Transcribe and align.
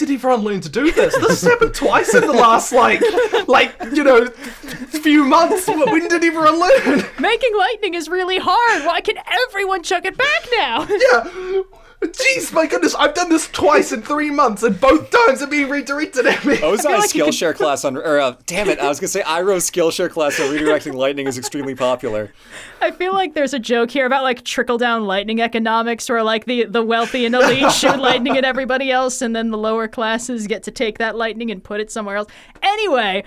did 0.00 0.10
everyone 0.10 0.40
learn 0.40 0.60
to 0.62 0.68
do 0.70 0.90
this? 0.90 1.14
This 1.14 1.28
has 1.28 1.42
happened 1.42 1.74
twice 1.74 2.14
in 2.14 2.22
the 2.22 2.32
last 2.32 2.72
like, 2.72 3.02
like 3.46 3.74
you 3.92 4.02
know, 4.02 4.26
few 4.26 5.24
months. 5.24 5.68
When 5.68 6.08
did 6.08 6.24
everyone 6.24 6.58
learn? 6.58 7.04
Making 7.18 7.56
lightning 7.56 7.94
is 7.94 8.08
really 8.08 8.38
hard. 8.38 8.86
Why 8.86 9.02
can 9.02 9.16
everyone 9.48 9.82
chuck 9.82 10.06
it 10.06 10.16
back 10.16 10.48
now? 10.56 10.86
Yeah. 10.88 11.62
Jeez, 12.02 12.50
my 12.52 12.66
goodness, 12.66 12.94
I've 12.94 13.12
done 13.12 13.28
this 13.28 13.48
twice 13.48 13.92
in 13.92 14.00
three 14.00 14.30
months, 14.30 14.62
and 14.62 14.80
both 14.80 15.10
times 15.10 15.42
are 15.42 15.46
being 15.46 15.68
redirected 15.68 16.26
at 16.26 16.42
me. 16.46 16.60
I 16.62 16.68
was 16.68 16.86
on 16.86 16.94
a 16.94 16.98
like 16.98 17.14
you 17.14 17.24
Skillshare 17.24 17.54
class 17.54 17.84
on, 17.84 17.98
or 17.98 18.18
uh, 18.18 18.36
damn 18.46 18.70
it, 18.70 18.78
I 18.78 18.88
was 18.88 18.98
gonna 18.98 19.08
say 19.08 19.20
Iroh's 19.20 19.70
Skillshare 19.70 20.10
class 20.10 20.40
on 20.40 20.46
redirecting 20.46 20.94
lightning 20.94 21.26
is 21.26 21.36
extremely 21.36 21.74
popular. 21.74 22.32
I 22.80 22.90
feel 22.90 23.12
like 23.12 23.34
there's 23.34 23.52
a 23.52 23.58
joke 23.58 23.90
here 23.90 24.06
about 24.06 24.22
like 24.22 24.44
trickle 24.44 24.78
down 24.78 25.04
lightning 25.04 25.42
economics 25.42 26.08
where 26.08 26.22
like 26.22 26.46
the, 26.46 26.64
the 26.64 26.82
wealthy 26.82 27.26
and 27.26 27.34
elite 27.34 27.70
shoot 27.72 27.98
lightning 27.98 28.38
at 28.38 28.44
everybody 28.44 28.90
else 28.90 29.20
and 29.20 29.36
then 29.36 29.50
the 29.50 29.58
lower 29.58 29.86
classes 29.86 30.46
get 30.46 30.62
to 30.62 30.70
take 30.70 30.96
that 30.98 31.16
lightning 31.16 31.50
and 31.50 31.62
put 31.62 31.80
it 31.80 31.90
somewhere 31.90 32.16
else. 32.16 32.28
Anyway, 32.62 33.24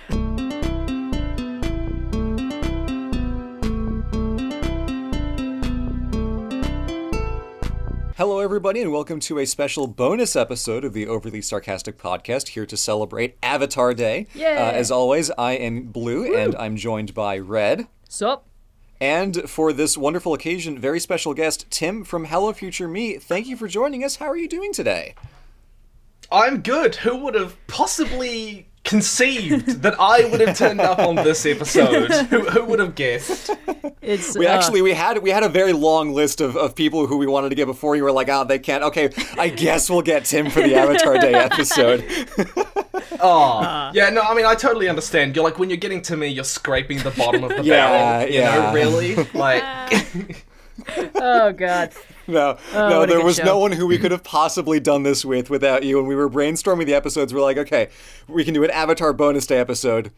Hello, 8.15 8.39
everybody, 8.39 8.79
and 8.79 8.91
welcome 8.91 9.19
to 9.21 9.39
a 9.39 9.45
special 9.45 9.87
bonus 9.87 10.35
episode 10.35 10.85
of 10.85 10.93
the 10.93 11.07
Overly 11.07 11.41
Sarcastic 11.41 11.97
Podcast. 11.97 12.49
Here 12.49 12.65
to 12.67 12.77
celebrate 12.77 13.37
Avatar 13.41 13.95
Day. 13.95 14.27
Yay. 14.35 14.55
Uh, 14.55 14.71
as 14.71 14.91
always, 14.91 15.31
I 15.31 15.53
am 15.53 15.85
Blue, 15.85 16.35
and 16.35 16.55
I'm 16.55 16.75
joined 16.77 17.15
by 17.15 17.39
Red. 17.39 17.87
sup? 18.07 18.45
And 19.01 19.49
for 19.49 19.73
this 19.73 19.97
wonderful 19.97 20.35
occasion, 20.35 20.77
very 20.77 20.99
special 20.99 21.33
guest 21.33 21.65
Tim 21.71 22.03
from 22.03 22.25
Hello 22.25 22.53
Future 22.53 22.87
Me. 22.87 23.17
Thank 23.17 23.47
you 23.47 23.57
for 23.57 23.67
joining 23.67 24.03
us. 24.03 24.17
How 24.17 24.27
are 24.27 24.37
you 24.37 24.47
doing 24.47 24.73
today? 24.73 25.15
I'm 26.31 26.61
good. 26.61 26.95
Who 26.97 27.17
would 27.17 27.33
have 27.33 27.57
possibly 27.67 28.67
conceived 28.83 29.81
that 29.81 29.95
I 29.99 30.25
would 30.25 30.41
have 30.41 30.57
turned 30.57 30.81
up 30.81 30.99
on 30.99 31.15
this 31.15 31.45
episode? 31.45 32.11
Who, 32.11 32.41
who 32.49 32.65
would 32.65 32.79
have 32.79 32.95
guessed? 32.95 33.49
It's 34.01 34.37
We 34.37 34.45
uh, 34.47 34.53
actually 34.53 34.81
we 34.81 34.93
had 34.93 35.19
we 35.19 35.29
had 35.29 35.43
a 35.43 35.49
very 35.49 35.73
long 35.73 36.13
list 36.13 36.41
of, 36.41 36.55
of 36.57 36.75
people 36.75 37.07
who 37.07 37.17
we 37.17 37.25
wanted 37.27 37.49
to 37.49 37.55
get 37.55 37.65
before 37.65 37.95
you 37.95 38.03
were 38.03 38.11
like, 38.11 38.29
oh, 38.29 38.43
they 38.43 38.59
can't. 38.59 38.83
Okay, 38.83 39.09
I 39.37 39.49
guess 39.49 39.89
we'll 39.89 40.01
get 40.01 40.25
Tim 40.25 40.49
for 40.49 40.61
the 40.61 40.75
Avatar 40.83 41.17
Day 41.17 41.33
episode. 41.33 42.03
Oh, 43.25 43.91
yeah. 43.93 44.09
No, 44.09 44.21
I 44.21 44.33
mean, 44.33 44.45
I 44.45 44.53
totally 44.55 44.89
understand. 44.89 45.35
You're 45.35 45.45
like 45.45 45.57
when 45.57 45.69
you're 45.69 45.77
getting 45.77 46.01
to 46.03 46.17
me, 46.17 46.27
you're 46.27 46.43
scraping 46.43 46.97
the 46.99 47.11
bottom 47.11 47.43
of 47.43 47.51
the 47.51 47.63
Yeah, 47.63 48.19
barrel. 48.19 48.29
You 48.31 48.39
yeah. 48.39 48.55
know, 48.55 48.73
really, 48.73 49.15
like. 49.33 49.63
oh 51.15 51.53
god. 51.53 51.91
No, 52.27 52.57
Oh, 52.73 52.89
no, 52.89 53.05
there 53.05 53.23
was 53.23 53.35
show. 53.37 53.43
no 53.43 53.57
one 53.59 53.73
who 53.73 53.85
we 53.85 53.97
could 53.97 54.11
have 54.11 54.23
possibly 54.23 54.79
done 54.79 55.03
this 55.03 55.25
with 55.25 55.49
without 55.49 55.83
you. 55.83 55.99
And 55.99 56.07
we 56.07 56.15
were 56.15 56.29
brainstorming 56.29 56.85
the 56.85 56.93
episodes. 56.93 57.33
We're 57.33 57.41
like, 57.41 57.57
okay, 57.57 57.89
we 58.27 58.43
can 58.45 58.53
do 58.53 58.63
an 58.63 58.71
Avatar 58.71 59.11
bonus 59.13 59.45
day 59.45 59.59
episode. 59.59 60.11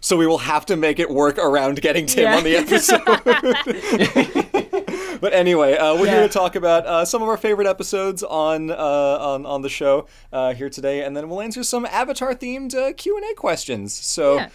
So 0.00 0.16
we 0.16 0.26
will 0.28 0.38
have 0.38 0.64
to 0.66 0.76
make 0.76 1.00
it 1.00 1.10
work 1.10 1.38
around 1.38 1.80
getting 1.80 2.06
Tim 2.06 2.24
Yeah. 2.24 2.36
on 2.36 2.44
the 2.44 2.56
episode. 2.56 3.04
but 5.20 5.32
anyway, 5.32 5.76
uh, 5.76 5.94
we're 5.96 6.06
here 6.10 6.22
to 6.22 6.28
talk 6.32 6.54
about 6.56 6.86
uh, 6.86 7.04
some 7.04 7.22
of 7.22 7.28
our 7.28 7.36
favorite 7.36 7.66
episodes 7.66 8.22
on 8.22 8.70
uh, 8.70 8.74
on 8.76 9.46
on 9.46 9.62
the 9.62 9.68
show 9.68 10.06
uh, 10.32 10.54
here 10.54 10.70
today, 10.70 11.04
and 11.04 11.16
then 11.16 11.28
we'll 11.28 11.40
answer 11.40 11.62
some 11.64 11.86
Avatar 11.86 12.34
themed 12.34 12.74
uh, 12.74 12.92
Q 12.94 13.16
and 13.16 13.24
A 13.30 13.34
questions. 13.34 13.92
So. 13.92 14.36
Yeah. 14.36 14.48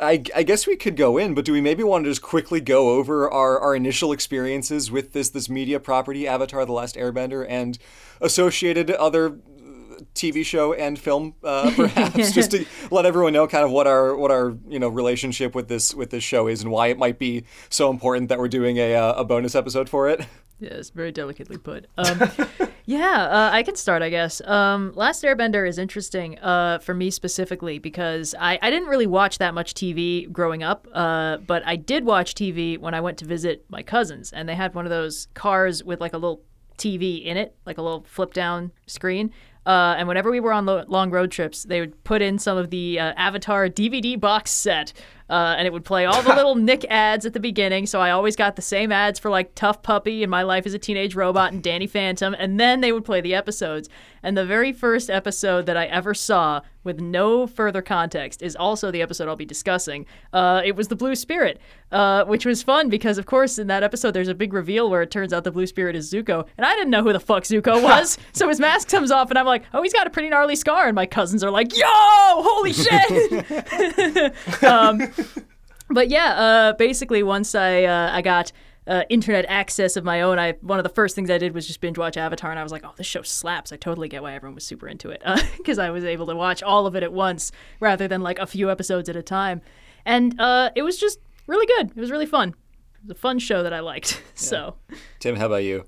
I, 0.00 0.22
I 0.34 0.42
guess 0.42 0.66
we 0.66 0.76
could 0.76 0.96
go 0.96 1.18
in, 1.18 1.34
but 1.34 1.44
do 1.44 1.52
we 1.52 1.60
maybe 1.60 1.82
want 1.82 2.04
to 2.04 2.10
just 2.10 2.22
quickly 2.22 2.60
go 2.60 2.90
over 2.90 3.30
our, 3.30 3.58
our 3.58 3.74
initial 3.74 4.12
experiences 4.12 4.90
with 4.90 5.12
this 5.12 5.30
this 5.30 5.48
media 5.48 5.80
property, 5.80 6.26
Avatar: 6.26 6.64
The 6.64 6.72
Last 6.72 6.96
Airbender, 6.96 7.44
and 7.48 7.78
associated 8.20 8.90
other 8.92 9.26
uh, 9.28 10.00
TV 10.14 10.44
show 10.44 10.72
and 10.72 10.98
film, 10.98 11.34
uh, 11.42 11.72
perhaps, 11.76 12.32
just 12.32 12.52
to 12.52 12.64
let 12.90 13.06
everyone 13.06 13.32
know 13.32 13.46
kind 13.48 13.64
of 13.64 13.70
what 13.70 13.86
our 13.86 14.14
what 14.14 14.30
our 14.30 14.56
you 14.68 14.78
know 14.78 14.88
relationship 14.88 15.54
with 15.54 15.68
this 15.68 15.94
with 15.94 16.10
this 16.10 16.22
show 16.22 16.46
is 16.46 16.62
and 16.62 16.70
why 16.70 16.88
it 16.88 16.98
might 16.98 17.18
be 17.18 17.44
so 17.68 17.90
important 17.90 18.28
that 18.28 18.38
we're 18.38 18.48
doing 18.48 18.76
a 18.76 18.94
uh, 18.94 19.14
a 19.14 19.24
bonus 19.24 19.54
episode 19.54 19.88
for 19.88 20.08
it. 20.08 20.24
Yes, 20.60 20.90
very 20.90 21.12
delicately 21.12 21.56
put. 21.56 21.86
Um, 21.96 22.20
yeah, 22.84 23.22
uh, 23.24 23.50
I 23.52 23.62
can 23.62 23.76
start, 23.76 24.02
I 24.02 24.10
guess. 24.10 24.40
Um, 24.40 24.92
Last 24.96 25.22
Airbender 25.22 25.68
is 25.68 25.78
interesting 25.78 26.38
uh, 26.40 26.80
for 26.80 26.94
me 26.94 27.10
specifically 27.10 27.78
because 27.78 28.34
I, 28.38 28.58
I 28.60 28.70
didn't 28.70 28.88
really 28.88 29.06
watch 29.06 29.38
that 29.38 29.54
much 29.54 29.74
TV 29.74 30.30
growing 30.32 30.64
up, 30.64 30.88
uh, 30.92 31.36
but 31.38 31.62
I 31.64 31.76
did 31.76 32.04
watch 32.04 32.34
TV 32.34 32.76
when 32.76 32.92
I 32.92 33.00
went 33.00 33.18
to 33.18 33.24
visit 33.24 33.64
my 33.68 33.82
cousins, 33.82 34.32
and 34.32 34.48
they 34.48 34.56
had 34.56 34.74
one 34.74 34.84
of 34.84 34.90
those 34.90 35.28
cars 35.34 35.84
with 35.84 36.00
like 36.00 36.12
a 36.12 36.18
little 36.18 36.42
TV 36.76 37.24
in 37.24 37.36
it, 37.36 37.54
like 37.64 37.78
a 37.78 37.82
little 37.82 38.04
flip 38.08 38.32
down 38.32 38.72
screen. 38.86 39.32
Uh, 39.66 39.96
and 39.98 40.08
whenever 40.08 40.30
we 40.30 40.40
were 40.40 40.52
on 40.52 40.64
lo- 40.64 40.84
long 40.88 41.10
road 41.10 41.30
trips, 41.30 41.64
they 41.64 41.78
would 41.78 42.02
put 42.02 42.22
in 42.22 42.38
some 42.38 42.56
of 42.56 42.70
the 42.70 42.98
uh, 42.98 43.12
Avatar 43.16 43.68
DVD 43.68 44.18
box 44.18 44.50
set, 44.50 44.94
uh, 45.30 45.54
and 45.58 45.66
it 45.66 45.72
would 45.72 45.84
play 45.84 46.06
all 46.06 46.22
the 46.22 46.34
little 46.34 46.54
Nick 46.68 46.84
ads 46.90 47.26
at 47.26 47.32
the 47.32 47.40
beginning. 47.40 47.86
So 47.86 48.00
I 48.00 48.10
always 48.10 48.36
got 48.36 48.56
the 48.56 48.62
same 48.62 48.92
ads 48.92 49.18
for 49.18 49.30
like 49.30 49.54
Tough 49.54 49.82
Puppy 49.82 50.22
and 50.22 50.30
My 50.30 50.42
Life 50.42 50.66
as 50.66 50.74
a 50.74 50.78
Teenage 50.78 51.14
Robot 51.14 51.52
and 51.52 51.62
Danny 51.62 51.86
Phantom, 51.86 52.34
and 52.38 52.58
then 52.58 52.80
they 52.80 52.92
would 52.92 53.04
play 53.04 53.20
the 53.20 53.34
episodes. 53.34 53.88
And 54.22 54.36
the 54.36 54.44
very 54.44 54.72
first 54.72 55.10
episode 55.10 55.66
that 55.66 55.76
I 55.76 55.86
ever 55.86 56.12
saw, 56.14 56.62
with 56.82 57.00
no 57.00 57.46
further 57.46 57.82
context, 57.82 58.42
is 58.42 58.56
also 58.56 58.90
the 58.90 59.02
episode 59.02 59.28
I'll 59.28 59.36
be 59.36 59.44
discussing. 59.44 60.06
Uh, 60.32 60.62
it 60.64 60.74
was 60.74 60.88
the 60.88 60.96
Blue 60.96 61.14
Spirit, 61.14 61.60
uh, 61.92 62.24
which 62.24 62.44
was 62.44 62.62
fun 62.62 62.88
because, 62.88 63.18
of 63.18 63.26
course, 63.26 63.58
in 63.58 63.68
that 63.68 63.82
episode 63.82 64.12
there's 64.12 64.28
a 64.28 64.34
big 64.34 64.52
reveal 64.52 64.90
where 64.90 65.02
it 65.02 65.10
turns 65.10 65.32
out 65.32 65.44
the 65.44 65.52
Blue 65.52 65.66
Spirit 65.66 65.94
is 65.94 66.12
Zuko, 66.12 66.46
and 66.56 66.66
I 66.66 66.74
didn't 66.74 66.90
know 66.90 67.02
who 67.02 67.12
the 67.12 67.20
fuck 67.20 67.44
Zuko 67.44 67.82
was. 67.82 68.18
so 68.32 68.48
his 68.48 68.58
mask 68.58 68.88
comes 68.88 69.10
off, 69.10 69.30
and 69.30 69.38
I'm 69.38 69.46
like, 69.46 69.64
oh, 69.72 69.82
he's 69.82 69.92
got 69.92 70.06
a 70.06 70.10
pretty 70.10 70.30
gnarly 70.30 70.56
scar, 70.56 70.86
and 70.86 70.94
my 70.94 71.06
cousins 71.06 71.44
are 71.44 71.50
like, 71.50 71.76
yo, 71.76 71.86
holy 71.86 72.72
shit. 72.72 74.62
um, 74.64 75.00
but 75.90 76.08
yeah, 76.08 76.34
uh, 76.34 76.72
basically 76.74 77.22
once 77.22 77.54
I 77.54 77.84
uh, 77.84 78.10
I 78.12 78.22
got 78.22 78.52
uh, 78.86 79.02
internet 79.10 79.44
access 79.48 79.96
of 79.96 80.04
my 80.04 80.22
own, 80.22 80.38
I 80.38 80.52
one 80.62 80.78
of 80.78 80.82
the 80.82 80.88
first 80.90 81.14
things 81.14 81.30
I 81.30 81.38
did 81.38 81.54
was 81.54 81.66
just 81.66 81.80
binge 81.80 81.98
watch 81.98 82.16
Avatar, 82.16 82.50
and 82.50 82.58
I 82.58 82.62
was 82.62 82.72
like, 82.72 82.84
oh, 82.84 82.92
this 82.96 83.06
show 83.06 83.22
slaps. 83.22 83.70
I 83.72 83.76
totally 83.76 84.08
get 84.08 84.22
why 84.22 84.34
everyone 84.34 84.54
was 84.54 84.64
super 84.64 84.88
into 84.88 85.10
it 85.10 85.22
because 85.58 85.78
I 85.78 85.90
was 85.90 86.04
able 86.04 86.26
to 86.26 86.34
watch 86.34 86.62
all 86.62 86.86
of 86.86 86.96
it 86.96 87.02
at 87.02 87.12
once 87.12 87.52
rather 87.80 88.08
than 88.08 88.22
like 88.22 88.38
a 88.38 88.46
few 88.46 88.70
episodes 88.70 89.08
at 89.08 89.16
a 89.16 89.22
time, 89.22 89.60
and 90.04 90.40
uh, 90.40 90.70
it 90.74 90.82
was 90.82 90.98
just 90.98 91.20
really 91.46 91.66
good. 91.66 91.90
It 91.90 92.00
was 92.00 92.10
really 92.10 92.26
fun. 92.26 92.50
It 92.50 93.02
was 93.02 93.10
a 93.10 93.20
fun 93.20 93.38
show 93.38 93.62
that 93.62 93.72
I 93.72 93.80
liked. 93.80 94.22
so 94.34 94.76
Tim, 95.20 95.36
how 95.36 95.46
about 95.46 95.64
you? 95.64 95.84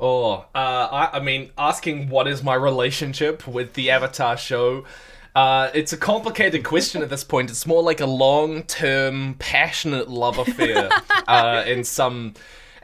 Oh, 0.00 0.32
uh, 0.32 0.48
I, 0.54 1.10
I 1.14 1.20
mean, 1.20 1.50
asking 1.58 2.08
what 2.08 2.28
is 2.28 2.42
my 2.42 2.54
relationship 2.54 3.48
with 3.48 3.72
the 3.74 3.90
Avatar 3.90 4.36
show, 4.36 4.84
uh, 5.34 5.70
it's 5.74 5.92
a 5.92 5.96
complicated 5.96 6.64
question 6.64 7.02
at 7.02 7.10
this 7.10 7.24
point. 7.24 7.50
It's 7.50 7.66
more 7.66 7.82
like 7.82 8.00
a 8.00 8.06
long-term, 8.06 9.36
passionate 9.38 10.08
love 10.08 10.38
affair 10.38 10.90
uh, 11.28 11.64
in 11.66 11.84
some, 11.84 12.34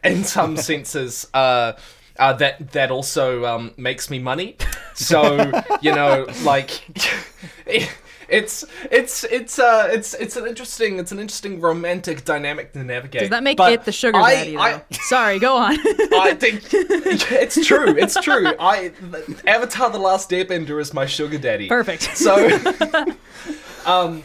in 0.03 0.25
some 0.25 0.57
senses. 0.57 1.27
Uh, 1.35 1.73
uh, 2.17 2.33
that 2.35 2.71
that 2.71 2.93
also 2.93 3.45
um, 3.45 3.73
makes 3.77 4.09
me 4.09 4.21
money. 4.21 4.57
So 4.95 5.51
you 5.81 5.95
know, 5.95 6.27
like. 6.45 6.71
It's 8.29 8.65
it's 8.91 9.25
it's 9.25 9.59
uh 9.59 9.89
it's 9.93 10.15
it's 10.15 10.37
an 10.37 10.47
interesting 10.47 10.99
it's 10.99 11.13
an 11.13 11.19
interesting 11.19 11.61
romantic 11.61 12.25
dynamic 12.25 12.73
to 12.73 12.83
navigate. 12.85 13.21
does 13.23 13.31
that 13.31 13.43
make 13.43 13.57
But 13.59 13.73
it 13.73 13.85
the 13.85 13.93
sugar 13.93 14.19
I- 14.19 14.35
daddy? 14.35 14.53
Though? 14.57 14.61
I- 14.61 14.83
Sorry, 14.93 15.39
go 15.39 15.57
on. 15.57 15.77
I 16.15 16.35
think 16.39 16.63
it's 16.73 17.67
true. 17.67 17.97
It's 17.97 18.15
true. 18.21 18.53
I 18.59 18.93
Avatar: 19.47 19.91
The 19.91 19.99
Last 19.99 20.31
Airbender 20.31 20.81
is 20.81 20.95
my 20.95 21.07
sugar 21.07 21.39
daddy. 21.39 21.69
Perfect. 21.69 22.17
So, 22.17 22.35
um, 23.87 24.23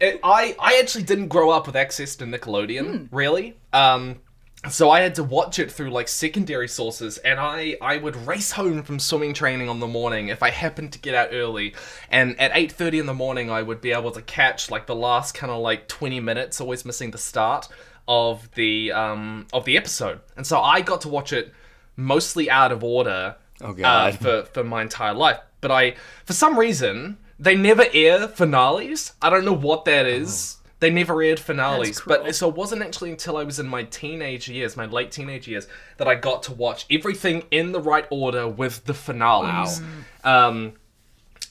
it, 0.00 0.20
I 0.24 0.56
I 0.58 0.78
actually 0.80 1.04
didn't 1.04 1.28
grow 1.28 1.50
up 1.50 1.66
with 1.66 1.76
access 1.76 2.16
to 2.16 2.24
Nickelodeon, 2.24 3.08
really. 3.12 3.56
Um, 3.72 4.20
so 4.68 4.90
I 4.90 5.00
had 5.00 5.14
to 5.16 5.24
watch 5.24 5.58
it 5.58 5.72
through 5.72 5.90
like 5.90 6.08
secondary 6.08 6.68
sources, 6.68 7.18
and 7.18 7.40
I 7.40 7.76
I 7.80 7.96
would 7.98 8.14
race 8.26 8.52
home 8.52 8.82
from 8.82 8.98
swimming 8.98 9.34
training 9.34 9.68
on 9.68 9.80
the 9.80 9.86
morning 9.86 10.28
if 10.28 10.42
I 10.42 10.50
happened 10.50 10.92
to 10.92 10.98
get 10.98 11.14
out 11.14 11.30
early, 11.32 11.74
and 12.10 12.38
at 12.40 12.52
eight 12.54 12.72
thirty 12.72 12.98
in 12.98 13.06
the 13.06 13.14
morning 13.14 13.50
I 13.50 13.62
would 13.62 13.80
be 13.80 13.92
able 13.92 14.12
to 14.12 14.22
catch 14.22 14.70
like 14.70 14.86
the 14.86 14.94
last 14.94 15.34
kind 15.34 15.50
of 15.50 15.60
like 15.60 15.88
twenty 15.88 16.20
minutes, 16.20 16.60
always 16.60 16.84
missing 16.84 17.10
the 17.10 17.18
start 17.18 17.68
of 18.06 18.50
the 18.54 18.92
um 18.92 19.46
of 19.52 19.64
the 19.64 19.76
episode, 19.76 20.20
and 20.36 20.46
so 20.46 20.60
I 20.60 20.80
got 20.80 21.00
to 21.02 21.08
watch 21.08 21.32
it 21.32 21.52
mostly 21.96 22.48
out 22.50 22.72
of 22.72 22.84
order. 22.84 23.36
Oh, 23.60 23.80
uh, 23.80 24.10
for 24.12 24.42
for 24.44 24.64
my 24.64 24.82
entire 24.82 25.14
life. 25.14 25.38
But 25.60 25.70
I, 25.70 25.94
for 26.24 26.32
some 26.32 26.58
reason, 26.58 27.18
they 27.38 27.54
never 27.54 27.84
air 27.92 28.26
finales. 28.26 29.12
I 29.22 29.30
don't 29.30 29.44
know 29.44 29.52
what 29.52 29.84
that 29.84 30.06
is. 30.06 30.56
They 30.82 30.90
never 30.90 31.22
aired 31.22 31.38
finales. 31.38 32.02
But 32.04 32.34
so 32.34 32.48
it 32.48 32.56
wasn't 32.56 32.82
actually 32.82 33.12
until 33.12 33.36
I 33.36 33.44
was 33.44 33.60
in 33.60 33.68
my 33.68 33.84
teenage 33.84 34.48
years, 34.48 34.76
my 34.76 34.86
late 34.86 35.12
teenage 35.12 35.46
years, 35.46 35.68
that 35.98 36.08
I 36.08 36.16
got 36.16 36.42
to 36.44 36.52
watch 36.52 36.86
everything 36.90 37.44
in 37.52 37.70
the 37.70 37.80
right 37.80 38.04
order 38.10 38.48
with 38.48 38.84
the 38.84 38.92
finales. 38.92 39.80
Um, 40.24 40.72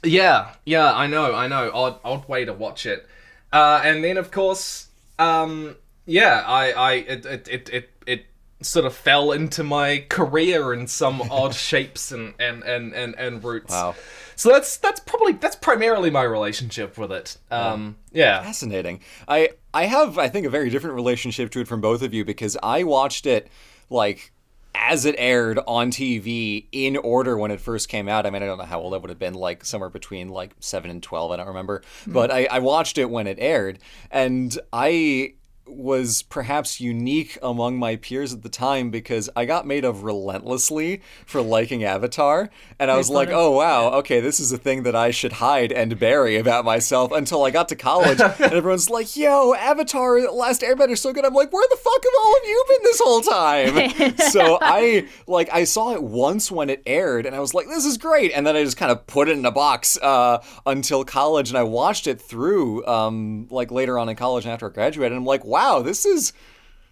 yeah, 0.03 0.55
yeah, 0.65 0.93
I 0.93 1.07
know, 1.07 1.33
I 1.33 1.47
know. 1.47 1.71
Odd, 1.73 1.99
odd 2.03 2.27
way 2.27 2.43
to 2.43 2.51
watch 2.51 2.85
it. 2.85 3.07
Uh, 3.53 3.79
and 3.85 4.03
then 4.03 4.17
of 4.17 4.31
course, 4.31 4.89
um, 5.17 5.77
yeah, 6.05 6.43
I, 6.45 6.71
I, 6.73 6.93
it, 6.95 7.25
it, 7.25 7.47
it, 7.47 7.69
it, 7.71 7.89
it 8.05 8.25
sort 8.61 8.85
of 8.85 8.93
fell 8.93 9.31
into 9.31 9.63
my 9.63 10.05
career 10.09 10.73
in 10.73 10.87
some 10.87 11.21
odd 11.21 11.55
shapes 11.69 12.11
and 12.11 12.33
and 12.37 12.63
and 12.63 12.93
and, 12.93 13.15
and 13.15 13.41
routes. 13.41 13.71
Wow. 13.71 13.95
So 14.41 14.49
that's 14.49 14.77
that's 14.77 14.99
probably 15.01 15.33
that's 15.33 15.55
primarily 15.55 16.09
my 16.09 16.23
relationship 16.23 16.97
with 16.97 17.11
it. 17.11 17.37
Um, 17.51 17.97
yeah. 18.11 18.41
Fascinating. 18.41 19.01
I 19.27 19.51
I 19.71 19.85
have 19.85 20.17
I 20.17 20.29
think 20.29 20.47
a 20.47 20.49
very 20.49 20.71
different 20.71 20.95
relationship 20.95 21.51
to 21.51 21.59
it 21.59 21.67
from 21.67 21.79
both 21.79 22.01
of 22.01 22.11
you 22.11 22.25
because 22.25 22.57
I 22.63 22.81
watched 22.81 23.27
it 23.27 23.49
like 23.91 24.31
as 24.73 25.05
it 25.05 25.13
aired 25.19 25.59
on 25.67 25.91
TV 25.91 26.65
in 26.71 26.97
order 26.97 27.37
when 27.37 27.51
it 27.51 27.61
first 27.61 27.87
came 27.87 28.09
out. 28.09 28.25
I 28.25 28.31
mean, 28.31 28.41
I 28.41 28.47
don't 28.47 28.57
know 28.57 28.63
how 28.63 28.79
old 28.79 28.95
I 28.95 28.97
would 28.97 29.11
have 29.11 29.19
been, 29.19 29.35
like 29.35 29.63
somewhere 29.63 29.91
between 29.91 30.29
like 30.29 30.55
seven 30.59 30.89
and 30.89 31.03
twelve. 31.03 31.29
I 31.29 31.35
don't 31.35 31.45
remember, 31.45 31.83
but 32.07 32.31
I, 32.31 32.47
I 32.49 32.57
watched 32.57 32.97
it 32.97 33.11
when 33.11 33.27
it 33.27 33.37
aired, 33.39 33.77
and 34.09 34.57
I 34.73 35.35
was 35.71 36.21
perhaps 36.23 36.79
unique 36.79 37.37
among 37.41 37.77
my 37.77 37.95
peers 37.95 38.33
at 38.33 38.41
the 38.41 38.49
time 38.49 38.91
because 38.91 39.29
I 39.35 39.45
got 39.45 39.65
made 39.65 39.85
of 39.85 40.03
relentlessly 40.03 41.01
for 41.25 41.41
liking 41.41 41.83
Avatar. 41.83 42.49
And 42.79 42.91
I 42.91 42.97
was 42.97 43.09
like, 43.09 43.29
oh, 43.29 43.51
wow, 43.51 43.91
okay, 43.99 44.19
this 44.19 44.39
is 44.39 44.51
a 44.51 44.57
thing 44.57 44.83
that 44.83 44.95
I 44.95 45.11
should 45.11 45.33
hide 45.33 45.71
and 45.71 45.99
bury 45.99 46.37
about 46.37 46.65
myself 46.65 47.11
until 47.11 47.43
I 47.43 47.51
got 47.51 47.69
to 47.69 47.75
college. 47.75 48.19
and 48.39 48.53
everyone's 48.53 48.89
like, 48.89 49.15
yo, 49.15 49.53
Avatar, 49.53 50.19
Last 50.31 50.61
Airbender 50.61 50.91
is 50.91 51.01
so 51.01 51.13
good. 51.13 51.25
I'm 51.25 51.33
like, 51.33 51.51
where 51.53 51.67
the 51.69 51.77
fuck 51.77 52.03
have 52.03 52.13
all 52.23 52.35
of 52.35 52.43
you 52.43 52.65
been 52.67 52.83
this 52.83 53.01
whole 53.03 53.21
time? 53.21 54.17
so 54.31 54.57
I, 54.61 55.07
like, 55.27 55.49
I 55.53 55.63
saw 55.63 55.93
it 55.93 56.03
once 56.03 56.51
when 56.51 56.69
it 56.69 56.81
aired 56.85 57.25
and 57.25 57.35
I 57.35 57.39
was 57.39 57.53
like, 57.53 57.67
this 57.67 57.85
is 57.85 57.97
great. 57.97 58.31
And 58.33 58.45
then 58.45 58.55
I 58.55 58.63
just 58.63 58.77
kind 58.77 58.91
of 58.91 59.05
put 59.07 59.29
it 59.29 59.37
in 59.37 59.45
a 59.45 59.51
box 59.51 59.97
uh, 60.01 60.43
until 60.65 61.03
college 61.03 61.49
and 61.49 61.57
I 61.57 61.63
watched 61.63 62.07
it 62.07 62.19
through, 62.19 62.85
um, 62.87 63.47
like, 63.49 63.71
later 63.71 63.97
on 63.97 64.09
in 64.09 64.15
college 64.15 64.45
and 64.45 64.53
after 64.53 64.67
I 64.67 64.69
graduated. 64.69 65.13
And 65.13 65.19
I'm 65.19 65.25
like, 65.25 65.45
wow, 65.45 65.60
this 65.83 66.05
is. 66.05 66.33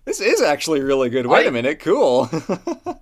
This 0.06 0.20
is 0.22 0.42
actually 0.42 0.82
really 0.82 1.10
good. 1.10 1.28
Wait 1.28 1.46
I- 1.46 1.50
a 1.50 1.52
minute, 1.52 1.80
cool. 1.82 2.30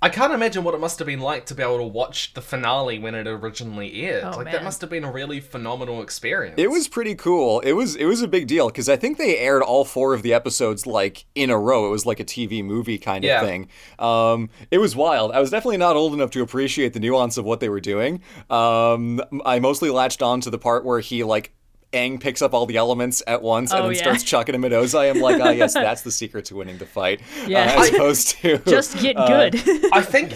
I 0.00 0.08
can't 0.10 0.32
imagine 0.32 0.62
what 0.62 0.74
it 0.74 0.80
must 0.80 1.00
have 1.00 1.06
been 1.06 1.18
like 1.18 1.46
to 1.46 1.56
be 1.56 1.62
able 1.64 1.78
to 1.78 1.82
watch 1.84 2.32
the 2.34 2.40
finale 2.40 3.00
when 3.00 3.16
it 3.16 3.26
originally 3.26 4.00
aired. 4.04 4.22
Oh, 4.22 4.30
like 4.36 4.44
man. 4.44 4.52
that 4.54 4.62
must 4.62 4.80
have 4.80 4.90
been 4.90 5.02
a 5.02 5.10
really 5.10 5.40
phenomenal 5.40 6.02
experience. 6.02 6.54
It 6.56 6.70
was 6.70 6.86
pretty 6.86 7.16
cool. 7.16 7.58
It 7.60 7.72
was 7.72 7.96
it 7.96 8.04
was 8.04 8.22
a 8.22 8.28
big 8.28 8.46
deal 8.46 8.68
because 8.68 8.88
I 8.88 8.94
think 8.94 9.18
they 9.18 9.36
aired 9.38 9.60
all 9.60 9.84
four 9.84 10.14
of 10.14 10.22
the 10.22 10.32
episodes 10.32 10.86
like 10.86 11.24
in 11.34 11.50
a 11.50 11.58
row. 11.58 11.84
It 11.88 11.90
was 11.90 12.06
like 12.06 12.20
a 12.20 12.24
TV 12.24 12.64
movie 12.64 12.96
kind 12.96 13.24
of 13.24 13.28
Yeah. 13.28 13.40
thing. 13.40 13.68
Um, 13.98 14.50
it 14.70 14.78
was 14.78 14.94
wild. 14.94 15.32
I 15.32 15.40
was 15.40 15.50
definitely 15.50 15.78
not 15.78 15.96
old 15.96 16.14
enough 16.14 16.30
to 16.30 16.42
appreciate 16.42 16.92
the 16.92 17.00
nuance 17.00 17.36
of 17.36 17.44
what 17.44 17.58
they 17.58 17.68
were 17.68 17.80
doing. 17.80 18.22
Um, 18.50 19.20
I 19.44 19.58
mostly 19.58 19.90
latched 19.90 20.22
on 20.22 20.40
to 20.42 20.50
the 20.50 20.58
part 20.58 20.84
where 20.84 21.00
he 21.00 21.24
like. 21.24 21.52
Aang 21.92 22.20
picks 22.20 22.42
up 22.42 22.52
all 22.52 22.66
the 22.66 22.76
elements 22.76 23.22
at 23.26 23.40
once 23.40 23.70
and 23.72 23.80
Oh, 23.80 23.86
then 23.86 23.94
yeah. 23.96 24.02
starts 24.02 24.22
chucking 24.22 24.52
them 24.52 24.64
at 24.64 24.72
Ozai. 24.72 25.08
I'm 25.08 25.20
like, 25.20 25.40
ah, 25.40 25.48
yes, 25.50 25.72
that's 25.86 26.02
the 26.02 26.10
secret 26.10 26.44
to 26.46 26.56
winning 26.56 26.76
the 26.76 26.84
fight. 26.84 27.22
Yeah. 27.46 27.74
Uh, 27.76 27.80
as 27.80 27.88
opposed 27.88 28.28
to 28.42 28.58
Just 28.58 28.98
get 28.98 29.16
uh, 29.16 29.26
good. 29.48 29.54
I 29.92 30.02
think 30.02 30.32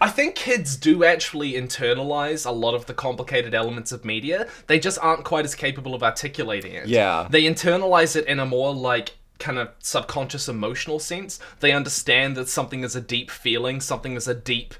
I 0.00 0.08
think 0.08 0.34
kids 0.34 0.76
do 0.76 1.04
actually 1.04 1.52
internalize 1.52 2.44
a 2.44 2.50
lot 2.50 2.74
of 2.74 2.86
the 2.86 2.94
complicated 2.94 3.54
elements 3.54 3.92
of 3.92 4.04
media. 4.04 4.48
They 4.66 4.80
just 4.80 4.98
aren't 5.00 5.24
quite 5.24 5.44
as 5.44 5.54
capable 5.54 5.94
of 5.94 6.02
articulating 6.02 6.72
it. 6.72 6.88
Yeah. 6.88 7.28
They 7.30 7.44
internalize 7.44 8.16
it 8.16 8.26
in 8.26 8.40
a 8.40 8.46
more 8.46 8.74
like 8.74 9.16
kind 9.38 9.58
of 9.58 9.68
subconscious 9.78 10.48
emotional 10.48 10.98
sense. 10.98 11.38
They 11.60 11.70
understand 11.72 12.36
that 12.36 12.48
something 12.48 12.82
is 12.82 12.96
a 12.96 13.00
deep 13.00 13.30
feeling, 13.30 13.80
something 13.80 14.14
is 14.14 14.26
a 14.26 14.34
deep 14.34 14.74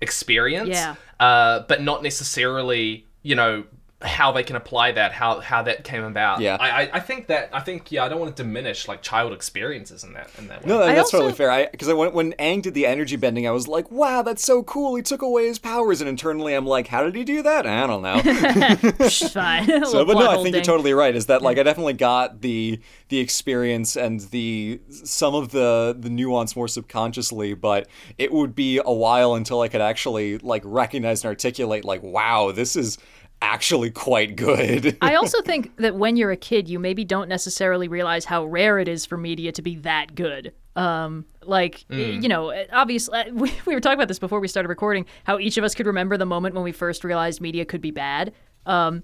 experience. 0.00 0.68
Yeah. 0.68 0.94
Uh, 1.18 1.60
but 1.60 1.82
not 1.82 2.02
necessarily, 2.02 3.06
you 3.22 3.34
know, 3.34 3.64
how 4.04 4.30
they 4.32 4.42
can 4.42 4.56
apply 4.56 4.92
that, 4.92 5.12
how 5.12 5.40
how 5.40 5.62
that 5.62 5.82
came 5.82 6.04
about. 6.04 6.40
Yeah. 6.40 6.56
I, 6.60 6.82
I, 6.82 6.90
I 6.94 7.00
think 7.00 7.26
that 7.28 7.48
I 7.52 7.60
think 7.60 7.90
yeah, 7.90 8.04
I 8.04 8.08
don't 8.08 8.20
want 8.20 8.36
to 8.36 8.42
diminish 8.42 8.86
like 8.86 9.02
child 9.02 9.32
experiences 9.32 10.04
in 10.04 10.12
that 10.12 10.30
in 10.38 10.48
that 10.48 10.62
way. 10.62 10.68
No, 10.68 10.82
I 10.82 10.94
that's 10.94 11.06
also- 11.06 11.18
totally 11.18 11.32
fair. 11.34 11.50
I 11.50 11.66
because 11.66 11.88
I, 11.88 11.94
when 11.94 12.12
when 12.12 12.32
Aang 12.34 12.62
did 12.62 12.74
the 12.74 12.86
energy 12.86 13.16
bending, 13.16 13.46
I 13.46 13.50
was 13.50 13.66
like, 13.66 13.90
"Wow, 13.90 14.22
that's 14.22 14.44
so 14.44 14.62
cool! 14.62 14.94
He 14.94 15.02
took 15.02 15.22
away 15.22 15.46
his 15.46 15.58
powers." 15.58 16.00
And 16.00 16.08
internally, 16.08 16.54
I'm 16.54 16.66
like, 16.66 16.88
"How 16.88 17.02
did 17.02 17.14
he 17.14 17.24
do 17.24 17.42
that? 17.42 17.66
I 17.66 17.86
don't 17.86 18.02
know." 18.02 18.20
Fine. 19.30 19.84
So, 19.84 20.04
but 20.04 20.14
no, 20.14 20.30
I 20.30 20.42
think 20.42 20.54
you're 20.54 20.64
totally 20.64 20.92
right. 20.92 21.14
Is 21.14 21.26
that 21.26 21.42
like 21.42 21.58
I 21.58 21.62
definitely 21.62 21.92
got 21.94 22.40
the 22.40 22.80
the 23.08 23.18
experience 23.18 23.96
and 23.96 24.20
the 24.20 24.80
some 24.90 25.34
of 25.34 25.50
the 25.50 25.96
the 25.98 26.10
nuance 26.10 26.56
more 26.56 26.68
subconsciously, 26.68 27.54
but 27.54 27.88
it 28.18 28.32
would 28.32 28.54
be 28.54 28.80
a 28.84 28.92
while 28.92 29.34
until 29.34 29.60
I 29.60 29.68
could 29.68 29.80
actually 29.80 30.38
like 30.38 30.62
recognize 30.64 31.24
and 31.24 31.28
articulate 31.30 31.84
like, 31.84 32.02
"Wow, 32.02 32.52
this 32.52 32.76
is 32.76 32.98
actually 33.42 33.90
quite 33.90 34.36
good." 34.36 34.96
I 35.02 35.14
also 35.16 35.40
think 35.42 35.76
that 35.78 35.96
when 35.96 36.16
you're 36.16 36.30
a 36.30 36.36
kid, 36.36 36.68
you 36.68 36.78
maybe 36.78 37.04
don't 37.04 37.28
necessarily 37.28 37.88
realize 37.88 38.24
how 38.24 38.44
rare 38.44 38.78
it 38.78 38.88
is 38.88 39.06
for 39.06 39.16
media 39.16 39.52
to 39.52 39.62
be 39.62 39.76
that 39.76 40.14
good. 40.14 40.52
Um, 40.76 41.24
like 41.44 41.84
y- 41.88 41.96
you 42.20 42.28
know, 42.28 42.52
obviously 42.72 43.22
we, 43.32 43.52
we 43.66 43.74
were 43.74 43.80
talking 43.80 43.98
about 43.98 44.08
this 44.08 44.18
before 44.18 44.40
we 44.40 44.48
started 44.48 44.68
recording. 44.68 45.06
How 45.24 45.38
each 45.38 45.56
of 45.56 45.64
us 45.64 45.74
could 45.74 45.86
remember 45.86 46.16
the 46.16 46.26
moment 46.26 46.54
when 46.54 46.64
we 46.64 46.72
first 46.72 47.04
realized 47.04 47.40
media 47.40 47.64
could 47.64 47.80
be 47.80 47.90
bad. 47.92 48.32
Um, 48.66 49.02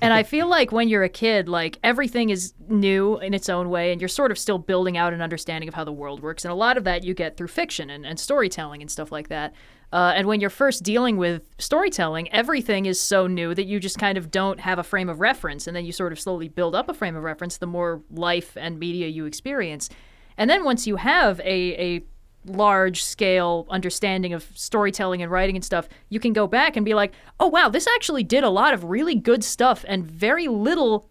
and 0.00 0.12
I 0.14 0.22
feel 0.22 0.46
like 0.46 0.70
when 0.70 0.88
you're 0.88 1.02
a 1.02 1.08
kid, 1.08 1.48
like 1.48 1.78
everything 1.82 2.30
is 2.30 2.54
new 2.68 3.18
in 3.18 3.34
its 3.34 3.48
own 3.48 3.68
way, 3.68 3.90
and 3.90 4.00
you're 4.00 4.08
sort 4.08 4.30
of 4.30 4.38
still 4.38 4.58
building 4.58 4.96
out 4.96 5.12
an 5.12 5.20
understanding 5.20 5.68
of 5.68 5.74
how 5.74 5.82
the 5.82 5.92
world 5.92 6.22
works. 6.22 6.44
And 6.44 6.52
a 6.52 6.54
lot 6.54 6.76
of 6.76 6.84
that 6.84 7.02
you 7.02 7.12
get 7.12 7.36
through 7.36 7.48
fiction 7.48 7.90
and, 7.90 8.06
and 8.06 8.20
storytelling 8.20 8.80
and 8.82 8.90
stuff 8.90 9.10
like 9.10 9.28
that. 9.28 9.52
Uh, 9.92 10.12
and 10.14 10.26
when 10.26 10.40
you're 10.40 10.50
first 10.50 10.82
dealing 10.82 11.16
with 11.16 11.42
storytelling, 11.58 12.32
everything 12.32 12.86
is 12.86 13.00
so 13.00 13.26
new 13.26 13.54
that 13.54 13.64
you 13.64 13.80
just 13.80 13.98
kind 13.98 14.16
of 14.16 14.30
don't 14.30 14.60
have 14.60 14.78
a 14.78 14.84
frame 14.84 15.08
of 15.08 15.20
reference. 15.20 15.66
And 15.66 15.76
then 15.76 15.84
you 15.84 15.92
sort 15.92 16.12
of 16.12 16.20
slowly 16.20 16.48
build 16.48 16.74
up 16.74 16.88
a 16.88 16.94
frame 16.94 17.16
of 17.16 17.24
reference 17.24 17.56
the 17.56 17.66
more 17.66 18.02
life 18.10 18.56
and 18.56 18.78
media 18.78 19.08
you 19.08 19.24
experience. 19.26 19.88
And 20.36 20.48
then 20.48 20.64
once 20.64 20.86
you 20.86 20.96
have 20.96 21.40
a, 21.40 21.96
a 21.96 22.04
large 22.46 23.02
scale 23.02 23.66
understanding 23.68 24.32
of 24.32 24.46
storytelling 24.54 25.22
and 25.22 25.30
writing 25.30 25.56
and 25.56 25.64
stuff, 25.64 25.88
you 26.08 26.20
can 26.20 26.32
go 26.32 26.46
back 26.46 26.76
and 26.76 26.84
be 26.84 26.94
like, 26.94 27.12
oh, 27.40 27.48
wow, 27.48 27.68
this 27.68 27.88
actually 27.88 28.22
did 28.22 28.44
a 28.44 28.50
lot 28.50 28.72
of 28.72 28.84
really 28.84 29.16
good 29.16 29.42
stuff 29.42 29.84
and 29.88 30.06
very 30.06 30.46
little 30.46 31.10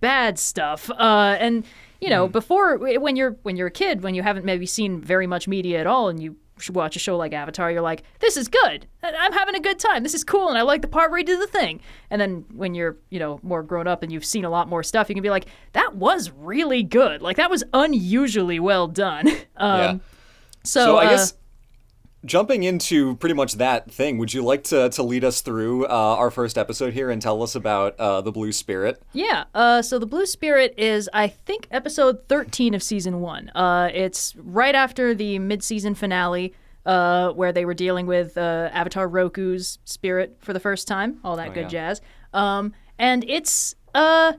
bad 0.00 0.38
stuff. 0.38 0.90
Uh, 0.90 1.36
and 1.38 1.64
you 2.00 2.08
know, 2.08 2.26
before 2.28 2.78
when 2.78 3.14
you're 3.14 3.32
when 3.42 3.56
you're 3.56 3.66
a 3.66 3.70
kid, 3.70 4.02
when 4.02 4.14
you 4.14 4.22
haven't 4.22 4.44
maybe 4.44 4.64
seen 4.64 5.00
very 5.00 5.26
much 5.26 5.46
media 5.46 5.78
at 5.78 5.86
all, 5.86 6.08
and 6.08 6.22
you 6.22 6.36
watch 6.68 6.96
a 6.96 6.98
show 6.98 7.16
like 7.16 7.32
Avatar, 7.32 7.70
you're 7.70 7.80
like, 7.80 8.02
this 8.18 8.36
is 8.36 8.48
good. 8.48 8.86
I'm 9.02 9.32
having 9.32 9.54
a 9.54 9.60
good 9.60 9.78
time. 9.78 10.02
This 10.02 10.14
is 10.14 10.24
cool, 10.24 10.48
and 10.48 10.58
I 10.58 10.62
like 10.62 10.82
the 10.82 10.88
part 10.88 11.10
where 11.10 11.18
he 11.18 11.24
did 11.24 11.40
the 11.40 11.46
thing. 11.46 11.80
And 12.10 12.20
then 12.20 12.44
when 12.52 12.74
you're 12.74 12.98
you 13.10 13.18
know 13.18 13.40
more 13.42 13.62
grown 13.62 13.86
up 13.86 14.02
and 14.02 14.12
you've 14.12 14.24
seen 14.24 14.44
a 14.44 14.50
lot 14.50 14.68
more 14.68 14.82
stuff, 14.82 15.08
you 15.08 15.14
can 15.14 15.22
be 15.22 15.30
like, 15.30 15.46
that 15.72 15.94
was 15.94 16.30
really 16.30 16.82
good. 16.82 17.22
Like 17.22 17.36
that 17.36 17.50
was 17.50 17.64
unusually 17.72 18.60
well 18.60 18.86
done. 18.86 19.28
Um, 19.56 19.78
yeah. 19.78 19.98
So, 20.64 20.84
So 20.84 20.96
I 20.96 21.06
uh, 21.06 21.10
guess 21.10 21.34
jumping 22.24 22.62
into 22.62 23.16
pretty 23.16 23.34
much 23.34 23.54
that 23.54 23.90
thing, 23.90 24.18
would 24.18 24.34
you 24.34 24.42
like 24.42 24.64
to 24.64 24.88
to 24.90 25.02
lead 25.02 25.24
us 25.24 25.40
through 25.40 25.86
uh, 25.86 25.88
our 25.88 26.30
first 26.30 26.58
episode 26.58 26.92
here 26.92 27.10
and 27.10 27.20
tell 27.20 27.42
us 27.42 27.54
about 27.54 27.98
uh, 27.98 28.20
the 28.20 28.32
Blue 28.32 28.52
Spirit? 28.52 29.02
Yeah. 29.12 29.44
Uh, 29.54 29.82
so 29.82 29.98
the 29.98 30.06
Blue 30.06 30.26
Spirit 30.26 30.74
is, 30.76 31.08
I 31.12 31.28
think, 31.28 31.66
episode 31.70 32.28
13 32.28 32.74
of 32.74 32.82
season 32.82 33.20
one. 33.20 33.50
Uh, 33.50 33.90
it's 33.92 34.34
right 34.36 34.74
after 34.74 35.14
the 35.14 35.38
mid-season 35.38 35.94
finale, 35.94 36.54
uh, 36.86 37.30
where 37.32 37.52
they 37.52 37.64
were 37.64 37.74
dealing 37.74 38.06
with 38.06 38.36
uh, 38.36 38.70
Avatar 38.72 39.08
Roku's 39.08 39.78
spirit 39.84 40.36
for 40.40 40.52
the 40.52 40.60
first 40.60 40.88
time. 40.88 41.20
All 41.24 41.36
that 41.36 41.54
good 41.54 41.64
yeah. 41.72 41.88
jazz. 41.92 42.00
Um, 42.32 42.72
and 42.98 43.24
it's 43.28 43.74
uh, 43.94 44.34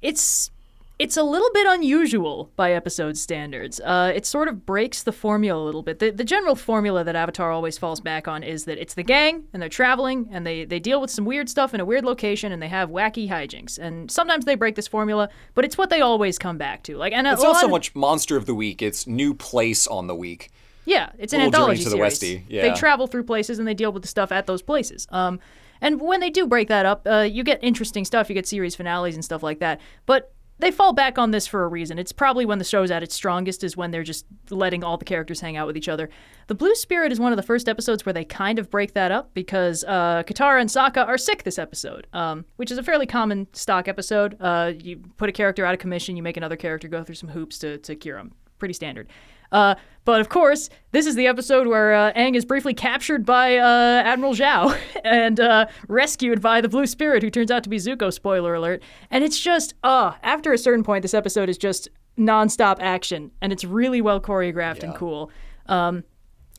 it's 0.00 0.50
it's 0.98 1.16
a 1.16 1.22
little 1.22 1.50
bit 1.52 1.66
unusual 1.66 2.50
by 2.56 2.72
episode 2.72 3.18
standards. 3.18 3.80
Uh, 3.80 4.10
it 4.14 4.24
sort 4.24 4.48
of 4.48 4.64
breaks 4.64 5.02
the 5.02 5.12
formula 5.12 5.62
a 5.62 5.64
little 5.64 5.82
bit. 5.82 5.98
The, 5.98 6.10
the 6.10 6.24
general 6.24 6.54
formula 6.56 7.04
that 7.04 7.14
Avatar 7.14 7.50
always 7.52 7.76
falls 7.76 8.00
back 8.00 8.26
on 8.26 8.42
is 8.42 8.64
that 8.64 8.78
it's 8.78 8.94
the 8.94 9.02
gang 9.02 9.44
and 9.52 9.60
they're 9.60 9.68
traveling 9.68 10.28
and 10.32 10.46
they, 10.46 10.64
they 10.64 10.78
deal 10.80 11.00
with 11.00 11.10
some 11.10 11.26
weird 11.26 11.50
stuff 11.50 11.74
in 11.74 11.80
a 11.80 11.84
weird 11.84 12.04
location 12.04 12.50
and 12.50 12.62
they 12.62 12.68
have 12.68 12.88
wacky 12.88 13.28
hijinks. 13.28 13.78
And 13.78 14.10
sometimes 14.10 14.46
they 14.46 14.54
break 14.54 14.74
this 14.74 14.88
formula, 14.88 15.28
but 15.54 15.66
it's 15.66 15.76
what 15.76 15.90
they 15.90 16.00
always 16.00 16.38
come 16.38 16.56
back 16.56 16.82
to. 16.84 16.96
Like, 16.96 17.12
and 17.12 17.26
a 17.26 17.32
It's 17.32 17.42
not 17.42 17.60
so 17.60 17.66
of- 17.66 17.70
much 17.72 17.94
Monster 17.94 18.36
of 18.38 18.46
the 18.46 18.54
Week; 18.54 18.80
it's 18.80 19.06
new 19.06 19.34
place 19.34 19.86
on 19.86 20.06
the 20.06 20.14
week. 20.14 20.50
Yeah, 20.86 21.10
it's 21.18 21.32
an 21.32 21.40
Little 21.40 21.50
Journey 21.50 21.62
anthology 21.62 21.84
to 21.84 21.90
the 21.90 21.96
series. 22.10 22.40
Westie, 22.40 22.44
yeah. 22.48 22.62
They 22.62 22.74
travel 22.74 23.06
through 23.06 23.24
places 23.24 23.58
and 23.58 23.66
they 23.68 23.74
deal 23.74 23.92
with 23.92 24.02
the 24.02 24.08
stuff 24.08 24.30
at 24.32 24.46
those 24.46 24.62
places. 24.62 25.06
Um, 25.10 25.40
and 25.80 26.00
when 26.00 26.20
they 26.20 26.30
do 26.30 26.46
break 26.46 26.68
that 26.68 26.86
up, 26.86 27.06
uh, 27.06 27.26
you 27.30 27.42
get 27.42 27.58
interesting 27.62 28.04
stuff. 28.04 28.28
You 28.30 28.34
get 28.34 28.46
series 28.46 28.74
finales 28.76 29.14
and 29.14 29.24
stuff 29.24 29.42
like 29.42 29.58
that. 29.58 29.80
But 30.06 30.32
they 30.58 30.70
fall 30.70 30.92
back 30.92 31.18
on 31.18 31.30
this 31.30 31.46
for 31.46 31.64
a 31.64 31.68
reason. 31.68 31.98
It's 31.98 32.12
probably 32.12 32.46
when 32.46 32.58
the 32.58 32.64
show's 32.64 32.90
at 32.90 33.02
its 33.02 33.14
strongest 33.14 33.62
is 33.62 33.76
when 33.76 33.90
they're 33.90 34.02
just 34.02 34.24
letting 34.50 34.82
all 34.82 34.96
the 34.96 35.04
characters 35.04 35.40
hang 35.40 35.56
out 35.56 35.66
with 35.66 35.76
each 35.76 35.88
other. 35.88 36.08
The 36.46 36.54
Blue 36.54 36.74
Spirit 36.74 37.12
is 37.12 37.20
one 37.20 37.32
of 37.32 37.36
the 37.36 37.42
first 37.42 37.68
episodes 37.68 38.06
where 38.06 38.12
they 38.12 38.24
kind 38.24 38.58
of 38.58 38.70
break 38.70 38.94
that 38.94 39.10
up 39.10 39.34
because 39.34 39.84
uh, 39.84 40.22
Katara 40.22 40.60
and 40.60 40.70
Sokka 40.70 41.06
are 41.06 41.18
sick 41.18 41.42
this 41.42 41.58
episode, 41.58 42.06
um, 42.12 42.44
which 42.56 42.70
is 42.70 42.78
a 42.78 42.82
fairly 42.82 43.06
common 43.06 43.46
stock 43.52 43.88
episode. 43.88 44.36
Uh, 44.40 44.72
you 44.78 44.96
put 45.16 45.28
a 45.28 45.32
character 45.32 45.64
out 45.64 45.74
of 45.74 45.80
commission, 45.80 46.16
you 46.16 46.22
make 46.22 46.36
another 46.36 46.56
character 46.56 46.88
go 46.88 47.04
through 47.04 47.16
some 47.16 47.28
hoops 47.28 47.58
to, 47.58 47.78
to 47.78 47.94
cure 47.94 48.16
them. 48.16 48.32
Pretty 48.58 48.74
standard. 48.74 49.08
Uh, 49.56 49.74
but 50.04 50.20
of 50.20 50.28
course, 50.28 50.68
this 50.92 51.06
is 51.06 51.14
the 51.14 51.26
episode 51.26 51.66
where 51.66 51.94
uh, 51.94 52.12
Aang 52.12 52.36
is 52.36 52.44
briefly 52.44 52.74
captured 52.74 53.24
by 53.24 53.56
uh, 53.56 54.02
Admiral 54.04 54.34
Zhao 54.34 54.78
and 55.04 55.40
uh, 55.40 55.66
rescued 55.88 56.42
by 56.42 56.60
the 56.60 56.68
Blue 56.68 56.86
Spirit, 56.86 57.22
who 57.22 57.30
turns 57.30 57.50
out 57.50 57.64
to 57.64 57.70
be 57.70 57.78
Zuko. 57.78 58.12
Spoiler 58.12 58.54
alert! 58.54 58.82
And 59.10 59.24
it's 59.24 59.40
just, 59.40 59.72
uh, 59.82 60.12
after 60.22 60.52
a 60.52 60.58
certain 60.58 60.84
point, 60.84 61.00
this 61.00 61.14
episode 61.14 61.48
is 61.48 61.56
just 61.56 61.88
nonstop 62.18 62.76
action, 62.80 63.30
and 63.40 63.50
it's 63.50 63.64
really 63.64 64.02
well 64.02 64.20
choreographed 64.20 64.82
and 64.82 64.94
cool. 64.94 65.30
Um, 65.66 66.04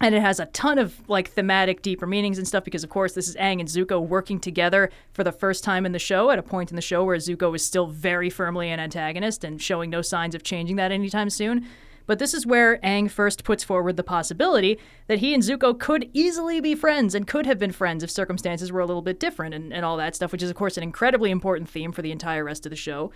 and 0.02 0.14
it 0.14 0.22
has 0.22 0.40
a 0.40 0.48
ton 0.48 0.80
of 0.80 1.08
like 1.08 1.30
thematic 1.30 1.84
deeper 1.84 2.08
meanings 2.08 2.38
and 2.38 2.48
stuff 2.48 2.64
because 2.64 2.84
of 2.84 2.90
course 2.92 3.14
this 3.14 3.28
is 3.28 3.36
Aang 3.38 3.60
and 3.60 3.68
Zuko 3.68 4.06
working 4.06 4.40
together 4.40 4.92
for 5.14 5.24
the 5.24 5.32
first 5.32 5.64
time 5.64 5.88
in 5.88 5.92
the 5.92 6.00
show 6.00 6.30
at 6.30 6.38
a 6.38 6.44
point 6.44 6.72
in 6.72 6.76
the 6.76 6.84
show 6.84 7.04
where 7.04 7.18
Zuko 7.18 7.56
is 7.56 7.66
still 7.66 7.88
very 7.88 8.30
firmly 8.30 8.70
an 8.70 8.80
antagonist 8.80 9.44
and 9.44 9.60
showing 9.60 9.90
no 9.90 10.04
signs 10.04 10.36
of 10.36 10.44
changing 10.44 10.76
that 10.76 10.92
anytime 10.92 11.32
soon. 11.32 11.66
But 12.08 12.20
this 12.20 12.34
is 12.34 12.48
where 12.48 12.78
Aang 12.78 13.12
first 13.12 13.44
puts 13.44 13.64
forward 13.64 13.98
the 13.98 14.04
possibility 14.04 14.80
that 15.08 15.20
he 15.20 15.34
and 15.34 15.44
Zuko 15.44 15.78
could 15.78 16.10
easily 16.14 16.60
be 16.60 16.74
friends 16.74 17.14
and 17.14 17.28
could 17.28 17.46
have 17.46 17.60
been 17.60 17.72
friends 17.72 18.04
if 18.04 18.10
circumstances 18.10 18.72
were 18.72 18.80
a 18.80 18.86
little 18.86 19.02
bit 19.02 19.20
different 19.20 19.54
and, 19.54 19.72
and 19.72 19.86
all 19.86 19.98
that 19.98 20.16
stuff, 20.16 20.32
which 20.32 20.42
is, 20.42 20.50
of 20.50 20.56
course, 20.56 20.78
an 20.78 20.84
incredibly 20.84 21.30
important 21.30 21.70
theme 21.70 21.92
for 21.92 22.02
the 22.02 22.12
entire 22.12 22.44
rest 22.44 22.66
of 22.66 22.70
the 22.72 22.76
show. 22.76 23.12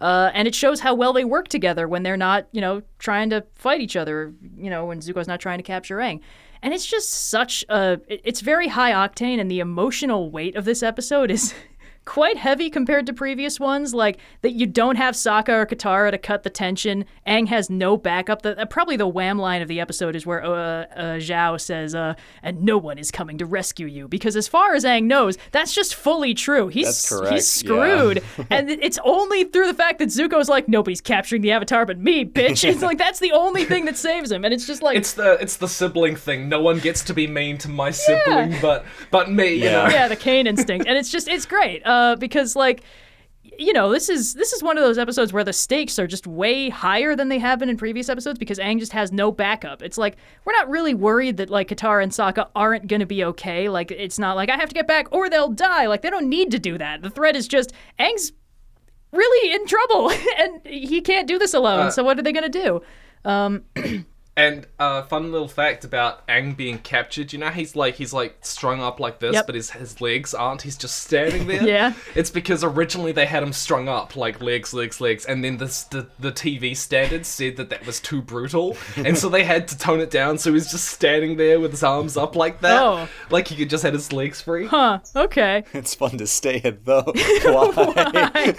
Uh, 0.00 0.30
and 0.32 0.48
it 0.48 0.54
shows 0.54 0.80
how 0.80 0.94
well 0.94 1.12
they 1.12 1.24
work 1.24 1.48
together 1.48 1.86
when 1.86 2.02
they're 2.02 2.16
not, 2.16 2.46
you 2.52 2.60
know, 2.60 2.82
trying 2.98 3.28
to 3.28 3.44
fight 3.54 3.82
each 3.82 3.96
other, 3.96 4.32
you 4.56 4.70
know, 4.70 4.86
when 4.86 5.00
Zuko's 5.00 5.28
not 5.28 5.40
trying 5.40 5.58
to 5.58 5.62
capture 5.62 5.98
Aang. 5.98 6.20
And 6.62 6.72
it's 6.72 6.86
just 6.86 7.10
such 7.28 7.64
a. 7.68 8.00
It's 8.08 8.40
very 8.40 8.68
high 8.68 8.92
octane, 8.92 9.40
and 9.40 9.50
the 9.50 9.60
emotional 9.60 10.30
weight 10.30 10.56
of 10.56 10.64
this 10.64 10.82
episode 10.82 11.30
is 11.30 11.54
quite 12.04 12.36
heavy 12.36 12.70
compared 12.70 13.06
to 13.06 13.12
previous 13.12 13.60
ones. 13.60 13.94
Like 13.94 14.18
that 14.42 14.52
you 14.52 14.66
don't 14.66 14.96
have 14.96 15.14
Sokka 15.14 15.50
or 15.50 15.66
Katara 15.66 16.10
to 16.10 16.18
cut 16.18 16.42
the 16.42 16.50
tension. 16.50 17.04
Aang 17.26 17.46
has 17.48 17.70
no 17.70 17.96
backup. 17.96 18.42
The, 18.42 18.58
uh, 18.60 18.64
probably 18.66 18.96
the 18.96 19.06
wham 19.06 19.38
line 19.38 19.62
of 19.62 19.68
the 19.68 19.80
episode 19.80 20.16
is 20.16 20.26
where 20.26 20.44
uh, 20.44 20.50
uh, 20.50 20.86
Zhao 21.18 21.60
says, 21.60 21.94
uh, 21.94 22.14
"And 22.42 22.62
no 22.62 22.78
one 22.78 22.98
is 22.98 23.10
coming 23.10 23.38
to 23.38 23.46
rescue 23.46 23.86
you," 23.86 24.08
because 24.08 24.36
as 24.36 24.48
far 24.48 24.74
as 24.74 24.84
Aang 24.84 25.04
knows, 25.04 25.38
that's 25.52 25.72
just 25.74 25.94
fully 25.94 26.34
true. 26.34 26.68
He's 26.68 26.86
That's 26.86 27.08
correct, 27.08 27.32
he's 27.34 27.48
screwed, 27.48 28.22
yeah. 28.38 28.44
and 28.50 28.70
it's 28.70 28.98
only 29.04 29.44
through 29.44 29.66
the 29.66 29.74
fact 29.74 29.98
that 30.00 30.08
Zuko's 30.08 30.48
like, 30.48 30.68
"Nobody's 30.68 31.00
capturing 31.00 31.42
the 31.42 31.52
Avatar 31.52 31.86
but 31.86 31.98
me, 31.98 32.24
bitch." 32.24 32.64
It's 32.68 32.82
like 32.82 32.98
that's 32.98 33.18
the 33.20 33.32
only 33.32 33.64
thing 33.64 33.84
that 33.84 33.96
saves 33.96 34.32
him, 34.32 34.44
and 34.44 34.52
it's 34.54 34.66
just 34.66 34.82
like 34.82 34.96
It's 34.96 35.12
the 35.12 35.34
it's 35.40 35.56
the 35.58 35.68
sibling 35.68 36.16
thing. 36.16 36.48
No 36.48 36.60
one 36.60 36.78
gets 36.78 37.02
to 37.04 37.14
be 37.14 37.26
mean 37.26 37.58
to 37.58 37.68
my 37.68 37.90
sibling, 37.90 38.56
but 38.60 38.84
but 39.10 39.30
me. 39.30 39.54
You 39.54 39.64
Yeah. 39.64 39.72
know. 39.84 39.88
yeah, 39.90 40.08
the 40.08 40.16
Cain 40.16 40.46
instinct, 40.46 40.86
and 40.86 40.96
it's 40.98 41.10
just 41.10 41.28
it's 41.28 41.46
great 41.46 41.82
uh, 41.86 41.90
Uh, 42.00 42.16
because 42.16 42.56
like 42.56 42.82
you 43.58 43.72
know 43.72 43.90
this 43.90 44.08
is 44.08 44.34
this 44.34 44.52
is 44.52 44.62
one 44.62 44.78
of 44.78 44.84
those 44.84 44.96
episodes 44.96 45.32
where 45.32 45.44
the 45.44 45.52
stakes 45.52 45.98
are 45.98 46.06
just 46.06 46.26
way 46.26 46.70
higher 46.70 47.14
than 47.14 47.28
they 47.28 47.38
have 47.38 47.58
been 47.58 47.68
in 47.68 47.76
previous 47.76 48.08
episodes 48.08 48.38
because 48.38 48.58
Aang 48.58 48.78
just 48.78 48.92
has 48.92 49.12
no 49.12 49.30
backup. 49.30 49.82
It's 49.82 49.98
like 49.98 50.16
we're 50.44 50.52
not 50.52 50.68
really 50.70 50.94
worried 50.94 51.36
that 51.36 51.50
like 51.50 51.68
Katara 51.68 52.02
and 52.02 52.12
Sokka 52.12 52.48
aren't 52.56 52.86
going 52.86 53.00
to 53.00 53.06
be 53.06 53.22
okay. 53.24 53.68
Like 53.68 53.90
it's 53.90 54.18
not 54.18 54.36
like 54.36 54.48
I 54.48 54.56
have 54.56 54.68
to 54.70 54.74
get 54.74 54.86
back 54.86 55.08
or 55.12 55.28
they'll 55.28 55.50
die. 55.50 55.86
Like 55.86 56.02
they 56.02 56.10
don't 56.10 56.28
need 56.28 56.50
to 56.52 56.58
do 56.58 56.78
that. 56.78 57.02
The 57.02 57.10
threat 57.10 57.36
is 57.36 57.46
just 57.46 57.72
Aang's 57.98 58.32
really 59.12 59.54
in 59.54 59.66
trouble 59.66 60.10
and 60.38 60.60
he 60.66 61.00
can't 61.00 61.26
do 61.26 61.38
this 61.38 61.52
alone. 61.52 61.86
Uh, 61.86 61.90
so 61.90 62.02
what 62.02 62.18
are 62.18 62.22
they 62.22 62.32
going 62.32 62.50
to 62.50 62.62
do? 62.62 62.82
Um, 63.24 63.64
And 64.36 64.66
uh, 64.78 65.02
fun 65.02 65.32
little 65.32 65.48
fact 65.48 65.84
about 65.84 66.26
Aang 66.28 66.56
being 66.56 66.78
captured. 66.78 67.32
You 67.32 67.38
know, 67.40 67.50
he's 67.50 67.76
like 67.76 67.96
he's 67.96 68.12
like 68.14 68.38
strung 68.40 68.80
up 68.80 68.98
like 68.98 69.18
this, 69.18 69.34
Yep. 69.34 69.44
but 69.46 69.54
his 69.54 69.70
his 69.72 70.00
legs 70.00 70.32
aren't. 70.32 70.62
He's 70.62 70.78
just 70.78 71.02
standing 71.02 71.46
there. 71.46 71.62
Yeah. 71.66 71.92
It's 72.14 72.30
because 72.30 72.64
originally 72.64 73.12
they 73.12 73.26
had 73.26 73.42
him 73.42 73.52
strung 73.52 73.88
up 73.88 74.16
like 74.16 74.40
legs, 74.40 74.72
legs, 74.72 74.98
legs, 75.00 75.26
and 75.26 75.44
then 75.44 75.58
this, 75.58 75.82
the 75.84 76.06
the 76.18 76.32
TV 76.32 76.74
standards 76.76 77.28
said 77.28 77.56
that 77.56 77.68
that 77.70 77.84
was 77.84 78.00
too 78.00 78.22
brutal, 78.22 78.76
and 78.96 79.18
so 79.18 79.28
they 79.28 79.44
had 79.44 79.68
to 79.68 79.76
tone 79.78 80.00
it 80.00 80.10
down. 80.10 80.38
So 80.38 80.54
he's 80.54 80.70
just 80.70 80.86
standing 80.88 81.36
there 81.36 81.60
with 81.60 81.72
his 81.72 81.82
arms 81.82 82.16
up 82.16 82.34
like 82.34 82.60
that, 82.62 82.80
Oh. 82.82 83.08
like 83.30 83.48
he 83.48 83.56
could 83.56 83.68
just 83.68 83.82
had 83.82 83.92
his 83.92 84.10
legs 84.12 84.40
free. 84.40 84.66
Huh? 84.66 85.00
Okay. 85.14 85.64
It's 85.74 85.94
fun 85.94 86.16
to 86.18 86.26
stay 86.26 86.62
it 86.64 86.84
though. 86.86 87.02
Why? 87.42 88.54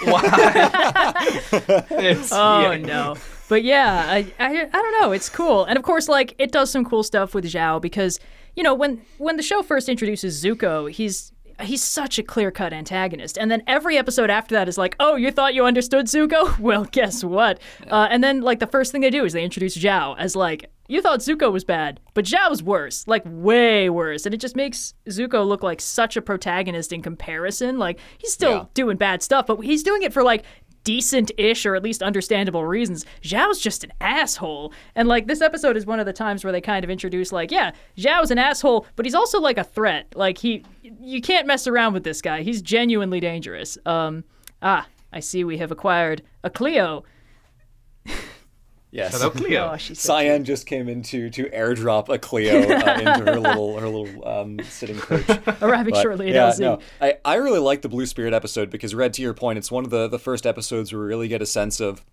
It's- 1.91 2.29
Oh 2.31 2.71
yeah. 2.71 2.75
no. 2.77 3.15
But 3.51 3.65
yeah, 3.65 4.05
I, 4.08 4.20
I 4.39 4.62
I 4.62 4.81
don't 4.81 5.01
know. 5.01 5.12
It's 5.12 5.27
cool, 5.27 5.65
and 5.65 5.77
of 5.77 5.84
course, 5.84 6.08
like 6.08 6.36
it 6.39 6.53
does 6.53 6.72
some 6.72 6.86
cool 6.86 7.03
stuff 7.03 7.36
with 7.36 7.43
Zhao 7.43 7.81
because 7.81 8.17
you 8.55 8.63
know 8.63 8.74
when 8.74 9.01
when 9.17 9.36
the 9.36 9.43
show 9.43 9.62
first 9.62 9.89
introduces 9.89 10.41
Zuko, 10.41 10.89
he's 10.89 11.34
he's 11.62 11.84
such 11.84 12.17
a 12.17 12.24
clear 12.24 12.50
cut 12.50 12.72
antagonist, 12.72 13.38
and 13.38 13.51
then 13.51 13.62
every 13.67 13.98
episode 13.98 14.29
after 14.29 14.55
that 14.55 14.70
is 14.70 14.77
like, 14.77 14.96
oh, 15.01 15.15
you 15.17 15.31
thought 15.31 15.53
you 15.53 15.65
understood 15.65 16.05
Zuko? 16.05 16.58
Well, 16.60 16.86
guess 16.86 17.25
what? 17.25 17.60
Uh, 17.89 18.08
and 18.10 18.24
then 18.24 18.39
like 18.39 18.60
the 18.60 18.67
first 18.67 18.93
thing 18.93 19.01
they 19.01 19.10
do 19.10 19.25
is 19.25 19.34
they 19.34 19.43
introduce 19.43 19.75
Zhao 19.77 20.15
as 20.17 20.34
like. 20.36 20.72
You 20.88 21.01
thought 21.01 21.20
Zuko 21.20 21.53
was 21.53 21.63
bad, 21.63 22.01
but 22.13 22.25
Zhao's 22.25 22.62
worse, 22.62 23.08
like 23.08 23.22
way 23.25 23.89
worse, 23.89 24.25
and 24.25 24.36
it 24.36 24.41
just 24.41 24.58
makes 24.58 24.93
Zuko 25.08 25.48
look 25.48 25.63
like 25.63 25.79
such 25.79 26.17
a 26.17 26.22
protagonist 26.22 26.91
in 26.91 27.01
comparison. 27.01 27.79
Like 27.79 27.98
he's 28.17 28.34
still 28.34 28.51
Yeah. 28.51 28.65
doing 28.74 28.98
bad 28.98 29.24
stuff, 29.24 29.46
but 29.48 29.58
he's 29.62 29.84
doing 29.84 30.01
it 30.01 30.12
for 30.12 30.22
like 30.22 30.43
decent-ish 30.83 31.65
or 31.65 31.75
at 31.75 31.83
least 31.83 32.01
understandable 32.01 32.65
reasons. 32.65 33.05
Zhao's 33.21 33.59
just 33.59 33.83
an 33.83 33.91
asshole. 34.01 34.73
And 34.95 35.07
like 35.07 35.27
this 35.27 35.41
episode 35.41 35.77
is 35.77 35.85
one 35.85 36.00
of 36.00 36.05
the 36.05 36.13
times 36.13 36.43
where 36.43 36.51
they 36.51 36.61
kind 36.61 36.83
of 36.83 36.89
introduce 36.89 37.31
like, 37.31 37.51
yeah, 37.51 37.71
Zhao's 37.97 38.31
an 38.31 38.38
asshole, 38.38 38.85
but 38.95 39.05
he's 39.05 39.15
also 39.15 39.39
like 39.39 39.57
a 39.57 39.63
threat. 39.63 40.07
Like 40.15 40.38
he 40.38 40.63
you 40.83 41.21
can't 41.21 41.47
mess 41.47 41.67
around 41.67 41.93
with 41.93 42.03
this 42.03 42.21
guy. 42.21 42.41
He's 42.41 42.61
genuinely 42.61 43.19
dangerous. 43.19 43.77
Um 43.85 44.23
ah, 44.61 44.88
I 45.13 45.19
see 45.19 45.43
we 45.43 45.57
have 45.57 45.71
acquired 45.71 46.23
a 46.43 46.50
Cleo. 46.50 47.03
yes. 48.91 49.13
Hello, 49.13 49.29
Cleo. 49.29 49.71
Oh, 49.74 49.77
she's 49.77 50.00
so 50.00 50.07
Cyan 50.07 50.43
just 50.43 50.65
came 50.65 50.88
into 50.88 51.29
to 51.31 51.45
airdrop 51.50 52.10
a 52.10 52.19
Cleo 52.19 52.62
uh, 52.62 52.93
into 53.00 53.31
her 53.31 53.39
little 53.39 53.79
her 53.79 53.88
little 53.88 54.27
um, 54.27 54.60
sitting 54.63 54.98
perch. 54.98 55.27
arriving 55.62 55.93
But, 55.93 56.01
shortly 56.01 56.29
at 56.29 56.60
yeah, 56.60 56.65
no, 56.65 56.79
I, 57.00 57.17
I 57.25 57.36
really 57.36 57.60
like 57.60 57.81
the 57.81 57.89
Blue 57.89 58.05
Spirit 58.05 58.33
episode 58.33 58.69
because, 58.69 58.93
Red, 58.93 59.13
to 59.13 59.21
your 59.21 59.33
point, 59.33 59.57
it's 59.57 59.71
one 59.71 59.83
of 59.83 59.89
the, 59.89 60.07
the 60.07 60.19
first 60.19 60.45
episodes 60.45 60.91
where 60.91 61.01
we 61.01 61.07
really 61.07 61.27
get 61.27 61.41
a 61.41 61.45
sense 61.45 61.79
of 61.79 62.03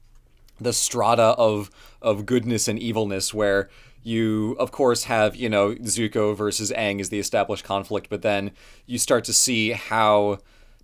the 0.60 0.72
strata 0.72 1.34
of 1.38 1.70
of 2.02 2.26
goodness 2.26 2.68
and 2.68 2.78
evilness 2.78 3.32
where 3.32 3.68
you 4.02 4.56
of 4.58 4.72
course 4.72 5.04
have 5.04 5.36
you 5.36 5.48
know 5.48 5.74
Zuko 5.74 6.36
versus 6.36 6.72
Aang 6.72 7.00
is 7.00 7.10
the 7.10 7.18
established 7.18 7.64
conflict 7.64 8.08
but 8.10 8.22
then 8.22 8.52
you 8.86 8.98
start 8.98 9.24
to 9.24 9.32
see 9.32 9.70
how 9.72 10.38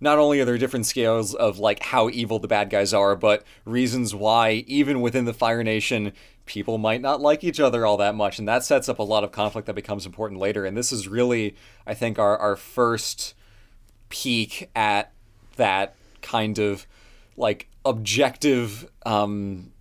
not 0.05 0.19
only 0.19 0.39
are 0.39 0.45
there 0.45 0.57
different 0.59 0.85
scales 0.85 1.33
of 1.33 1.57
like 1.57 1.81
how 1.81 2.07
evil 2.09 2.37
the 2.37 2.47
bad 2.47 2.69
guys 2.69 2.93
are 2.93 3.15
but 3.15 3.43
reasons 3.65 4.13
why 4.13 4.63
even 4.67 5.01
within 5.01 5.25
the 5.25 5.33
Fire 5.33 5.63
Nation 5.63 6.13
people 6.45 6.77
might 6.77 7.01
not 7.01 7.19
like 7.19 7.43
each 7.43 7.59
other 7.59 7.87
all 7.87 7.97
that 7.97 8.13
much 8.13 8.37
and 8.37 8.47
that 8.47 8.63
sets 8.63 8.87
up 8.87 8.99
a 8.99 9.03
lot 9.03 9.23
of 9.23 9.31
conflict 9.31 9.65
that 9.65 9.73
becomes 9.73 10.05
important 10.05 10.39
later 10.39 10.63
and 10.63 10.77
this 10.77 10.91
is 10.91 11.07
really 11.07 11.55
I 11.87 11.95
think 11.95 12.19
our 12.19 12.37
our 12.37 12.55
first 12.55 13.33
peek 14.09 14.69
at 14.75 15.11
that 15.55 15.95
kind 16.21 16.59
of 16.59 16.85
like 17.35 17.67
objective 17.83 18.87
um 19.07 19.71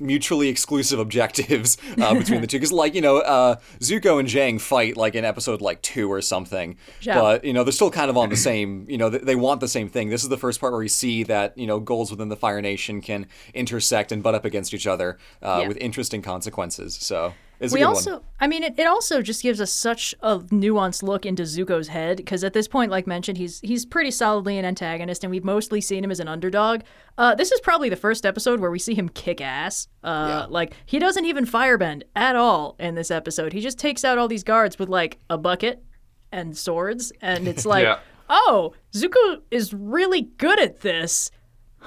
mutually 0.00 0.48
exclusive 0.48 0.98
objectives 0.98 1.76
uh, 2.00 2.14
between 2.14 2.40
the 2.40 2.46
two 2.46 2.56
because 2.58 2.72
like 2.72 2.94
you 2.94 3.00
know 3.00 3.18
uh, 3.18 3.56
zuko 3.80 4.18
and 4.20 4.28
Zhang 4.28 4.60
fight 4.60 4.96
like 4.96 5.14
in 5.14 5.24
episode 5.24 5.60
like 5.60 5.82
two 5.82 6.10
or 6.10 6.20
something 6.20 6.76
Yeah. 7.00 7.20
but 7.20 7.44
you 7.44 7.52
know 7.52 7.64
they're 7.64 7.72
still 7.72 7.90
kind 7.90 8.10
of 8.10 8.16
on 8.16 8.28
the 8.30 8.36
same 8.36 8.86
you 8.88 8.98
know 8.98 9.10
they, 9.10 9.18
they 9.18 9.36
want 9.36 9.60
the 9.60 9.68
same 9.68 9.88
thing 9.88 10.08
this 10.10 10.22
is 10.22 10.28
the 10.28 10.36
first 10.36 10.60
part 10.60 10.72
where 10.72 10.80
we 10.80 10.88
see 10.88 11.22
that 11.24 11.56
you 11.58 11.66
know 11.66 11.80
goals 11.80 12.10
within 12.10 12.28
the 12.28 12.36
fire 12.36 12.60
nation 12.62 13.00
can 13.00 13.26
intersect 13.54 14.12
and 14.12 14.22
butt 14.22 14.34
up 14.34 14.44
against 14.44 14.72
each 14.74 14.86
other 14.86 15.18
uh, 15.42 15.58
Yeah. 15.62 15.68
with 15.68 15.76
interesting 15.78 16.22
consequences 16.22 16.94
so 17.00 17.34
it's 17.60 17.72
we 17.72 17.82
also 17.82 18.12
one. 18.12 18.22
i 18.40 18.46
mean 18.46 18.62
it, 18.62 18.78
it 18.78 18.86
also 18.86 19.20
just 19.20 19.42
gives 19.42 19.60
us 19.60 19.72
such 19.72 20.14
a 20.20 20.38
nuanced 20.38 21.02
look 21.02 21.26
into 21.26 21.42
zuko's 21.42 21.88
head 21.88 22.16
because 22.16 22.44
at 22.44 22.52
this 22.52 22.68
point 22.68 22.90
like 22.90 23.06
mentioned 23.06 23.36
he's 23.38 23.60
he's 23.60 23.84
pretty 23.84 24.10
solidly 24.10 24.58
an 24.58 24.64
antagonist 24.64 25.24
and 25.24 25.30
we've 25.30 25.44
mostly 25.44 25.80
seen 25.80 26.04
him 26.04 26.10
as 26.10 26.20
an 26.20 26.28
underdog. 26.28 26.82
Uh, 27.16 27.34
this 27.34 27.50
is 27.50 27.60
probably 27.60 27.88
the 27.88 27.96
first 27.96 28.24
episode 28.24 28.60
where 28.60 28.70
we 28.70 28.78
see 28.78 28.94
him 28.94 29.08
kick 29.08 29.40
ass. 29.40 29.88
Uh, 30.04 30.46
like 30.48 30.72
he 30.86 31.00
doesn't 31.00 31.24
even 31.24 31.44
firebend 31.44 32.02
at 32.14 32.36
all 32.36 32.76
in 32.78 32.94
this 32.94 33.10
episode. 33.10 33.52
He 33.52 33.60
just 33.60 33.76
takes 33.78 34.04
out 34.04 34.18
all 34.18 34.28
these 34.28 34.44
guards 34.44 34.78
with 34.78 34.88
like 34.88 35.18
a 35.28 35.36
bucket 35.36 35.82
and 36.30 36.56
swords 36.56 37.12
and 37.20 37.48
it's 37.48 37.66
like 37.74 37.84
Yeah. 37.84 37.98
oh 38.28 38.74
zuko 38.92 39.40
is 39.50 39.74
really 39.74 40.22
good 40.22 40.60
at 40.60 40.80
this 40.80 41.30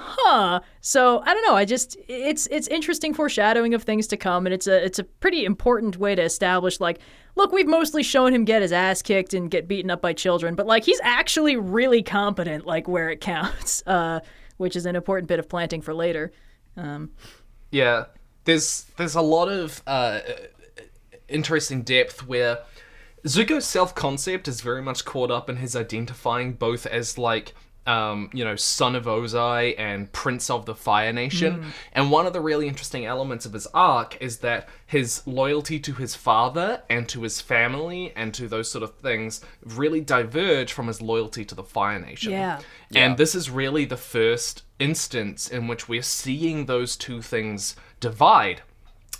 huh. 0.02 0.60
So 0.80 1.20
i 1.24 1.32
don't 1.32 1.46
know. 1.46 1.54
I 1.54 1.64
just 1.64 1.96
it's 2.08 2.46
it's 2.50 2.68
interesting 2.68 3.14
foreshadowing 3.14 3.74
of 3.74 3.82
things 3.82 4.06
to 4.08 4.16
come 4.16 4.46
and 4.46 4.54
it's 4.54 4.66
a 4.66 4.84
it's 4.84 4.98
a 4.98 5.04
pretty 5.04 5.44
important 5.44 5.96
way 5.98 6.14
to 6.14 6.22
establish 6.22 6.80
like 6.80 6.98
look 7.36 7.52
we've 7.52 7.68
mostly 7.68 8.02
shown 8.02 8.34
him 8.34 8.44
get 8.44 8.62
his 8.62 8.72
ass 8.72 9.02
kicked 9.02 9.34
and 9.34 9.50
get 9.50 9.68
beaten 9.68 9.90
up 9.90 10.02
by 10.02 10.12
children 10.12 10.54
but 10.54 10.66
like 10.66 10.84
he's 10.84 11.00
actually 11.02 11.56
really 11.56 12.02
competent 12.02 12.66
like 12.66 12.88
where 12.88 13.10
it 13.10 13.20
counts 13.32 13.82
uh 13.86 14.20
which 14.56 14.76
is 14.76 14.86
an 14.86 14.96
important 14.96 15.28
bit 15.28 15.38
of 15.38 15.48
planting 15.48 15.80
for 15.80 15.94
later. 15.94 16.32
Um 16.76 17.10
Yeah, 17.70 18.06
there's 18.44 18.84
there's 18.96 19.14
a 19.14 19.22
lot 19.22 19.48
of 19.48 19.82
uh, 19.86 20.20
interesting 21.28 21.82
depth 21.82 22.26
where 22.26 22.58
Zuko's 23.26 23.66
self 23.66 23.94
concept 23.94 24.48
is 24.48 24.60
very 24.60 24.82
much 24.82 25.04
caught 25.04 25.30
up 25.30 25.48
in 25.48 25.56
his 25.56 25.76
identifying 25.76 26.52
both 26.54 26.86
as 26.86 27.18
like 27.18 27.54
um, 27.86 28.30
you 28.32 28.44
know, 28.44 28.54
son 28.54 28.94
of 28.94 29.06
Ozai 29.06 29.74
and 29.78 30.10
prince 30.12 30.50
of 30.50 30.66
the 30.66 30.74
Fire 30.74 31.12
Nation. 31.12 31.72
And 31.92 32.10
one 32.10 32.26
of 32.26 32.32
the 32.32 32.40
really 32.40 32.68
interesting 32.68 33.04
elements 33.04 33.44
of 33.44 33.52
his 33.52 33.66
arc 33.74 34.16
is 34.20 34.38
that 34.38 34.68
his 34.86 35.26
loyalty 35.26 35.80
to 35.80 35.92
his 35.94 36.14
father 36.14 36.82
and 36.88 37.08
to 37.08 37.22
his 37.22 37.40
family 37.40 38.12
and 38.14 38.32
to 38.34 38.46
those 38.46 38.70
sort 38.70 38.84
of 38.84 38.94
things 38.96 39.40
really 39.64 40.00
diverge 40.00 40.72
from 40.72 40.86
his 40.86 41.02
loyalty 41.02 41.44
to 41.44 41.54
the 41.54 41.64
Fire 41.64 41.98
Nation. 41.98 42.32
Yeah. 42.32 42.60
And 42.94 43.16
this 43.16 43.34
is 43.34 43.50
really 43.50 43.84
the 43.84 43.96
first 43.96 44.62
instance 44.78 45.48
in 45.48 45.66
which 45.66 45.88
we're 45.88 46.02
seeing 46.02 46.66
those 46.66 46.96
two 46.96 47.20
things 47.20 47.74
divide. 47.98 48.62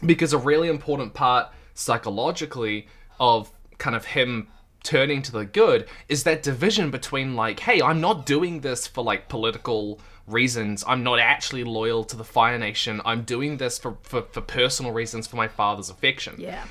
because 0.04 0.32
a 0.32 0.38
really 0.38 0.68
important 0.68 1.14
part 1.14 1.48
psychologically 1.74 2.86
of 3.18 3.50
kind 3.78 3.96
of 3.96 4.04
him 4.06 4.48
turning 4.82 5.22
to 5.22 5.32
the 5.32 5.44
good 5.44 5.86
is 6.08 6.24
that 6.24 6.42
division 6.42 6.90
between 6.90 7.36
like 7.36 7.60
hey 7.60 7.80
i'm 7.82 8.00
not 8.00 8.26
doing 8.26 8.60
this 8.60 8.86
for 8.86 9.04
like 9.04 9.28
political 9.28 10.00
reasons. 10.26 10.84
I'm 10.86 11.02
not 11.02 11.18
actually 11.18 11.64
loyal 11.64 12.04
to 12.04 12.16
the 12.16 12.24
fire 12.24 12.58
nation. 12.58 13.00
I'm 13.04 13.22
doing 13.22 13.56
this 13.56 13.78
for 13.78 13.96
for, 14.02 14.22
for 14.22 14.40
personal 14.40 14.92
reasons 14.92 15.26
for 15.26 15.36
my 15.36 15.48
father's 15.48 15.90
affection. 15.90 16.36
Yeah. 16.38 16.64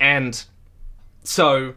and 0.00 0.44
so 1.24 1.74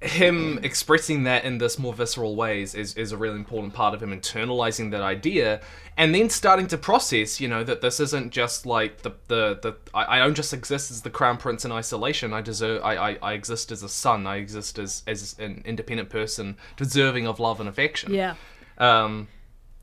him 0.00 0.58
expressing 0.62 1.22
that 1.22 1.44
in 1.44 1.56
this 1.56 1.78
more 1.78 1.94
visceral 1.94 2.36
ways 2.36 2.74
is, 2.74 2.94
is 2.94 3.12
a 3.12 3.16
really 3.16 3.36
important 3.36 3.72
part 3.72 3.94
of 3.94 4.02
him 4.02 4.10
internalizing 4.10 4.90
that 4.90 5.00
idea 5.00 5.58
and 5.96 6.14
then 6.14 6.28
starting 6.28 6.66
to 6.66 6.76
process 6.76 7.40
you 7.40 7.48
know 7.48 7.64
that 7.64 7.80
this 7.80 7.98
isn't 7.98 8.30
just 8.30 8.66
like 8.66 9.00
the 9.02 9.10
the, 9.28 9.58
the 9.62 9.74
I, 9.94 10.16
I 10.16 10.18
don't 10.18 10.34
just 10.34 10.52
exist 10.52 10.90
as 10.90 11.00
the 11.00 11.08
crown 11.08 11.38
prince 11.38 11.64
in 11.64 11.72
isolation. 11.72 12.34
I 12.34 12.42
deserve 12.42 12.84
I, 12.84 12.96
I, 12.96 13.18
I 13.22 13.32
exist 13.32 13.72
as 13.72 13.82
a 13.82 13.88
son. 13.88 14.26
I 14.26 14.36
exist 14.36 14.78
as 14.78 15.02
as 15.06 15.34
an 15.38 15.62
independent 15.64 16.10
person 16.10 16.58
deserving 16.76 17.26
of 17.26 17.40
love 17.40 17.58
and 17.60 17.68
affection. 17.68 18.12
Yeah. 18.12 18.34
um 18.76 19.28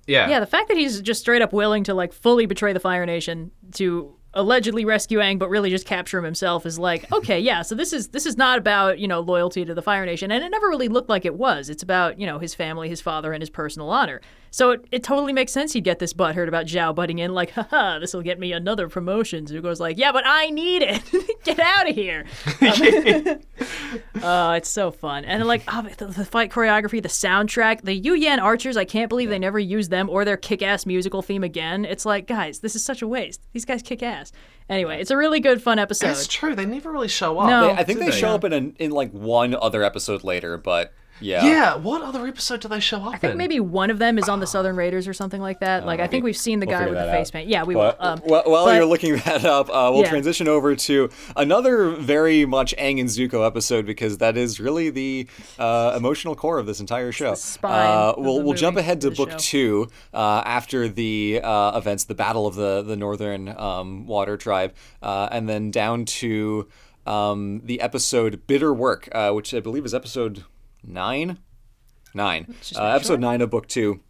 yeah. 0.05 0.29
Yeah, 0.29 0.39
the 0.41 0.45
fact 0.45 0.67
that 0.67 0.77
he's 0.77 1.01
just 1.01 1.21
straight 1.21 1.41
up 1.41 1.53
willing 1.53 1.85
to 1.85 1.93
like 1.93 2.13
fully 2.13 2.45
betray 2.45 2.73
the 2.73 2.79
Fire 2.79 3.05
Nation 3.05 3.51
to 3.75 4.13
allegedly 4.33 4.85
rescue 4.85 5.19
Aang, 5.19 5.39
but 5.39 5.49
really 5.49 5.69
just 5.69 5.85
capture 5.85 6.17
him 6.17 6.23
himself 6.23 6.65
is 6.65 6.79
like, 6.79 7.11
okay, 7.11 7.39
yeah. 7.39 7.61
So 7.61 7.75
this 7.75 7.93
is 7.93 8.09
this 8.09 8.25
is 8.25 8.37
not 8.37 8.57
about 8.57 8.99
you 8.99 9.07
know 9.07 9.19
loyalty 9.19 9.65
to 9.65 9.73
the 9.73 9.81
Fire 9.81 10.05
Nation, 10.05 10.31
and 10.31 10.43
it 10.43 10.49
never 10.49 10.67
really 10.67 10.87
looked 10.87 11.09
like 11.09 11.25
it 11.25 11.35
was. 11.35 11.69
It's 11.69 11.83
about 11.83 12.19
you 12.19 12.25
know 12.25 12.39
his 12.39 12.53
family, 12.55 12.89
his 12.89 13.01
father, 13.01 13.33
and 13.33 13.41
his 13.41 13.49
personal 13.49 13.89
honor. 13.89 14.21
So 14.53 14.69
it, 14.69 14.85
it 14.91 15.03
totally 15.03 15.33
makes 15.33 15.51
sense 15.51 15.73
he'd 15.73 15.83
get 15.83 15.97
this 15.97 16.13
butthurt 16.13 16.47
about 16.47 16.67
Zhao 16.67 16.93
butting 16.93 17.17
in, 17.17 17.33
like, 17.33 17.49
haha, 17.53 17.97
this 17.97 18.13
will 18.13 18.21
get 18.21 18.37
me 18.37 18.53
another 18.53 18.87
promotion. 18.87 19.47
Zuko's 19.47 19.79
like, 19.79 19.97
yeah, 19.97 20.11
but 20.11 20.23
I 20.27 20.51
need 20.51 20.83
it. 20.83 21.01
get 21.43 21.59
out 21.59 21.89
of 21.89 21.95
here. 21.95 22.25
Oh, 24.21 24.51
it's 24.53 24.69
so 24.69 24.91
fun. 24.91 25.25
And 25.25 25.43
like 25.45 25.63
oh, 25.67 25.87
the, 25.97 26.05
the 26.05 26.23
fight 26.23 26.51
choreography, 26.51 27.01
the 27.01 27.09
soundtrack, 27.09 27.81
the 27.81 27.95
Yu 27.95 28.13
Yan 28.13 28.39
Archers, 28.39 28.77
I 28.77 28.85
can't 28.85 29.09
believe 29.09 29.29
they 29.29 29.39
never 29.39 29.57
used 29.57 29.89
them 29.89 30.07
or 30.07 30.23
their 30.23 30.37
kick 30.37 30.61
ass 30.61 30.85
musical 30.85 31.23
theme 31.23 31.43
again. 31.43 31.83
It's 31.83 32.05
like, 32.05 32.27
guys, 32.27 32.59
this 32.59 32.75
is 32.75 32.85
such 32.85 33.01
a 33.01 33.07
waste. 33.07 33.41
These 33.53 33.65
guys 33.65 33.81
kick 33.81 34.03
ass. 34.03 34.31
Anyway, 34.69 35.01
it's 35.01 35.09
a 35.09 35.17
really 35.17 35.39
good, 35.39 35.63
fun 35.63 35.79
episode. 35.79 36.09
that's 36.09 36.27
true 36.27 36.55
they 36.55 36.67
never 36.67 36.91
really 36.91 37.07
show 37.07 37.39
up 37.39 37.49
No. 37.49 37.71
I 37.71 37.83
think 37.83 37.97
do 37.97 38.05
they 38.05 38.11
show 38.11 38.35
up 38.35 38.43
in 38.43 38.53
a, 38.53 38.83
in 38.83 38.91
like 38.91 39.09
one 39.13 39.55
other 39.55 39.81
episode 39.81 40.23
later, 40.23 40.59
but 40.59 40.93
yeah. 41.23 41.45
yeah 41.45 41.75
what 41.75 42.01
other 42.01 42.27
episode 42.27 42.61
do 42.61 42.67
they 42.67 42.79
show 42.79 42.97
up 43.01 43.13
I 43.15 43.17
think 43.17 43.35
maybe 43.35 43.59
one 43.59 43.89
of 43.89 43.99
them 43.99 44.17
is 44.17 44.27
on 44.29 44.39
the 44.39 44.47
Southern 44.47 44.75
Raiders 44.75 45.07
or 45.07 45.13
something 45.13 45.41
like 45.41 45.59
that. 45.61 45.85
Like, 45.85 45.99
I 45.99 46.07
think 46.07 46.23
we've 46.23 46.37
seen 46.37 46.59
the 46.59 46.65
We'll 46.65 46.77
guy 46.77 46.85
with 46.85 46.93
the 46.93 47.05
that 47.05 47.11
face 47.11 47.31
paint. 47.31 47.47
Yeah, 47.49 47.63
we 47.63 47.75
Well, 47.75 47.95
will. 47.99 48.05
Um, 48.07 48.21
well, 48.25 48.43
while 48.45 48.65
but- 48.65 48.75
you're 48.75 48.85
looking 48.85 49.15
that 49.25 49.45
up, 49.45 49.69
uh, 49.69 49.89
we'll 49.93 50.01
Yeah. 50.03 50.09
transition 50.09 50.47
over 50.47 50.75
to 50.75 51.09
another 51.35 51.89
very 51.89 52.45
much 52.45 52.75
Aang 52.77 52.99
and 52.99 53.09
Zuko 53.09 53.45
episode 53.45 53.85
because 53.85 54.17
that 54.19 54.37
is 54.37 54.59
really 54.59 54.89
the 54.89 55.27
uh, 55.59 55.93
emotional 55.95 56.35
core 56.35 56.59
of 56.59 56.65
this 56.65 56.79
entire 56.79 57.11
show. 57.11 57.33
spine 57.35 57.71
uh, 57.71 58.13
we'll 58.17 58.39
the 58.39 58.43
we'll 58.45 58.53
jump 58.53 58.77
ahead 58.77 59.01
to 59.01 59.11
book 59.11 59.31
show. 59.31 59.37
two 59.37 59.87
uh, 60.13 60.41
after 60.45 60.87
the 60.87 61.39
uh, 61.43 61.77
events, 61.77 62.03
the 62.05 62.15
Battle 62.15 62.45
of 62.47 62.55
the 62.55 62.81
the 62.81 62.95
Northern 62.95 63.49
um, 63.49 64.05
Water 64.07 64.37
Tribe, 64.37 64.73
uh, 65.01 65.29
and 65.31 65.47
then 65.47 65.71
down 65.71 66.05
to 66.05 66.67
um, 67.05 67.61
the 67.63 67.81
episode 67.81 68.45
Bitter 68.47 68.73
Work, 68.73 69.09
uh, 69.11 69.31
which 69.31 69.53
I 69.53 69.59
believe 69.59 69.85
is 69.85 69.93
episode 69.93 70.43
nine. 70.83 71.37
Nine. 72.13 72.53
Uh, 72.75 72.83
episode 72.87 73.13
sure. 73.13 73.17
nine 73.17 73.41
of 73.41 73.49
book 73.49 73.67
two. 73.67 74.01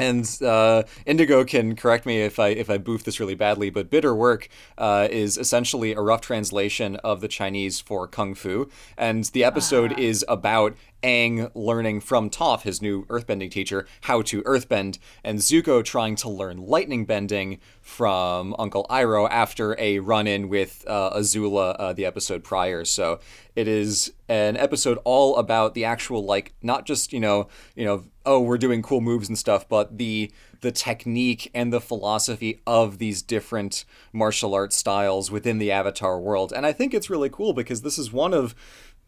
And 0.00 0.24
uh, 0.44 0.84
Indigo 1.06 1.44
can 1.44 1.74
correct 1.74 2.06
me 2.06 2.20
if 2.20 2.38
I 2.38 2.48
if 2.50 2.70
I 2.70 2.78
boof 2.78 3.02
this 3.02 3.18
really 3.18 3.34
badly, 3.34 3.68
but 3.68 3.90
bitter 3.90 4.14
work 4.14 4.48
uh, 4.76 5.08
is 5.10 5.36
essentially 5.36 5.92
a 5.92 6.00
rough 6.00 6.20
translation 6.20 6.94
of 6.96 7.20
the 7.20 7.26
Chinese 7.26 7.80
for 7.80 8.06
kung 8.06 8.36
fu, 8.36 8.70
and 8.96 9.24
the 9.24 9.42
episode 9.42 9.94
Ah. 9.94 9.98
is 9.98 10.24
about 10.28 10.76
Aang 11.02 11.50
learning 11.54 12.00
from 12.00 12.30
Toph, 12.30 12.62
his 12.62 12.80
new 12.80 13.06
earthbending 13.06 13.50
teacher, 13.50 13.86
how 14.02 14.22
to 14.22 14.42
earthbend, 14.42 14.98
and 15.24 15.40
Zuko 15.40 15.84
trying 15.84 16.14
to 16.16 16.28
learn 16.28 16.58
lightning 16.58 17.04
bending 17.04 17.58
from 17.80 18.54
Uncle 18.58 18.86
Iroh 18.90 19.28
after 19.30 19.74
a 19.80 19.98
run-in 20.00 20.48
with 20.48 20.84
uh, 20.86 21.16
Azula 21.16 21.74
uh, 21.78 21.92
the 21.92 22.04
episode 22.04 22.44
prior. 22.44 22.84
So 22.84 23.18
it 23.58 23.66
is 23.66 24.12
an 24.28 24.56
episode 24.56 25.00
all 25.02 25.36
about 25.36 25.74
the 25.74 25.84
actual 25.84 26.24
like 26.24 26.54
not 26.62 26.86
just 26.86 27.12
you 27.12 27.18
know 27.18 27.48
you 27.74 27.84
know 27.84 28.04
oh 28.24 28.38
we're 28.38 28.56
doing 28.56 28.82
cool 28.82 29.00
moves 29.00 29.28
and 29.28 29.36
stuff, 29.36 29.68
but 29.68 29.98
the 29.98 30.30
the 30.60 30.70
technique 30.70 31.50
and 31.52 31.72
the 31.72 31.80
philosophy 31.80 32.60
of 32.68 32.98
these 32.98 33.20
different 33.20 33.84
martial 34.12 34.54
arts 34.54 34.76
styles 34.76 35.32
within 35.32 35.58
the 35.58 35.72
Avatar 35.72 36.20
world. 36.20 36.52
And 36.54 36.64
I 36.64 36.72
think 36.72 36.94
it's 36.94 37.10
really 37.10 37.28
cool 37.28 37.52
because 37.52 37.82
this 37.82 37.98
is 37.98 38.12
one 38.12 38.32
of 38.32 38.54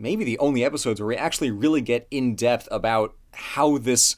maybe 0.00 0.24
the 0.24 0.38
only 0.38 0.64
episodes 0.64 1.00
where 1.00 1.06
we 1.06 1.16
actually 1.16 1.52
really 1.52 1.80
get 1.80 2.08
in 2.10 2.34
depth 2.34 2.66
about 2.72 3.14
how 3.32 3.78
this 3.78 4.16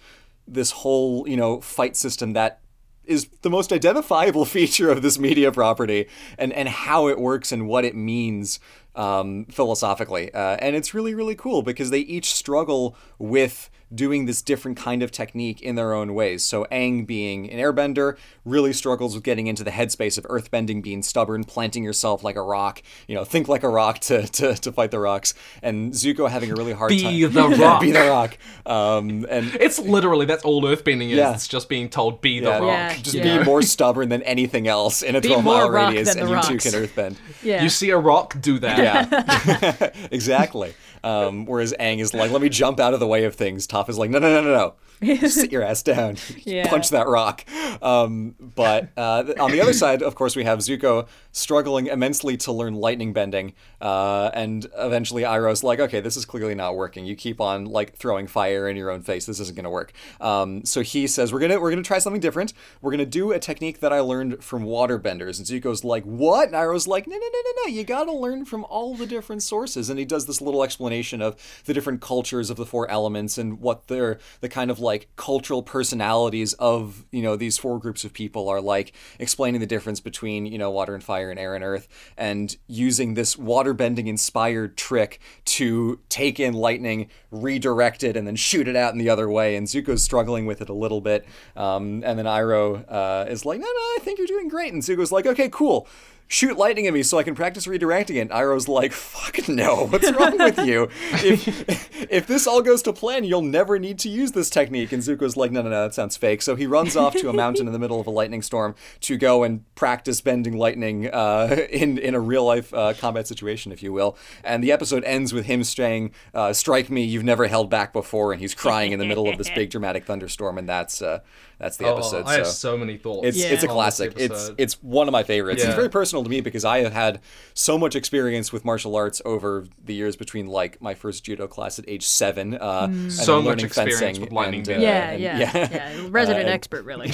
this 0.49 0.71
whole 0.71 1.29
you 1.29 1.37
know 1.37 1.61
fight 1.61 1.95
system 1.95 2.33
that 2.33 2.63
is 3.05 3.29
the 3.43 3.51
most 3.51 3.71
identifiable 3.71 4.45
feature 4.57 4.91
of 4.91 5.03
this 5.03 5.19
media 5.19 5.53
property 5.53 6.09
and 6.39 6.55
and 6.55 6.69
how 6.69 7.09
it 7.09 7.19
works 7.19 7.53
and 7.53 7.69
what 7.69 7.85
it 7.85 7.95
means 7.95 8.61
um, 8.95 9.45
philosophically. 9.47 10.33
Uh, 10.33 10.57
and 10.61 10.77
it's 10.77 10.95
really 10.95 11.15
really 11.15 11.35
cool 11.35 11.63
because 11.63 11.91
they 11.91 12.01
each 12.01 12.33
struggle 12.33 12.97
with 13.19 13.71
doing 13.95 14.27
this 14.27 14.43
different 14.43 14.77
kind 14.77 15.03
of 15.03 15.11
technique 15.11 15.61
in 15.63 15.75
their 15.75 15.93
own 15.93 16.15
ways. 16.15 16.43
So 16.45 16.65
Aang 16.73 17.07
being 17.07 17.51
an 17.51 17.59
airbender 17.59 18.17
really 18.45 18.73
struggles 18.73 19.15
with 19.15 19.23
getting 19.25 19.47
into 19.47 19.63
the 19.65 19.71
headspace 19.71 20.17
of 20.19 20.25
earthbending, 20.25 20.83
being 20.83 21.03
stubborn, 21.03 21.45
planting 21.45 21.85
yourself 21.85 22.25
like 22.25 22.37
a 22.37 22.43
rock, 22.43 22.83
you 23.07 23.15
know, 23.15 23.25
think 23.25 23.49
like 23.49 23.63
a 23.63 23.69
rock 23.69 23.99
to, 24.01 24.27
to, 24.27 24.55
to 24.55 24.73
fight 24.73 24.91
the 24.91 24.99
rocks. 24.99 25.35
And 25.63 25.93
Zuko 25.93 26.29
having 26.31 26.51
a 26.51 26.55
really 26.55 26.73
hard 26.73 26.89
Be 26.91 27.03
time. 27.03 27.33
the 27.33 27.57
Yeah, 27.59 27.65
rock. 27.67 27.81
be 27.81 27.91
the 27.93 28.09
rock. 28.09 28.39
Um, 28.67 29.27
and 29.29 29.55
It's 29.61 29.79
literally 29.79 30.27
that's 30.27 30.45
all 30.45 30.63
earthbending 30.63 31.11
is. 31.11 31.17
Yeah. 31.19 31.35
It's 31.35 31.49
just 31.49 31.69
being 31.69 31.89
told 31.89 32.21
be 32.21 32.41
the 32.41 32.47
yeah, 32.47 32.59
rock. 32.59 32.63
Yeah, 32.97 32.97
just 33.03 33.17
yeah. 33.17 33.39
be 33.39 33.45
more 33.45 33.63
stubborn 33.63 34.09
than 34.09 34.23
anything 34.23 34.69
else 34.69 35.03
in 35.03 35.17
a 35.17 35.21
Be 35.21 35.29
12 35.29 35.45
mile 35.45 35.71
radius, 35.71 36.15
and 36.15 36.21
the 36.29 36.35
you 36.35 36.41
too 36.43 36.55
rocks. 36.55 36.71
can 36.71 36.73
earthbend. 36.83 37.17
yeah. 37.43 37.63
You 37.63 37.69
see 37.69 37.91
a 37.91 37.99
rock, 37.99 38.41
do 38.41 38.59
that. 38.61 38.79
Yeah, 38.79 39.91
exactly. 40.11 40.75
Um, 41.05 41.47
whereas 41.47 41.75
Aang 41.81 41.99
is 41.99 42.15
like, 42.15 42.31
let 42.31 42.41
me 42.43 42.49
jump 42.49 42.79
out 42.79 42.95
of 42.95 43.01
the 43.01 43.07
way 43.07 43.25
of 43.25 43.35
things. 43.35 43.67
Toph 43.67 43.89
is 43.89 43.99
like, 43.99 44.11
no, 44.11 44.19
no, 44.19 44.33
no, 44.33 44.43
no, 44.43 44.75
no. 45.03 45.17
Sit 45.29 45.51
your 45.51 45.63
ass 45.65 45.83
down. 45.83 46.17
Yeah. 46.45 46.69
Punch 46.69 46.91
that 46.91 47.09
rock. 47.09 47.45
Um, 47.83 48.37
but 48.39 48.91
uh, 48.97 49.25
on 49.41 49.51
the 49.51 49.61
other 49.61 49.73
side, 49.73 50.01
of 50.03 50.15
course, 50.15 50.37
we 50.37 50.45
have 50.45 50.61
Zuko 50.61 51.09
struggling 51.33 51.87
immensely 51.87 52.37
to 52.37 52.53
learn 52.53 52.75
lightning 52.75 53.13
bending. 53.13 53.55
Uh, 53.81 54.31
and 54.35 54.67
eventually 54.77 55.23
Iroh's 55.23 55.65
like, 55.65 55.81
okay, 55.81 56.01
this 56.01 56.17
is 56.17 56.25
clearly 56.25 56.55
not 56.55 56.77
working. 56.77 57.05
You 57.05 57.17
keep 57.17 57.41
on 57.41 57.65
like 57.65 57.97
throwing 57.97 58.27
fire 58.27 58.69
in 58.69 58.77
your 58.77 58.91
own 58.91 59.03
face. 59.03 59.27
This 59.27 59.41
isn't 59.41 59.57
going 59.57 59.65
to 59.65 59.71
work. 59.71 59.93
Um, 60.21 60.65
so 60.65 60.83
he 60.83 61.07
says, 61.07 61.33
we're 61.33 61.41
to 61.41 61.59
we're 61.59 61.71
gonna 61.71 61.83
try 61.83 61.99
something 61.99 62.21
different. 62.21 62.53
We're 62.81 62.93
to 62.97 63.07
do 63.07 63.33
a 63.33 63.39
technique 63.39 63.81
that 63.81 63.93
I 63.93 64.01
learned 64.01 64.45
from 64.45 64.65
waterbenders. 64.65 65.39
And 65.39 65.47
Zuko's 65.47 65.85
like, 65.85 66.05
what? 66.05 66.49
And 66.49 66.57
Iroh's 66.57 66.87
like, 66.87 67.07
no, 67.07 67.17
no, 67.17 67.21
no, 67.33 67.41
no, 67.45 67.63
no. 67.65 67.73
You 67.73 67.85
got 67.85 68.05
to 68.05 68.13
learn 68.13 68.45
from 68.45 68.65
all 68.65 68.95
the 68.95 69.07
different 69.07 69.43
sources. 69.43 69.89
And 69.91 69.99
he 69.99 70.05
does 70.05 70.27
this 70.27 70.41
little 70.41 70.63
explanation 70.63 71.23
of 71.23 71.37
the 71.65 71.75
different 71.75 72.01
cultures 72.01 72.51
of 72.51 72.57
the 72.57 72.67
four 72.67 72.91
elements 72.91 73.39
and 73.39 73.61
what 73.61 73.89
their 73.89 74.19
the 74.41 74.49
kind 74.49 74.71
of 74.71 74.79
like 74.79 75.09
cultural 75.17 75.63
personalities 75.63 76.53
of 76.55 77.07
you 77.11 77.23
know 77.23 77.37
these 77.37 77.59
four 77.59 77.79
groups 77.79 78.05
of 78.05 78.13
people 78.13 78.49
are 78.49 78.61
like, 78.61 78.93
explaining 79.19 79.61
the 79.61 79.67
difference 79.67 80.01
between 80.01 80.47
you 80.47 80.59
know 80.59 80.71
water 80.71 80.95
and 80.95 81.03
fire 81.23 81.31
and 81.31 81.39
air 81.39 81.55
and 81.55 81.65
earth, 81.65 81.89
and 82.17 82.57
using 82.67 83.15
this 83.15 83.37
waterbending 83.37 84.07
inspired 84.07 84.77
trick 84.77 85.21
to 85.45 86.01
take 86.09 86.41
in 86.41 86.55
lightning, 86.55 87.09
redirect 87.31 88.03
it, 88.03 88.17
and 88.17 88.27
then 88.27 88.37
shoot 88.37 88.67
it 88.67 88.77
out 88.77 88.93
in 88.93 88.99
the 88.99 89.09
other 89.09 89.31
way. 89.31 89.57
And 89.57 89.67
Zuko's 89.67 90.03
struggling 90.03 90.47
with 90.47 90.61
it 90.61 90.69
a 90.69 90.75
little 90.75 91.01
bit, 91.01 91.27
um, 91.57 92.03
and 92.05 92.19
then 92.19 92.27
Iroh 92.27 92.85
uh, 92.89 93.27
is 93.29 93.45
like, 93.45 93.61
no, 93.61 93.67
no, 93.67 93.71
I 93.71 93.99
think 94.01 94.19
you're 94.19 94.27
doing 94.27 94.49
great. 94.49 94.73
And 94.73 94.83
Zuko's 94.83 95.13
like, 95.13 95.27
okay, 95.27 95.49
cool 95.49 95.87
shoot 96.29 96.57
lightning 96.57 96.87
at 96.87 96.95
me 96.95 97.03
so 97.03 97.19
I 97.19 97.23
can 97.23 97.35
practice 97.35 97.67
redirecting 97.67 98.17
it. 98.17 98.31
Iroh's 98.31 98.69
like, 98.69 98.93
fuck 98.93 99.49
no, 99.49 99.87
what's 99.87 100.11
wrong 100.13 100.39
with 100.39 100.59
you? 100.67 100.89
If, 101.13 102.03
if 102.11 102.27
this 102.27 102.47
all 102.47 102.63
goes 102.63 102.83
to 102.83 102.93
plan, 102.93 103.25
you'll 103.25 103.43
never 103.43 103.79
need 103.79 103.99
to 104.01 104.09
use 104.09 104.33
this 104.33 104.49
technique. 104.49 104.93
And 104.93 105.03
Zuko's 105.03 105.37
like, 105.37 105.53
no, 105.53 105.63
no, 105.63 105.69
no, 105.69 105.83
that 105.83 105.95
sounds 105.95 106.17
fake. 106.17 106.43
So 106.43 106.57
he 106.57 106.67
runs 106.67 106.97
off 106.97 107.15
to 107.17 107.29
a 107.29 107.33
mountain 107.33 107.67
in 107.67 107.73
the 107.73 107.79
middle 107.79 108.01
of 108.01 108.07
a 108.07 108.11
lightning 108.11 108.43
storm 108.43 108.75
to 109.01 109.17
go 109.17 109.43
and 109.43 109.63
practice 109.75 110.21
bending 110.21 110.57
lightning 110.57 111.09
uh, 111.09 111.67
in, 111.71 111.99
in 111.99 112.15
a 112.15 112.21
real 112.21 112.45
life 112.45 112.73
uh, 112.73 112.95
combat 112.95 113.29
situation, 113.29 113.73
if 113.73 113.83
you 113.83 113.93
will. 113.93 114.17
And 114.43 114.65
the 114.65 114.73
episode 114.73 115.05
ends 115.05 115.33
with 115.33 115.47
him 115.47 115.65
saying, 115.65 116.13
uh, 116.35 116.53
strike 116.53 116.89
me, 116.89 117.05
you've 117.05 117.25
never 117.25 117.47
held 117.47 117.69
back 117.69 117.93
before. 117.93 118.33
And 118.33 118.41
he's 118.41 118.55
crying 118.55 118.93
in 118.93 118.99
the 118.99 119.07
middle 119.07 119.29
of 119.29 119.39
this 119.39 119.51
big 119.51 119.71
dramatic 119.73 120.07
thunderstorm. 120.07 120.57
And 120.57 120.69
that's, 120.69 121.03
uh, 121.03 121.21
that's 121.63 121.79
the 121.79 121.87
Oh, 121.87 121.95
episode. 121.95 122.27
I 122.27 122.35
have 122.35 122.47
so. 122.47 122.73
so 122.73 122.77
many 122.77 122.99
thoughts. 122.99 123.29
It's 123.29 123.39
Yeah. 123.39 123.47
it's 123.55 123.63
a 123.65 123.69
classic. 123.69 124.13
It's 124.19 124.51
it's 124.59 124.75
one 124.83 125.09
of 125.09 125.13
my 125.13 125.23
favorites. 125.23 125.63
Yeah. 125.63 125.69
It's 125.71 125.77
very 125.77 125.89
personal 125.89 126.03
personal 126.03 126.25
to 126.25 126.31
me 126.31 126.41
because 126.41 126.65
I 126.65 126.81
have 126.81 126.93
had 126.93 127.21
so 127.55 127.79
much 127.79 127.95
experience 127.95 128.53
with 128.53 128.65
martial 128.65 128.97
arts 128.97 129.23
over 129.25 129.67
the 129.85 129.95
years 129.95 130.17
between 130.17 130.49
like 130.49 130.83
my 130.83 130.95
first 130.95 131.25
judo 131.25 131.47
class 131.47 131.79
at 131.79 131.89
age 131.89 132.05
seven, 132.05 132.55
uh, 132.55 132.89
mm. 132.89 132.93
and 132.93 133.13
So 133.13 133.37
much 133.41 133.47
learning 133.51 133.67
experience 133.67 134.01
fencing 134.01 134.21
with 134.25 134.33
lightning 134.33 134.59
and, 134.61 134.67
bending. 134.67 134.89
Uh, 134.89 134.93
yeah, 134.93 135.11
and- 135.11 135.23
yeah, 135.23 135.69
yeah, 136.03 136.09
Resident 136.11 136.49
uh, 136.49 136.53
expert, 136.53 136.85
really. 136.85 137.09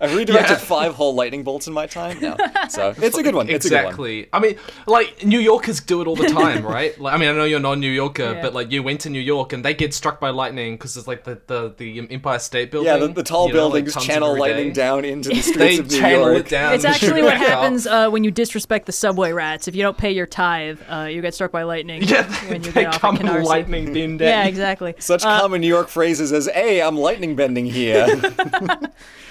I've 0.00 0.14
redirected 0.14 0.50
Yeah. 0.50 0.56
five 0.56 0.94
whole 0.94 1.14
lightning 1.14 1.42
bolts 1.44 1.66
in 1.66 1.72
my 1.72 1.86
time. 1.86 2.18
No, 2.20 2.36
so 2.68 2.92
it's 2.98 3.16
a 3.16 3.22
good 3.22 3.34
one. 3.34 3.48
It's 3.48 3.66
a 3.66 3.68
good 3.68 3.74
one. 3.76 3.84
exactly. 3.84 4.28
I 4.32 4.40
mean, 4.40 4.56
like 4.86 5.24
New 5.24 5.38
Yorkers 5.40 5.80
do 5.80 6.00
it 6.00 6.06
all 6.06 6.16
the 6.16 6.28
time, 6.28 6.64
right? 6.66 6.98
Like, 7.00 7.14
I 7.14 7.16
mean, 7.18 7.28
I 7.28 7.32
know 7.32 7.44
you're 7.44 7.60
not 7.60 7.72
a 7.74 7.76
New 7.76 7.90
Yorker, 7.90 8.32
Yeah. 8.34 8.42
but 8.42 8.54
like 8.54 8.70
you 8.72 8.82
went 8.82 9.00
to 9.02 9.10
New 9.10 9.20
York 9.20 9.52
and 9.52 9.64
they 9.64 9.74
get 9.74 9.94
struck 9.94 10.20
by 10.20 10.30
lightning 10.30 10.74
because 10.74 10.96
it's 10.96 11.06
like 11.06 11.24
the, 11.24 11.40
the 11.46 11.72
the 11.76 12.10
Empire 12.10 12.38
State 12.38 12.70
Building. 12.70 12.92
Yeah, 13.08 13.14
the, 13.14 13.14
the 13.14 13.22
tall 13.22 13.48
you 13.48 13.54
know, 13.54 13.68
like, 13.68 13.72
buildings 13.84 13.94
tons 13.94 14.06
channel 14.06 14.38
lightning 14.38 14.68
day. 14.68 14.72
down 14.74 15.04
into 15.04 15.28
the 15.30 15.34
streets 15.42 15.58
They 15.58 15.78
of 15.78 15.90
New 15.90 15.98
channel 15.98 16.32
York. 16.32 16.46
it 16.46 16.48
down. 16.50 16.74
It's 16.74 16.84
actually 16.84 17.22
what 17.22 17.34
it 17.34 17.38
back 17.40 17.42
up. 17.50 17.58
happens 17.60 17.86
uh, 17.86 18.08
when 18.10 18.24
you 18.24 18.30
disrespect 18.30 18.86
the 18.86 18.92
subway 18.92 19.32
rats. 19.32 19.68
If 19.68 19.74
you 19.74 19.82
don't 19.82 19.96
pay 19.98 20.10
your 20.12 20.26
tithe, 20.26 20.80
uh, 20.88 21.02
you 21.10 21.20
get 21.22 21.34
struck 21.34 21.52
by 21.52 21.62
lightning 21.64 22.02
Yeah, 22.02 22.24
when 22.48 22.62
you 22.62 22.72
they 22.72 22.82
get 22.84 22.94
off 22.94 23.00
come 23.00 23.16
at 23.26 23.44
lightning 23.44 23.92
bend 23.92 24.20
at 24.22 24.28
Yeah, 24.28 24.44
exactly. 24.46 24.94
Such 24.98 25.24
Uh, 25.24 25.40
common 25.40 25.60
New 25.60 25.68
York 25.68 25.88
phrases 25.88 26.32
as 26.32 26.46
"Hey, 26.46 26.80
I'm 26.82 26.96
lightning 26.98 27.36
bending 27.36 27.66
here." 27.66 28.06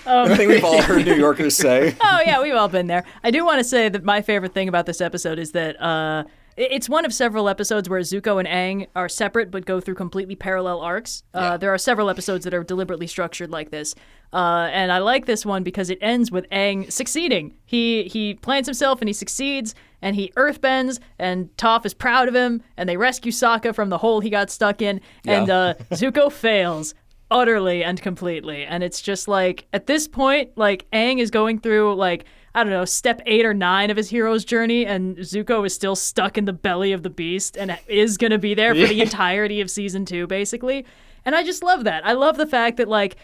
Um, 0.05 0.27
the 0.27 0.35
thing 0.35 0.49
we've 0.49 0.63
all 0.65 0.81
heard 0.81 1.05
New 1.05 1.15
Yorkers 1.15 1.55
say. 1.55 1.95
oh 2.01 2.19
yeah, 2.25 2.41
we've 2.41 2.53
all 2.55 2.67
been 2.67 2.87
there. 2.87 3.05
I 3.23 3.31
do 3.31 3.45
want 3.45 3.59
to 3.59 3.63
say 3.63 3.87
that 3.87 4.03
my 4.03 4.21
favorite 4.21 4.53
thing 4.53 4.67
about 4.67 4.85
this 4.85 4.99
episode 4.99 5.39
is 5.39 5.51
that 5.53 5.81
uh, 5.81 6.25
it- 6.25 6.31
it's 6.57 6.87
one 6.89 7.05
of 7.05 7.13
several 7.13 7.49
episodes 7.49 7.89
where 7.89 7.99
Zuko 8.01 8.39
and 8.39 8.47
Aang 8.47 8.87
are 8.95 9.09
separate 9.09 9.51
but 9.51 9.65
go 9.65 9.79
through 9.79 9.95
completely 9.95 10.35
parallel 10.35 10.79
arcs. 10.81 11.23
Uh, 11.33 11.57
there 11.57 11.73
are 11.73 11.77
several 11.77 12.09
episodes 12.09 12.43
that 12.45 12.53
are 12.53 12.63
deliberately 12.63 13.07
structured 13.07 13.49
like 13.51 13.71
this, 13.71 13.95
uh, 14.33 14.69
and 14.71 14.91
I 14.91 14.99
like 14.99 15.25
this 15.25 15.45
one 15.45 15.63
because 15.63 15.89
it 15.89 15.97
ends 16.01 16.31
with 16.31 16.49
Aang 16.49 16.91
succeeding. 16.91 17.53
He 17.65 18.03
he 18.03 18.33
plants 18.35 18.67
himself 18.67 19.01
and 19.01 19.09
he 19.09 19.13
succeeds, 19.13 19.73
and 20.01 20.15
he 20.15 20.31
earthbends, 20.35 20.99
and 21.19 21.49
Toph 21.57 21.85
is 21.85 21.93
proud 21.93 22.27
of 22.27 22.35
him, 22.35 22.61
and 22.77 22.87
they 22.89 22.97
rescue 22.97 23.31
Sokka 23.31 23.73
from 23.73 23.89
the 23.89 23.97
hole 23.97 24.19
he 24.19 24.29
got 24.29 24.49
stuck 24.49 24.81
in, 24.81 25.01
and 25.27 25.47
Yeah. 25.47 25.55
uh, 25.57 25.73
Zuko 25.91 26.31
fails 26.31 26.93
utterly 27.31 27.83
and 27.83 27.99
completely. 27.99 28.63
And 28.63 28.83
it's 28.83 29.01
just 29.01 29.27
like 29.27 29.65
at 29.73 29.87
this 29.87 30.07
point, 30.07 30.51
like 30.55 30.85
Aang 30.93 31.19
is 31.19 31.31
going 31.31 31.59
through 31.59 31.95
like 31.95 32.25
I 32.55 32.63
don't 32.63 32.71
know 32.71 32.85
step 32.85 33.21
eight 33.25 33.45
or 33.45 33.53
nine 33.53 33.89
of 33.89 33.97
his 33.97 34.09
hero's 34.09 34.45
journey, 34.45 34.85
and 34.85 35.17
Zuko 35.17 35.65
is 35.65 35.73
still 35.73 35.95
stuck 35.95 36.37
in 36.37 36.45
the 36.45 36.53
belly 36.53 36.91
of 36.91 37.03
the 37.03 37.09
beast 37.09 37.57
and 37.57 37.77
is 37.87 38.17
gonna 38.17 38.37
be 38.37 38.53
there 38.53 38.75
for 38.75 38.87
the 38.87 39.01
entirety 39.07 39.61
of 39.61 39.69
season 39.71 40.05
two, 40.05 40.27
basically. 40.27 40.85
And 41.25 41.35
I 41.35 41.43
just 41.43 41.63
love 41.63 41.83
that. 41.85 42.05
I 42.05 42.13
love 42.13 42.37
the 42.37 42.45
fact 42.47 42.77
that 42.77 42.87
like 42.87 43.15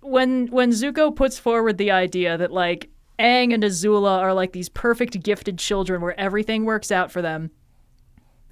when 0.00 0.46
when 0.48 0.70
Zuko 0.70 1.14
puts 1.14 1.38
forward 1.38 1.78
the 1.78 1.90
idea 1.90 2.36
that 2.38 2.52
like 2.52 2.90
Aang 3.18 3.52
and 3.52 3.64
Azula 3.64 4.18
are 4.18 4.32
like 4.32 4.52
these 4.52 4.68
perfect 4.68 5.22
gifted 5.22 5.58
children 5.58 6.00
where 6.00 6.18
everything 6.18 6.64
works 6.64 6.92
out 6.92 7.10
for 7.10 7.20
them 7.20 7.50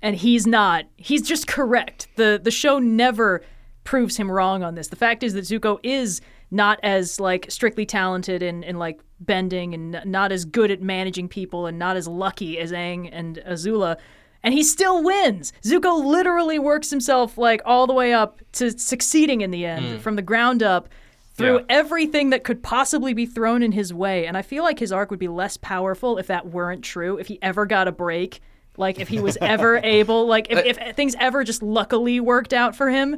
and 0.03 0.17
he's 0.17 0.47
not. 0.47 0.85
He's 0.97 1.23
just 1.23 1.47
correct. 1.47 2.09
the 2.17 2.41
The 2.43 2.51
show 2.51 2.79
never 2.79 3.43
proves 3.85 4.17
him 4.17 4.31
wrong 4.31 4.63
on 4.63 4.75
this. 4.75 4.89
The 4.89 4.97
fact 4.97 5.23
is 5.23 5.35
that 5.35 5.45
Zuko 5.45 5.79
is 5.83 6.21
not 6.51 6.79
as 6.83 7.21
like 7.21 7.51
strictly 7.51 7.87
talented 7.87 8.43
in 8.43 8.63
in 8.63 8.79
like 8.79 9.01
bending 9.21 9.75
and 9.75 10.01
not 10.05 10.33
as 10.33 10.45
good 10.45 10.71
at 10.71 10.83
managing 10.83 11.29
people 11.29 11.67
and 11.67 11.79
not 11.79 11.97
as 11.97 12.07
lucky 12.07 12.59
as 12.59 12.73
Aang 12.73 13.09
and 13.13 13.37
Azula. 13.47 13.97
And 14.43 14.55
he 14.55 14.63
still 14.63 15.03
wins. 15.03 15.53
Zuko 15.63 16.05
literally 16.05 16.59
works 16.59 16.91
himself 16.91 17.37
like 17.37 17.63
all 17.65 17.87
the 17.87 17.93
way 17.95 18.13
up 18.13 18.41
to 18.53 18.79
succeeding 18.79 19.41
in 19.41 19.51
the 19.51 19.67
end 19.67 19.87
hmm. 19.87 19.97
from 19.99 20.17
the 20.17 20.23
ground 20.23 20.63
up 20.63 20.89
through 21.35 21.59
Yeah. 21.59 21.65
everything 21.69 22.31
that 22.31 22.45
could 22.45 22.63
possibly 22.63 23.13
be 23.13 23.27
thrown 23.27 23.63
in 23.63 23.73
his 23.73 23.93
way. 23.93 24.27
And 24.27 24.37
I 24.37 24.43
feel 24.43 24.63
like 24.63 24.79
his 24.79 24.93
arc 24.93 25.11
would 25.11 25.19
be 25.19 25.29
less 25.29 25.57
powerful 25.57 26.19
if 26.19 26.29
that 26.29 26.47
weren't 26.47 26.83
true, 26.83 27.19
if 27.19 27.27
he 27.27 27.39
ever 27.43 27.67
got 27.67 27.89
a 27.89 27.93
break. 27.93 28.41
Like 28.79 29.01
if 29.01 29.09
he 29.09 29.21
was 29.21 29.39
ever 29.41 29.79
able, 29.83 30.27
like 30.27 30.49
if, 30.51 30.79
if 30.79 30.97
things 30.97 31.15
ever 31.19 31.45
just 31.45 31.63
luckily 31.63 32.21
worked 32.21 32.53
out 32.53 32.77
for 32.77 32.91
him, 32.91 33.17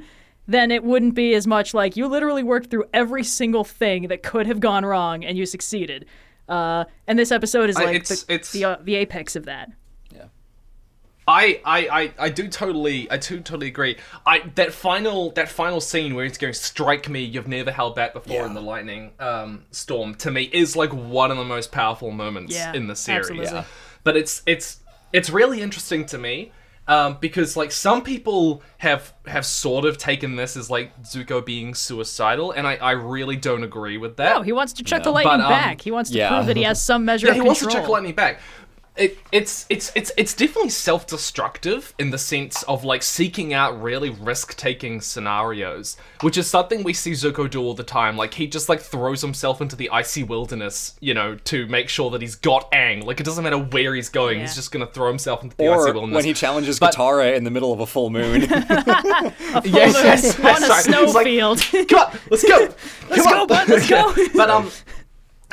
then 0.48 0.70
it 0.72 0.82
wouldn't 0.82 1.14
be 1.14 1.34
as 1.34 1.46
much 1.46 1.74
like 1.74 1.96
you 1.96 2.08
literally 2.08 2.42
worked 2.42 2.70
through 2.70 2.84
every 2.92 3.22
single 3.22 3.62
thing 3.64 4.08
that 4.08 4.22
could 4.24 4.46
have 4.46 4.58
gone 4.58 4.84
wrong 4.84 5.24
and 5.24 5.38
you 5.38 5.46
succeeded. 5.46 6.06
Uh, 6.48 6.84
and 7.06 7.18
this 7.18 7.30
episode 7.30 7.68
is 7.70 7.76
I- 7.76 7.84
like 7.84 7.96
it's- 7.96 8.22
the, 8.24 8.32
it's- 8.34 8.52
the, 8.52 8.64
uh, 8.64 8.76
the 8.82 8.96
apex 8.96 9.36
of 9.36 9.44
that. 9.44 9.70
I, 11.30 11.60
I, 11.62 11.88
I, 11.88 12.12
I 12.18 12.28
do 12.30 12.48
totally 12.48 13.10
I 13.10 13.18
do 13.18 13.36
totally 13.40 13.66
agree. 13.66 13.98
I 14.24 14.50
that 14.54 14.72
final 14.72 15.30
that 15.32 15.50
final 15.50 15.78
scene 15.78 16.14
where 16.14 16.24
he's 16.24 16.38
going 16.38 16.54
strike 16.54 17.06
me 17.10 17.22
you've 17.22 17.46
never 17.46 17.70
held 17.70 17.94
back 17.94 18.14
before 18.14 18.46
in 18.46 18.54
the 18.54 18.62
lightning 18.62 19.12
um, 19.20 19.64
storm 19.70 20.14
to 20.16 20.30
me 20.30 20.44
is 20.44 20.74
like 20.74 20.90
one 20.90 21.30
of 21.30 21.36
the 21.36 21.44
most 21.44 21.70
powerful 21.70 22.12
moments 22.12 22.54
Yeah, 22.54 22.72
in 22.72 22.86
the 22.86 22.96
series. 22.96 23.26
absolutely. 23.28 23.44
Yeah. 23.52 23.64
But 24.04 24.16
it's 24.16 24.40
it's 24.46 24.80
it's 25.12 25.28
really 25.28 25.60
interesting 25.60 26.06
to 26.06 26.16
me 26.16 26.50
um, 26.88 27.18
because 27.20 27.56
like 27.56 27.70
some 27.70 28.02
people 28.02 28.62
have 28.78 29.12
have 29.26 29.44
sort 29.44 29.84
of 29.84 29.98
taken 29.98 30.36
this 30.36 30.56
as 30.56 30.70
like 30.70 31.00
Zuko 31.02 31.44
being 31.44 31.74
suicidal 31.74 32.50
and 32.52 32.66
I, 32.66 32.76
I 32.76 32.92
really 32.92 33.36
don't 33.36 33.62
agree 33.62 33.98
with 33.98 34.16
that. 34.16 34.36
No, 34.36 34.42
he 34.42 34.52
wants 34.52 34.72
to 34.74 34.82
chuck 34.82 35.02
the 35.02 35.10
lightning 35.10 35.38
But, 35.38 35.44
um, 35.44 35.50
back. 35.50 35.80
He 35.82 35.90
wants 35.90 36.10
to 36.10 36.16
yeah. 36.16 36.30
prove 36.30 36.46
that 36.46 36.56
he 36.56 36.62
has 36.62 36.80
some 36.80 37.04
measure 37.04 37.26
yeah, 37.26 37.32
of 37.32 37.36
he 37.36 37.40
control. 37.40 37.48
wants 37.48 37.60
to 37.60 37.68
chuck 37.68 37.88
lightning 37.88 38.14
back. 38.14 38.40
It, 38.98 39.18
it's 39.30 39.64
it's 39.68 39.92
it's 39.94 40.10
it's 40.16 40.34
definitely 40.34 40.70
self-destructive 40.70 41.94
in 41.98 42.10
the 42.10 42.18
sense 42.18 42.62
of 42.64 42.82
like 42.84 43.02
seeking 43.02 43.54
out 43.54 43.80
really 43.80 44.10
risk-taking 44.10 45.00
scenarios, 45.00 45.96
which 46.20 46.36
is 46.36 46.48
something 46.48 46.82
we 46.82 46.92
see 46.92 47.12
Zuko 47.12 47.48
do 47.48 47.60
all 47.62 47.74
the 47.74 47.84
time. 47.84 48.16
Like 48.16 48.34
he 48.34 48.46
just 48.48 48.68
like 48.68 48.80
throws 48.80 49.22
himself 49.22 49.60
into 49.60 49.76
the 49.76 49.88
icy 49.90 50.22
wilderness, 50.24 50.96
you 51.00 51.14
know, 51.14 51.36
to 51.44 51.66
make 51.68 51.88
sure 51.88 52.10
that 52.10 52.20
he's 52.22 52.34
got 52.34 52.70
Aang. 52.72 53.04
Like 53.04 53.20
it 53.20 53.24
doesn't 53.24 53.44
matter 53.44 53.58
where 53.58 53.94
he's 53.94 54.08
going, 54.08 54.38
Yeah. 54.38 54.42
he's 54.46 54.56
just 54.56 54.72
gonna 54.72 54.86
throw 54.86 55.08
himself 55.08 55.42
into 55.44 55.56
the 55.56 55.68
icy 55.68 55.90
Or 55.90 55.92
wilderness. 55.92 56.14
when 56.16 56.24
he 56.24 56.32
challenges 56.34 56.78
But- 56.80 56.94
Katara 56.94 57.36
in 57.36 57.44
the 57.44 57.50
middle 57.50 57.72
of 57.72 57.80
a 57.80 57.86
full 57.86 58.10
moon. 58.10 58.40
yes, 58.50 59.64
yes, 59.64 60.36
on 60.38 60.42
that's 60.42 60.64
a 60.64 60.68
right. 60.90 61.04
It's 61.04 61.14
like. 61.14 61.28
Come 61.88 61.98
on, 62.00 62.18
let's 62.30 62.42
go. 62.44 62.68
let's 63.10 63.24
go, 63.26 63.46
bud, 63.46 63.68
let's 63.68 63.88
go. 63.88 64.12
but 64.34 64.50
um, 64.50 64.70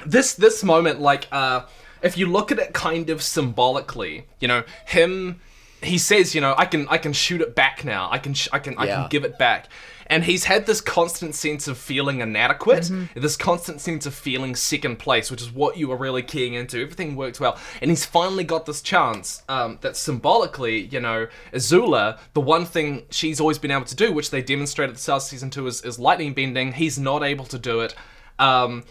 this 0.06 0.34
this 0.34 0.64
moment, 0.64 1.00
like, 1.00 1.28
uh, 1.32 1.62
if 2.06 2.18
you 2.18 2.28
look 2.28 2.52
at 2.52 2.60
it 2.60 2.74
kind 2.74 3.10
of 3.10 3.22
symbolically, 3.22 4.28
you 4.40 4.48
know, 4.48 4.64
him, 4.86 5.42
he 5.82 5.98
says, 5.98 6.34
you 6.36 6.42
know, 6.42 6.56
I 6.58 6.66
can 6.66 6.88
I 6.88 6.98
can 6.98 7.14
shoot 7.14 7.42
it 7.42 7.56
back 7.56 7.84
now. 7.84 8.10
I 8.12 8.20
can 8.20 8.34
sh- 8.34 8.50
I 8.54 8.60
can 8.60 8.78
I 8.78 8.86
can 9.02 9.10
give 9.10 9.26
it 9.26 9.38
back. 9.38 9.68
And 10.08 10.24
he's 10.24 10.44
had 10.44 10.68
this 10.68 10.82
constant 10.82 11.34
sense 11.34 11.68
of 11.68 11.80
feeling 11.80 12.22
inadequate, 12.22 12.92
this 13.16 13.36
constant 13.36 13.82
sense 13.82 14.06
of 14.06 14.14
feeling 14.14 14.56
second 14.56 15.00
place, 15.00 15.32
which 15.32 15.42
is 15.42 15.52
what 15.52 15.78
you 15.78 15.88
were 15.88 15.98
really 15.98 16.22
keying 16.22 16.54
into. 16.54 16.80
Everything 16.80 17.16
worked 17.16 17.40
well, 17.40 17.58
and 17.82 17.90
he's 17.90 18.06
finally 18.06 18.44
got 18.44 18.68
this 18.68 18.82
chance 18.84 19.42
um, 19.50 19.80
that 19.82 19.98
symbolically, 19.98 20.82
you 20.86 21.00
know, 21.00 21.28
Azula, 21.52 22.20
the 22.34 22.42
one 22.42 22.66
thing 22.66 23.08
she's 23.10 23.40
always 23.40 23.58
been 23.58 23.72
able 23.72 23.86
to 23.86 23.96
do, 23.96 24.14
which 24.14 24.30
they 24.30 24.44
demonstrated 24.44 24.92
at 24.92 24.98
the 24.98 25.02
start 25.02 25.24
of 25.24 25.28
season 25.28 25.50
two, 25.50 25.66
is, 25.66 25.82
is 25.82 25.98
lightning 25.98 26.36
bending. 26.36 26.74
He's 26.74 27.00
not 27.00 27.24
able 27.24 27.46
to 27.46 27.58
do 27.58 27.82
it. 27.82 27.96
Um, 28.38 28.84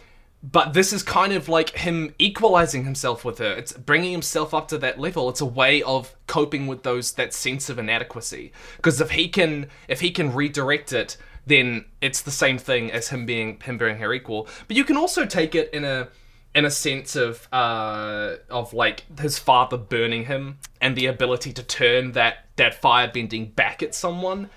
but 0.52 0.74
this 0.74 0.92
is 0.92 1.02
kind 1.02 1.32
of 1.32 1.48
like 1.48 1.70
him 1.70 2.14
equalizing 2.18 2.84
himself 2.84 3.24
with 3.24 3.38
her. 3.38 3.52
It's 3.54 3.72
bringing 3.72 4.12
himself 4.12 4.52
up 4.52 4.68
to 4.68 4.78
that 4.78 5.00
level. 5.00 5.30
It's 5.30 5.40
a 5.40 5.46
way 5.46 5.82
of 5.82 6.14
coping 6.26 6.66
with 6.66 6.82
those 6.82 7.12
that 7.12 7.32
sense 7.32 7.70
of 7.70 7.78
inadequacy. 7.78 8.52
Because 8.76 9.00
if 9.00 9.12
he 9.12 9.28
can, 9.28 9.68
if 9.88 10.00
he 10.00 10.10
can 10.10 10.34
redirect 10.34 10.92
it, 10.92 11.16
then 11.46 11.86
it's 12.02 12.20
the 12.20 12.30
same 12.30 12.58
thing 12.58 12.92
as 12.92 13.08
him 13.08 13.24
being 13.24 13.58
him 13.60 13.78
being 13.78 13.96
her 13.96 14.12
equal. 14.12 14.46
But 14.68 14.76
you 14.76 14.84
can 14.84 14.98
also 14.98 15.24
take 15.24 15.54
it 15.54 15.72
in 15.72 15.82
a 15.82 16.08
in 16.54 16.66
a 16.66 16.70
sense 16.70 17.16
of 17.16 17.48
uh, 17.50 18.36
of 18.50 18.74
like 18.74 19.04
his 19.18 19.38
father 19.38 19.78
burning 19.78 20.26
him 20.26 20.58
and 20.78 20.94
the 20.94 21.06
ability 21.06 21.54
to 21.54 21.62
turn 21.62 22.12
that 22.12 22.46
that 22.56 22.74
fire 22.74 23.10
bending 23.12 23.46
back 23.46 23.82
at 23.82 23.94
someone. 23.94 24.50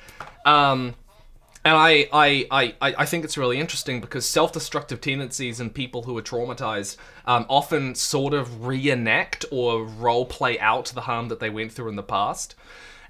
Um, 0.45 0.95
and 1.67 1.75
I, 1.75 2.07
I, 2.13 2.47
I, 2.49 2.95
I 2.99 3.05
think 3.05 3.25
it's 3.25 3.37
really 3.37 3.59
interesting 3.59 3.99
because 3.99 4.25
self-destructive 4.25 5.01
tendencies 5.01 5.59
in 5.59 5.69
people 5.69 6.03
who 6.03 6.17
are 6.17 6.21
traumatized 6.21 6.95
um, 7.25 7.45
often 7.49 7.93
sort 7.93 8.33
of 8.33 8.65
reenact 8.65 9.43
or 9.51 9.83
role 9.83 10.25
play 10.25 10.57
out 10.59 10.85
the 10.85 11.01
harm 11.01 11.27
that 11.27 11.41
they 11.41 11.49
went 11.49 11.73
through 11.73 11.89
in 11.89 11.97
the 11.97 12.03
past. 12.03 12.55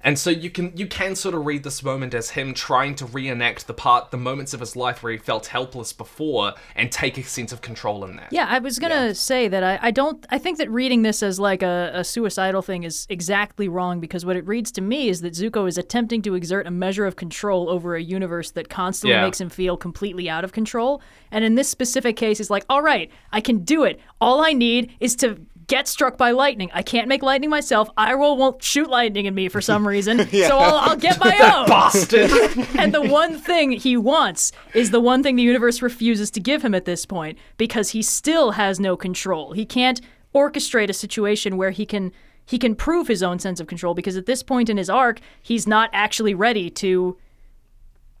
And 0.02 0.18
so 0.18 0.30
you 0.30 0.50
can 0.50 0.72
you 0.76 0.86
can 0.86 1.16
sort 1.16 1.34
of 1.34 1.44
read 1.44 1.64
this 1.64 1.82
moment 1.82 2.14
as 2.14 2.30
him 2.30 2.54
trying 2.54 2.94
to 2.96 3.06
reenact 3.06 3.66
the 3.66 3.74
part 3.74 4.10
the 4.10 4.16
moments 4.16 4.54
of 4.54 4.60
his 4.60 4.76
life 4.76 5.02
where 5.02 5.12
he 5.12 5.18
felt 5.18 5.46
helpless 5.46 5.92
before 5.92 6.54
and 6.76 6.92
take 6.92 7.18
a 7.18 7.22
sense 7.22 7.52
of 7.52 7.60
control 7.62 8.04
in 8.04 8.16
that. 8.16 8.28
Yeah, 8.32 8.46
I 8.48 8.58
was 8.60 8.78
gonna 8.78 9.14
say 9.14 9.48
that 9.48 9.64
I, 9.64 9.78
I 9.82 9.90
don't 9.90 10.24
I 10.30 10.38
think 10.38 10.58
that 10.58 10.70
reading 10.70 11.02
this 11.02 11.22
as 11.22 11.40
like 11.40 11.62
a, 11.62 11.90
a 11.94 12.04
suicidal 12.04 12.62
thing 12.62 12.84
is 12.84 13.06
exactly 13.08 13.68
wrong 13.68 13.98
because 14.00 14.24
what 14.24 14.36
it 14.36 14.46
reads 14.46 14.70
to 14.72 14.80
me 14.80 15.08
is 15.08 15.20
that 15.22 15.32
Zuko 15.34 15.66
is 15.68 15.76
attempting 15.78 16.22
to 16.22 16.34
exert 16.34 16.66
a 16.66 16.70
measure 16.70 17.04
of 17.06 17.16
control 17.16 17.68
over 17.68 17.96
a 17.96 18.02
universe 18.02 18.52
that 18.52 18.68
constantly 18.68 19.14
Yeah. 19.16 19.24
makes 19.24 19.40
him 19.40 19.48
feel 19.48 19.76
completely 19.76 20.30
out 20.30 20.44
of 20.44 20.52
control. 20.52 21.02
And 21.30 21.44
in 21.44 21.56
this 21.56 21.68
specific 21.68 22.16
case, 22.16 22.38
he's 22.38 22.50
like, 22.50 22.64
all 22.68 22.82
right, 22.82 23.10
I 23.32 23.40
can 23.40 23.64
do 23.64 23.84
it. 23.84 23.98
All 24.20 24.40
I 24.44 24.52
need 24.52 24.92
is 25.00 25.16
to 25.16 25.40
get 25.68 25.86
struck 25.86 26.16
by 26.16 26.32
lightning. 26.32 26.70
I 26.74 26.82
can't 26.82 27.08
make 27.08 27.22
lightning 27.22 27.50
myself. 27.50 27.88
Iroh 27.96 28.36
won't 28.36 28.62
shoot 28.62 28.90
lightning 28.90 29.26
in 29.26 29.34
me 29.34 29.48
for 29.48 29.60
some 29.60 29.86
reason, 29.86 30.28
so 30.30 30.58
I'll, 30.58 30.90
I'll 30.90 30.96
get 30.96 31.20
my 31.20 31.36
own. 31.56 31.68
Boston. 31.68 32.30
and 32.78 32.92
the 32.92 33.02
one 33.02 33.38
thing 33.38 33.72
he 33.72 33.96
wants 33.96 34.50
is 34.74 34.90
the 34.90 35.00
one 35.00 35.22
thing 35.22 35.36
the 35.36 35.42
universe 35.42 35.80
refuses 35.80 36.30
to 36.32 36.40
give 36.40 36.62
him 36.62 36.74
at 36.74 36.86
this 36.86 37.06
point 37.06 37.38
because 37.56 37.90
he 37.90 38.02
still 38.02 38.52
has 38.52 38.80
no 38.80 38.96
control. 38.96 39.52
He 39.52 39.64
can't 39.64 40.00
orchestrate 40.34 40.88
a 40.88 40.94
situation 40.94 41.56
where 41.56 41.70
he 41.70 41.86
can 41.86 42.12
he 42.44 42.58
can 42.58 42.74
prove 42.74 43.08
his 43.08 43.22
own 43.22 43.38
sense 43.38 43.60
of 43.60 43.66
control 43.66 43.92
because 43.92 44.16
at 44.16 44.24
this 44.24 44.42
point 44.42 44.70
in 44.70 44.78
his 44.78 44.88
arc, 44.88 45.20
he's 45.42 45.66
not 45.66 45.90
actually 45.92 46.34
ready 46.34 46.70
to 46.70 47.18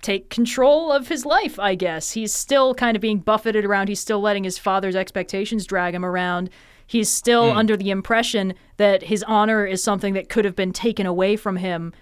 take 0.02 0.28
control 0.28 0.92
of 0.92 1.08
his 1.08 1.24
life, 1.24 1.58
I 1.58 1.74
guess. 1.74 2.12
He's 2.12 2.34
still 2.34 2.74
kind 2.74 2.94
of 2.94 3.00
being 3.00 3.20
buffeted 3.20 3.64
around. 3.64 3.88
He's 3.88 4.00
still 4.00 4.20
letting 4.20 4.44
his 4.44 4.58
father's 4.58 4.94
expectations 4.94 5.66
drag 5.66 5.94
him 5.94 6.04
around. 6.04 6.50
He's 6.88 7.08
still 7.08 7.52
Hmm. 7.52 7.58
under 7.58 7.76
the 7.76 7.90
impression 7.90 8.54
that 8.78 9.04
his 9.04 9.22
honor 9.28 9.64
is 9.64 9.82
something 9.84 10.14
that 10.14 10.28
could 10.28 10.44
have 10.44 10.56
been 10.56 10.72
taken 10.72 11.06
away 11.06 11.36
from 11.36 11.56
him. 11.56 11.92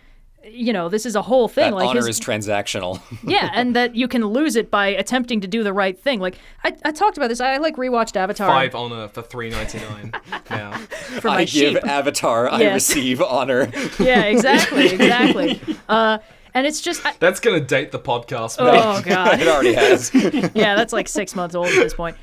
You 0.48 0.72
know, 0.72 0.88
this 0.88 1.04
is 1.04 1.16
a 1.16 1.22
whole 1.22 1.48
thing. 1.48 1.72
That 1.72 1.76
like 1.76 1.88
honor 1.88 2.06
his, 2.06 2.18
is 2.18 2.20
transactional. 2.20 3.00
yeah, 3.24 3.50
and 3.52 3.74
that 3.74 3.96
you 3.96 4.06
can 4.06 4.24
lose 4.24 4.54
it 4.54 4.70
by 4.70 4.86
attempting 4.86 5.40
to 5.40 5.48
do 5.48 5.64
the 5.64 5.72
right 5.72 5.98
thing. 5.98 6.20
Like 6.20 6.38
I, 6.62 6.72
I 6.84 6.92
talked 6.92 7.16
about 7.16 7.30
this. 7.30 7.40
I 7.40 7.56
like 7.56 7.74
rewatched 7.74 8.14
Avatar 8.14 8.46
Five 8.46 8.76
honor 8.76 9.08
for 9.08 9.22
three 9.22 9.50
ninety 9.50 9.78
nine. 9.80 10.12
now. 10.50 10.70
for 11.20 11.26
my 11.28 11.38
I 11.38 11.44
give 11.46 11.48
sheep. 11.74 11.84
Avatar, 11.84 12.48
I 12.48 12.62
receive 12.74 13.20
honor. 13.20 13.68
yeah, 13.98 14.22
exactly, 14.22 14.86
exactly. 14.86 15.60
Uh, 15.88 16.18
and 16.54 16.64
it's 16.64 16.80
just, 16.80 17.04
I, 17.04 17.12
That's 17.18 17.40
gonna 17.40 17.58
date 17.60 17.90
the 17.90 17.98
podcast. 17.98 18.58
mate. 18.64 18.80
oh 18.82 19.02
god, 19.04 19.40
it 19.40 19.48
already 19.48 19.74
has. 19.74 20.14
yeah, 20.54 20.76
that's 20.76 20.92
like 20.92 21.08
six 21.08 21.34
months 21.34 21.56
old 21.56 21.66
at 21.66 21.74
this 21.74 21.94
point. 21.94 22.16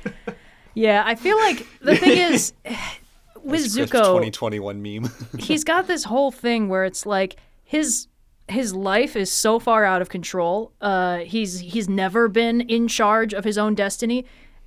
Yeah, 0.74 1.02
I 1.04 1.14
feel 1.14 1.36
like 1.36 1.66
the 1.80 1.96
thing 1.96 2.18
is 2.18 2.52
with 3.42 3.62
Zuko, 3.62 3.90
2021 3.90 4.82
meme. 4.82 5.10
he's 5.38 5.64
got 5.64 5.86
this 5.86 6.04
whole 6.04 6.30
thing 6.30 6.68
where 6.68 6.84
it's 6.84 7.06
like 7.06 7.36
his 7.62 8.08
his 8.48 8.74
life 8.74 9.16
is 9.16 9.30
so 9.30 9.58
far 9.58 9.84
out 9.84 10.02
of 10.02 10.08
control. 10.08 10.72
Uh, 10.80 11.18
he's 11.18 11.60
he's 11.60 11.88
never 11.88 12.28
been 12.28 12.62
in 12.62 12.88
charge 12.88 13.32
of 13.32 13.44
his 13.44 13.56
own 13.56 13.74
destiny, 13.74 14.26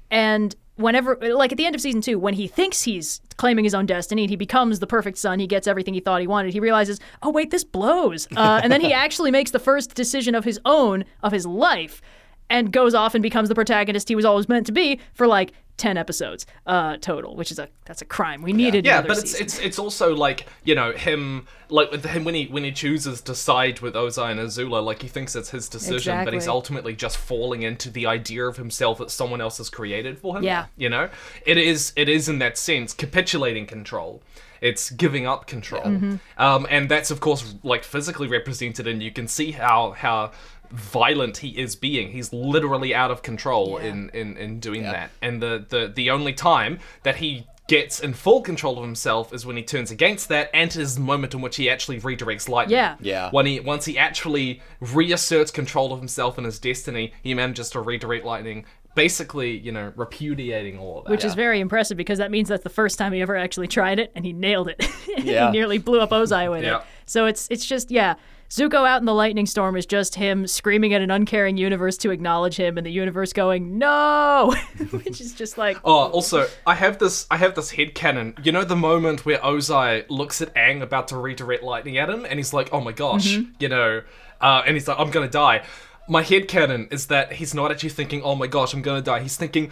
and 0.09 0.55
whenever 0.75 1.17
like 1.21 1.51
at 1.51 1.57
the 1.57 1.65
end 1.65 1.75
of 1.75 1.81
season 1.81 2.01
two, 2.01 2.17
when 2.17 2.35
he 2.35 2.47
thinks 2.47 2.83
he's 2.83 3.21
claiming 3.37 3.63
his 3.63 3.75
own 3.75 3.85
destiny 3.85 4.23
and 4.23 4.29
he 4.29 4.35
becomes 4.35 4.79
the 4.79 4.87
perfect 4.87 5.17
son, 5.17 5.39
he 5.39 5.47
gets 5.47 5.67
everything 5.67 5.93
he 5.93 5.99
thought 5.99 6.21
he 6.21 6.27
wanted. 6.27 6.53
He 6.53 6.59
realizes, 6.59 6.99
oh 7.21 7.29
wait, 7.29 7.51
this 7.51 7.63
blows, 7.63 8.27
uh, 8.35 8.61
and 8.63 8.71
then 8.71 8.81
he 8.81 8.93
actually 9.05 9.31
makes 9.31 9.51
the 9.51 9.59
first 9.59 9.93
decision 9.95 10.35
of 10.35 10.45
his 10.45 10.59
own 10.65 11.05
of 11.21 11.31
his 11.31 11.45
life. 11.45 12.01
And 12.49 12.71
goes 12.71 12.93
off 12.93 13.13
and 13.13 13.21
becomes 13.21 13.49
the 13.49 13.55
protagonist 13.55 14.07
he 14.07 14.15
was 14.15 14.23
always 14.23 14.47
meant 14.47 14.65
to 14.67 14.71
be 14.71 15.01
for 15.13 15.27
like 15.27 15.51
ten 15.77 15.95
episodes 15.97 16.45
uh, 16.65 16.97
total, 16.97 17.35
which 17.35 17.51
is 17.51 17.59
a 17.59 17.69
that's 17.85 18.01
a 18.01 18.05
crime. 18.05 18.41
We 18.41 18.51
needed 18.53 18.85
Yeah, 18.85 18.99
another 18.99 19.07
but 19.09 19.17
it's 19.19 19.31
season. 19.31 19.45
it's 19.45 19.59
it's 19.59 19.79
also 19.79 20.15
like 20.15 20.47
you 20.63 20.75
know 20.75 20.91
him 20.91 21.47
like 21.69 21.91
with 21.91 22.05
him 22.05 22.23
when 22.23 22.33
he 22.35 22.45
when 22.47 22.63
he 22.63 22.71
chooses 22.71 23.21
to 23.21 23.35
side 23.35 23.79
with 23.81 23.93
Ozai 23.93 24.31
and 24.31 24.39
Azula, 24.39 24.83
like 24.83 25.01
he 25.01 25.07
thinks 25.07 25.35
it's 25.35 25.49
his 25.51 25.69
decision, 25.69 26.25
but 26.25 26.33
he's 26.33 26.47
ultimately 26.47 26.95
just 26.95 27.17
falling 27.17 27.61
into 27.63 27.89
the 27.89 28.05
idea 28.07 28.45
of 28.45 28.57
himself 28.57 28.97
that 28.97 29.11
someone 29.11 29.41
else 29.41 29.57
has 29.59 29.69
created 29.69 30.17
for 30.19 30.37
him. 30.37 30.43
Yeah. 30.43 30.65
you 30.77 30.89
know, 30.89 31.09
it 31.45 31.57
is 31.57 31.93
it 31.95 32.09
is 32.09 32.27
in 32.27 32.39
that 32.39 32.57
sense 32.57 32.93
capitulating 32.93 33.65
control. 33.65 34.21
It's 34.59 34.89
giving 34.89 35.27
up 35.27 35.45
control, 35.45 35.83
Mm-hmm. 35.83 36.15
um, 36.41 36.65
and 36.71 36.89
that's 36.89 37.11
of 37.11 37.19
course 37.19 37.53
like 37.63 37.83
physically 37.83 38.27
represented, 38.27 38.87
and 38.87 39.03
you 39.03 39.11
can 39.11 39.27
see 39.27 39.51
how 39.51 39.91
how 39.91 40.31
violent 40.71 41.37
he 41.37 41.49
is 41.57 41.75
being. 41.75 42.11
He's 42.11 42.31
literally 42.33 42.93
out 42.93 43.11
of 43.11 43.21
control 43.21 43.77
in, 43.77 44.09
in 44.11 44.37
in 44.37 44.59
doing 44.59 44.83
that, 44.83 45.11
and 45.21 45.41
the 45.41 45.65
the 45.69 45.91
the 45.93 46.09
only 46.09 46.33
time 46.33 46.79
that 47.03 47.17
he 47.17 47.47
gets 47.67 47.99
in 47.99 48.13
full 48.13 48.41
control 48.41 48.77
of 48.77 48.83
himself 48.85 49.33
is 49.33 49.45
when 49.45 49.57
he 49.57 49.63
turns 49.63 49.91
against 49.91 50.29
that, 50.29 50.49
and 50.53 50.69
it 50.71 50.77
is 50.77 50.95
the 50.95 51.01
moment 51.01 51.33
in 51.33 51.41
which 51.41 51.57
he 51.57 51.69
actually 51.69 51.99
redirects 51.99 52.47
lightning. 52.47 52.77
Yeah. 52.77 52.95
Yeah. 53.01 53.29
When 53.31 53.45
he 53.45 53.59
once 53.59 53.83
he 53.85 53.97
actually 53.97 54.61
reasserts 54.79 55.51
control 55.51 55.91
of 55.91 55.99
himself 55.99 56.37
and 56.37 56.45
his 56.45 56.59
destiny, 56.59 57.13
he 57.21 57.33
manages 57.33 57.69
to 57.71 57.81
redirect 57.81 58.25
lightning, 58.25 58.63
basically, 58.95 59.57
you 59.57 59.71
know, 59.73 59.91
repudiating 59.97 60.79
all 60.79 60.99
of 60.99 61.05
that. 61.05 61.11
which 61.11 61.25
is 61.25 61.35
very 61.35 61.59
impressive 61.59 61.97
because 61.97 62.19
that 62.19 62.31
means 62.31 62.47
that's 62.49 62.63
the 62.63 62.69
first 62.69 62.97
time 62.97 63.11
he 63.11 63.21
ever 63.21 63.35
actually 63.35 63.67
tried 63.67 63.99
it 63.99 64.11
and 64.15 64.25
he 64.25 64.33
nailed 64.33 64.69
it. 64.69 64.85
Yeah. 65.17 65.47
he 65.47 65.51
nearly 65.57 65.79
blew 65.79 65.99
up 65.99 66.11
Ozai 66.11 66.49
with 66.49 66.63
Yeah. 66.63 66.77
it. 66.77 66.83
So 67.05 67.25
it's 67.25 67.47
it's 67.49 67.65
just 67.65 67.89
yeah. 67.91 68.15
Zuko 68.49 68.87
out 68.87 68.99
in 69.01 69.05
the 69.05 69.13
lightning 69.13 69.45
storm 69.45 69.75
is 69.75 69.85
just 69.85 70.15
him 70.15 70.47
screaming 70.47 70.93
at 70.93 71.01
an 71.01 71.11
uncaring 71.11 71.57
universe 71.57 71.97
to 71.97 72.11
acknowledge 72.11 72.55
him, 72.55 72.77
and 72.77 72.85
the 72.87 72.91
universe 72.91 73.33
going 73.33 73.77
no, 73.77 74.55
which 74.91 75.19
is 75.19 75.33
just 75.33 75.57
like 75.57 75.77
Oh, 75.83 76.09
also, 76.09 76.47
I 76.65 76.75
have 76.75 76.97
this. 76.97 77.27
I 77.29 77.37
have 77.37 77.55
this 77.55 77.71
headcanon. 77.73 78.45
You 78.45 78.51
know 78.53 78.63
the 78.63 78.75
moment 78.75 79.25
where 79.25 79.37
Ozai 79.39 80.05
looks 80.09 80.41
at 80.41 80.53
Aang 80.55 80.81
about 80.81 81.09
to 81.09 81.17
redirect 81.17 81.61
lightning 81.63 81.97
at 81.97 82.09
him, 82.09 82.25
and 82.25 82.39
he's 82.39 82.53
like, 82.53 82.69
"Oh 82.71 82.79
my 82.79 82.93
gosh," 82.93 83.35
Mm-hmm. 83.35 83.51
you 83.59 83.67
know, 83.69 84.01
uh, 84.39 84.61
and 84.65 84.75
he's 84.75 84.87
like, 84.87 84.97
"I'm 84.99 85.11
gonna 85.11 85.27
die." 85.29 85.63
My 86.09 86.23
headcanon 86.23 86.91
is 86.93 87.07
that 87.07 87.33
he's 87.33 87.53
not 87.53 87.69
actually 87.69 87.89
thinking, 87.89 88.21
"Oh 88.23 88.35
my 88.35 88.47
gosh, 88.47 88.73
I'm 88.73 88.81
gonna 88.81 89.01
die." 89.01 89.19
He's 89.19 89.35
thinking. 89.35 89.71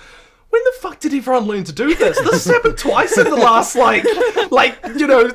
When 0.56 0.64
the 0.64 0.72
fuck 0.80 1.02
did 1.02 1.14
everyone 1.14 1.48
learn 1.48 1.66
to 1.66 1.74
do 1.74 1.94
this? 1.96 2.18
This 2.18 2.46
has 2.46 2.46
happened 2.46 2.78
twice 2.78 3.18
in 3.18 3.26
the 3.26 3.36
last 3.36 3.76
like, 3.76 4.06
like 4.52 4.80
you 4.96 5.06
know, 5.06 5.32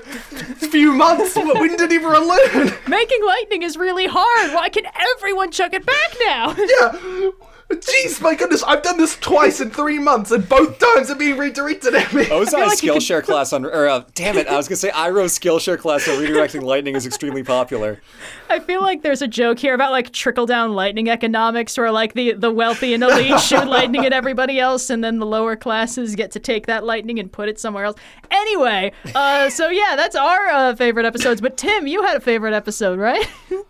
few 0.71 0.95
months. 0.95 1.37
When 1.37 1.77
did 1.77 1.93
everyone 1.93 2.27
learn? 2.27 2.73
making 2.89 3.23
lightning 3.27 3.63
is 3.63 3.77
really 3.77 4.07
hard. 4.07 4.55
Why 4.55 4.71
can 4.71 4.85
everyone 5.19 5.51
chuck 5.51 5.75
it 5.75 5.85
back 5.85 6.17
now? 6.27 6.55
Yeah. 6.57 7.31
Jeez, 7.71 8.21
my 8.21 8.35
goodness, 8.35 8.63
I've 8.65 8.83
done 8.83 8.99
this 8.99 9.17
twice 9.17 9.61
in 9.61 9.71
three 9.71 9.99
months, 9.99 10.31
and 10.33 10.49
both 10.49 10.79
times 10.79 11.11
are 11.11 11.15
being 11.15 11.37
redirected 11.39 11.95
at 11.95 12.13
me. 12.13 12.25
Ozai's 12.25 12.53
like 12.53 12.83
you 12.83 12.93
could- 12.93 13.01
Skillshare 13.03 13.23
class 13.23 13.53
on, 13.53 13.65
or 13.65 13.89
uh, 13.89 14.05
damn 14.15 14.37
it, 14.37 14.49
I 14.49 14.57
was 14.57 14.67
gonna 14.69 14.77
say 14.77 14.91
Iroh's 14.91 15.39
Skillshare 15.39 15.79
class 15.79 16.09
on 16.09 16.17
redirecting 16.19 16.63
lightning 16.63 16.97
is 16.97 17.07
extremely 17.07 17.43
popular. 17.45 18.01
I 18.49 18.59
feel 18.59 18.81
like 18.81 19.03
there's 19.03 19.23
a 19.23 19.29
joke 19.29 19.59
here 19.61 19.75
about 19.75 19.93
like 19.93 20.13
trickle 20.13 20.47
down 20.47 20.73
lightning 20.75 21.09
economics, 21.11 21.79
where 21.79 21.91
like 21.93 22.15
the 22.15 22.33
the 22.33 22.51
wealthy 22.51 22.93
and 22.95 23.03
elite 23.05 23.39
shoot 23.43 23.67
lightning 23.67 24.05
at 24.05 24.13
everybody 24.13 24.59
else, 24.59 24.91
and 24.91 25.03
then 25.05 25.19
the 25.21 25.27
lower 25.27 25.55
classes 25.55 26.17
get 26.17 26.33
to 26.33 26.41
take 26.41 26.67
that 26.67 26.85
lightning 26.85 27.19
and 27.21 27.31
put 27.31 27.49
it 27.49 27.61
somewhere 27.61 27.85
else. 27.85 27.97
Anyway, 28.31 28.93
uh, 29.15 29.49
so 29.49 29.69
yeah, 29.69 29.95
that's 29.97 30.17
our 30.17 30.47
uh, 30.49 30.75
favorite 30.75 31.07
episodes. 31.07 31.41
But 31.41 31.57
Tim, 31.57 31.87
you 31.87 32.03
had 32.03 32.17
a 32.17 32.21
favorite 32.21 32.55
episode, 32.55 32.99
right? 32.99 33.27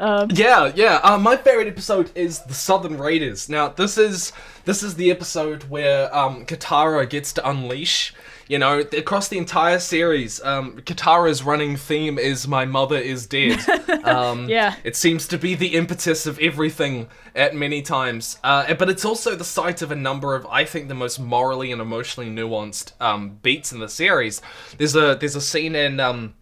Yeah, 0.00 0.72
yeah. 0.74 1.00
Uh, 1.02 1.18
my 1.18 1.36
favorite 1.36 1.68
episode 1.68 2.10
is 2.14 2.40
the 2.40 2.54
Southern 2.54 2.96
Raiders. 2.98 3.48
Now, 3.48 3.68
this 3.68 3.98
is 3.98 4.32
this 4.64 4.82
is 4.82 4.94
the 4.94 5.10
episode 5.10 5.64
where 5.64 6.14
um, 6.16 6.44
Katara 6.46 7.08
gets 7.08 7.32
to 7.34 7.48
unleash. 7.48 8.14
You 8.48 8.58
know, 8.58 8.80
across 8.80 9.28
the 9.28 9.38
entire 9.38 9.78
series, 9.78 10.42
um, 10.42 10.78
Katara's 10.78 11.44
running 11.44 11.76
theme 11.76 12.18
is 12.18 12.48
"My 12.48 12.64
mother 12.64 12.96
is 12.96 13.26
dead." 13.26 13.60
Um, 14.04 14.48
Yeah. 14.48 14.74
it 14.82 14.96
seems 14.96 15.28
to 15.28 15.36
be 15.38 15.54
the 15.54 15.74
impetus 15.74 16.26
of 16.26 16.38
everything 16.40 17.06
at 17.36 17.54
many 17.54 17.82
times. 17.82 18.38
Uh, 18.42 18.72
but 18.74 18.88
it's 18.88 19.04
also 19.04 19.36
the 19.36 19.44
site 19.44 19.82
of 19.82 19.92
a 19.92 19.94
number 19.94 20.34
of, 20.34 20.46
I 20.46 20.64
think, 20.64 20.88
the 20.88 20.94
most 20.94 21.20
morally 21.20 21.70
and 21.70 21.80
emotionally 21.82 22.30
nuanced 22.30 22.92
um, 23.00 23.38
beats 23.42 23.70
in 23.72 23.78
the 23.78 23.88
series. 23.88 24.40
There's 24.78 24.96
a 24.96 25.16
there's 25.20 25.36
a 25.36 25.40
scene 25.40 25.76
in 25.76 26.00
um, 26.00 26.34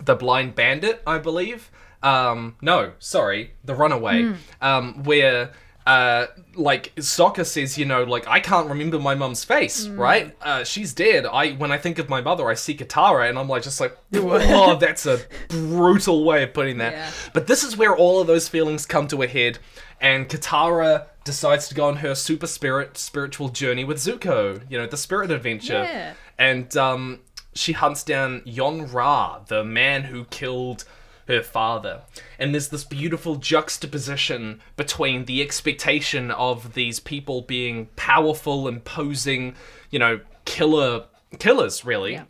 the 0.00 0.14
Blind 0.16 0.54
Bandit, 0.56 1.02
I 1.06 1.18
believe. 1.18 1.70
Um, 2.04 2.56
no, 2.60 2.92
sorry, 2.98 3.52
the 3.64 3.74
Runaway, 3.74 4.34
um, 4.60 5.02
where 5.04 5.52
uh, 5.86 6.26
like 6.54 6.94
Sokka 6.96 7.44
says, 7.44 7.76
you 7.76 7.84
know, 7.84 8.04
like 8.04 8.26
I 8.28 8.40
can't 8.40 8.68
remember 8.68 8.98
my 8.98 9.14
mum's 9.14 9.42
face, 9.44 9.86
right? 9.88 10.34
Uh, 10.40 10.64
she's 10.64 10.92
dead. 10.94 11.26
I 11.26 11.52
when 11.52 11.72
I 11.72 11.78
think 11.78 11.98
of 11.98 12.08
my 12.08 12.20
mother, 12.20 12.48
I 12.48 12.54
see 12.54 12.76
Katara, 12.76 13.28
and 13.28 13.38
I'm 13.38 13.48
like, 13.48 13.62
just 13.62 13.80
like, 13.80 13.96
oh, 14.14 14.76
that's 14.76 15.06
a 15.06 15.20
brutal 15.48 16.24
way 16.24 16.42
of 16.42 16.54
putting 16.54 16.78
that. 16.78 16.92
Yeah. 16.92 17.10
But 17.32 17.46
this 17.46 17.64
is 17.64 17.76
where 17.76 17.96
all 17.96 18.20
of 18.20 18.26
those 18.26 18.48
feelings 18.48 18.86
come 18.86 19.08
to 19.08 19.22
a 19.22 19.26
head, 19.26 19.58
and 20.00 20.28
Katara 20.28 21.06
decides 21.24 21.68
to 21.68 21.74
go 21.74 21.86
on 21.86 21.96
her 21.96 22.14
super 22.14 22.46
spirit 22.46 22.98
spiritual 22.98 23.48
journey 23.48 23.84
with 23.84 23.96
Zuko. 23.98 24.62
You 24.70 24.78
know, 24.78 24.86
the 24.86 24.98
spirit 24.98 25.30
adventure, 25.30 25.84
Yeah. 25.84 26.12
and 26.38 26.74
um, 26.76 27.20
she 27.54 27.72
hunts 27.72 28.02
down 28.02 28.42
Yon 28.44 28.90
Rha, 28.90 29.40
the 29.48 29.64
man 29.64 30.02
who 30.04 30.24
killed 30.24 30.84
her 31.28 31.42
father. 31.42 32.02
And 32.38 32.54
there's 32.54 32.68
this 32.68 32.84
beautiful 32.84 33.36
juxtaposition 33.36 34.60
between 34.76 35.24
the 35.24 35.42
expectation 35.42 36.30
of 36.30 36.74
these 36.74 37.00
people 37.00 37.42
being 37.42 37.86
powerful, 37.96 38.68
imposing, 38.68 39.54
you 39.90 39.98
know, 39.98 40.20
killer 40.44 41.04
killers, 41.38 41.84
really 41.84 42.12
Yeah. 42.14 42.24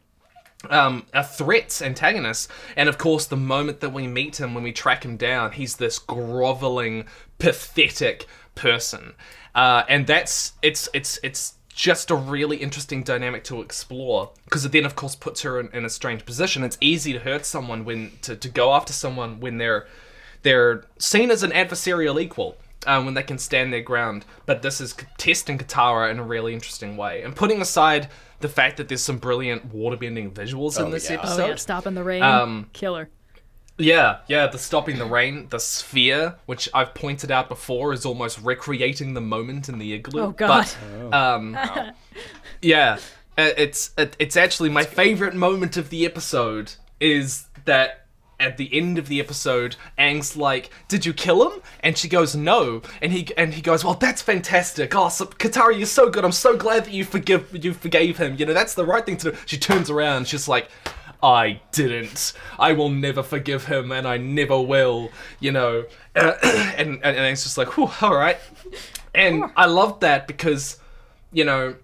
um, 0.71 1.07
are 1.13 1.23
threats, 1.25 1.83
antagonist, 1.83 2.51
and 2.75 2.89
of 2.89 2.97
course, 2.97 3.27
the 3.27 3.37
moment 3.37 3.81
that 3.81 3.91
we 3.93 4.07
meet 4.07 4.41
him, 4.41 4.55
when 4.55 4.65
we 4.65 4.73
track 4.73 5.05
him 5.05 5.17
down, 5.19 5.53
he's 5.53 5.77
this 5.77 5.99
groveling, 5.99 7.05
pathetic 7.39 8.27
person, 8.55 9.15
uh, 9.55 9.83
and 9.89 10.07
that's 10.07 10.53
it's 10.63 10.89
it's 10.95 11.19
it's 11.23 11.55
just 11.75 12.11
a 12.11 12.15
really 12.15 12.59
interesting 12.59 13.03
dynamic 13.03 13.43
to 13.45 13.61
explore 13.61 14.31
because 14.45 14.65
it 14.65 14.73
then, 14.73 14.87
of 14.87 14.95
course, 14.95 15.17
puts 15.17 15.43
her 15.43 15.59
in, 15.59 15.69
in 15.73 15.85
a 15.85 15.91
strange 15.91 16.25
position. 16.25 16.63
It's 16.63 16.79
easy 16.81 17.13
to 17.13 17.19
hurt 17.19 17.45
someone 17.45 17.85
when 17.85 18.13
to, 18.23 18.37
to 18.37 18.49
go 18.49 18.73
after 18.73 18.93
someone 18.93 19.41
when 19.41 19.59
they're 19.59 19.87
they're 20.43 20.85
seen 20.99 21.31
as 21.31 21.43
an 21.43 21.51
adversarial 21.51 22.21
equal. 22.23 22.57
Um, 22.87 23.07
when 23.07 23.15
they 23.15 23.23
can 23.23 23.39
stand 23.39 23.73
their 23.73 23.81
ground, 23.81 24.27
but 24.45 24.61
this 24.61 24.79
is 24.79 24.95
testing 25.17 25.57
Katara 25.57 26.11
in 26.11 26.19
a 26.19 26.23
really 26.23 26.53
interesting 26.53 26.99
way. 26.99 27.23
And 27.23 27.35
putting 27.35 27.63
aside 27.63 28.11
the 28.41 28.49
fact 28.49 28.77
that 28.77 28.89
there's 28.89 29.01
some 29.01 29.17
brilliant 29.17 29.75
waterbending 29.75 30.33
visuals 30.35 30.79
in 30.79 30.85
Oh, 30.87 30.91
this 30.91 31.09
yeah. 31.09 31.17
Oh 31.17 31.21
episode, 31.21 31.47
yeah, 31.49 31.55
stopping 31.55 31.95
the 31.95 32.05
rain, 32.05 32.23
Um, 32.23 32.69
killer. 32.75 33.09
Yeah, 33.77 34.19
yeah, 34.29 34.47
the 34.47 34.59
stopping 34.59 34.99
the 34.99 35.05
rain, 35.05 35.49
the 35.51 35.59
sphere, 35.59 36.37
which 36.47 36.69
I've 36.73 36.95
pointed 36.95 37.31
out 37.33 37.49
before, 37.49 37.93
is 37.93 38.05
almost 38.07 38.41
recreating 38.41 39.15
the 39.15 39.21
moment 39.21 39.69
in 39.69 39.79
the 39.79 39.93
igloo. 39.95 40.23
Oh, 40.23 40.31
God. 40.31 40.69
But, 41.11 41.15
um, 41.15 41.59
yeah, 42.63 42.99
Uh, 43.37 43.51
it's 43.57 43.91
it's 43.97 44.37
actually 44.37 44.69
my 44.71 44.85
favorite 44.85 45.35
moment 45.35 45.77
of 45.77 45.91
the 45.91 46.07
episode 46.07 46.73
is 47.01 47.47
that 47.65 48.07
at 48.39 48.57
the 48.59 48.69
end 48.73 48.97
of 48.97 49.09
the 49.09 49.19
episode, 49.19 49.75
Aang's 49.99 50.37
like, 50.37 50.71
"Did 50.87 51.05
you 51.05 51.13
kill 51.13 51.51
him?" 51.51 51.61
And 51.81 51.99
she 51.99 52.09
goes, 52.09 52.37
"No." 52.37 52.81
And 53.03 53.11
he 53.13 53.27
and 53.37 53.55
he 53.55 53.61
goes, 53.61 53.85
"Well, 53.85 53.95
that's 53.95 54.23
fantastic. 54.23 54.95
Oh, 54.95 55.09
so, 55.09 55.27
Katara, 55.27 55.77
you're 55.77 55.87
so 55.87 56.09
good. 56.11 56.25
I'm 56.25 56.31
so 56.31 56.57
glad 56.57 56.85
that 56.85 56.93
you 56.93 57.05
forgive 57.05 57.65
you 57.65 57.75
forgave 57.75 58.19
him. 58.19 58.37
You 58.39 58.47
know, 58.47 58.55
that's 58.55 58.75
the 58.75 58.85
right 58.87 59.05
thing 59.05 59.17
to 59.19 59.33
do." 59.33 59.37
She 59.47 59.59
turns 59.59 59.91
around. 59.91 60.29
She's 60.29 60.47
like. 60.47 60.69
I 61.25 61.63
didn't. 61.73 62.35
I 62.59 62.73
will 62.73 62.91
never 62.91 63.23
forgive 63.23 63.65
him, 63.65 63.91
and 63.91 64.07
I 64.07 64.19
never 64.19 64.61
will. 64.61 65.11
You 65.41 65.53
know, 65.53 65.85
and 66.15 66.37
and, 66.77 67.03
and 67.03 67.17
Aang's 67.17 67.45
just 67.45 67.57
like, 67.57 67.79
all 68.03 68.15
right. 68.15 68.37
And 69.15 69.45
I 69.57 69.67
loved 69.67 70.01
that 70.03 70.27
because, 70.27 70.79
you 71.33 71.45
know, 71.45 71.77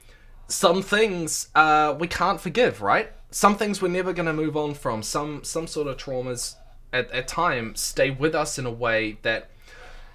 some 0.49 0.83
things 0.83 1.49
uh, 1.55 1.95
we 1.99 2.09
can't 2.09 2.41
forgive, 2.41 2.83
right? 2.83 3.13
Some 3.31 3.57
things 3.57 3.81
we're 3.81 3.89
never 3.89 4.13
going 4.13 4.27
to 4.27 4.33
move 4.33 4.57
on 4.57 4.75
from. 4.75 5.03
Some 5.03 5.43
some 5.45 5.67
sort 5.67 5.87
of 5.89 5.97
traumas 5.97 6.57
at, 6.93 7.11
at 7.13 7.27
time 7.29 7.75
stay 7.77 8.11
with 8.11 8.35
us 8.35 8.59
in 8.59 8.67
a 8.67 8.71
way 8.71 9.19
that 9.23 9.49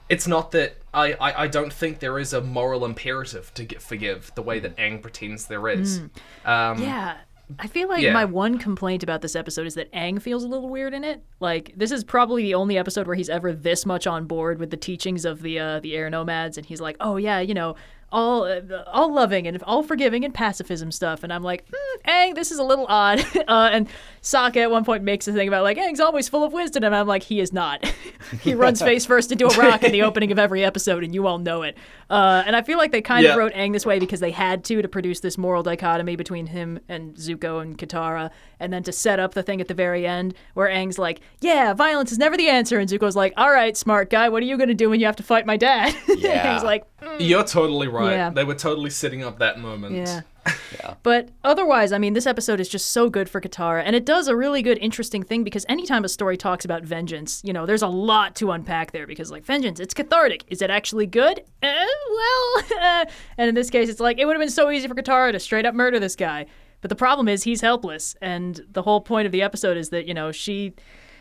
it's 0.08 0.28
not 0.28 0.52
that 0.52 0.78
I, 0.94 1.14
I, 1.14 1.44
I 1.44 1.48
don't 1.48 1.74
think 1.74 2.00
there 2.00 2.20
is 2.20 2.32
a 2.34 2.42
moral 2.42 2.86
imperative 2.86 3.52
to 3.56 3.64
get 3.64 3.82
forgive 3.82 4.32
the 4.36 4.44
way 4.44 4.60
that 4.60 4.78
Aang 4.78 5.02
pretends 5.02 5.48
there 5.48 5.68
is. 5.68 5.98
Um, 6.46 6.82
Yeah. 6.84 7.16
I 7.60 7.68
feel 7.68 7.88
like 7.88 8.02
Yeah. 8.02 8.14
my 8.14 8.26
one 8.26 8.58
complaint 8.58 9.04
about 9.04 9.22
this 9.22 9.36
episode 9.36 9.68
is 9.68 9.76
that 9.76 9.92
Aang 9.94 10.22
feels 10.22 10.44
a 10.44 10.48
little 10.48 10.70
weird 10.70 10.94
in 10.94 11.04
it. 11.04 11.22
Like 11.40 11.74
this 11.78 11.92
is 11.92 12.04
probably 12.04 12.44
the 12.44 12.56
only 12.56 12.78
episode 12.78 13.06
where 13.08 13.16
he's 13.16 13.30
ever 13.30 13.54
this 13.54 13.86
much 13.86 14.08
on 14.08 14.26
board 14.26 14.58
with 14.60 14.72
the 14.72 14.78
teachings 14.78 15.26
of 15.26 15.42
the 15.42 15.60
uh, 15.60 15.80
the 15.80 15.96
air 15.96 16.10
nomads, 16.10 16.58
and 16.58 16.66
he's 16.66 16.82
like, 16.82 16.98
"Oh 17.00 17.18
yeah, 17.18 17.40
you 17.40 17.54
know, 17.54 17.76
all 18.12 18.44
uh, 18.44 18.62
all 18.88 19.14
loving 19.14 19.48
and 19.48 19.62
all 19.64 19.84
forgiving 19.84 20.24
and 20.26 20.34
pacifism 20.34 20.92
stuff." 20.92 21.24
And 21.24 21.32
I'm 21.34 21.44
like, 21.44 21.66
hmm, 21.74 22.10
"Aang, 22.10 22.36
this 22.36 22.52
is 22.52 22.60
a 22.60 22.64
little 22.64 22.86
odd." 22.88 23.20
uh, 23.48 23.70
and 23.72 23.88
Sokka 24.22 24.58
at 24.58 24.72
one 24.72 24.84
point 24.86 25.04
makes 25.04 25.28
a 25.28 25.34
thing 25.34 25.48
about 25.48 25.64
like 25.64 25.78
Aang's 25.78 26.00
always 26.00 26.28
full 26.30 26.44
of 26.44 26.54
wisdom, 26.54 26.84
and 26.84 26.96
I'm 26.96 27.08
like, 27.08 27.24
"He 27.24 27.40
is 27.40 27.52
not. 27.54 27.86
he 28.42 28.54
runs 28.54 28.82
face 28.90 29.06
first 29.06 29.32
into 29.32 29.46
a 29.48 29.56
rock 29.58 29.84
in 29.84 29.92
the 29.92 30.02
opening 30.04 30.32
of 30.32 30.40
every 30.40 30.64
episode, 30.64 31.04
and 31.04 31.14
you 31.14 31.28
all 31.28 31.38
know 31.40 31.64
it." 31.64 31.78
Uh, 32.10 32.44
and 32.46 32.56
I 32.56 32.62
feel 32.62 32.78
like 32.78 32.92
they 32.92 33.02
kind 33.02 33.24
Yeah. 33.24 33.32
of 33.32 33.38
wrote 33.38 33.54
Aang 33.54 33.74
this 33.74 33.86
way 33.86 34.00
because 34.00 34.20
they 34.20 34.32
had 34.32 34.64
to 34.66 34.82
to 34.82 34.88
produce 34.88 35.20
this 35.22 35.38
moral 35.38 35.64
dichotomy 35.64 36.16
between 36.16 36.48
him 36.48 36.80
and 36.88 37.16
Zuko 37.16 37.62
and 37.62 37.78
Katara, 37.78 38.30
and 38.60 38.72
then 38.72 38.84
to 38.84 38.92
set 38.92 39.20
up 39.20 39.34
the 39.34 39.44
thing 39.44 39.60
at 39.62 39.68
the 39.68 39.74
very 39.74 40.06
end 40.08 40.34
where 40.54 40.70
Aang's 40.70 40.98
like, 41.00 41.20
"Yeah, 41.42 41.74
violence 41.74 42.12
is 42.12 42.18
never 42.18 42.38
the 42.38 42.48
answer," 42.48 42.80
and 42.80 42.90
Zuko's 42.90 43.16
like, 43.16 43.34
"All 43.38 43.52
right, 43.52 43.76
smart 43.76 44.10
guy, 44.10 44.30
what 44.30 44.42
are 44.44 44.46
you 44.46 44.58
gonna 44.58 44.74
do 44.74 44.90
when 44.90 45.00
you 45.00 45.06
have 45.06 45.16
to 45.18 45.24
fight 45.24 45.46
my 45.46 45.58
dad?" 45.58 45.96
Yeah. 46.18 46.56
Aang's 46.56 46.64
like, 46.64 46.86
You're 47.20 47.44
totally 47.44 47.88
right. 47.96 48.12
Yeah. 48.12 48.30
They 48.30 48.44
were 48.44 48.56
totally 48.56 48.90
setting 48.90 49.24
up 49.24 49.40
that 49.40 49.60
moment. 49.60 49.96
"Yeah." 49.96 50.22
yeah. 50.74 50.94
But 51.04 51.30
otherwise, 51.44 51.92
I 51.92 51.98
mean, 51.98 52.14
this 52.14 52.28
episode 52.28 52.60
is 52.60 52.70
just 52.70 52.90
so 52.90 53.10
good 53.10 53.30
for 53.30 53.42
Katara, 53.42 53.82
and 53.84 53.96
it 53.96 54.06
does 54.06 54.28
a 54.28 54.36
really 54.36 54.62
good, 54.62 54.78
interesting 54.78 55.24
thing 55.24 55.44
because 55.44 55.66
anytime 55.68 56.04
a 56.04 56.10
story 56.10 56.38
talks 56.38 56.66
about 56.66 56.84
vengeance, 56.84 57.42
you 57.44 57.52
know, 57.52 57.66
there's 57.66 57.82
a 57.82 57.88
lot 57.88 58.36
to 58.36 58.52
unpack 58.52 58.92
there 58.92 59.08
because, 59.08 59.32
like, 59.32 59.44
vengeance, 59.44 59.80
it's 59.80 59.94
cathartic. 59.94 60.44
Is 60.48 60.62
it 60.62 60.70
actually 60.70 61.08
good? 61.08 61.42
Eh, 61.64 61.86
well, 62.12 63.06
and 63.38 63.50
in 63.50 63.56
this 63.56 63.70
case, 63.70 63.90
it's 63.90 64.00
like 64.00 64.20
it 64.20 64.26
would 64.26 64.36
have 64.36 64.42
been 64.42 64.50
so 64.50 64.70
easy 64.70 64.88
for 64.88 64.96
Katara 64.96 65.32
to 65.32 65.40
straight 65.40 65.66
up 65.66 65.74
murder 65.74 66.00
this 66.00 66.16
guy. 66.16 66.46
But 66.82 66.90
the 66.90 66.96
problem 66.96 67.28
is 67.28 67.44
he's 67.44 67.62
helpless, 67.62 68.16
and 68.22 68.64
the 68.70 68.84
whole 68.84 69.02
point 69.02 69.26
of 69.26 69.32
the 69.32 69.42
episode 69.42 69.78
is 69.78 69.90
that 69.90 70.06
you 70.08 70.14
know 70.14 70.32
she. 70.32 70.74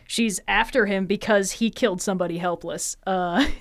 She's 0.07 0.41
after 0.47 0.87
him 0.87 1.07
because 1.07 1.53
he 1.53 1.71
killed 1.71 2.01
somebody 2.03 2.39
helpless. 2.39 2.97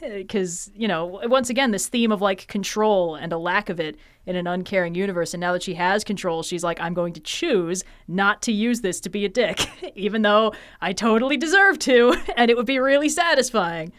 Because, 0.03 0.71
you 0.75 0.88
know, 0.88 1.06
once 1.25 1.49
again, 1.49 1.71
this 1.71 1.88
theme 1.88 2.12
of 2.12 2.21
like 2.21 2.47
control 2.47 3.15
and 3.15 3.32
a 3.34 3.38
lack 3.38 3.69
of 3.69 3.79
it 3.79 3.97
in 4.25 4.36
an 4.36 4.47
uncaring 4.47 4.95
universe. 4.95 5.34
And 5.34 5.41
now 5.41 5.53
that 5.53 5.63
she 5.63 5.73
has 5.73 6.03
control, 6.03 6.43
she's 6.43 6.63
like, 6.63 6.79
I'm 6.79 6.93
going 6.93 7.13
to 7.13 7.19
choose 7.19 7.84
not 8.08 8.41
to 8.43 8.51
use 8.51 8.82
this 8.82 8.99
to 9.01 9.10
be 9.10 9.25
a 9.25 9.29
dick, 9.29 9.67
even 9.95 10.21
though 10.21 10.53
I 10.82 10.93
totally 10.93 11.38
deserve 11.38 11.79
to. 11.79 12.15
And 12.38 12.49
it 12.49 12.58
would 12.58 12.65
be 12.65 12.79
really 12.79 13.10
satisfying 13.10 13.93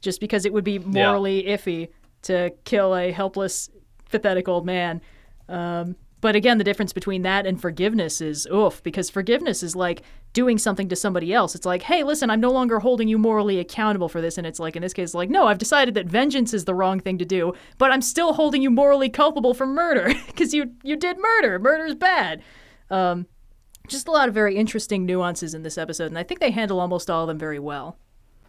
just 0.00 0.20
because 0.20 0.44
it 0.44 0.52
would 0.52 0.64
be 0.64 0.78
morally 0.78 1.44
iffy 1.44 1.88
to 2.22 2.52
kill 2.64 2.94
a 2.94 3.12
helpless, 3.12 3.70
pathetic 4.10 4.48
old 4.48 4.66
man. 4.66 5.00
Um, 5.48 5.96
but 6.20 6.34
again, 6.34 6.58
the 6.58 6.64
difference 6.64 6.92
between 6.92 7.22
that 7.22 7.46
and 7.46 7.60
forgiveness 7.60 8.20
is 8.20 8.46
oof, 8.46 8.82
because 8.82 9.10
forgiveness 9.10 9.62
is 9.62 9.76
like 9.76 10.02
doing 10.32 10.58
something 10.58 10.88
to 10.88 10.96
somebody 10.96 11.32
else. 11.32 11.54
It's 11.54 11.66
like, 11.66 11.82
hey, 11.82 12.02
listen, 12.02 12.30
I'm 12.30 12.40
no 12.40 12.50
longer 12.50 12.78
holding 12.80 13.08
you 13.08 13.18
morally 13.18 13.58
accountable 13.58 14.08
for 14.08 14.20
this. 14.20 14.36
And 14.38 14.46
it's 14.46 14.58
like, 14.60 14.76
in 14.76 14.82
this 14.82 14.92
case, 14.92 15.14
like, 15.14 15.30
no, 15.30 15.46
I've 15.46 15.58
decided 15.58 15.94
that 15.94 16.06
vengeance 16.06 16.52
is 16.52 16.64
the 16.64 16.74
wrong 16.74 17.00
thing 17.00 17.18
to 17.18 17.24
do, 17.24 17.54
but 17.78 17.90
I'm 17.90 18.02
still 18.02 18.34
holding 18.34 18.62
you 18.62 18.70
morally 18.70 19.08
culpable 19.08 19.54
for 19.54 19.66
murder 19.66 20.12
because 20.26 20.54
you 20.54 20.72
you 20.82 20.96
did 20.96 21.18
murder. 21.18 21.58
Murder's 21.58 21.94
bad. 21.94 22.42
Um, 22.90 23.26
just 23.88 24.08
a 24.08 24.10
lot 24.10 24.28
of 24.28 24.34
very 24.34 24.56
interesting 24.56 25.06
nuances 25.06 25.54
in 25.54 25.62
this 25.62 25.78
episode, 25.78 26.06
and 26.06 26.18
I 26.18 26.22
think 26.22 26.40
they 26.40 26.50
handle 26.50 26.80
almost 26.80 27.08
all 27.08 27.22
of 27.22 27.28
them 27.28 27.38
very 27.38 27.58
well. 27.58 27.98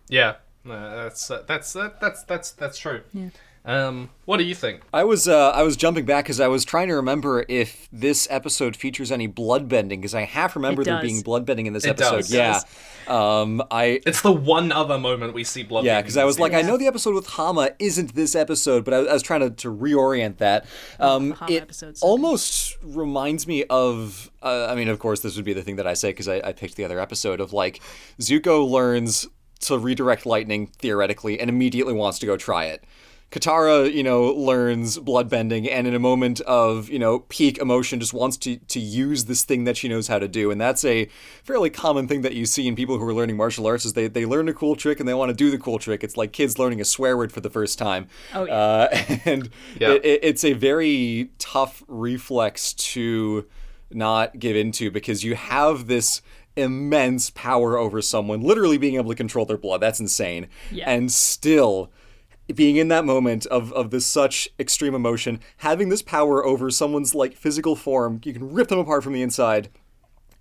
Yeah. 0.10 0.36
No, 0.63 1.03
that's 1.03 1.30
uh, 1.32 1.43
that's 1.47 1.75
uh, 1.75 1.91
that's 2.01 2.23
that's 2.23 2.51
that's 2.51 2.77
true. 2.77 3.01
Yeah. 3.13 3.30
Um, 3.67 4.10
what 4.23 4.38
do 4.38 4.45
you 4.45 4.56
think? 4.56 4.82
I 4.93 5.03
was 5.03 5.27
uh, 5.27 5.49
I 5.49 5.62
was 5.63 5.75
jumping 5.75 6.06
back 6.06 6.23
because 6.23 6.39
I 6.39 6.47
was 6.47 6.63
trying 6.63 6.88
to 6.88 6.95
remember 6.95 7.45
if 7.49 7.89
this 7.91 8.25
episode 8.32 8.77
features 8.77 9.12
any 9.12 9.27
bloodbending 9.27 9.89
because 9.89 10.15
I 10.15 10.21
half 10.21 10.56
remember 10.56 10.86
there 10.86 10.95
does. 10.95 11.03
being 11.03 11.21
bloodbending 11.21 11.65
in 11.65 11.73
this 11.73 11.84
It 11.84 11.89
episode. 11.89 12.32
does. 12.32 12.32
Yeah, 12.34 12.62
um, 13.08 13.62
I 13.69 13.99
It's 14.06 14.21
the 14.21 14.32
one 14.32 14.71
other 14.71 14.97
moment 14.97 15.34
we 15.34 15.43
see 15.43 15.63
blood. 15.63 15.84
yeah 15.84 16.01
because 16.01 16.15
I 16.15 16.23
was 16.23 16.39
like 16.39 16.53
I 16.53 16.62
know 16.62 16.77
the 16.77 16.88
episode 16.88 17.13
with 17.13 17.27
Hama 17.27 17.71
isn't 17.77 18.15
this 18.15 18.36
episode, 18.36 18.86
but 18.86 18.93
I, 18.93 18.97
I 18.99 19.13
was 19.13 19.21
trying 19.21 19.41
to, 19.41 19.49
to 19.49 19.67
reorient 19.75 20.38
that. 20.38 20.65
Um, 20.97 21.32
Hama 21.32 21.51
it 21.51 21.62
episode's 21.63 22.01
almost 22.01 22.77
reminds 22.82 23.47
me 23.47 23.65
of 23.65 24.32
uh, 24.41 24.67
I 24.69 24.75
mean 24.75 24.88
of 24.88 24.99
course 24.99 25.19
this 25.19 25.36
would 25.36 25.43
be 25.45 25.51
the 25.53 25.62
thing 25.62 25.75
that 25.75 25.86
I 25.88 25.93
say 25.93 26.12
because 26.12 26.30
I, 26.30 26.38
I 26.41 26.53
picked 26.53 26.77
the 26.77 26.86
other 26.86 27.01
episode 27.01 27.41
of 27.41 27.51
like 27.51 27.82
Zuko 28.19 28.65
learns 28.65 29.27
to 29.60 29.77
redirect 29.77 30.25
lightning 30.25 30.67
theoretically 30.67 31.38
and 31.39 31.49
immediately 31.49 31.93
wants 31.93 32.19
to 32.19 32.25
go 32.25 32.38
try 32.38 32.65
it. 32.65 32.84
Katara, 33.29 33.93
you 33.93 34.03
know, 34.03 34.23
learns 34.33 34.97
bloodbending 34.99 35.69
and 35.69 35.85
in 35.85 35.93
a 35.93 35.99
moment 35.99 36.39
of, 36.41 36.87
you 36.89 36.97
know, 36.97 37.19
peak 37.19 37.57
emotion 37.57 37.99
just 37.99 38.13
wants 38.13 38.37
to 38.37 38.55
to 38.55 38.79
use 38.79 39.25
this 39.25 39.43
thing 39.43 39.65
that 39.65 39.75
she 39.75 39.89
knows 39.89 40.07
how 40.07 40.17
to 40.17 40.29
do. 40.29 40.49
And 40.49 40.61
that's 40.61 40.85
a 40.85 41.09
fairly 41.43 41.69
common 41.69 42.07
thing 42.07 42.21
that 42.21 42.35
you 42.35 42.45
see 42.45 42.67
in 42.69 42.75
people 42.75 42.97
who 42.97 43.03
are 43.05 43.13
learning 43.13 43.35
martial 43.35 43.67
arts 43.67 43.83
is 43.83 43.93
they, 43.93 44.07
they 44.07 44.25
learn 44.25 44.47
a 44.47 44.53
cool 44.53 44.77
trick 44.77 44.99
and 45.01 45.09
they 45.09 45.13
want 45.13 45.27
to 45.29 45.35
do 45.35 45.51
the 45.51 45.57
cool 45.57 45.77
trick. 45.77 46.05
It's 46.05 46.15
like 46.15 46.31
kids 46.31 46.57
learning 46.57 46.79
a 46.79 46.85
swear 46.85 47.17
word 47.17 47.33
for 47.33 47.41
the 47.41 47.49
first 47.49 47.77
time. 47.77 48.07
Oh, 48.33 48.45
yeah. 48.45 48.53
Uh, 48.53 48.87
and 49.25 49.49
Yeah. 49.77 49.91
it, 49.91 50.05
it, 50.05 50.19
it's 50.23 50.45
a 50.45 50.53
very 50.53 51.29
tough 51.37 51.83
reflex 51.89 52.73
to 52.73 53.45
not 53.91 54.39
give 54.39 54.55
into 54.55 54.89
because 54.89 55.25
you 55.25 55.35
have 55.35 55.87
this 55.87 56.21
immense 56.55 57.29
power 57.31 57.77
over 57.77 58.01
someone, 58.01 58.41
literally 58.41 58.77
being 58.77 58.95
able 58.95 59.09
to 59.11 59.15
control 59.15 59.45
their 59.45 59.57
blood. 59.57 59.81
That's 59.81 59.99
insane. 59.99 60.47
Yeah. 60.71 60.89
And 60.89 61.11
still 61.11 61.91
being 62.53 62.77
in 62.77 62.88
that 62.88 63.05
moment 63.05 63.45
of, 63.47 63.73
of 63.73 63.91
this 63.91 64.05
such 64.05 64.49
extreme 64.60 64.95
emotion, 64.95 65.39
having 65.57 65.89
this 65.89 66.01
power 66.01 66.45
over 66.45 66.69
someone's 66.69 67.13
like 67.13 67.36
physical 67.36 67.75
form, 67.75 68.21
you 68.23 68.33
can 68.33 68.53
rip 68.53 68.69
them 68.69 68.79
apart 68.79 69.03
from 69.03 69.13
the 69.13 69.21
inside 69.21 69.69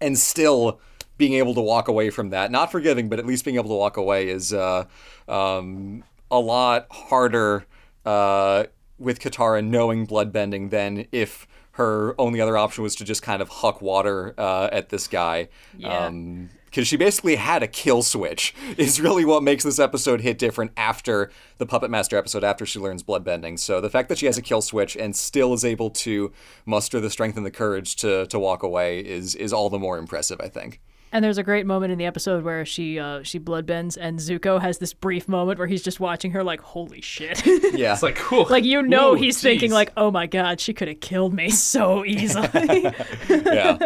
and 0.01 0.17
still 0.19 0.81
being 1.19 1.35
able 1.35 1.55
to 1.55 1.61
walk 1.61 1.89
away 1.89 2.11
from 2.11 2.31
that. 2.31 2.51
Not 2.51 2.71
forgiving, 2.71 3.09
but 3.09 3.19
at 3.19 3.27
least 3.27 3.45
being 3.45 3.57
able 3.57 3.71
to 3.71 3.77
walk 3.77 3.97
away 3.97 4.29
is 4.29 4.53
uh, 4.53 4.85
um, 5.29 6.05
a 6.31 6.39
lot 6.39 6.87
harder 6.91 7.67
uh, 8.05 8.65
with 8.99 9.21
Katara 9.21 9.65
knowing 9.65 10.07
bloodbending 10.07 10.71
than 10.71 11.07
if 11.13 11.47
her 11.73 12.15
only 12.19 12.41
other 12.41 12.57
option 12.57 12.83
was 12.83 12.95
to 12.97 13.05
just 13.05 13.23
kind 13.23 13.43
of 13.43 13.49
huck 13.49 13.83
water 13.83 14.35
uh, 14.39 14.69
at 14.73 14.89
this 14.89 15.09
guy. 15.09 15.49
Yeah. 15.77 16.07
Um, 16.07 16.51
because 16.77 16.87
she 16.87 16.99
basically 16.99 17.37
had 17.37 17.63
a 17.63 17.67
kill 17.67 18.03
switch 18.03 18.55
is 18.77 19.01
really 19.01 19.25
what 19.25 19.43
makes 19.43 19.65
this 19.65 19.79
episode 19.79 20.21
hit 20.21 20.39
different 20.39 20.71
after 20.77 21.31
the 21.57 21.65
Puppet 21.65 21.91
Master 21.91 22.19
episode 22.19 22.45
after 22.45 22.67
she 22.67 22.79
learns 22.79 23.03
bloodbending. 23.03 23.59
So 23.59 23.81
the 23.81 23.89
fact 23.89 24.11
that 24.11 24.19
she 24.19 24.27
has 24.27 24.37
a 24.37 24.43
kill 24.43 24.61
switch 24.61 24.95
and 24.95 25.17
still 25.17 25.55
is 25.55 25.65
able 25.65 25.89
to 25.91 26.33
muster 26.67 27.01
the 27.01 27.09
strength 27.09 27.39
and 27.39 27.47
the 27.47 27.51
courage 27.51 27.97
to 27.97 28.27
to 28.27 28.39
walk 28.39 28.63
away 28.63 29.01
is 29.01 29.35
is 29.35 29.55
all 29.55 29.71
the 29.71 29.79
more 29.79 29.97
impressive, 29.97 30.39
I 30.39 30.49
think. 30.49 30.83
And 31.13 31.25
there's 31.25 31.39
a 31.39 31.43
great 31.43 31.65
moment 31.65 31.93
in 31.93 31.99
the 31.99 32.05
episode 32.05 32.45
where 32.45 32.67
she 32.67 32.99
uh, 32.99 33.23
she 33.23 33.41
bloodbends, 33.41 33.97
and 33.99 34.19
Zuko 34.19 34.61
has 34.61 34.77
this 34.77 34.93
brief 34.93 35.29
moment 35.29 35.59
where 35.59 35.69
he's 35.69 35.83
just 35.83 35.99
watching 35.99 36.33
her 36.33 36.45
like, 36.45 36.61
"Holy 36.61 37.01
shit!" 37.01 37.43
Yeah. 37.47 37.95
It's 37.95 38.03
like, 38.03 38.17
cool. 38.17 38.47
like 38.51 38.65
you 38.65 38.83
know, 38.83 39.13
ooh, 39.13 39.15
he's 39.15 39.41
thinking 39.41 39.71
like, 39.71 39.93
"Oh 39.97 40.11
my 40.11 40.27
god, 40.27 40.61
she 40.61 40.75
could 40.75 40.89
have 40.89 41.01
killed 41.01 41.33
me 41.33 41.49
so 41.71 42.05
easily." 42.05 42.83
yeah. 43.31 43.79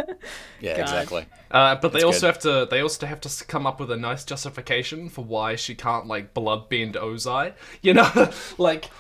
Yeah, 0.61 0.81
exactly. 0.81 1.27
Uh, 1.51 1.75
but 1.75 1.93
they 1.93 2.03
also 2.03 2.21
good. 2.21 2.27
have 2.27 2.39
to 2.39 2.69
they 2.71 2.81
also 2.81 3.07
have 3.07 3.21
to 3.21 3.45
come 3.47 3.67
up 3.67 3.81
with 3.81 3.91
a 3.91 3.97
nice 3.97 4.25
justification 4.25 5.09
for 5.09 5.25
why 5.25 5.57
she 5.57 5.75
can't 5.75 6.07
like 6.07 6.33
bloodbend 6.33 6.95
Ozai. 6.95 7.55
You 7.83 7.95
know, 7.95 8.31
like, 8.59 8.91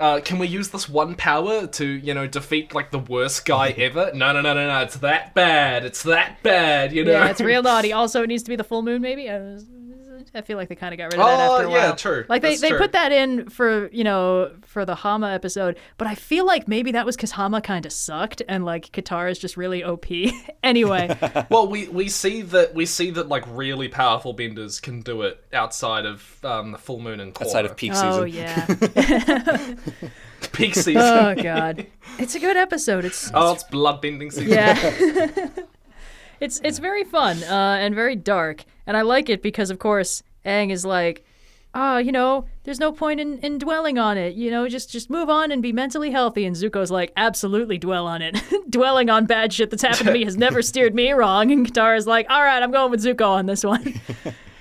uh, 0.00 0.20
can 0.24 0.38
we 0.38 0.48
use 0.48 0.70
this 0.70 0.88
one 0.88 1.14
power 1.14 1.66
to 1.66 1.86
you 1.86 2.12
know 2.12 2.26
defeat 2.26 2.74
like 2.74 2.90
the 2.90 2.98
worst 2.98 3.44
guy 3.44 3.68
ever? 3.76 4.10
No, 4.12 4.32
no, 4.32 4.40
no, 4.40 4.54
no, 4.54 4.66
no. 4.66 4.80
It's 4.80 4.96
that 4.98 5.34
bad. 5.34 5.84
It's 5.84 6.02
that 6.02 6.42
bad. 6.42 6.92
You 6.92 7.04
know. 7.04 7.12
yeah, 7.12 7.28
it's 7.28 7.40
real 7.40 7.62
naughty. 7.62 7.92
Also, 8.04 8.22
it 8.22 8.26
needs 8.26 8.42
to 8.42 8.50
be 8.50 8.56
the 8.56 8.64
full 8.64 8.82
moon, 8.82 9.00
maybe. 9.00 9.28
Uh, 9.28 9.60
I 10.34 10.42
feel 10.42 10.56
like 10.56 10.68
they 10.68 10.74
kind 10.74 10.94
of 10.94 10.98
got 10.98 11.04
rid 11.06 11.14
of 11.14 11.18
that 11.20 11.40
Oh, 11.50 11.54
after 11.56 11.66
a 11.68 11.70
yeah, 11.70 11.86
while. 11.88 11.96
true. 11.96 12.24
Like 12.28 12.42
they, 12.42 12.50
That's 12.50 12.60
they 12.60 12.68
true. 12.70 12.78
put 12.78 12.92
that 12.92 13.12
in 13.12 13.48
for 13.50 13.88
you 13.90 14.04
know 14.04 14.52
for 14.62 14.84
the 14.84 14.94
Hama 14.94 15.30
episode, 15.32 15.76
but 15.98 16.06
I 16.06 16.14
feel 16.14 16.46
like 16.46 16.68
maybe 16.68 16.92
that 16.92 17.04
was 17.06 17.16
because 17.16 17.32
Hama 17.32 17.60
kind 17.60 17.84
of 17.86 17.92
sucked 17.92 18.42
and 18.48 18.64
like 18.64 18.90
Katara 18.92 19.30
is 19.30 19.38
just 19.38 19.56
really 19.56 19.82
OP. 19.84 20.06
anyway, 20.62 21.16
Well, 21.50 21.68
we, 21.68 21.88
we 21.88 22.08
see 22.08 22.42
that 22.42 22.74
we 22.74 22.86
see 22.86 23.10
that 23.10 23.28
like 23.28 23.44
really 23.48 23.88
powerful 23.88 24.32
benders 24.32 24.80
can 24.80 25.00
do 25.02 25.22
it 25.22 25.44
outside 25.52 26.06
of 26.06 26.38
um, 26.44 26.72
the 26.72 26.78
full 26.78 27.00
moon 27.00 27.20
and 27.20 27.34
Korra. 27.34 27.46
Outside 27.46 27.64
of 27.64 27.76
peak 27.76 27.92
season. 27.92 28.08
oh 28.12 28.24
yeah, 28.24 28.66
peak 30.52 30.74
season. 30.74 30.96
oh 31.02 31.34
god, 31.42 31.86
it's 32.18 32.34
a 32.34 32.40
good 32.40 32.56
episode. 32.56 33.04
It's 33.04 33.30
oh, 33.34 33.52
it's 33.52 33.64
bloodbending 33.64 34.32
season. 34.32 34.50
Yeah. 34.50 35.48
It's 36.40 36.60
it's 36.64 36.78
very 36.78 37.04
fun 37.04 37.42
uh, 37.44 37.78
and 37.80 37.94
very 37.94 38.16
dark, 38.16 38.64
and 38.86 38.96
I 38.96 39.02
like 39.02 39.28
it 39.28 39.42
because, 39.42 39.70
of 39.70 39.78
course, 39.78 40.22
Aang 40.44 40.70
is 40.70 40.84
like, 40.84 41.24
ah, 41.74 41.98
you 41.98 42.12
know, 42.12 42.46
there's 42.64 42.80
no 42.80 42.92
point 42.92 43.20
in, 43.20 43.38
in 43.38 43.58
dwelling 43.58 43.98
on 43.98 44.16
it. 44.16 44.34
You 44.34 44.50
know, 44.50 44.68
just 44.68 44.90
just 44.90 45.10
move 45.10 45.28
on 45.28 45.50
and 45.50 45.62
be 45.62 45.72
mentally 45.72 46.10
healthy. 46.10 46.44
And 46.44 46.56
Zuko's 46.56 46.90
like, 46.90 47.12
absolutely 47.16 47.78
dwell 47.78 48.06
on 48.06 48.22
it. 48.22 48.36
Dwelling 48.70 49.10
on 49.10 49.26
bad 49.26 49.52
shit 49.52 49.70
that's 49.70 49.82
happened 49.82 50.06
to 50.06 50.12
me 50.12 50.24
has 50.24 50.36
never 50.36 50.62
steered 50.62 50.94
me 50.94 51.12
wrong. 51.12 51.50
And 51.52 51.66
Katara's 51.66 52.06
like, 52.06 52.26
all 52.28 52.42
right, 52.42 52.62
I'm 52.62 52.72
going 52.72 52.90
with 52.90 53.04
Zuko 53.04 53.28
on 53.28 53.46
this 53.46 53.64
one. 53.64 54.00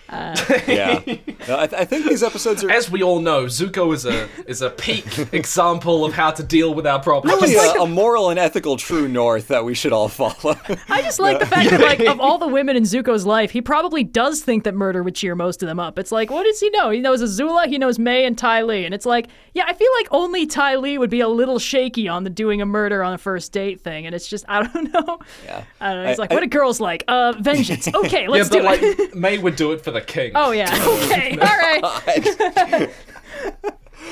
yeah. 0.68 1.02
No, 1.46 1.60
I, 1.60 1.68
th- 1.68 1.82
I 1.82 1.84
think 1.84 2.08
these 2.08 2.24
episodes 2.24 2.64
are 2.64 2.72
As 2.72 2.90
we 2.90 3.04
all 3.04 3.20
know, 3.20 3.48
Zuko 3.48 3.94
is 3.94 4.06
a 4.06 4.30
is 4.48 4.62
a 4.62 4.70
peak 4.70 5.06
example 5.34 6.06
of 6.06 6.14
how 6.14 6.32
to 6.32 6.42
deal 6.42 6.74
with 6.74 6.88
our 6.88 7.02
problems. 7.02 7.42
really 7.42 7.56
a, 7.56 7.82
a 7.82 7.86
moral 7.86 8.30
and 8.30 8.40
ethical 8.40 8.78
true 8.78 9.10
north 9.10 9.50
that 9.50 9.66
we 9.66 9.74
should 9.74 9.92
all 9.92 10.08
follow. 10.08 10.56
I 10.88 11.02
just 11.02 11.20
like 11.20 11.40
the 11.40 11.46
fact 11.46 11.70
that, 11.72 11.82
like, 11.82 12.00
of 12.00 12.22
all 12.22 12.38
the 12.38 12.48
women 12.48 12.78
in 12.78 12.84
Zuko's 12.84 13.26
life, 13.26 13.52
he 13.52 13.62
probably 13.62 14.06
does 14.06 14.42
think 14.42 14.64
that 14.64 14.74
murder 14.74 15.04
would 15.04 15.16
cheer 15.16 15.36
most 15.36 15.62
of 15.62 15.68
them 15.68 15.82
up. 15.82 16.00
It's 16.00 16.14
like, 16.14 16.32
what 16.32 16.44
does 16.46 16.62
he 16.62 16.70
know? 16.70 16.92
He 16.92 17.02
knows 17.02 17.22
Azula, 17.22 17.66
he 17.68 17.78
knows 17.78 18.00
Mai 18.00 18.20
and 18.24 18.38
Ty 18.38 18.62
Lee, 18.62 18.86
and 18.86 18.94
it's 18.94 19.06
like, 19.06 19.28
yeah, 19.54 19.66
I 19.68 19.74
feel 19.74 19.90
like 20.00 20.08
only 20.12 20.46
Ty 20.46 20.78
Lee 20.78 20.98
would 20.98 21.10
be 21.10 21.20
a 21.20 21.28
little 21.28 21.60
shaky 21.60 22.08
on 22.08 22.24
the 22.24 22.30
doing 22.30 22.62
a 22.62 22.66
murder 22.66 23.04
on 23.04 23.12
a 23.12 23.18
first 23.18 23.52
date 23.52 23.82
thing, 23.82 24.06
and 24.06 24.16
it's 24.16 24.30
just, 24.30 24.46
I 24.48 24.64
don't 24.64 24.94
know. 24.94 25.20
Yeah. 25.44 25.66
I 25.82 25.94
don't 25.94 26.04
know. 26.04 26.10
He's 26.10 26.20
I- 26.20 26.22
like, 26.22 26.32
I- 26.32 26.36
what 26.36 26.42
do 26.42 26.48
girls 26.48 26.80
like? 26.80 27.04
Uh, 27.10 27.34
vengeance. 27.38 27.94
Okay, 27.94 28.30
let's 28.30 28.50
yeah, 28.50 28.62
but 28.62 28.78
do 28.80 28.84
like 28.86 29.00
it. 29.00 29.14
Mai 29.16 29.38
would 29.40 29.58
do 29.58 29.74
it 29.74 29.82
for 29.84 29.92
the 29.92 30.00
king. 30.08 30.32
oh 30.36 30.52
yeah. 30.52 30.70
Okay. 31.04 31.32
All 31.42 31.48
right. 31.48 32.90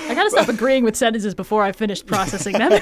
I 0.10 0.16
gotta 0.16 0.30
stop 0.30 0.48
agreeing 0.50 0.84
with 0.84 0.96
sentences 0.96 1.36
before 1.36 1.64
I 1.64 1.72
finish 1.72 2.06
processing 2.06 2.54
them. 2.58 2.72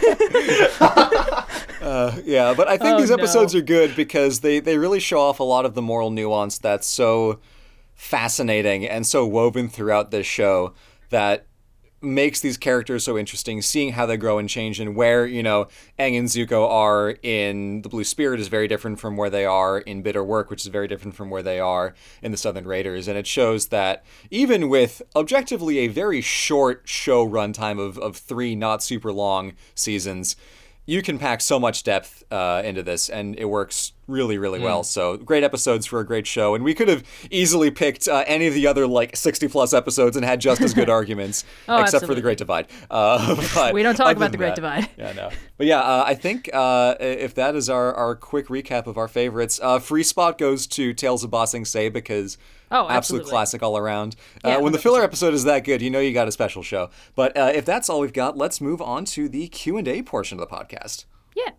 Uh, 1.81 2.19
yeah, 2.25 2.53
but 2.53 2.67
I 2.67 2.77
think 2.77 2.97
Oh, 2.97 2.99
these 2.99 3.09
episodes 3.09 3.53
no. 3.53 3.59
are 3.59 3.63
good 3.63 3.95
because 3.95 4.41
they, 4.41 4.59
they 4.59 4.77
really 4.77 4.99
show 4.99 5.21
off 5.21 5.39
a 5.39 5.43
lot 5.43 5.65
of 5.65 5.75
the 5.75 5.81
moral 5.81 6.09
nuance 6.11 6.57
that's 6.57 6.85
so 6.85 7.39
fascinating 7.95 8.85
and 8.85 9.07
so 9.07 9.25
woven 9.25 9.69
throughout 9.69 10.11
this 10.11 10.27
show 10.27 10.73
that 11.09 11.45
makes 12.01 12.39
these 12.39 12.57
characters 12.57 13.03
so 13.03 13.17
interesting. 13.17 13.61
Seeing 13.61 13.93
how 13.93 14.05
they 14.05 14.17
grow 14.17 14.37
and 14.37 14.49
change 14.49 14.79
and 14.79 14.95
where, 14.95 15.25
you 15.25 15.43
know, 15.43 15.67
Aang 15.97 16.17
and 16.17 16.27
Zuko 16.27 16.69
are 16.69 17.15
in 17.23 17.81
The 17.81 17.89
Blue 17.89 18.03
Spirit 18.03 18.39
is 18.39 18.47
very 18.47 18.67
different 18.67 18.99
from 18.99 19.17
where 19.17 19.29
they 19.29 19.45
are 19.45 19.79
in 19.79 20.01
Bitter 20.01 20.23
Work, 20.23 20.49
which 20.49 20.61
is 20.61 20.67
very 20.67 20.87
different 20.87 21.15
from 21.15 21.29
where 21.29 21.43
they 21.43 21.59
are 21.59 21.93
in 22.21 22.31
The 22.31 22.37
Southern 22.37 22.65
Raiders. 22.65 23.07
And 23.07 23.17
it 23.17 23.27
shows 23.27 23.67
that 23.67 24.03
even 24.31 24.69
with 24.69 25.01
objectively 25.15 25.79
a 25.79 25.87
very 25.87 26.21
short 26.21 26.83
show 26.85 27.27
runtime 27.27 27.79
of, 27.79 27.97
of 27.97 28.17
three 28.17 28.55
not 28.55 28.81
super 28.83 29.11
long 29.11 29.53
seasons, 29.75 30.35
you 30.89 31.01
can 31.01 31.19
pack 31.19 31.39
so 31.41 31.59
much 31.59 31.83
depth 31.83 32.23
uh, 32.31 32.61
into 32.65 32.81
this, 32.83 33.09
and 33.09 33.37
it 33.37 33.45
works 33.45 33.93
really, 34.07 34.37
really 34.39 34.57
Hmm. 34.59 34.65
well. 34.65 34.83
So 34.83 35.17
great 35.17 35.43
episodes 35.43 35.85
for 35.85 35.99
a 35.99 36.05
great 36.05 36.25
show, 36.25 36.55
and 36.55 36.63
we 36.63 36.73
could 36.73 36.87
have 36.87 37.03
easily 37.29 37.69
picked 37.69 38.07
uh, 38.07 38.23
any 38.25 38.47
of 38.47 38.53
the 38.55 38.65
other 38.65 38.87
like 38.87 39.15
sixty 39.15 39.47
plus 39.47 39.73
episodes 39.73 40.15
and 40.17 40.25
had 40.25 40.41
just 40.41 40.61
as 40.61 40.73
good 40.73 40.89
arguments, 40.99 41.43
except 41.67 42.05
for 42.05 42.13
Oh, 42.13 42.15
the 42.15 42.21
Great 42.21 42.37
Divide. 42.39 42.67
Uh, 42.91 43.35
but 43.53 43.73
We 43.73 43.83
don't 43.83 43.95
talk 43.95 44.15
about 44.17 44.31
the 44.31 44.37
Great 44.37 44.55
that- 44.55 44.55
Divide. 44.55 44.89
Yeah, 44.97 45.13
no. 45.13 45.29
But 45.57 45.67
yeah, 45.67 45.79
uh, 45.81 46.03
I 46.07 46.15
think 46.15 46.49
uh, 46.53 46.95
if 46.99 47.35
that 47.35 47.55
is 47.55 47.69
our, 47.69 47.93
our 47.93 48.15
quick 48.15 48.47
recap 48.47 48.87
of 48.87 48.97
our 48.97 49.07
favorites, 49.07 49.59
uh, 49.61 49.77
free 49.79 50.03
spot 50.03 50.37
goes 50.37 50.65
to 50.67 50.93
Tales 50.93 51.23
of 51.23 51.29
Ba 51.31 51.45
Sing 51.45 51.65
Se 51.65 51.89
because 51.89 52.37
Oh, 52.71 52.81
absolute 52.83 52.97
absolutely. 52.97 53.29
classic 53.31 53.63
all 53.63 53.77
around. 53.77 54.15
Uh, 54.43 54.49
Yeah, 54.49 54.57
when 54.57 54.71
the 54.73 54.77
filler 54.79 55.01
episode 55.03 55.33
is 55.33 55.43
that 55.45 55.63
good, 55.63 55.81
you 55.81 55.89
know 55.89 55.99
you 55.99 56.13
got 56.13 56.27
a 56.27 56.31
special 56.31 56.61
show. 56.61 56.89
But 57.15 57.35
uh, 57.35 57.51
if 57.53 57.65
that's 57.65 57.89
all 57.89 57.99
we've 58.01 58.13
got, 58.13 58.37
let's 58.37 58.61
move 58.61 58.81
on 58.81 59.05
to 59.05 59.27
the 59.27 59.47
Q 59.47 59.77
and 59.77 59.87
A 59.87 60.01
portion 60.03 60.39
of 60.39 60.47
the 60.47 60.55
podcast. 60.55 61.05
yeah. 61.35 61.51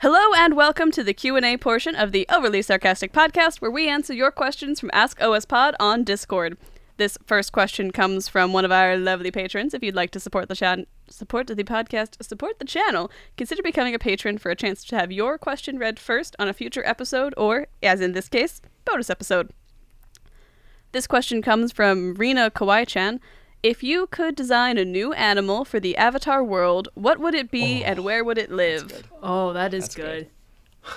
Hello 0.00 0.32
and 0.36 0.54
welcome 0.54 0.90
to 0.92 1.02
the 1.02 1.14
Q&A 1.14 1.56
portion 1.56 1.96
of 1.96 2.12
the 2.12 2.26
Overly 2.30 2.62
Sarcastic 2.62 3.12
podcast 3.12 3.60
where 3.60 3.70
we 3.70 3.88
answer 3.88 4.12
your 4.12 4.30
questions 4.30 4.78
from 4.78 4.90
Ask 4.92 5.20
OS 5.20 5.44
Pod 5.46 5.74
on 5.80 6.04
Discord. 6.04 6.56
This 6.96 7.18
first 7.26 7.50
question 7.50 7.90
comes 7.90 8.28
from 8.28 8.52
one 8.52 8.64
of 8.64 8.70
our 8.70 8.96
lovely 8.96 9.30
patrons. 9.32 9.74
If 9.74 9.82
you'd 9.82 9.96
like 9.96 10.10
to 10.12 10.20
support 10.20 10.48
the 10.48 10.54
chan- 10.54 10.86
support 11.08 11.46
the 11.46 11.54
podcast, 11.64 12.22
support 12.22 12.58
the 12.58 12.64
channel, 12.64 13.10
consider 13.36 13.62
becoming 13.62 13.94
a 13.94 13.98
patron 13.98 14.38
for 14.38 14.50
a 14.50 14.56
chance 14.56 14.84
to 14.84 14.96
have 14.96 15.12
your 15.12 15.38
question 15.38 15.78
read 15.78 15.98
first 15.98 16.36
on 16.38 16.48
a 16.48 16.52
future 16.52 16.84
episode 16.86 17.34
or, 17.36 17.66
as 17.82 18.00
in 18.00 18.12
this 18.12 18.28
case, 18.28 18.60
bonus 18.84 19.10
episode. 19.10 19.50
This 20.92 21.06
question 21.06 21.42
comes 21.42 21.72
from 21.72 22.14
Rena 22.14 22.50
Kawai-chan. 22.50 23.20
If 23.62 23.82
you 23.82 24.06
could 24.06 24.36
design 24.36 24.78
a 24.78 24.84
new 24.84 25.12
animal 25.12 25.64
for 25.64 25.80
the 25.80 25.96
Avatar 25.96 26.42
world, 26.42 26.88
what 26.94 27.18
would 27.18 27.34
it 27.34 27.50
be 27.50 27.84
and 27.84 28.04
where 28.04 28.22
would 28.22 28.38
it 28.38 28.50
live? 28.50 29.02
Oh, 29.22 29.52
that 29.52 29.74
is 29.74 29.94
good. 29.94 30.28
good. 30.84 30.92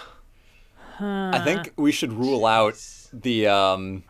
I 1.01 1.41
think 1.43 1.73
we 1.77 1.91
should 1.91 2.13
rule 2.13 2.45
out 2.45 2.75
the 3.13 3.47
um, 3.47 4.03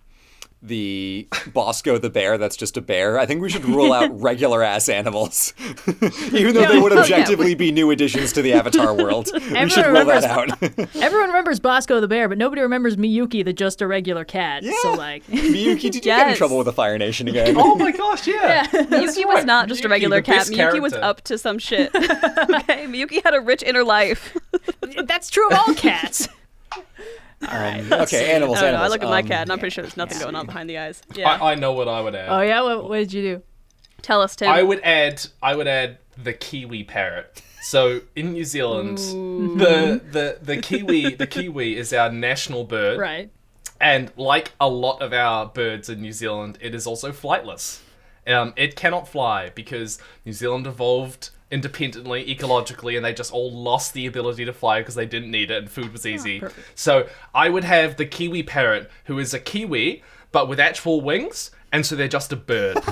the 0.61 1.27
Bosco 1.53 1.97
the 1.97 2.09
bear. 2.09 2.37
That's 2.37 2.57
just 2.57 2.75
a 2.77 2.81
bear. 2.81 3.17
I 3.17 3.25
think 3.25 3.41
we 3.41 3.49
should 3.49 3.65
rule 3.65 3.93
out 3.93 4.09
regular 4.21 4.61
ass 4.61 4.89
animals, 4.89 5.53
even 6.33 6.53
though 6.53 6.67
they 6.67 6.79
would 6.79 6.91
oh, 6.91 6.95
yeah, 6.95 7.01
objectively 7.01 7.55
be 7.55 7.71
new 7.71 7.91
additions 7.91 8.33
to 8.33 8.41
the 8.41 8.53
Avatar 8.53 8.93
world. 8.93 9.29
we 9.33 9.69
should 9.69 9.85
rule 9.85 10.05
that 10.05 10.25
out. 10.25 10.61
Everyone 10.95 11.29
remembers 11.29 11.59
Bosco 11.59 11.99
the 11.99 12.07
bear, 12.07 12.27
but 12.27 12.37
nobody 12.37 12.61
remembers 12.61 12.97
Miyuki, 12.97 13.43
the 13.43 13.53
just 13.53 13.81
a 13.81 13.87
regular 13.87 14.25
cat. 14.25 14.63
So 14.81 14.93
like, 14.93 15.25
Miyuki, 15.27 15.81
did 15.81 15.95
you 15.95 16.01
get 16.01 16.29
in 16.29 16.35
trouble 16.35 16.57
with 16.57 16.65
the 16.65 16.73
Fire 16.73 16.97
Nation 16.97 17.27
again? 17.27 17.55
Oh 17.57 17.75
my 17.75 17.91
gosh, 17.91 18.27
yeah. 18.27 18.65
Miyuki 18.67 19.25
was 19.25 19.37
right. 19.37 19.45
not 19.45 19.67
just 19.67 19.85
a 19.85 19.89
regular 19.89 20.21
cat. 20.21 20.39
best 20.39 20.51
Miyuki 20.51 20.81
was 20.81 20.93
up 20.93 21.21
to 21.21 21.37
some 21.37 21.57
shit. 21.57 21.93
okay, 21.95 22.85
Miyuki 22.85 23.23
had 23.23 23.33
a 23.33 23.39
rich 23.39 23.63
inner 23.63 23.83
life. 23.83 24.35
that's 25.05 25.29
true 25.29 25.49
of 25.49 25.57
all 25.57 25.73
cats. 25.75 26.27
Okay, 27.43 28.31
animals. 28.33 28.57
I 28.57 28.61
don't 28.61 28.73
know. 28.73 28.81
I 28.81 28.87
look 28.87 29.01
at 29.03 29.09
my 29.09 29.19
Um, 29.21 29.27
cat 29.27 29.41
and 29.43 29.51
I'm 29.51 29.59
pretty 29.59 29.73
sure 29.73 29.81
there's 29.83 29.97
nothing 29.97 30.19
going 30.19 30.35
on 30.35 30.45
behind 30.45 30.69
the 30.69 30.77
eyes. 30.77 31.01
Yeah. 31.15 31.29
I, 31.29 31.51
I 31.51 31.55
know 31.55 31.71
what 31.73 31.87
I 31.87 32.01
would 32.01 32.15
add. 32.15 32.29
Oh 32.29 32.41
yeah, 32.41 32.61
what, 32.61 32.89
what 32.89 32.97
did 32.97 33.13
you 33.13 33.21
do? 33.21 33.41
Tell 34.01 34.21
us, 34.21 34.35
Tim. 34.35 34.49
I 34.49 34.63
would 34.63 34.79
add 34.81 35.25
I 35.41 35.55
would 35.55 35.67
add 35.67 35.97
the 36.21 36.33
kiwi 36.33 36.83
parrot. 36.83 37.41
So 37.61 38.01
in 38.15 38.31
New 38.33 38.45
Zealand, 38.45 38.97
the 38.97 40.01
the 40.11 40.37
the 40.41 40.57
kiwi 40.57 41.15
the 41.15 41.27
kiwi 41.27 41.77
is 41.77 41.91
our 41.93 42.11
national 42.11 42.63
bird, 42.63 42.97
Right. 42.99 43.29
and 43.81 44.11
like 44.15 44.53
a 44.61 44.69
lot 44.69 45.01
of 45.01 45.11
our 45.13 45.45
birds 45.45 45.89
in 45.89 46.01
New 46.01 46.13
Zealand, 46.13 46.57
it 46.61 46.73
is 46.73 46.87
also 46.87 47.11
flightless. 47.11 47.81
Um, 48.27 48.53
it 48.55 48.75
cannot 48.75 49.07
fly 49.07 49.49
because 49.49 49.99
New 50.25 50.33
Zealand 50.33 50.67
evolved 50.67 51.31
independently, 51.51 52.23
ecologically, 52.25 52.95
and 52.95 53.03
they 53.03 53.13
just 53.13 53.33
all 53.33 53.51
lost 53.51 53.93
the 53.93 54.05
ability 54.05 54.45
to 54.45 54.53
fly 54.53 54.79
because 54.79 54.95
they 54.95 55.05
didn't 55.05 55.31
need 55.31 55.49
it 55.51 55.57
and 55.57 55.69
food 55.71 55.91
was 55.91 56.05
ah, 56.05 56.09
easy. 56.09 56.43
so 56.75 57.07
I 57.33 57.49
would 57.49 57.63
have 57.63 57.97
the 57.97 58.05
kiwi 58.05 58.43
parrot, 58.43 58.89
who 59.05 59.19
is 59.19 59.33
a 59.33 59.39
kiwi 59.39 60.03
but 60.31 60.47
with 60.47 60.59
actual 60.59 61.01
wings, 61.01 61.49
and 61.71 61.83
so 61.85 61.95
they're 61.95 62.07
just 62.07 62.31
a 62.31 62.35
bird. 62.35 62.77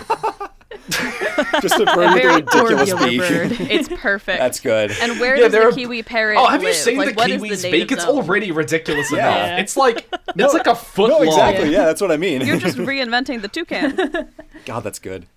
just 1.62 1.80
a 1.80 1.86
bird 1.86 2.14
with 2.14 2.16
a 2.16 2.20
Very 2.20 2.36
ridiculous 2.36 2.94
beak. 2.96 3.20
bird. 3.20 3.52
it's 3.72 3.90
perfect. 3.90 4.40
That's 4.40 4.60
good. 4.60 4.92
And 5.02 5.20
where 5.20 5.36
Yeah, 5.36 5.44
does 5.44 5.52
the 5.52 5.62
are- 5.64 5.72
kiwi 5.72 6.04
parrot 6.04 6.38
Oh, 6.38 6.48
have 6.48 6.62
you 6.62 6.70
live? 6.70 6.76
seen 6.78 6.98
like, 6.98 7.16
the 7.16 7.26
kiwi's 7.26 7.64
native 7.64 7.72
beak? 7.72 7.92
It's 7.92 8.04
zone? 8.06 8.16
already 8.16 8.52
ridiculous 8.52 9.12
Yeah. 9.12 9.46
enough. 9.48 9.60
It's 9.60 9.78
like 9.78 10.08
it's 10.36 10.54
like 10.54 10.68
a 10.68 10.76
foot 10.76 11.10
no, 11.10 11.18
long. 11.20 11.28
exactly. 11.28 11.72
Yeah, 11.72 11.86
that's 11.86 12.02
what 12.02 12.12
I 12.12 12.18
mean. 12.18 12.42
You're 12.42 12.58
just 12.58 12.78
reinventing 12.78 13.42
the 13.42 13.48
toucan. 13.48 14.30
God, 14.66 14.84
that's 14.84 15.00
good. 15.00 15.28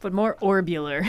But 0.00 0.12
more 0.12 0.36
orbular. 0.40 1.06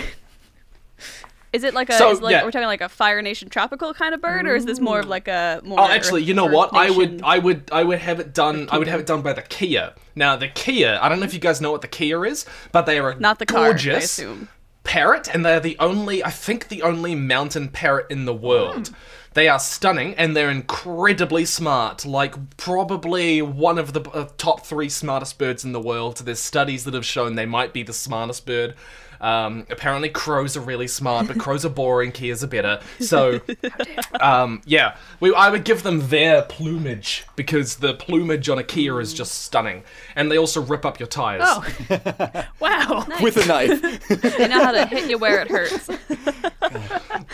Is 1.56 1.64
it 1.64 1.74
like 1.74 1.90
a? 1.90 1.94
So, 1.94 2.12
is 2.12 2.22
like, 2.22 2.34
yeah. 2.34 2.44
We're 2.44 2.52
talking 2.52 2.68
like 2.68 2.82
a 2.82 2.90
Fire 2.90 3.22
Nation 3.22 3.50
tropical 3.50 3.94
kind 3.94 4.14
of 4.14 4.22
bird, 4.22 4.46
or 4.46 4.56
is 4.56 4.66
this 4.66 4.80
more 4.80 5.00
of 5.00 5.08
like 5.08 5.28
a 5.28 5.62
more? 5.64 5.80
Oh, 5.80 5.88
actually, 5.88 6.24
you 6.24 6.34
know 6.34 6.48
Earth 6.48 6.54
what? 6.54 6.74
I 6.74 6.90
would, 6.90 7.22
I 7.24 7.40
would, 7.40 7.70
I 7.72 7.84
would 7.84 8.00
have 8.00 8.20
it 8.20 8.34
done. 8.34 8.68
I 8.72 8.78
would 8.78 8.88
have 8.88 9.00
it 9.00 9.06
done 9.06 9.22
by 9.22 9.34
the 9.34 9.42
Kea. 9.42 9.80
Now, 10.16 10.36
the 10.36 10.50
Kea. 10.50 10.86
I 10.86 11.08
don't 11.08 11.20
know 11.20 11.26
if 11.26 11.34
you 11.34 11.40
guys 11.40 11.62
know 11.62 11.72
what 11.72 11.82
the 11.82 11.88
Kea 11.88 12.12
is, 12.28 12.46
but 12.72 12.86
they 12.86 13.00
are 13.00 13.12
a 13.12 13.20
Not 13.20 13.40
the 13.40 13.46
car, 13.46 13.70
gorgeous 13.70 14.04
assume. 14.20 14.50
parrot, 14.84 15.34
and 15.34 15.46
they're 15.46 15.60
the 15.62 15.78
only, 15.80 16.24
I 16.24 16.30
think, 16.30 16.68
the 16.68 16.82
only 16.84 17.16
mountain 17.16 17.70
parrot 17.70 18.08
in 18.10 18.26
the 18.26 18.34
world. 18.34 18.92
They 19.34 19.50
are 19.50 19.60
stunning 19.60 20.16
and 20.16 20.34
they're 20.34 20.50
incredibly 20.50 21.44
smart. 21.44 22.06
Like, 22.06 22.56
probably 22.56 23.42
one 23.42 23.78
of 23.78 23.92
the 23.92 24.02
uh, 24.12 24.30
top 24.38 24.66
three 24.66 24.88
smartest 24.88 25.38
birds 25.38 25.66
in 25.66 25.74
the 25.74 25.80
world. 25.82 26.20
There's 26.20 26.40
studies 26.40 26.86
that 26.86 26.94
have 26.94 27.06
shown 27.06 27.36
they 27.36 27.46
might 27.46 27.74
be 27.74 27.84
the 27.84 27.92
smartest 27.92 28.46
bird. 28.46 28.76
Um, 29.22 29.66
apparently, 29.70 30.10
crows 30.10 30.58
are 30.58 30.62
really 30.62 30.88
smart, 30.88 31.28
but 31.28 31.40
crows 31.40 31.66
are 31.66 31.70
boring. 31.70 32.12
Keas 32.12 32.44
are 32.44 32.48
better. 32.48 32.82
So, 33.00 33.42
um, 34.20 34.62
yeah, 34.66 34.98
we, 35.20 35.34
I 35.34 35.50
would 35.50 35.64
give 35.64 35.84
them 35.84 36.08
their 36.10 36.44
plumage 36.44 37.26
because 37.36 37.78
the 37.78 37.94
plumage 37.94 38.50
on 38.50 38.58
a 38.58 38.64
Kea 38.64 38.90
is 39.00 39.14
just 39.14 39.44
stunning, 39.44 39.84
and 40.16 40.32
they 40.32 40.38
also 40.38 40.62
rip 40.62 40.86
up 40.86 41.00
your 41.00 41.08
tires. 41.08 41.44
Oh, 41.46 42.46
wow. 42.60 43.06
with 43.22 43.38
a 43.38 43.46
knife. 43.46 43.82
They 44.36 44.48
know 44.48 44.64
how 44.64 44.72
to 44.72 44.86
hit 44.86 45.10
you 45.10 45.18
where 45.18 45.42
it 45.42 45.50
hurts. 45.50 45.90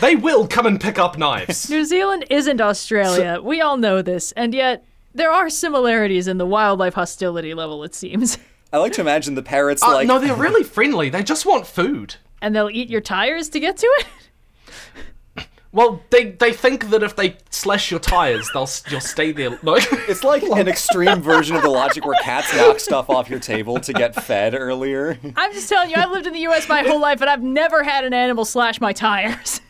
They 0.01 0.15
will 0.15 0.47
come 0.47 0.65
and 0.65 0.79
pick 0.79 0.99
up 0.99 1.17
knives. 1.17 1.69
New 1.69 1.85
Zealand 1.85 2.25
isn't 2.29 2.61
Australia. 2.61 3.39
we 3.41 3.61
all 3.61 3.77
know 3.77 4.01
this, 4.01 4.31
and 4.33 4.53
yet 4.53 4.85
there 5.13 5.31
are 5.31 5.49
similarities 5.49 6.27
in 6.27 6.37
the 6.37 6.45
wildlife 6.45 6.93
hostility 6.93 7.53
level. 7.53 7.83
It 7.83 7.93
seems, 7.95 8.37
I 8.73 8.77
like 8.77 8.93
to 8.93 9.01
imagine 9.01 9.35
the 9.35 9.43
parrots 9.43 9.83
Uh, 9.83 9.93
like 9.93 10.07
no, 10.07 10.19
they're 10.19 10.35
really 10.35 10.63
friendly. 10.63 11.09
They 11.09 11.23
just 11.23 11.45
want 11.45 11.67
food. 11.67 12.15
and 12.41 12.55
they'll 12.55 12.69
eat 12.69 12.89
your 12.89 13.01
tires 13.01 13.49
to 13.49 13.59
get 13.59 13.77
to 13.77 13.87
it. 13.99 14.05
Well, 15.73 16.03
they 16.09 16.31
they 16.31 16.51
think 16.51 16.89
that 16.89 17.01
if 17.01 17.15
they 17.15 17.37
slash 17.49 17.91
your 17.91 17.99
tires, 18.01 18.49
they'll 18.53 18.67
you'll 18.89 18.99
stay 18.99 19.31
there. 19.31 19.57
No, 19.63 19.75
It's 20.09 20.21
like 20.21 20.43
an 20.43 20.67
extreme 20.75 21.21
version 21.21 21.55
of 21.55 21.61
the 21.61 21.69
logic 21.69 22.05
where 22.05 22.19
cats 22.21 22.53
knock 22.53 22.77
stuff 22.81 23.09
off 23.09 23.29
your 23.29 23.39
table 23.39 23.79
to 23.79 23.93
get 23.93 24.13
fed 24.13 24.53
earlier. 24.53 25.17
I'm 25.37 25.53
just 25.53 25.69
telling 25.69 25.89
you, 25.89 25.95
I've 25.95 26.11
lived 26.11 26.27
in 26.27 26.33
the 26.33 26.41
U.S. 26.41 26.67
my 26.67 26.81
whole 26.83 26.99
life, 26.99 27.21
and 27.21 27.29
I've 27.29 27.41
never 27.41 27.83
had 27.83 28.03
an 28.03 28.13
animal 28.13 28.43
slash 28.43 28.81
my 28.81 28.91
tires. 28.91 29.61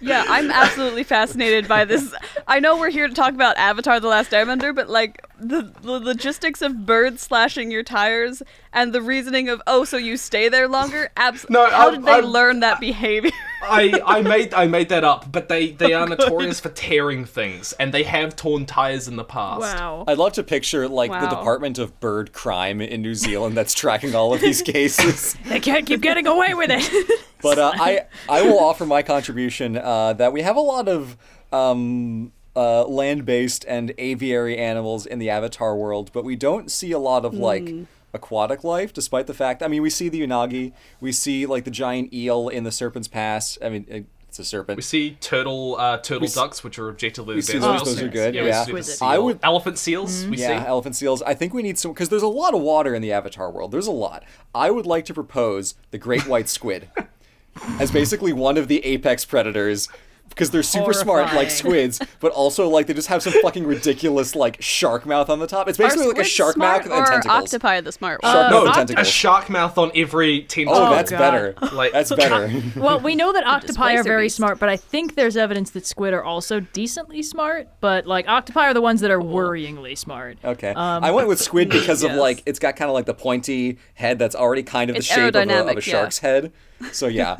Yeah, 0.00 0.24
I'm 0.28 0.50
absolutely 0.50 1.04
fascinated 1.04 1.68
by 1.68 1.84
this. 1.84 2.14
I 2.46 2.58
know 2.60 2.78
we're 2.78 2.88
here 2.90 3.06
to 3.06 3.12
talk 3.14 3.34
about 3.34 3.58
Avatar: 3.58 4.00
The 4.00 4.08
Last 4.08 4.30
Airbender, 4.30 4.74
but 4.74 4.88
like 4.88 5.22
the, 5.40 5.72
the 5.82 6.00
logistics 6.00 6.62
of 6.62 6.84
birds 6.86 7.22
slashing 7.22 7.70
your 7.70 7.82
tires 7.82 8.42
and 8.72 8.92
the 8.92 9.00
reasoning 9.02 9.48
of 9.48 9.62
oh, 9.66 9.84
so 9.84 9.96
you 9.96 10.16
stay 10.16 10.48
there 10.48 10.68
longer. 10.68 11.10
Abs- 11.16 11.48
No, 11.48 11.66
how 11.70 11.86
I'm- 11.86 11.94
did 11.94 12.04
they 12.04 12.12
I'm- 12.12 12.24
learn 12.26 12.60
that 12.60 12.80
behavior? 12.80 13.30
I 13.62 14.00
I 14.06 14.22
made 14.22 14.54
I 14.54 14.66
made 14.66 14.88
that 14.90 15.02
up, 15.04 15.30
but 15.32 15.48
they 15.48 15.72
they 15.72 15.92
are 15.92 16.06
notorious 16.14 16.60
for 16.60 16.68
tearing 16.68 17.24
things, 17.24 17.72
and 17.74 17.92
they 17.92 18.04
have 18.04 18.36
torn 18.36 18.66
tires 18.66 19.08
in 19.08 19.16
the 19.16 19.24
past. 19.24 19.60
Wow. 19.60 20.04
I'd 20.06 20.16
love 20.18 20.32
to 20.34 20.42
picture 20.44 20.86
like 20.88 21.10
the 21.10 21.26
Department 21.28 21.78
of 21.78 21.98
Bird 22.00 22.32
Crime 22.32 22.80
in 22.80 23.02
New 23.02 23.14
Zealand 23.14 23.56
that's 23.56 23.74
tracking 23.74 24.14
all 24.14 24.32
of 24.32 24.40
these 24.40 24.62
cases. 24.62 25.36
They 25.46 25.58
can't 25.60 25.86
keep 25.86 26.00
getting 26.00 26.26
away 26.26 26.54
with 26.54 26.70
it. 26.72 27.20
But 27.42 27.58
uh, 27.58 27.72
I 27.74 28.00
I 28.28 28.42
will 28.42 28.58
offer 28.60 28.86
my 28.86 29.02
contribution 29.02 29.76
uh, 29.76 30.12
that 30.14 30.32
we 30.32 30.42
have 30.42 30.56
a 30.56 30.60
lot 30.60 30.88
of 30.88 31.16
um, 31.52 32.32
uh, 32.58 32.84
land-based 32.86 33.64
and 33.66 33.92
aviary 33.98 34.56
animals 34.58 35.06
in 35.06 35.18
the 35.18 35.30
Avatar 35.30 35.76
world, 35.76 36.10
but 36.12 36.24
we 36.24 36.34
don't 36.36 36.70
see 36.70 36.90
a 36.92 36.98
lot 36.98 37.24
of 37.24 37.32
like 37.34 37.66
aquatic 38.12 38.64
life, 38.64 38.92
despite 38.92 39.26
the 39.26 39.34
fact. 39.34 39.62
I 39.62 39.68
mean, 39.68 39.82
we 39.82 39.90
see 39.90 40.08
the 40.08 40.20
unagi, 40.26 40.72
we 41.00 41.12
see 41.12 41.46
like 41.46 41.64
the 41.64 41.70
giant 41.70 42.12
eel 42.12 42.48
in 42.48 42.64
the 42.64 42.72
Serpent's 42.72 43.08
Pass. 43.08 43.58
I 43.62 43.68
mean, 43.68 43.86
it- 43.88 44.06
it's 44.30 44.38
a 44.38 44.44
serpent. 44.44 44.76
We 44.76 44.82
see 44.82 45.12
turtle 45.22 45.76
uh, 45.78 45.96
turtle 45.98 46.26
s- 46.26 46.34
ducks, 46.34 46.62
which 46.62 46.78
are 46.78 46.90
objectively 46.90 47.34
we 47.36 47.40
the 47.40 47.46
see 47.46 47.58
best. 47.60 47.84
those, 47.86 47.94
those 47.96 48.02
are 48.04 48.08
good, 48.08 48.34
we 48.34 48.46
yeah. 48.46 48.62
see 48.62 48.72
the 48.72 48.82
seal. 48.82 49.08
I 49.08 49.16
would- 49.16 49.40
elephant 49.42 49.78
seals. 49.78 50.26
We 50.26 50.36
Yeah, 50.36 50.60
see. 50.62 50.66
elephant 50.66 50.96
seals. 50.96 51.22
I 51.22 51.32
think 51.32 51.54
we 51.54 51.62
need 51.62 51.78
some 51.78 51.92
because 51.94 52.10
there's 52.10 52.22
a 52.22 52.28
lot 52.42 52.52
of 52.54 52.60
water 52.60 52.94
in 52.94 53.00
the 53.00 53.10
Avatar 53.10 53.50
world. 53.50 53.72
There's 53.72 53.86
a 53.86 53.90
lot. 54.06 54.24
I 54.54 54.70
would 54.70 54.84
like 54.84 55.06
to 55.06 55.14
propose 55.14 55.76
the 55.92 55.98
great 55.98 56.26
white 56.26 56.50
squid 56.50 56.90
as 57.80 57.90
basically 57.90 58.34
one 58.34 58.58
of 58.58 58.68
the 58.68 58.84
apex 58.84 59.24
predators 59.24 59.88
because 60.28 60.50
they're 60.50 60.62
super 60.62 60.92
smart 60.92 61.32
like 61.34 61.50
squids, 61.50 62.00
but 62.20 62.32
also 62.32 62.68
like 62.68 62.86
they 62.86 62.94
just 62.94 63.08
have 63.08 63.22
some 63.22 63.32
fucking 63.42 63.66
ridiculous 63.66 64.34
like 64.36 64.60
shark 64.60 65.06
mouth 65.06 65.28
on 65.30 65.38
the 65.38 65.46
top. 65.46 65.68
It's 65.68 65.78
Are 65.78 65.84
basically 65.84 66.08
like 66.08 66.18
a 66.18 66.24
shark 66.24 66.56
mouth 66.56 66.84
and 66.84 66.92
or 66.92 67.04
tentacles. 67.04 67.26
octopi 67.54 67.80
the 67.80 67.92
smart 67.92 68.20
Shark 68.22 68.34
one? 68.52 68.64
mouth 68.64 68.76
no, 68.76 68.80
and 68.82 68.98
a 68.98 69.04
shark 69.04 69.48
mouth 69.50 69.76
on 69.78 69.90
every 69.94 70.42
tentacle. 70.42 70.78
oh, 70.80 70.86
Oh, 70.88 70.90
that's 70.90 71.10
God. 71.10 71.18
better. 71.18 71.54
Like- 71.72 71.92
that's 71.92 72.14
better. 72.14 72.50
well, 72.80 73.00
we 73.00 73.14
know 73.14 73.32
that 73.32 73.44
octopi 73.46 73.94
are 73.94 74.02
very 74.02 74.26
beast. 74.26 74.36
smart, 74.36 74.58
but 74.58 74.68
I 74.68 74.76
think 74.76 75.14
there's 75.14 75.36
evidence 75.36 75.70
that 75.70 75.86
squid 75.86 76.14
are 76.14 76.22
also 76.24 76.60
decently 76.60 77.22
smart. 77.22 77.68
But 77.80 78.06
like 78.06 78.28
octopi 78.28 78.66
are 78.68 78.74
the 78.74 78.80
ones 78.80 79.00
that 79.00 79.10
are 79.10 79.20
worryingly 79.20 79.96
smart. 79.98 80.38
Okay. 80.44 80.70
Um, 80.70 81.04
I 81.04 81.10
went 81.10 81.28
with 81.28 81.40
squid 81.40 81.68
because 81.70 82.02
of 82.02 82.12
like 82.14 82.42
it's 82.46 82.58
got 82.58 82.76
kind 82.76 82.88
of 82.88 82.94
like 82.94 83.06
the 83.06 83.14
pointy 83.14 83.78
head 83.94 84.18
that's 84.18 84.34
already 84.34 84.62
kind 84.62 84.90
of 84.90 84.94
the 84.94 84.98
It's 84.98 85.06
shape 85.06 85.34
of 85.34 85.36
a, 85.36 85.42
of 85.42 85.48
aerodynamic, 85.48 85.70
a 85.72 85.74
yeah. 85.74 85.80
shark's 85.80 86.18
head. 86.18 86.52
So 86.92 87.06
yeah, 87.06 87.36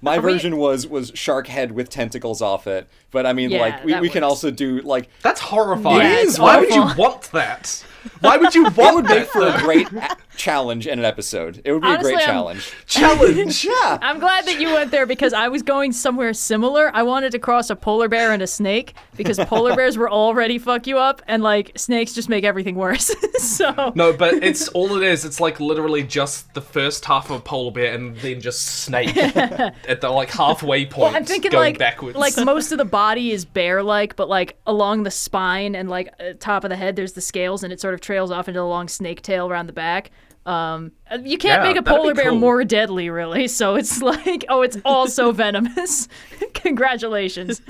my 0.00 0.18
version 0.20 0.56
was 0.56 0.86
was 0.86 1.12
shark 1.14 1.46
head 1.46 1.72
with 1.72 1.88
tentacles 1.88 2.42
off 2.42 2.66
it. 2.66 2.88
But 3.10 3.26
I 3.26 3.32
mean, 3.32 3.50
Yeah, 3.50 3.60
like 3.60 3.84
we, 3.84 3.92
that 3.92 4.02
we 4.02 4.08
can 4.08 4.22
also 4.22 4.50
do 4.50 4.80
like 4.80 5.08
That's 5.22 5.40
horrifying. 5.40 6.00
Yeah, 6.00 6.22
it's 6.22 6.38
Why 6.38 6.60
would 6.60 6.70
you 6.70 6.86
want 6.96 7.22
that? 7.32 7.84
Why 8.20 8.36
would 8.36 8.54
you 8.54 8.64
that 8.64 8.76
want 8.76 8.94
would 8.96 9.04
make 9.06 9.26
for 9.28 9.46
a 9.46 9.58
great 9.58 9.90
a- 9.92 10.16
challenge 10.36 10.86
in 10.86 10.98
an 10.98 11.04
episode. 11.04 11.60
It 11.64 11.72
would 11.72 11.82
be 11.82 11.88
Honestly, 11.88 12.12
a 12.12 12.16
great 12.16 12.28
I'm- 12.28 12.34
challenge. 12.34 12.72
challenge? 12.86 13.64
Yeah. 13.72 13.98
I'm 14.02 14.18
glad 14.18 14.46
that 14.46 14.60
you 14.60 14.72
went 14.72 14.90
there 14.90 15.06
because 15.06 15.32
I 15.32 15.48
was 15.48 15.62
going 15.62 15.92
somewhere 15.92 16.32
similar. 16.34 16.90
I 16.94 17.02
wanted 17.02 17.32
to 17.32 17.38
cross 17.38 17.70
a 17.70 17.76
polar 17.76 18.08
bear 18.08 18.32
and 18.32 18.42
a 18.42 18.46
snake 18.46 18.94
because 19.16 19.38
polar 19.46 19.76
bears 19.76 19.96
were 19.98 20.10
already 20.10 20.58
fuck 20.58 20.86
you 20.86 20.98
up, 20.98 21.22
and 21.28 21.42
like 21.42 21.72
snakes 21.76 22.12
just 22.12 22.28
make 22.28 22.44
everything 22.44 22.74
worse. 22.76 23.14
so 23.38 23.92
No, 23.94 24.12
but 24.12 24.34
it's 24.42 24.68
all 24.68 24.96
it 24.96 25.02
is. 25.06 25.24
It's 25.24 25.40
like 25.40 25.60
literally 25.60 26.02
just 26.02 26.52
the 26.54 26.60
first 26.60 27.04
half 27.04 27.30
of 27.30 27.36
a 27.36 27.40
polar 27.40 27.70
bear 27.72 27.94
and 27.94 28.16
then 28.18 28.40
just 28.40 28.62
snake 28.62 29.16
at 29.16 30.00
the 30.00 30.10
like 30.10 30.30
halfway 30.30 30.86
point. 30.86 31.14
I'm 31.14 31.24
thinking 31.24 31.50
going 31.50 31.72
like 31.74 31.78
backwards. 31.78 32.16
like 32.16 32.36
most 32.38 32.72
of 32.72 32.78
the 32.78 32.84
body 32.84 33.32
is 33.32 33.44
bear-like, 33.44 34.16
but 34.16 34.28
like 34.28 34.56
along 34.66 35.02
the 35.04 35.10
spine 35.10 35.74
and 35.74 35.88
like 35.88 36.12
uh, 36.20 36.32
top 36.40 36.64
of 36.64 36.70
the 36.70 36.76
head, 36.76 36.96
there's 36.96 37.12
the 37.12 37.20
scales, 37.20 37.62
and 37.62 37.72
it 37.72 37.80
sort 37.80 37.91
of 37.92 38.00
trails 38.00 38.30
off 38.30 38.48
into 38.48 38.60
a 38.60 38.62
long 38.62 38.88
snake 38.88 39.22
tail 39.22 39.48
around 39.48 39.66
the 39.66 39.72
back. 39.72 40.10
Um, 40.44 40.90
you 41.22 41.38
can't 41.38 41.62
Yeah, 41.62 41.68
make 41.68 41.76
a 41.76 41.82
polar 41.82 42.14
bear 42.14 42.30
cool. 42.30 42.38
more 42.38 42.64
deadly, 42.64 43.10
really. 43.10 43.46
So 43.48 43.76
it's 43.76 44.02
like, 44.02 44.44
oh, 44.48 44.62
it's 44.62 44.76
also 44.84 45.30
venomous. 45.32 46.08
Congratulations. 46.54 47.62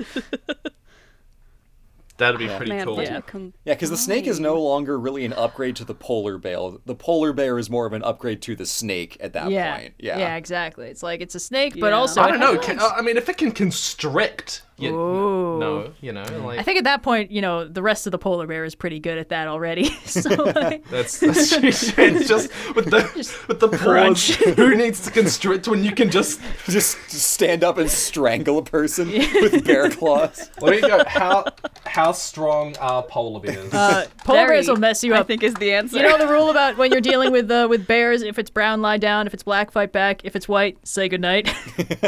That'd 2.17 2.39
be 2.39 2.47
pretty 2.47 2.71
Man, 2.71 2.85
cool. 2.85 3.01
Yeah. 3.01 3.17
a 3.17 3.21
com- 3.23 3.53
Yeah, 3.65 3.73
because 3.73 3.89
the 3.89 3.97
snake 3.97 4.27
is 4.27 4.39
no 4.39 4.61
longer 4.61 4.99
really 4.99 5.25
an 5.25 5.33
upgrade 5.33 5.75
to 5.77 5.85
the 5.85 5.95
polar 5.95 6.37
bear. 6.37 6.57
The 6.85 6.93
polar 6.93 7.33
bear 7.33 7.57
is 7.57 7.71
more 7.71 7.87
of 7.87 7.93
an 7.93 8.03
upgrade 8.03 8.39
to 8.43 8.55
the 8.55 8.67
snake 8.67 9.17
at 9.19 9.33
that 9.33 9.49
yeah, 9.49 9.77
point. 9.77 9.93
Yeah. 9.97 10.19
yeah, 10.19 10.35
exactly. 10.35 10.87
It's 10.87 11.01
like 11.01 11.21
it's 11.21 11.33
a 11.33 11.39
snake, 11.39 11.73
but 11.79 11.87
Yeah. 11.87 11.93
also 11.97 12.21
I 12.21 12.29
don't 12.29 12.39
know. 12.39 12.57
Can. 12.59 12.79
I 12.79 13.01
mean, 13.01 13.17
if 13.17 13.29
it 13.29 13.37
can 13.37 13.51
constrict, 13.51 14.61
you, 14.77 14.89
Ooh. 14.89 15.59
no, 15.59 15.91
you 16.01 16.11
know, 16.11 16.23
like 16.43 16.59
I 16.59 16.63
think 16.63 16.79
at 16.79 16.83
that 16.85 17.03
point, 17.03 17.29
you 17.31 17.41
know, 17.41 17.63
the 17.67 17.81
rest 17.83 18.07
of 18.07 18.11
the 18.11 18.17
polar 18.17 18.47
bear 18.47 18.65
is 18.65 18.73
pretty 18.75 18.99
good 18.99 19.17
at 19.17 19.29
that 19.29 19.47
already. 19.47 19.85
so 20.05 20.29
like, 20.55 20.83
that's, 20.89 21.19
that's 21.19 21.53
it's 21.97 22.27
just 22.27 22.49
with 22.75 22.89
the 22.89 23.03
with 23.47 23.59
the 23.59 23.69
paws. 23.69 24.29
Who 24.55 24.75
needs 24.75 25.01
to 25.05 25.11
constrict 25.11 25.67
when 25.67 25.83
you 25.83 25.91
can 25.91 26.09
just 26.09 26.41
Just 26.65 26.97
stand 27.11 27.63
up 27.63 27.77
and 27.77 27.89
strangle 27.89 28.57
a 28.57 28.63
person 28.63 29.09
with 29.09 29.63
bear 29.65 29.89
claws. 29.89 30.49
let 30.59 30.71
me 30.71 30.81
go. 30.81 31.03
How 31.05 31.45
how 31.85 32.11
strong 32.11 32.75
are 32.77 33.03
polar 33.03 33.39
bears? 33.41 33.73
uh, 33.73 34.07
polar 34.23 34.39
Very, 34.39 34.55
bears 34.55 34.67
will 34.67 34.77
mess 34.77 35.03
you 35.03 35.13
I 35.13 35.23
think 35.23 35.43
is 35.43 35.53
the 35.55 35.71
answer. 35.73 35.97
You 35.97 36.03
know 36.03 36.17
the 36.17 36.27
rule 36.27 36.49
about 36.49 36.77
when 36.77 36.91
you're 36.91 37.01
dealing 37.01 37.31
with 37.31 37.49
uh, 37.51 37.67
with 37.69 37.85
bears: 37.85 38.21
if 38.23 38.39
it's 38.39 38.49
brown, 38.49 38.81
lie 38.81 38.97
down; 38.97 39.27
if 39.27 39.33
it's 39.33 39.43
black, 39.43 39.71
fight 39.71 39.91
back; 39.91 40.25
if 40.25 40.35
it's 40.35 40.47
white, 40.47 40.77
say 40.87 41.07
goodnight. 41.09 41.47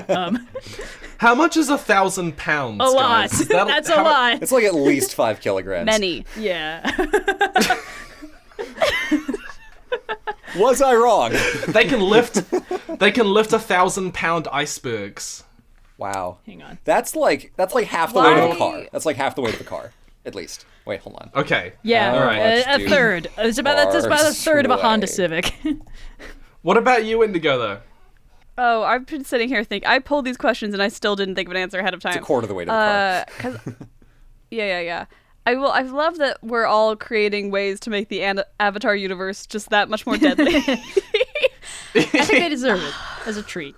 um, 0.10 0.48
how 1.18 1.36
much 1.36 1.58
is 1.58 1.70
a 1.70 1.78
thousand 1.78 2.38
pounds? 2.38 2.82
a 2.82 2.86
lot. 2.86 3.30
guys? 3.30 3.42
Is 3.42 3.48
that- 3.50 3.68
That's 3.76 3.90
a 3.90 3.96
lot. 4.02 4.42
It's 4.42 4.52
like 4.52 4.64
at 4.66 4.76
least 4.76 5.14
five 5.16 5.40
kilograms. 5.42 5.86
Many. 5.86 6.26
Yeah. 6.38 6.82
Was 10.58 10.82
I 10.82 10.94
wrong? 10.96 11.34
They 11.68 11.86
can 11.86 12.00
lift. 12.00 12.42
They 13.00 13.12
can 13.12 13.28
lift 13.28 13.52
a 13.52 13.60
thousand 13.60 14.14
pound 14.14 14.48
icebergs. 14.52 15.44
Wow. 15.98 16.38
Hang 16.46 16.62
on. 16.64 16.78
That's 16.86 17.16
like 17.16 17.52
that's 17.58 17.74
like 17.74 17.88
half 17.88 18.14
the 18.14 18.22
weight 18.22 18.38
of 18.38 18.52
a 18.52 18.56
car. 18.58 18.84
That's 18.92 19.06
like 19.06 19.18
half 19.18 19.36
the 19.36 19.42
weight 19.42 19.56
of 19.56 19.62
a 19.62 19.66
car, 19.66 19.92
at 20.26 20.34
least. 20.34 20.66
Wait, 20.86 21.02
hold 21.02 21.16
on. 21.18 21.30
Okay. 21.36 21.74
Yeah. 21.84 22.14
Alright. 22.14 22.40
a, 22.68 22.86
a 22.86 22.90
third. 22.90 23.28
It's 23.38 23.58
about 23.58 23.92
that's 23.92 24.06
about 24.06 24.30
a 24.30 24.34
third 24.34 24.66
of 24.66 24.72
a 24.72 24.78
Honda? 24.78 25.08
Civic. 25.08 25.54
What 26.62 26.78
about 26.78 27.06
you, 27.06 27.24
Indigo? 27.24 27.60
Though. 27.60 27.80
Oh, 28.58 28.84
I've 28.84 29.06
been 29.06 29.26
sitting 29.26 29.50
here 29.50 29.64
thinking. 29.64 29.88
I 29.90 30.00
pulled 30.00 30.26
these 30.26 30.38
questions 30.38 30.74
and 30.74 30.82
I 30.82 30.88
still 30.88 31.16
didn't 31.16 31.36
think 31.36 31.50
of 31.50 31.52
an 31.52 31.58
answer 31.62 31.80
ahead 31.80 31.94
of 31.94 32.00
time. 32.02 32.14
It's 32.14 32.22
a 32.22 32.26
quarter 32.26 32.46
of 32.46 32.50
the 32.50 32.56
weight 32.56 32.70
of 32.70 32.74
a 32.74 32.78
car. 32.78 33.52
Uh, 33.52 33.60
'cause- 33.60 33.74
yeah, 34.52 34.66
yeah, 34.66 34.80
yeah. 34.80 35.06
I 35.48 35.56
will. 35.56 35.72
I 35.72 35.82
love 35.82 36.18
that 36.18 36.38
we're 36.42 36.66
all 36.66 36.96
creating 36.96 37.52
ways 37.52 37.80
to 37.82 37.90
make 37.92 38.10
the 38.10 38.24
an- 38.24 38.44
Avatar 38.60 38.96
universe 38.96 39.46
just 39.46 39.70
that 39.70 39.90
much 39.90 40.06
more 40.08 40.18
deadly. 40.18 40.56
I 41.96 42.00
think 42.02 42.28
they 42.30 42.50
deserve 42.50 42.82
it 42.82 42.94
as 43.28 43.38
a 43.38 43.44
treat. 43.44 43.76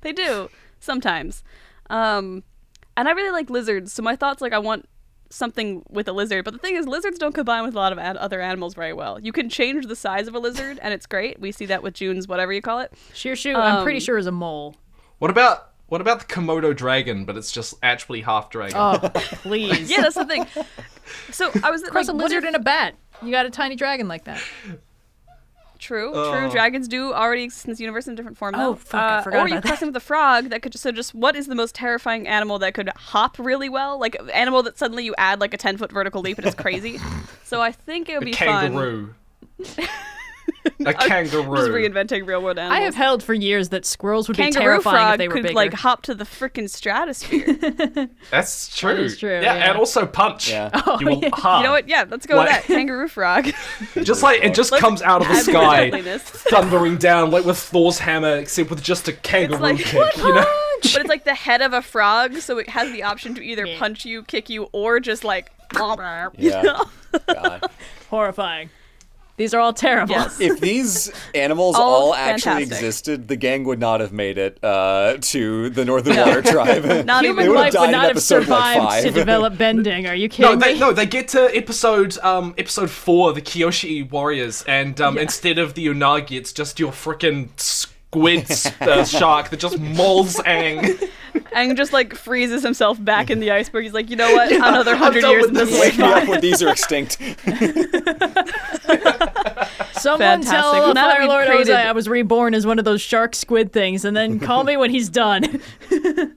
they 0.00 0.12
do 0.12 0.48
sometimes, 0.80 1.44
um, 1.90 2.42
and 2.96 3.08
I 3.08 3.12
really 3.12 3.30
like 3.30 3.50
lizards. 3.50 3.92
So 3.92 4.02
my 4.02 4.16
thoughts 4.16 4.40
like 4.40 4.52
I 4.54 4.58
want 4.58 4.88
something 5.32 5.82
with 5.90 6.06
a 6.08 6.12
lizard. 6.12 6.44
But 6.44 6.52
the 6.52 6.58
thing 6.58 6.76
is, 6.76 6.86
lizards 6.86 7.18
don't 7.18 7.34
combine 7.34 7.64
with 7.64 7.74
a 7.74 7.78
lot 7.78 7.92
of 7.92 7.98
ad- 7.98 8.16
other 8.16 8.40
animals 8.40 8.74
very 8.74 8.92
well. 8.92 9.18
You 9.18 9.32
can 9.32 9.48
change 9.48 9.86
the 9.86 9.96
size 9.96 10.28
of 10.28 10.34
a 10.34 10.38
lizard, 10.38 10.78
and 10.82 10.92
it's 10.94 11.06
great. 11.06 11.40
We 11.40 11.52
see 11.52 11.66
that 11.66 11.82
with 11.82 11.94
June's 11.94 12.28
whatever 12.28 12.52
you 12.52 12.62
call 12.62 12.80
it. 12.80 12.92
Shirshu, 13.14 13.54
I'm 13.56 13.82
pretty 13.82 13.98
Um, 13.98 14.04
sure 14.04 14.18
is 14.18 14.26
a 14.26 14.32
mole. 14.32 14.76
What 15.18 15.30
about 15.30 15.70
What 15.88 16.00
about 16.00 16.20
the 16.20 16.24
Komodo 16.26 16.74
dragon, 16.74 17.24
but 17.26 17.36
it's 17.36 17.52
just 17.52 17.74
actually 17.82 18.22
half 18.22 18.48
dragon? 18.50 18.76
Oh, 18.78 18.98
please. 19.42 19.90
Yeah, 19.90 20.00
that's 20.02 20.14
the 20.14 20.24
thing. 20.24 20.46
So 21.30 21.50
I 21.62 21.70
was 21.70 21.82
Cross 21.82 22.08
like, 22.08 22.14
a 22.14 22.16
lizard 22.16 22.44
if- 22.44 22.48
and 22.48 22.56
a 22.56 22.60
bat. 22.60 22.94
You 23.22 23.30
got 23.30 23.44
a 23.46 23.50
tiny 23.50 23.76
dragon 23.76 24.08
like 24.08 24.24
that. 24.24 24.42
True, 25.82 26.12
Oh. 26.14 26.30
true. 26.32 26.48
Dragons 26.48 26.86
do 26.86 27.12
already 27.12 27.42
exist 27.42 27.64
in 27.64 27.72
this 27.72 27.80
universe 27.80 28.06
in 28.06 28.12
a 28.12 28.16
different 28.16 28.38
form. 28.38 28.54
Oh, 28.54 28.70
though. 28.70 28.74
fuck, 28.76 29.00
I 29.02 29.16
Uh, 29.18 29.22
forgot 29.22 29.36
or 29.44 29.48
you 29.48 29.54
about 29.56 29.64
cross 29.66 29.80
them 29.80 29.88
with 29.88 29.96
a 29.96 30.00
frog 30.00 30.50
that 30.50 30.62
could 30.62 30.70
just 30.70 30.82
so 30.84 30.92
just 30.92 31.12
what 31.12 31.34
is 31.34 31.48
the 31.48 31.56
most 31.56 31.74
terrifying 31.74 32.28
animal 32.28 32.60
that 32.60 32.72
could 32.74 32.88
hop 32.96 33.36
really 33.38 33.68
well? 33.68 33.98
Like 33.98 34.16
animal 34.32 34.62
that 34.62 34.78
suddenly 34.78 35.04
you 35.04 35.12
add 35.18 35.40
like 35.40 35.52
a 35.52 35.56
ten 35.56 35.76
foot 35.76 35.90
vertical 35.90 36.20
leap 36.22 36.38
and 36.38 36.46
it's 36.46 36.54
crazy. 36.54 37.00
so 37.44 37.60
I 37.60 37.72
think 37.72 38.08
it 38.08 38.14
would 38.18 38.22
a 38.22 38.30
be 38.30 38.32
fun. 38.32 38.72
kangaroo. 38.72 39.14
a 40.86 40.94
kangaroo. 40.94 41.42
Just 41.42 41.44
kangaroo. 41.44 41.72
reinventing 41.88 42.26
real 42.26 42.42
world 42.42 42.58
animals. 42.58 42.78
I 42.80 42.84
have 42.84 42.94
held 42.94 43.22
for 43.22 43.34
years 43.34 43.70
that 43.70 43.84
squirrels 43.84 44.28
would 44.28 44.36
be 44.36 44.50
terrifying 44.50 44.94
frog 44.96 45.12
if 45.14 45.18
they 45.18 45.28
were 45.28 45.34
could 45.34 45.42
bigger. 45.44 45.54
like 45.54 45.72
hop 45.74 46.02
to 46.02 46.14
the 46.14 46.24
freaking 46.24 46.68
stratosphere. 46.70 48.08
That's 48.30 48.76
true. 48.76 48.90
is 48.94 49.18
true, 49.18 49.30
Yeah, 49.30 49.40
yeah. 49.56 49.70
and 49.70 49.78
also 49.78 50.06
punch. 50.06 50.50
Yeah. 50.50 50.70
Oh, 50.86 50.98
you 51.00 51.10
yeah. 51.22 51.56
you 51.58 51.62
know 51.64 51.70
what? 51.72 51.88
Yeah, 51.88 52.04
let's 52.08 52.26
go 52.26 52.36
Like- 52.36 52.48
with 52.48 52.66
that. 52.68 52.74
Kangaroo 52.74 53.08
frog. 53.08 53.50
Just 54.02 54.22
like 54.22 54.42
it 54.42 54.54
just 54.54 54.72
Let's 54.72 54.82
comes 54.82 55.02
out 55.02 55.22
of 55.22 55.28
the 55.28 55.36
sky, 55.36 55.90
thundering 56.50 56.96
down 56.98 57.30
like 57.30 57.44
with 57.44 57.58
Thor's 57.58 57.98
hammer, 57.98 58.36
except 58.36 58.70
with 58.70 58.82
just 58.82 59.08
a 59.08 59.12
kangaroo 59.12 59.60
like, 59.60 59.78
kick. 59.78 60.16
You 60.16 60.34
know. 60.34 60.44
but 60.82 60.96
it's 60.96 61.08
like 61.08 61.24
the 61.24 61.34
head 61.34 61.62
of 61.62 61.72
a 61.72 61.82
frog, 61.82 62.36
so 62.38 62.58
it 62.58 62.68
has 62.68 62.90
the 62.92 63.02
option 63.04 63.34
to 63.36 63.42
either 63.44 63.66
punch 63.78 64.04
you, 64.04 64.22
kick 64.22 64.48
you, 64.50 64.64
or 64.72 65.00
just 65.00 65.24
like. 65.24 65.50
you 65.74 66.50
Yeah. 66.50 66.62
know? 66.62 66.84
God. 67.26 67.70
Horrifying. 68.10 68.68
These 69.38 69.54
are 69.54 69.60
all 69.60 69.72
terrible. 69.72 70.14
Yes. 70.14 70.40
If 70.40 70.60
these 70.60 71.10
animals 71.34 71.74
All 71.76 72.08
all, 72.08 72.14
actually 72.14 72.62
existed, 72.64 73.28
the 73.28 73.36
gang 73.36 73.64
would 73.64 73.80
not 73.80 74.00
have 74.00 74.12
made 74.12 74.36
it 74.38 74.62
uh, 74.62 75.16
to 75.20 75.70
the 75.70 75.84
Northern 75.84 76.16
Water 76.16 76.42
Tribe. 76.42 76.84
Not 77.06 77.24
even 77.24 77.48
would 77.48 77.54
life 77.54 77.72
would 77.78 77.90
not 77.90 78.02
have 78.02 78.10
episode 78.12 78.46
like 78.48 78.74
survived 78.76 79.06
to 79.06 79.10
develop 79.20 79.56
bending. 79.56 80.06
Are 80.06 80.14
you 80.14 80.28
No, 80.28 80.30
kidding 80.34 80.58
they 80.58 80.74
me? 80.74 80.80
no, 80.80 80.92
they 80.92 81.06
get 81.06 81.28
to 81.28 81.50
episode 81.56 82.18
um 82.18 82.54
episode 82.58 82.90
four, 82.90 83.32
the 83.32 83.42
Kyoshi 83.42 84.08
warriors, 84.10 84.62
and 84.68 85.00
um 85.00 85.16
instead 85.18 85.58
of 85.58 85.74
the 85.74 85.86
Unagi, 85.86 86.32
it's 86.36 86.52
just 86.52 86.78
your 86.78 86.92
frickin' 86.92 87.48
squid 88.12 88.44
uh, 88.82 89.04
shark 89.04 89.48
that 89.48 89.58
just 89.58 89.78
mauls 89.78 90.36
Aang. 90.40 91.08
and 91.54 91.76
just 91.78 91.94
like 91.94 92.14
freezes 92.14 92.62
himself 92.62 93.02
back 93.02 93.30
in 93.30 93.40
the 93.40 93.50
iceberg. 93.50 93.84
He's 93.84 93.94
like, 93.94 94.10
you 94.10 94.16
know 94.16 94.30
what? 94.34 94.52
Another 94.52 94.94
hundred 94.96 95.22
years 95.24 95.42
with 95.42 95.50
in 95.50 95.54
this 95.54 95.70
this. 95.70 95.80
Wake 95.80 95.96
me 95.98 96.04
up 96.04 96.28
when 96.28 96.40
these 96.42 96.62
are 96.62 96.68
extinct. 96.68 97.12
Someone 99.94 100.42
Fantastic. 100.42 100.50
tell 100.50 100.72
Well, 100.72 100.94
now 100.94 101.10
Fire 101.12 101.26
Lord 101.26 101.46
created- 101.46 101.68
Ozai 101.68 101.86
I 101.86 101.92
was 101.92 102.06
reborn 102.08 102.54
as 102.54 102.66
one 102.66 102.78
of 102.78 102.84
those 102.84 103.00
shark 103.00 103.34
squid 103.34 103.72
things, 103.72 104.04
and 104.04 104.14
then 104.16 104.38
call 104.46 104.64
me 104.64 104.76
when 104.76 104.90
he's 104.90 105.08
done. 105.08 105.62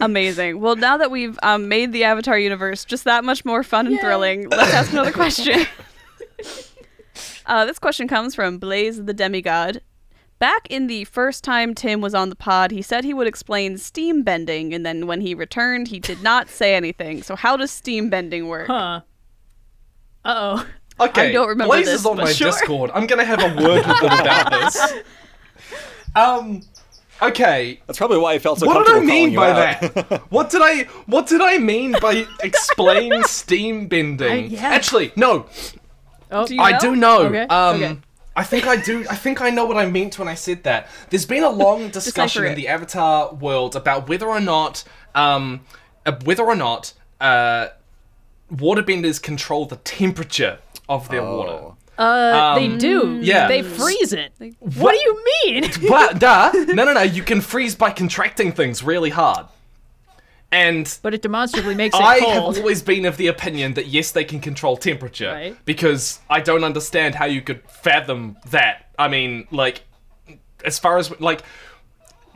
Amazing. 0.00 0.60
Well, 0.60 0.74
now 0.76 0.96
that 0.96 1.10
we've 1.12 1.38
um, 1.42 1.68
made 1.68 1.92
the 1.92 2.04
Avatar 2.04 2.38
universe 2.38 2.84
just 2.84 3.04
that 3.04 3.22
much 3.24 3.44
more 3.44 3.62
fun 3.62 3.86
and 3.86 3.94
Yay. 3.96 4.00
thrilling, 4.00 4.48
let's 4.48 4.72
ask 4.74 4.92
another 4.92 5.12
question. 5.12 5.66
Uh, 7.46 7.64
this 7.64 7.78
question 7.78 8.08
comes 8.08 8.34
from 8.34 8.58
Blaze 8.58 9.04
the 9.04 9.14
Demigod. 9.14 9.80
Back 10.38 10.66
in 10.68 10.88
the 10.88 11.04
first 11.04 11.44
time 11.44 11.74
Tim 11.74 12.00
was 12.00 12.14
on 12.14 12.28
the 12.28 12.36
pod, 12.36 12.70
he 12.72 12.82
said 12.82 13.04
he 13.04 13.14
would 13.14 13.26
explain 13.26 13.78
steam 13.78 14.22
bending, 14.22 14.74
and 14.74 14.84
then 14.84 15.06
when 15.06 15.20
he 15.20 15.34
returned, 15.34 15.88
he 15.88 15.98
did 16.00 16.22
not 16.22 16.48
say 16.48 16.74
anything. 16.74 17.22
So, 17.22 17.36
how 17.36 17.56
does 17.56 17.70
steam 17.70 18.10
bending 18.10 18.48
work? 18.48 18.66
huh. 18.66 19.00
Uh 20.24 20.34
oh. 20.36 20.66
Okay, 21.06 21.30
I 21.30 21.32
don't 21.32 21.48
remember 21.48 21.72
Blaze 21.74 21.86
this, 21.86 22.00
is 22.00 22.06
on 22.06 22.16
but 22.16 22.24
my 22.26 22.32
sure. 22.32 22.50
Discord. 22.50 22.90
I'm 22.94 23.06
gonna 23.06 23.24
have 23.24 23.40
a 23.42 23.62
word 23.62 23.86
with 23.86 24.00
them 24.00 24.20
about 24.20 24.50
this. 24.50 24.94
Um, 26.16 26.62
okay. 27.20 27.80
That's 27.86 27.98
probably 27.98 28.18
why 28.18 28.34
I 28.34 28.38
felt 28.38 28.60
so 28.60 28.66
What 28.66 28.86
did 28.86 28.96
I 28.96 29.00
mean 29.00 29.34
by 29.34 29.50
out. 29.50 29.80
that? 29.80 30.22
what 30.30 30.48
did 30.50 30.60
I 30.62 30.84
what 31.06 31.26
did 31.26 31.40
I 31.40 31.58
mean 31.58 31.96
by 32.00 32.24
explain 32.44 33.24
steam 33.24 33.88
bending? 33.88 34.30
I- 34.30 34.36
yeah. 34.46 34.68
Actually, 34.68 35.12
no, 35.16 35.46
Oh, 36.34 36.46
Do 36.46 36.54
you 36.54 36.60
I 36.60 36.72
know? 36.72 36.78
do 36.80 36.96
know. 36.96 37.18
Okay, 37.26 37.42
Um, 37.48 37.76
okay. 37.82 37.96
I 38.36 38.42
think 38.42 38.66
I 38.66 38.76
do. 38.76 39.04
I 39.08 39.14
think 39.14 39.40
I 39.40 39.50
know 39.50 39.64
what 39.64 39.76
I 39.76 39.86
meant 39.86 40.18
when 40.18 40.26
I 40.28 40.34
said 40.34 40.64
that. 40.64 40.88
There's 41.10 41.24
been 41.26 41.44
a 41.44 41.50
long 41.50 41.88
discussion 41.98 42.44
in 42.44 42.54
the 42.56 42.66
Avatar 42.68 43.32
world 43.32 43.76
about 43.76 44.08
whether 44.08 44.26
or 44.26 44.40
not, 44.40 44.82
um, 45.14 45.60
uh, 46.04 46.12
whether 46.24 46.42
or 46.42 46.56
not, 46.56 46.92
uh, 47.20 47.68
waterbenders 48.52 49.22
control 49.22 49.66
the 49.66 49.76
temperature 49.76 50.58
of 50.88 51.08
their 51.08 51.22
water. 51.22 51.52
Oh. 51.52 51.76
Uh, 51.96 52.56
they 52.56 52.66
Um, 52.66 52.78
do. 52.78 53.20
yeah. 53.22 53.46
They 53.46 53.62
freeze 53.62 54.12
it. 54.12 54.32
What- 54.38 54.74
What 54.76 54.92
do 54.94 54.98
you 54.98 55.24
mean? 55.44 55.70
But 55.88 56.18
duh, 56.18 56.50
no, 56.74 56.84
no, 56.84 56.92
no. 56.92 57.02
You 57.02 57.22
can 57.22 57.40
freeze 57.40 57.76
by 57.76 57.90
contracting 57.90 58.50
things 58.50 58.82
really 58.82 59.10
hard, 59.10 59.46
and 60.50 60.98
but 61.02 61.14
it 61.14 61.22
demonstrably 61.22 61.74
makes 61.74 61.96
it 61.96 62.02
I 62.02 62.20
cold. 62.20 62.32
have 62.32 62.42
always 62.58 62.82
been 62.82 63.04
of 63.04 63.16
the 63.16 63.26
opinion 63.26 63.74
that 63.74 63.86
yes, 63.86 64.12
they 64.12 64.24
can 64.24 64.40
control 64.40 64.76
temperature. 64.76 65.32
Right. 65.32 65.56
Because 65.64 66.20
I 66.30 66.40
don't 66.40 66.64
understand 66.64 67.14
how 67.14 67.26
you 67.26 67.42
could 67.42 67.62
fathom 67.68 68.36
that. 68.50 68.90
I 68.98 69.08
mean, 69.08 69.46
like, 69.50 69.82
as 70.64 70.78
far 70.78 70.98
as 70.98 71.18
like. 71.20 71.42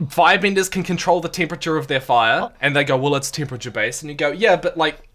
Firebenders 0.01 0.71
can 0.71 0.83
control 0.83 1.19
the 1.19 1.27
temperature 1.27 1.75
of 1.75 1.87
their 1.87 1.99
fire, 1.99 2.43
oh. 2.43 2.51
and 2.61 2.73
they 2.73 2.85
go, 2.85 2.95
"Well, 2.95 3.15
it's 3.15 3.29
temperature 3.29 3.69
based," 3.69 4.01
and 4.01 4.09
you 4.09 4.15
go, 4.15 4.31
"Yeah, 4.31 4.55
but 4.55 4.77
like, 4.77 5.08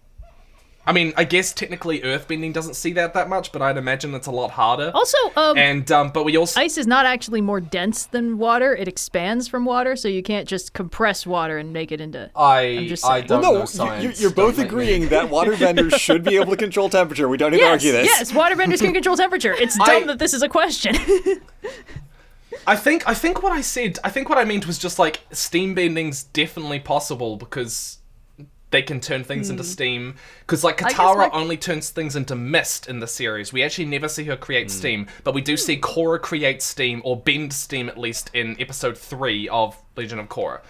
I 0.87 0.93
mean, 0.93 1.14
I 1.16 1.24
guess 1.24 1.53
technically 1.53 2.01
earthbending 2.01 2.53
doesn't 2.53 2.74
see 2.74 2.93
that 2.93 3.14
that 3.14 3.28
much, 3.28 3.53
but 3.53 3.62
I'd 3.62 3.76
imagine 3.78 4.14
it's 4.14 4.26
a 4.26 4.30
lot 4.30 4.51
harder." 4.51 4.91
Also, 4.95 5.16
um, 5.37 5.57
and 5.57 5.91
um, 5.91 6.11
but 6.11 6.24
we 6.24 6.37
also 6.37 6.61
ice 6.61 6.76
is 6.76 6.87
not 6.87 7.07
actually 7.07 7.41
more 7.41 7.61
dense 7.61 8.05
than 8.07 8.37
water. 8.39 8.74
It 8.76 8.87
expands 8.87 9.49
from 9.49 9.64
water, 9.64 9.97
so 9.97 10.09
you 10.09 10.22
can't 10.22 10.47
just 10.47 10.72
compress 10.74 11.26
water 11.26 11.57
and 11.57 11.72
make 11.72 11.91
it 11.91 12.01
into. 12.01 12.30
I 12.37 12.87
just 12.89 13.05
I 13.05 13.22
don't 13.22 13.41
Well, 13.41 13.53
know 13.53 13.59
no, 13.59 13.61
you- 13.62 13.66
science. 13.66 14.20
you, 14.20 14.28
are 14.28 14.30
both 14.30 14.57
Don't 14.57 14.64
make 14.64 14.72
me- 14.72 14.82
agreeing 14.82 15.09
that 15.09 15.30
waterbenders 15.30 15.95
should 15.99 16.22
be 16.22 16.37
able 16.37 16.51
to 16.51 16.57
control 16.59 16.89
temperature. 16.91 17.28
We 17.28 17.37
don't 17.39 17.53
need 17.53 17.61
to 17.61 17.70
argue 17.70 17.93
this. 17.93 18.07
yes, 18.07 18.32
waterbenders 18.32 18.80
can 18.80 18.93
control 18.99 19.16
temperature. 19.16 19.53
It's 19.55 19.78
I- 19.80 19.87
dumb 20.01 20.07
that 20.09 20.18
this 20.18 20.35
is 20.35 20.43
a 20.43 20.49
question. 20.49 20.95
I 22.66 22.76
think 22.76 23.07
I 23.09 23.14
think 23.14 23.43
what 23.43 23.53
I 23.53 23.61
said 23.61 23.99
I 24.05 24.11
think 24.11 24.28
what 24.28 24.39
I 24.39 24.45
meant 24.45 24.66
was 24.66 24.78
just 24.78 24.99
like 24.99 25.20
steam 25.32 25.74
bending's 25.74 26.24
definitely 26.24 26.80
possible 26.80 27.37
because 27.37 27.99
they 28.75 28.83
can 28.83 29.01
turn 29.01 29.22
things 29.22 29.51
into 29.51 29.62
steam 29.62 30.16
because 30.41 30.64
like 30.64 30.81
Hmm. 30.81 30.87
Katara 30.89 31.16
like- 31.16 31.35
only 31.35 31.57
turns 31.57 31.91
things 31.91 32.16
into 32.16 32.35
mist 32.35 32.89
in 32.89 32.99
the 32.99 33.07
series. 33.07 33.53
We 33.53 33.62
actually 33.62 33.85
never 33.87 34.09
see 34.09 34.25
her 34.25 34.35
Hmm. 34.35 34.43
create 34.43 34.70
steam, 34.70 35.07
but 35.22 35.33
we 35.33 35.41
do 35.41 35.57
see 35.57 35.77
Korra 35.79 36.20
create 36.20 36.61
steam 36.61 37.01
or 37.05 37.16
bend 37.16 37.53
steam 37.53 37.89
at 37.89 37.97
least 37.97 38.31
in 38.35 38.57
episode 38.61 38.99
3 38.99 39.49
of 39.49 39.77
Legend 39.97 40.20
of 40.20 40.29
Korra. 40.29 40.61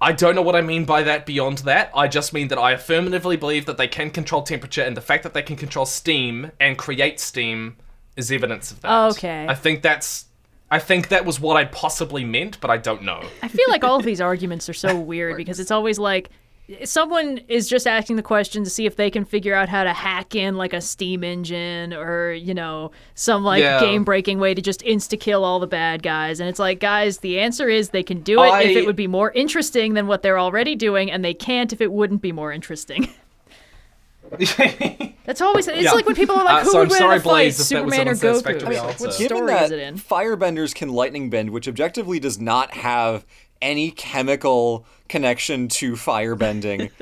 I 0.00 0.10
don't 0.10 0.34
know 0.34 0.42
what 0.42 0.56
I 0.56 0.62
mean 0.62 0.84
by 0.84 1.04
that 1.04 1.26
beyond 1.26 1.58
that. 1.58 1.92
I 1.94 2.08
just 2.08 2.32
mean 2.32 2.48
that 2.48 2.58
I 2.58 2.72
affirmatively 2.72 3.36
believe 3.36 3.66
that 3.66 3.76
they 3.76 3.86
can 3.86 4.10
control 4.10 4.42
temperature, 4.42 4.82
and 4.82 4.96
the 4.96 5.00
fact 5.00 5.22
that 5.22 5.32
they 5.32 5.42
can 5.42 5.54
control 5.54 5.86
steam 5.86 6.50
and 6.58 6.76
create 6.76 7.20
steam 7.20 7.76
is 8.16 8.32
evidence 8.32 8.72
of 8.72 8.80
that. 8.80 8.92
Okay. 9.12 9.46
I 9.48 9.54
think 9.54 9.82
that's. 9.82 10.24
I 10.72 10.78
think 10.78 11.08
that 11.08 11.24
was 11.26 11.38
what 11.38 11.56
I 11.56 11.66
possibly 11.66 12.24
meant, 12.24 12.58
but 12.60 12.70
I 12.70 12.78
don't 12.78 13.02
know. 13.02 13.22
I 13.42 13.48
feel 13.48 13.66
like 13.68 13.84
all 13.84 13.96
of 13.98 14.04
these 14.04 14.20
arguments 14.22 14.68
are 14.70 14.74
so 14.74 14.98
weird 14.98 15.36
because 15.36 15.60
it's 15.60 15.70
always 15.70 15.98
like 15.98 16.30
someone 16.84 17.38
is 17.48 17.68
just 17.68 17.86
asking 17.86 18.16
the 18.16 18.22
question 18.22 18.62
to 18.64 18.70
see 18.70 18.86
if 18.86 18.96
they 18.96 19.10
can 19.10 19.24
figure 19.24 19.52
out 19.54 19.68
how 19.68 19.82
to 19.84 19.92
hack 19.92 20.34
in 20.34 20.56
like 20.56 20.72
a 20.72 20.80
steam 20.80 21.22
engine 21.24 21.92
or 21.92 22.32
you 22.32 22.54
know 22.54 22.90
some 23.14 23.42
like 23.44 23.60
Yeah. 23.60 23.80
game 23.80 24.04
breaking 24.04 24.38
way 24.38 24.54
to 24.54 24.62
just 24.62 24.80
insta 24.82 25.18
kill 25.18 25.44
all 25.44 25.58
the 25.60 25.66
bad 25.66 26.02
guys 26.02 26.38
and 26.40 26.48
it's 26.48 26.60
like 26.60 26.78
guys 26.80 27.18
the 27.18 27.40
answer 27.40 27.68
is 27.68 27.90
they 27.90 28.02
can 28.04 28.20
do 28.22 28.42
it 28.42 28.70
if 28.70 28.76
it 28.76 28.86
would 28.86 28.96
be 28.96 29.06
more 29.08 29.32
interesting 29.32 29.94
than 29.94 30.06
what 30.06 30.22
they're 30.22 30.38
already 30.38 30.74
doing 30.76 31.10
and 31.10 31.24
they 31.24 31.34
can't 31.34 31.72
if 31.72 31.80
it 31.80 31.92
wouldn't 31.92 32.22
be 32.22 32.32
more 32.32 32.52
interesting 32.52 33.08
that's 35.26 35.40
always 35.40 35.68
it's 35.68 35.82
Yeah. 35.82 35.92
like 35.92 36.06
when 36.06 36.14
people 36.14 36.36
are 36.36 36.44
like 36.44 36.62
Uh, 36.62 36.64
who 36.64 36.70
so 36.70 36.78
would 36.78 36.84
I'm 36.84 36.90
win 36.90 36.98
sorry, 36.98 37.14
in 37.16 37.20
a 37.20 37.22
fight 37.24 37.30
Blaze, 37.30 37.60
if 37.60 37.66
superman 37.66 38.08
or 38.08 38.12
goku 38.12 38.36
unsatisfactory 38.36 38.76
what 38.76 38.90
answer. 38.90 39.04
Given 39.18 39.36
story 39.36 39.46
that 39.52 39.64
is 39.64 39.70
it 39.72 39.78
in 39.80 39.94
firebenders 39.96 40.74
can 40.74 40.88
lightning 40.90 41.28
bend, 41.28 41.50
which 41.50 41.68
objectively 41.68 42.18
does 42.20 42.40
not 42.40 42.72
have 42.74 43.26
any 43.62 43.90
chemical 43.90 44.84
connection 45.08 45.68
to 45.68 45.92
firebending, 45.92 46.90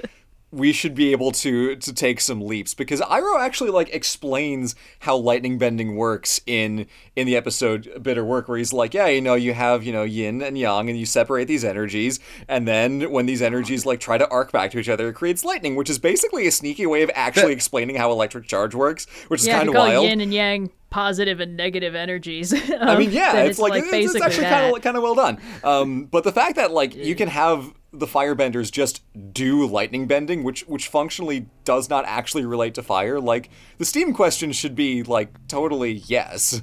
we 0.52 0.72
should 0.72 0.94
be 0.94 1.12
able 1.12 1.30
to 1.30 1.76
to 1.76 1.92
take 1.92 2.20
some 2.20 2.40
leaps 2.40 2.74
because 2.74 3.00
Iroh 3.00 3.40
actually 3.40 3.70
like 3.70 3.88
explains 3.94 4.74
how 5.00 5.16
lightning 5.16 5.58
bending 5.58 5.94
works 5.94 6.40
in 6.46 6.86
in 7.14 7.26
the 7.26 7.36
episode 7.36 8.02
Bitter 8.02 8.24
Work 8.24 8.48
where 8.48 8.58
he's 8.58 8.72
like, 8.72 8.92
yeah, 8.92 9.06
you 9.06 9.20
know, 9.20 9.34
you 9.34 9.54
have, 9.54 9.84
you 9.84 9.92
know, 9.92 10.02
yin 10.02 10.42
and 10.42 10.58
yang 10.58 10.90
and 10.90 10.98
you 10.98 11.06
separate 11.06 11.46
these 11.46 11.64
energies 11.64 12.18
and 12.48 12.66
then 12.66 13.10
when 13.12 13.26
these 13.26 13.42
energies 13.42 13.86
like 13.86 14.00
try 14.00 14.18
to 14.18 14.28
arc 14.28 14.50
back 14.50 14.72
to 14.72 14.78
each 14.78 14.88
other 14.88 15.08
it 15.08 15.14
creates 15.14 15.44
lightning, 15.44 15.76
which 15.76 15.90
is 15.90 15.98
basically 15.98 16.46
a 16.46 16.52
sneaky 16.52 16.86
way 16.86 17.02
of 17.02 17.10
actually 17.14 17.52
explaining 17.52 17.96
how 17.96 18.10
electric 18.10 18.46
charge 18.46 18.74
works, 18.74 19.06
which 19.28 19.42
is 19.42 19.46
yeah 19.46 19.58
kind 19.58 19.68
of 19.68 19.74
wild. 19.74 20.04
yin 20.04 20.20
and 20.20 20.34
yang 20.34 20.70
positive 20.90 21.40
and 21.40 21.56
negative 21.56 21.94
energies 21.94 22.52
I 22.80 22.98
mean, 22.98 23.10
yeah, 23.10 23.32
then 23.32 23.46
it's, 23.46 23.58
like, 23.58 23.74
it's, 23.74 23.84
it's 23.84 23.90
basically 23.90 24.22
actually 24.22 24.44
kind 24.44 24.76
of 24.76 24.82
kind 24.82 24.96
of 24.96 25.02
well 25.02 25.14
done. 25.14 25.38
Um, 25.64 26.04
but 26.04 26.24
the 26.24 26.32
fact 26.32 26.56
that 26.56 26.72
like 26.72 26.94
you 26.94 27.14
can 27.14 27.28
have 27.28 27.72
the 27.92 28.06
firebenders 28.06 28.70
just 28.70 29.02
do 29.32 29.66
lightning 29.66 30.06
bending, 30.06 30.44
which 30.44 30.62
which 30.62 30.88
functionally 30.88 31.46
does 31.64 31.88
not 31.88 32.04
actually 32.06 32.44
relate 32.44 32.74
to 32.74 32.82
fire, 32.82 33.20
like 33.20 33.50
the 33.78 33.84
steam 33.84 34.12
question 34.12 34.52
should 34.52 34.74
be 34.74 35.02
like 35.02 35.46
totally 35.48 35.92
yes. 35.92 36.60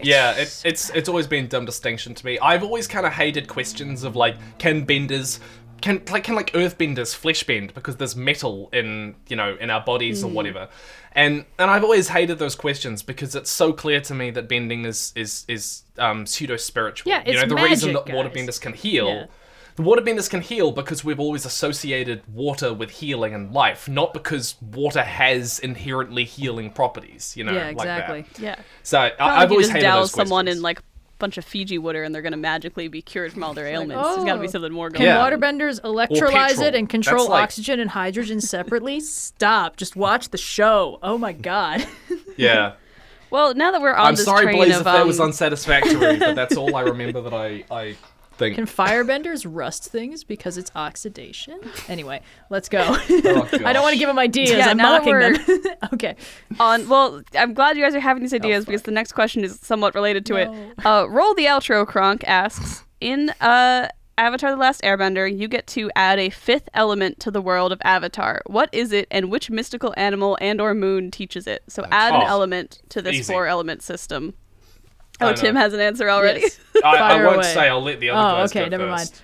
Yeah, 0.00 0.32
it, 0.32 0.62
it's 0.64 0.90
it's 0.90 1.08
always 1.08 1.26
been 1.26 1.46
a 1.46 1.48
dumb 1.48 1.64
distinction 1.64 2.14
to 2.14 2.26
me. 2.26 2.38
I've 2.38 2.62
always 2.62 2.86
kind 2.86 3.06
of 3.06 3.12
hated 3.12 3.48
questions 3.48 4.04
of 4.04 4.14
like, 4.16 4.36
can 4.58 4.84
benders, 4.84 5.40
can 5.80 6.02
like 6.10 6.24
can 6.24 6.34
like 6.34 6.52
earthbenders 6.52 7.14
flesh 7.14 7.42
bend 7.44 7.74
because 7.74 7.96
there's 7.96 8.14
metal 8.14 8.68
in 8.72 9.16
you 9.28 9.36
know 9.36 9.56
in 9.60 9.70
our 9.70 9.80
bodies 9.80 10.22
or 10.22 10.30
whatever, 10.30 10.68
and 11.18 11.44
and 11.58 11.68
I've 11.68 11.82
always 11.82 12.08
hated 12.08 12.38
those 12.38 12.54
questions 12.54 13.02
because 13.02 13.34
it's 13.34 13.50
so 13.50 13.72
clear 13.72 14.00
to 14.02 14.14
me 14.14 14.30
that 14.30 14.48
bending 14.48 14.84
is 14.84 15.12
is 15.16 15.44
is 15.48 15.82
um, 15.98 16.26
pseudo 16.26 16.56
spiritual. 16.56 17.10
Yeah, 17.10 17.22
it's 17.26 17.30
you 17.30 17.34
know 17.34 17.56
the 17.56 17.56
reason 17.56 17.92
magic, 17.92 18.06
that 18.06 18.12
guys. 18.12 18.24
waterbenders 18.24 18.60
can 18.60 18.72
heal. 18.72 19.08
Yeah. 19.08 19.26
The 19.74 19.82
waterbenders 19.82 20.30
can 20.30 20.40
heal 20.40 20.72
because 20.72 21.04
we've 21.04 21.20
always 21.20 21.44
associated 21.44 22.22
water 22.32 22.72
with 22.72 22.90
healing 22.90 23.34
and 23.34 23.52
life, 23.52 23.88
not 23.88 24.12
because 24.12 24.56
water 24.60 25.02
has 25.02 25.58
inherently 25.58 26.24
healing 26.24 26.70
properties. 26.70 27.36
You 27.36 27.44
know, 27.44 27.52
yeah, 27.52 27.66
like 27.66 27.78
that. 27.78 28.10
exactly. 28.10 28.44
Yeah. 28.44 28.56
So 28.84 28.98
I, 28.98 29.08
like 29.08 29.48
you 29.48 29.54
always 29.54 29.66
just 29.66 29.72
hated 29.72 29.86
douse 29.86 30.12
those 30.12 30.28
someone 30.28 30.46
in 30.46 30.62
like 30.62 30.80
bunch 31.18 31.38
of 31.38 31.44
Fiji 31.44 31.78
water 31.78 32.02
and 32.02 32.14
they're 32.14 32.22
gonna 32.22 32.36
magically 32.36 32.88
be 32.88 33.02
cured 33.02 33.32
from 33.32 33.42
all 33.44 33.54
their 33.54 33.66
ailments. 33.74 34.02
There's 34.08 34.24
gotta 34.24 34.40
be 34.40 34.46
oh. 34.46 34.50
something 34.50 34.72
more 34.72 34.90
going 34.90 34.98
Can 34.98 35.06
Yeah. 35.06 35.24
on. 35.24 35.32
waterbenders 35.32 35.80
electrolyze 35.80 36.62
it 36.62 36.74
and 36.74 36.88
control 36.88 37.28
like- 37.28 37.44
oxygen 37.44 37.80
and 37.80 37.90
hydrogen 37.90 38.40
separately? 38.40 39.00
Stop. 39.00 39.76
Just 39.76 39.96
watch 39.96 40.30
the 40.30 40.38
show. 40.38 40.98
Oh 41.02 41.18
my 41.18 41.32
god. 41.32 41.86
yeah. 42.36 42.74
Well, 43.30 43.54
now 43.54 43.72
that 43.72 43.82
we're 43.82 43.92
on 43.94 44.06
I'm 44.06 44.14
this 44.14 44.24
sorry, 44.24 44.44
train 44.44 44.56
Blaze, 44.56 44.74
of 44.74 44.78
if 44.78 44.84
that 44.84 45.06
was 45.06 45.20
um, 45.20 45.26
unsatisfactory, 45.26 46.18
but 46.18 46.34
that's 46.34 46.56
all 46.56 46.74
I 46.74 46.80
remember 46.94 47.20
that 47.22 47.34
I 47.34 47.64
I 47.70 47.96
think. 48.38 48.54
Can 48.54 48.66
firebenders 48.66 49.46
rust 49.48 49.84
things 49.90 50.24
because 50.24 50.56
it's 50.56 50.70
oxidation? 50.74 51.58
Anyway, 51.88 52.20
let's 52.50 52.68
go. 52.68 52.78
Oh, 53.30 53.48
I 53.64 53.72
don't 53.72 53.82
want 53.82 53.92
to 53.94 53.98
give 53.98 54.08
them 54.08 54.18
ideas. 54.18 54.50
Yeah, 54.50 54.68
I'm 54.68 54.76
mocking 54.78 55.18
them. 55.18 55.36
okay. 55.92 56.16
on 56.60 56.88
well 56.88 57.22
i'm 57.34 57.52
glad 57.54 57.76
you 57.76 57.82
guys 57.82 57.94
are 57.94 58.00
having 58.00 58.22
these 58.22 58.32
ideas 58.34 58.64
fuck. 58.64 58.68
because 58.70 58.82
the 58.82 58.90
next 58.90 59.12
question 59.12 59.44
is 59.44 59.58
somewhat 59.60 59.94
related 59.94 60.24
to 60.26 60.32
No. 60.34 60.38
it 60.38 60.86
uh 60.86 61.06
roll 61.08 61.34
the 61.34 61.44
outro 61.44 61.86
kronk 61.86 62.24
asks 62.26 62.84
in 63.00 63.30
uh 63.40 63.88
avatar 64.16 64.50
the 64.50 64.56
last 64.56 64.80
airbender 64.82 65.26
you 65.34 65.46
get 65.48 65.66
to 65.68 65.90
add 65.94 66.18
a 66.18 66.30
fifth 66.30 66.68
element 66.74 67.20
to 67.20 67.30
the 67.30 67.40
world 67.40 67.70
of 67.72 67.80
avatar 67.84 68.40
what 68.46 68.68
is 68.72 68.92
it 68.92 69.06
and 69.10 69.30
which 69.30 69.50
mystical 69.50 69.92
animal 69.96 70.36
and 70.40 70.60
or 70.60 70.74
moon 70.74 71.10
teaches 71.10 71.46
it 71.46 71.62
so 71.68 71.84
add 71.90 72.14
an 72.14 72.22
Oh, 72.22 72.26
element 72.26 72.80
to 72.90 73.02
this 73.02 73.14
easy. 73.16 73.32
four 73.32 73.46
element 73.46 73.82
system 73.82 74.34
I 75.20 75.24
oh 75.26 75.30
know. 75.30 75.36
tim 75.36 75.56
has 75.56 75.72
an 75.72 75.80
answer 75.80 76.08
already 76.08 76.40
Yes. 76.40 76.60
I, 76.84 76.96
I 76.96 77.24
won't 77.24 77.36
away. 77.36 77.54
say. 77.54 77.68
I'll 77.68 77.82
let 77.82 77.98
the 78.00 78.10
other 78.10 78.20
Oh, 78.20 78.40
guys 78.42 78.50
okay, 78.52 78.64
go 78.64 78.68
never 78.68 78.86
first. 78.96 79.22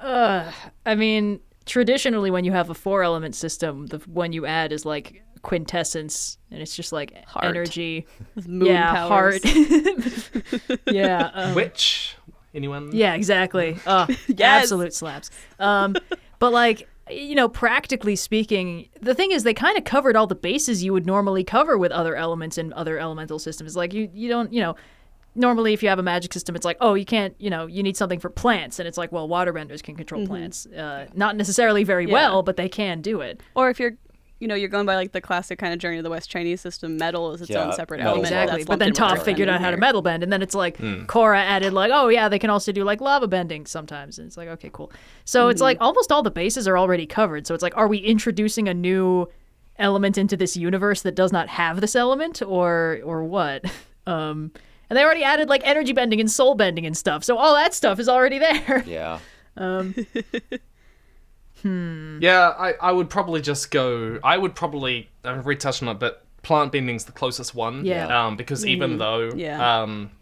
mind. 0.00 0.54
I 0.86 0.94
mean, 0.94 1.40
traditionally, 1.66 2.30
when 2.30 2.44
you 2.44 2.52
have 2.52 2.70
a 2.70 2.74
four 2.74 3.02
element 3.02 3.34
system, 3.34 3.86
the 3.86 3.98
one 3.98 4.32
you 4.32 4.46
add 4.46 4.72
is 4.72 4.84
like 4.84 5.22
quintessence, 5.42 6.38
and 6.50 6.60
it's 6.60 6.74
just 6.74 6.92
like 6.92 7.24
Heart. 7.26 7.44
energy. 7.44 8.06
moon 8.46 8.66
yeah, 8.66 8.92
powers. 9.06 9.42
heart. 9.44 10.80
yeah. 10.86 11.30
um, 11.34 11.54
Which 11.54 12.16
anyone? 12.54 12.90
Yeah, 12.92 13.14
exactly. 13.14 13.78
Uh, 13.86 14.06
Yes. 14.26 14.62
Absolute 14.64 14.94
slaps. 14.94 15.30
Um, 15.58 15.94
but 16.38 16.52
like, 16.52 16.88
you 17.10 17.34
know, 17.34 17.48
practically 17.48 18.16
speaking, 18.16 18.88
the 19.00 19.14
thing 19.14 19.30
is 19.32 19.42
they 19.42 19.54
kind 19.54 19.78
of 19.78 19.84
covered 19.84 20.16
all 20.16 20.26
the 20.26 20.34
bases 20.34 20.82
you 20.84 20.92
would 20.92 21.06
normally 21.06 21.44
cover 21.44 21.78
with 21.78 21.92
other 21.92 22.14
elements 22.16 22.58
and 22.58 22.72
other 22.74 22.98
elemental 22.98 23.38
systems. 23.38 23.76
Like 23.76 23.92
you, 23.94 24.10
you 24.12 24.28
don't, 24.28 24.52
you 24.52 24.60
know, 24.60 24.74
normally 25.38 25.72
if 25.72 25.82
you 25.82 25.88
have 25.88 25.98
a 25.98 26.02
magic 26.02 26.32
system, 26.32 26.54
it's 26.56 26.64
like, 26.64 26.76
oh, 26.80 26.94
you 26.94 27.04
can't, 27.04 27.34
you 27.38 27.48
know, 27.50 27.66
you 27.66 27.82
need 27.82 27.96
something 27.96 28.18
for 28.20 28.28
plants, 28.28 28.78
and 28.78 28.86
it's 28.88 28.98
like, 28.98 29.12
well, 29.12 29.28
waterbenders 29.28 29.82
can 29.82 29.96
control 29.96 30.26
plants. 30.26 30.66
Uh, 30.66 31.06
not 31.14 31.36
necessarily 31.36 31.84
very 31.84 32.06
Yeah. 32.06 32.12
well, 32.12 32.42
but 32.42 32.56
they 32.56 32.68
can 32.68 33.00
do 33.00 33.20
it. 33.20 33.40
or 33.54 33.70
if 33.70 33.78
you're 33.80 33.92
you 34.40 34.46
know 34.46 34.54
you're 34.54 34.68
going 34.68 34.86
by 34.86 34.94
like 34.94 35.10
the 35.10 35.20
classic 35.20 35.58
kind 35.58 35.72
of 35.72 35.80
journey 35.80 35.96
of 35.98 36.04
the 36.04 36.10
west 36.10 36.30
chinese 36.30 36.60
system 36.60 36.96
metal 36.96 37.32
is 37.32 37.40
its 37.40 37.50
Yeah, 37.50 37.64
own 37.64 37.72
separate 37.72 38.00
element 38.00 38.26
Exactly. 38.26 38.62
But 38.62 38.78
then 38.78 38.92
lumped 38.94 39.20
Toph 39.20 39.24
figured 39.24 39.48
out 39.48 39.60
how 39.60 39.72
to 39.72 39.76
metal 39.76 40.00
bend, 40.00 40.22
and 40.22 40.32
then 40.32 40.42
it's 40.42 40.54
like 40.54 40.78
Korra 40.78 41.38
added 41.38 41.72
like, 41.72 41.90
oh 41.92 42.06
yeah, 42.06 42.28
they 42.28 42.38
can 42.38 42.48
also 42.48 42.70
do 42.70 42.84
like 42.84 43.00
lava 43.00 43.26
bending 43.26 43.66
sometimes, 43.66 44.16
and 44.16 44.28
it's 44.28 44.36
like 44.36 44.46
okay, 44.48 44.70
cool. 44.72 44.92
So 45.24 45.48
it's 45.48 45.60
like 45.60 45.78
almost 45.80 46.12
all 46.12 46.22
the 46.22 46.30
bases 46.30 46.68
are 46.68 46.78
already 46.78 47.04
covered. 47.04 47.48
So 47.48 47.54
it's 47.54 47.64
like, 47.64 47.76
are 47.76 47.88
we 47.88 47.98
introducing 47.98 48.68
a 48.68 48.74
new 48.74 49.26
element 49.76 50.16
into 50.16 50.36
this 50.36 50.56
universe 50.56 51.02
that 51.02 51.16
does 51.16 51.32
not 51.32 51.48
have 51.48 51.80
this 51.80 51.96
element, 51.96 52.40
or 52.40 53.00
or 53.04 53.24
what? 53.24 53.64
Um, 54.06 54.52
and 54.88 54.96
they 54.96 55.02
already 55.04 55.24
added 55.24 55.48
like 55.48 55.62
energy 55.64 55.92
bending 55.92 56.20
and 56.20 56.30
soul 56.30 56.54
bending 56.54 56.86
and 56.86 56.96
stuff. 56.96 57.24
So 57.24 57.36
all 57.36 57.54
that 57.54 57.74
stuff 57.74 57.98
is 57.98 58.08
already 58.08 58.38
there. 58.38 58.84
Yeah. 58.86 59.18
Hmm. 61.62 62.18
Yeah, 62.22 62.54
I, 62.56 62.74
I 62.80 62.92
would 62.92 63.10
probably 63.10 63.40
just 63.40 63.70
go. 63.72 64.20
I 64.22 64.38
would 64.38 64.54
probably. 64.54 65.08
I've 65.24 65.44
already 65.44 65.58
touched 65.58 65.82
on 65.82 65.88
it, 65.88 65.98
but 65.98 66.24
plant 66.42 66.70
bending's 66.70 67.04
the 67.04 67.12
closest 67.12 67.54
one. 67.54 67.84
Yeah. 67.84 68.26
Um, 68.26 68.36
because 68.36 68.64
even 68.64 68.98
though. 68.98 69.30
Yeah. 69.34 69.82
Um, 69.82 70.12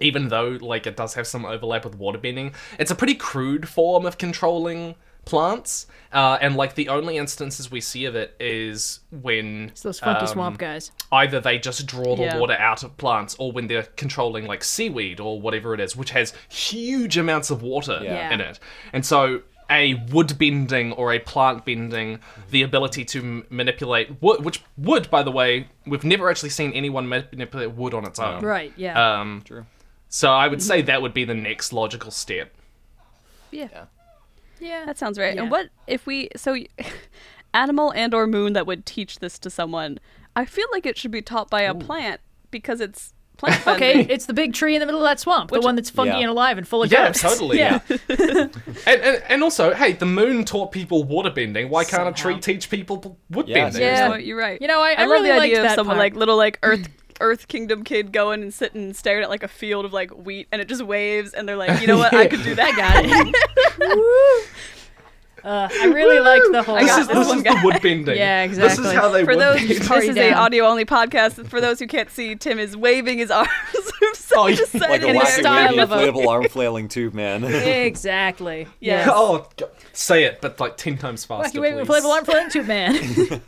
even 0.00 0.28
though 0.28 0.58
like 0.60 0.86
it 0.86 0.96
does 0.96 1.14
have 1.14 1.26
some 1.26 1.44
overlap 1.44 1.84
with 1.84 1.96
water 1.96 2.18
bending, 2.18 2.54
it's 2.78 2.90
a 2.90 2.94
pretty 2.94 3.14
crude 3.14 3.68
form 3.68 4.04
of 4.04 4.18
controlling 4.18 4.96
plants. 5.24 5.86
Uh, 6.12 6.36
and 6.42 6.56
like 6.56 6.74
the 6.74 6.88
only 6.90 7.16
instances 7.16 7.70
we 7.70 7.80
see 7.80 8.04
of 8.04 8.14
it 8.14 8.36
is 8.38 9.00
when 9.10 9.68
It's 9.70 9.80
those 9.82 9.98
funky 9.98 10.20
um, 10.22 10.26
swamp 10.26 10.58
guys. 10.58 10.92
either 11.10 11.40
they 11.40 11.58
just 11.58 11.86
draw 11.86 12.16
the 12.16 12.24
Yeah. 12.24 12.36
water 12.38 12.52
out 12.58 12.82
of 12.84 12.96
plants 12.98 13.34
or 13.38 13.50
when 13.50 13.66
they're 13.66 13.84
controlling 13.96 14.46
like 14.46 14.62
seaweed 14.62 15.20
or 15.20 15.40
whatever 15.40 15.72
it 15.72 15.80
is 15.80 15.96
which 15.96 16.10
has 16.10 16.34
huge 16.50 17.16
amounts 17.16 17.48
of 17.50 17.62
water 17.62 17.98
Yeah. 18.02 18.30
in 18.34 18.42
it 18.42 18.58
and 18.92 19.06
so 19.06 19.40
a 19.70 19.94
wood 20.10 20.36
bending 20.36 20.92
or 20.92 21.14
a 21.14 21.18
plant 21.18 21.64
bending 21.64 22.18
the 22.50 22.60
ability 22.62 23.06
to 23.06 23.20
m- 23.20 23.46
manipulate 23.48 24.20
wood 24.20 24.44
which 24.44 24.62
wood 24.76 25.08
by 25.08 25.22
the 25.22 25.30
way 25.32 25.66
we've 25.86 26.04
never 26.04 26.28
actually 26.28 26.50
seen 26.50 26.72
anyone 26.74 27.08
manipulate 27.08 27.70
wood 27.70 27.94
on 27.94 28.04
its 28.04 28.18
own 28.18 28.44
Right. 28.44 28.70
Yeah. 28.76 29.20
um 29.20 29.40
True. 29.46 29.64
so 30.10 30.30
i 30.30 30.46
would 30.46 30.60
say 30.62 30.82
that 30.82 31.00
would 31.00 31.14
be 31.14 31.24
the 31.24 31.32
next 31.34 31.72
logical 31.72 32.10
step 32.10 32.52
yeah 33.50 33.68
yeah. 33.72 33.84
Yeah, 34.62 34.84
that 34.86 34.96
sounds 34.98 35.18
right. 35.18 35.34
Yeah. 35.34 35.42
And 35.42 35.50
what 35.50 35.68
if 35.86 36.06
we 36.06 36.28
so 36.36 36.56
animal 37.54 37.92
and 37.94 38.14
or 38.14 38.26
moon 38.26 38.52
that 38.54 38.66
would 38.66 38.86
teach 38.86 39.18
this 39.18 39.38
to 39.40 39.50
someone? 39.50 39.98
I 40.34 40.44
feel 40.44 40.66
like 40.72 40.86
it 40.86 40.96
should 40.96 41.10
be 41.10 41.20
taught 41.22 41.50
by 41.50 41.62
a 41.62 41.74
plant 41.74 42.20
because 42.50 42.80
it's 42.80 43.12
plant 43.36 43.66
Okay, 43.66 44.00
it's 44.08 44.26
the 44.26 44.32
big 44.34 44.54
tree 44.54 44.74
in 44.76 44.80
the 44.80 44.86
middle 44.86 45.00
of 45.00 45.04
that 45.08 45.18
swamp, 45.18 45.50
Which- 45.50 45.60
the 45.60 45.64
one 45.66 45.74
that's 45.74 45.90
funky 45.90 46.10
Yeah. 46.10 46.18
and 46.20 46.30
alive 46.30 46.58
and 46.58 46.66
full 46.68 46.82
of 46.84 46.92
yeah 46.92 47.06
ghosts. 47.08 47.22
totally 47.28 47.58
Yeah. 47.58 47.80
and, 48.08 48.50
and 48.86 49.22
and 49.28 49.42
also 49.42 49.74
hey 49.74 49.92
the 49.94 50.06
moon 50.06 50.44
taught 50.44 50.70
people 50.72 51.02
water 51.04 51.30
bending 51.30 51.68
why 51.68 51.84
can't 51.84 52.08
a 52.08 52.12
tree 52.12 52.38
teach 52.38 52.70
people 52.70 53.18
wood 53.30 53.48
Yeah, 53.48 53.64
bending 53.64 53.82
Yeah. 53.82 54.08
what, 54.08 54.24
you're 54.24 54.38
right. 54.38 54.60
You 54.62 54.68
know, 54.68 54.80
I, 54.80 54.90
I, 54.90 54.92
I, 54.92 55.04
love 55.06 55.10
really 55.22 55.28
the 55.30 55.34
idea 55.40 55.56
of 55.58 55.62
that 55.64 55.74
someone 55.74 55.96
part. 55.96 56.04
like 56.12 56.14
little 56.16 56.36
like 56.36 56.58
Earth 56.62 56.88
Earth 57.22 57.48
Kingdom 57.48 57.84
kid 57.84 58.12
going 58.12 58.42
and 58.42 58.52
sitting 58.52 58.82
and 58.82 58.96
staring 58.96 59.22
at 59.24 59.30
like 59.30 59.42
a 59.42 59.48
field 59.48 59.84
of 59.84 59.92
like 59.92 60.10
wheat 60.10 60.48
and 60.52 60.60
it 60.60 60.68
just 60.68 60.82
waves 60.82 61.32
and 61.32 61.48
they're 61.48 61.56
like, 61.56 61.80
you 61.80 61.86
know 61.86 61.96
what, 61.98 62.12
I 62.12 62.26
could 62.26 62.42
do 62.42 62.54
that. 62.56 62.74
guy. 63.78 63.88
Uh, 65.44 65.68
I 65.72 65.86
really 65.86 66.20
liked 66.20 66.46
the 66.52 66.62
whole. 66.62 66.76
I 66.76 66.82
this 66.84 66.90
got 66.92 67.00
is, 67.00 67.06
this 67.08 67.16
this 67.16 67.28
one 67.28 67.38
is 67.38 67.42
the 67.42 67.60
wood 67.64 67.82
bending 67.82 68.16
Yeah, 68.16 68.46
this 68.46 68.58
exactly. 68.58 68.86
is 68.86 68.92
how 68.92 69.08
they 69.08 69.24
For 69.24 69.34
those, 69.34 69.60
this 69.66 69.80
is 69.80 70.16
a 70.16 70.32
audio 70.34 70.66
only 70.66 70.84
podcast. 70.84 71.48
For 71.48 71.60
those 71.60 71.80
who 71.80 71.88
can't 71.88 72.08
see, 72.10 72.36
Tim 72.36 72.60
is 72.60 72.76
waving 72.76 73.18
his 73.18 73.30
arms. 73.32 73.48
Oh, 74.36 74.48
just 74.52 74.72
yeah. 74.72 74.80
Like 74.86 75.02
a 75.02 75.08
In 75.08 75.14
the 75.14 75.18
wacky 75.20 75.40
style 75.40 75.80
of 75.80 75.88
inflatable 75.90 76.28
arm 76.28 76.48
flailing 76.48 76.86
tube 76.86 77.12
man. 77.14 77.42
exactly. 77.44 78.68
Yes. 78.78 79.06
Yes. 79.06 79.08
Oh, 79.12 79.48
say 79.92 80.22
it, 80.24 80.38
but 80.40 80.60
like 80.60 80.76
ten 80.76 80.96
times 80.96 81.24
faster. 81.24 81.58
Wacky 81.58 81.62
waving 81.62 81.86
please. 81.86 82.04
inflatable 82.04 82.10
arm 82.14 82.24
flailing 82.24 82.50
tube 82.50 82.66
man. 82.68 83.42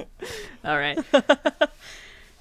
All 0.65 0.77
right. 0.77 0.99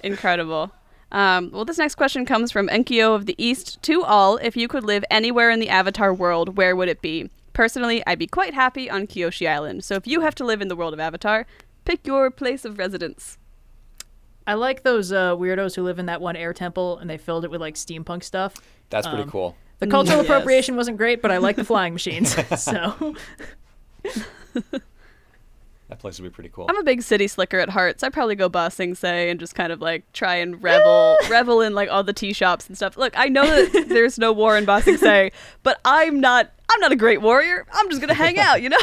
Incredible. 0.02 0.72
Um, 1.14 1.50
well, 1.52 1.64
this 1.64 1.78
next 1.78 1.94
question 1.94 2.26
comes 2.26 2.50
from 2.50 2.68
Enkyo 2.68 3.14
of 3.14 3.26
the 3.26 3.34
East. 3.38 3.80
To 3.84 4.02
all, 4.02 4.36
if 4.38 4.56
you 4.56 4.66
could 4.68 4.82
live 4.84 5.04
anywhere 5.10 5.48
in 5.48 5.60
the 5.60 5.68
Avatar 5.68 6.12
world, 6.12 6.56
where 6.56 6.74
would 6.74 6.88
it 6.88 7.00
be? 7.00 7.30
Personally, 7.52 8.02
I'd 8.06 8.18
be 8.18 8.26
quite 8.26 8.52
happy 8.52 8.90
on 8.90 9.06
Kyoshi 9.06 9.48
Island. 9.48 9.84
So 9.84 9.94
if 9.94 10.06
you 10.08 10.22
have 10.22 10.34
to 10.34 10.44
live 10.44 10.60
in 10.60 10.66
the 10.68 10.74
world 10.74 10.92
of 10.92 10.98
Avatar, 10.98 11.46
pick 11.84 12.04
your 12.06 12.30
place 12.32 12.64
of 12.64 12.78
residence. 12.78 13.38
I 14.46 14.54
like 14.54 14.82
those 14.82 15.12
uh, 15.12 15.36
weirdos 15.36 15.76
who 15.76 15.82
live 15.84 15.98
in 16.00 16.06
that 16.06 16.20
one 16.20 16.34
air 16.36 16.52
temple 16.52 16.98
and 16.98 17.08
they 17.08 17.16
filled 17.16 17.44
it 17.44 17.50
with 17.50 17.60
like 17.60 17.76
steampunk 17.76 18.24
stuff. 18.24 18.54
That's 18.90 19.06
pretty 19.06 19.22
Um, 19.22 19.30
cool. 19.30 19.56
The 19.78 19.86
cultural 19.86 20.18
Yes. 20.22 20.26
appropriation 20.26 20.74
wasn't 20.76 20.96
great, 20.98 21.22
but 21.22 21.30
I 21.30 21.38
like 21.38 21.54
the 21.56 21.64
flying 21.64 21.92
machines. 21.92 22.34
so 22.60 23.14
That 25.94 26.00
place 26.00 26.18
would 26.18 26.28
be 26.28 26.34
pretty 26.34 26.50
cool. 26.52 26.66
I'm 26.68 26.76
a 26.76 26.82
big 26.82 27.02
city 27.02 27.28
slicker 27.28 27.60
at 27.60 27.68
heart, 27.68 28.00
so 28.00 28.08
I'd 28.08 28.12
probably 28.12 28.34
go 28.34 28.48
Ba 28.48 28.68
Sing 28.68 28.96
Se 28.96 29.30
and 29.30 29.38
just 29.38 29.54
kind 29.54 29.72
of 29.72 29.80
like 29.80 30.02
try 30.12 30.34
and 30.34 30.60
revel 30.60 31.16
revel 31.30 31.60
in 31.60 31.72
like 31.72 31.88
all 31.88 32.02
the 32.02 32.12
tea 32.12 32.32
shops 32.32 32.66
and 32.66 32.76
stuff. 32.76 32.96
Look, 32.96 33.16
I 33.16 33.28
know 33.28 33.44
that 33.46 33.88
there's 33.88 34.18
no 34.18 34.32
war 34.32 34.58
in 34.58 34.64
Ba 34.64 34.82
Sing 34.82 34.96
Se, 34.96 35.30
but 35.62 35.80
I'm 35.84 36.18
not 36.20 36.50
I'm 36.68 36.80
not 36.80 36.90
a 36.90 36.96
great 36.96 37.22
warrior. 37.22 37.64
I'm 37.72 37.88
just 37.90 38.00
gonna 38.00 38.12
hang 38.12 38.40
out, 38.40 38.60
you 38.60 38.70
know? 38.70 38.76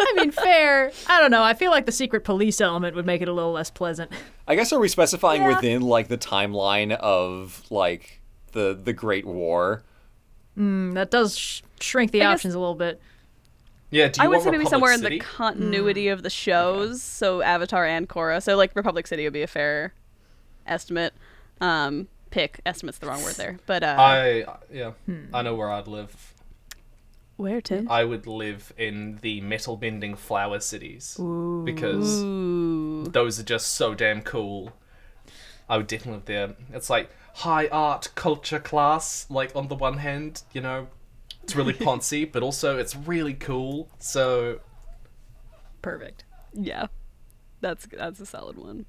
I 0.00 0.12
mean, 0.16 0.30
fair. 0.30 0.92
I 1.08 1.20
don't 1.20 1.32
know. 1.32 1.42
I 1.42 1.54
feel 1.54 1.72
like 1.72 1.86
the 1.86 1.92
secret 1.92 2.22
police 2.22 2.60
element 2.60 2.94
would 2.94 3.04
make 3.06 3.20
it 3.20 3.26
a 3.26 3.32
little 3.32 3.50
less 3.52 3.70
pleasant. 3.72 4.12
I 4.46 4.54
guess 4.54 4.72
are 4.72 4.78
we 4.78 4.86
specifying 4.86 5.42
Yeah. 5.42 5.56
within 5.56 5.82
like 5.82 6.06
the 6.06 6.18
timeline 6.18 6.92
of 6.92 7.64
like 7.68 8.20
the 8.52 8.78
the 8.80 8.92
Great 8.92 9.26
War? 9.26 9.82
Mm, 10.56 10.94
that 10.94 11.10
does 11.10 11.36
sh- 11.36 11.62
shrink 11.80 12.12
the 12.12 12.20
I 12.20 12.26
guess- 12.26 12.34
options 12.36 12.54
a 12.54 12.60
little 12.60 12.76
bit. 12.76 13.00
Yeah, 13.92 14.08
do 14.08 14.20
you 14.20 14.24
I 14.24 14.28
would 14.28 14.36
want 14.38 14.44
say 14.44 14.50
maybe 14.50 14.64
somewhere 14.66 14.96
City? 14.96 15.16
in 15.16 15.18
the 15.20 15.24
continuity 15.24 16.08
of 16.08 16.22
the 16.24 16.30
shows, 16.30 17.00
so 17.02 17.42
Avatar 17.42 17.86
and 17.86 18.08
Korra. 18.08 18.42
So 18.42 18.56
like 18.56 18.74
Republic 18.74 19.06
City 19.06 19.22
would 19.24 19.32
be 19.32 19.42
a 19.42 19.46
fair 19.46 19.94
estimate. 20.66 21.12
Um, 21.60 22.08
pick. 22.30 22.60
Estimate's 22.66 22.98
the 22.98 23.06
wrong 23.06 23.22
word 23.22 23.34
there, 23.34 23.58
but 23.66 23.82
uh, 23.84 23.94
I 23.98 24.44
yeah, 24.72 24.92
Hmm. 25.06 25.26
I 25.34 25.42
know 25.42 25.54
where 25.54 25.70
I'd 25.70 25.86
live. 25.86 26.34
where 27.36 27.60
Tim? 27.60 27.88
I 27.90 28.04
would 28.04 28.26
live 28.26 28.72
in 28.78 29.18
the 29.22 29.40
metal 29.42 29.76
bending 29.76 30.14
flower 30.16 30.58
cities 30.60 31.14
because 31.64 32.22
Ooh. 32.22 33.04
those 33.04 33.38
are 33.38 33.44
just 33.44 33.74
so 33.74 33.94
damn 33.94 34.22
cool. 34.22 34.72
I 35.68 35.76
would 35.76 35.86
definitely 35.86 36.14
live 36.18 36.24
there. 36.24 36.54
It's 36.76 36.88
like 36.90 37.10
high 37.34 37.68
art 37.68 38.08
culture 38.14 38.58
class. 38.58 39.26
Like 39.30 39.54
on 39.54 39.68
the 39.68 39.74
one 39.74 39.98
hand, 39.98 40.42
you 40.52 40.60
know, 40.62 40.88
it's 41.42 41.54
really 41.56 41.72
poncy, 41.86 42.30
but 42.30 42.42
also 42.42 42.78
it's 42.78 42.94
really 42.96 43.34
cool. 43.34 43.88
So 43.98 44.60
Perfect. 45.80 46.24
Yeah, 46.54 46.86
that's 47.60 47.86
that's 47.86 48.20
a 48.20 48.26
solid 48.26 48.56
one. 48.56 48.86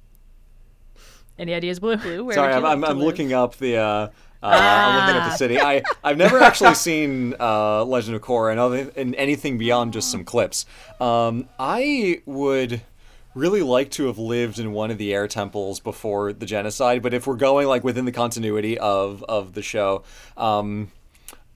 Any 1.38 1.52
ideas, 1.54 1.80
Blue? 1.80 1.96
Blue, 1.96 2.24
where 2.24 2.34
Sorry, 2.34 2.52
I'm, 2.52 2.62
like 2.62 2.72
I'm, 2.72 2.84
I'm 2.84 2.98
looking 3.00 3.32
up 3.32 3.56
the. 3.56 3.76
Uh, 3.78 3.82
uh, 3.82 4.46
I'm 4.46 5.06
looking 5.06 5.20
Ah. 5.22 5.24
at 5.24 5.30
the 5.30 5.36
city. 5.36 5.58
I 5.58 5.82
I've 6.04 6.18
never 6.18 6.38
actually 6.38 6.74
seen 6.74 7.34
uh, 7.40 7.84
Legend 7.84 8.14
of 8.14 8.22
Korra 8.22 8.50
and 8.52 8.60
other 8.60 8.92
and 8.94 9.14
anything 9.16 9.56
beyond 9.58 9.94
just 9.94 10.10
some 10.10 10.22
clips. 10.24 10.66
Um, 11.00 11.48
I 11.58 12.20
would 12.26 12.82
really 13.34 13.62
like 13.62 13.90
to 13.92 14.06
have 14.06 14.18
lived 14.18 14.58
in 14.60 14.72
one 14.72 14.90
of 14.92 14.98
the 14.98 15.12
air 15.14 15.26
temples 15.26 15.80
before 15.80 16.32
the 16.32 16.46
genocide, 16.46 17.02
but 17.02 17.12
if 17.14 17.26
we're 17.26 17.34
going 17.36 17.66
like 17.66 17.82
within 17.82 18.04
the 18.04 18.12
continuity 18.12 18.78
of 18.78 19.24
of 19.24 19.54
the 19.54 19.62
show, 19.62 20.04
um, 20.36 20.92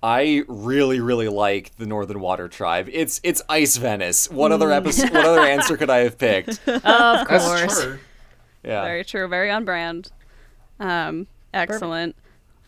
I 0.03 0.45
really, 0.47 1.01
really 1.01 1.29
like 1.29 1.75
the 1.77 1.87
Northern 1.87 2.21
Water 2.21 2.47
Tribe. 2.49 2.89
It's 2.93 3.21
it's 3.25 3.43
Ice 3.49 3.77
Venice. 3.77 4.31
What 4.31 4.53
other 4.53 4.71
episode? 4.71 5.11
what 5.11 5.25
other 5.25 5.41
answer 5.41 5.77
could 5.77 5.91
I 5.91 5.99
have 5.99 6.19
picked? 6.19 6.61
Of 6.69 6.83
that's 6.85 7.47
course. 7.47 7.83
true. 7.83 7.99
Yeah. 8.63 8.85
Very 8.85 9.05
true. 9.05 9.27
Very 9.29 9.51
on 9.51 9.65
brand. 9.65 10.11
Um, 10.79 11.27
excellent. 11.53 12.15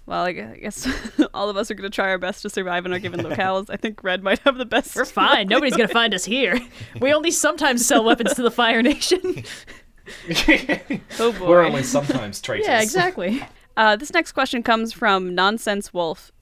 Well, 0.07 0.25
I 0.25 0.31
I 0.31 0.59
guess 0.61 0.89
all 1.35 1.49
of 1.49 1.57
us 1.57 1.71
are 1.71 1.75
going 1.75 1.89
to 1.89 1.95
try 1.95 2.09
our 2.09 2.19
best 2.19 2.43
to 2.43 2.51
survive 2.51 2.85
in 2.85 2.93
our 2.93 2.99
given 2.99 3.21
locales. 3.21 3.71
I 3.71 3.77
think 3.77 4.03
Red 4.03 4.25
might 4.25 4.41
have 4.41 4.57
the 4.59 4.65
best. 4.65 4.97
We're 4.97 5.05
fine. 5.05 5.47
Nobody's 5.47 5.77
gonna 5.77 5.89
find 5.89 6.13
us 6.15 6.25
here. 6.25 6.59
We 7.01 7.13
only 7.13 7.31
sometimes 7.31 7.87
sell 7.87 8.03
weapons 8.05 8.35
to 8.35 8.43
the 8.43 8.51
Fire 8.51 8.83
Nation. 8.83 9.45
Oh 11.21 11.31
boy. 11.33 11.47
We're 11.49 11.65
only 11.65 11.85
sometimes 11.85 12.41
traitors. 12.41 12.67
yeah, 12.67 12.83
exactly. 12.83 13.45
Uh, 13.77 13.95
this 13.95 14.13
next 14.13 14.33
question 14.33 14.63
comes 14.63 14.93
from 14.93 15.35
Nonsense 15.37 15.95
Wolf. 15.95 16.33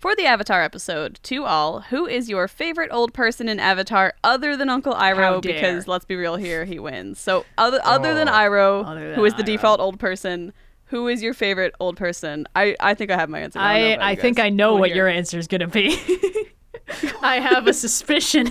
For 0.00 0.16
the 0.16 0.24
Avatar 0.24 0.62
episode, 0.62 1.20
to 1.24 1.44
all, 1.44 1.80
who 1.80 2.06
is 2.06 2.30
your 2.30 2.48
favorite 2.48 2.88
old 2.90 3.12
person 3.12 3.50
in 3.50 3.60
Avatar 3.60 4.14
other 4.24 4.56
than 4.56 4.70
Uncle 4.70 4.94
Iroh? 4.94 5.42
Because 5.42 5.86
let's 5.86 6.06
be 6.06 6.16
real 6.16 6.36
here, 6.36 6.64
he 6.64 6.78
wins. 6.78 7.20
So 7.20 7.44
other 7.58 7.80
other 7.84 8.14
than 8.14 8.26
Oh. 8.26 8.32
Iroh, 8.32 8.86
Other 8.86 9.14
who 9.14 9.22
is 9.26 9.34
the 9.34 9.42
Iroh. 9.42 9.46
default 9.46 9.78
old 9.80 10.00
person, 10.00 10.54
who 10.86 11.06
is 11.06 11.22
your 11.22 11.34
favorite 11.34 11.74
old 11.80 11.98
person? 11.98 12.46
I, 12.56 12.74
I 12.80 12.94
think 12.94 13.10
I 13.10 13.16
have 13.18 13.28
my 13.28 13.40
answer. 13.40 13.58
I, 13.58 13.92
I 13.92 14.10
I 14.12 14.14
think. 14.14 14.40
I 14.40 14.48
know 14.48 14.76
what 14.76 14.94
your 14.94 15.06
answer 15.06 15.38
is 15.38 15.46
gonna 15.46 15.68
be. 15.68 15.98
I 17.20 17.38
have 17.38 17.66
a 17.66 17.74
suspicion. 17.74 18.48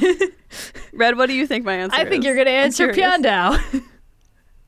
Red. 0.94 1.18
What 1.18 1.26
do 1.30 1.34
you 1.34 1.48
think 1.48 1.66
my 1.66 1.74
answer? 1.74 1.96
Is? 1.96 2.06
I 2.06 2.08
think 2.08 2.26
you're 2.26 2.36
gonna 2.36 2.52
I'm 2.52 2.66
answer 2.66 2.94
curious. 2.94 3.24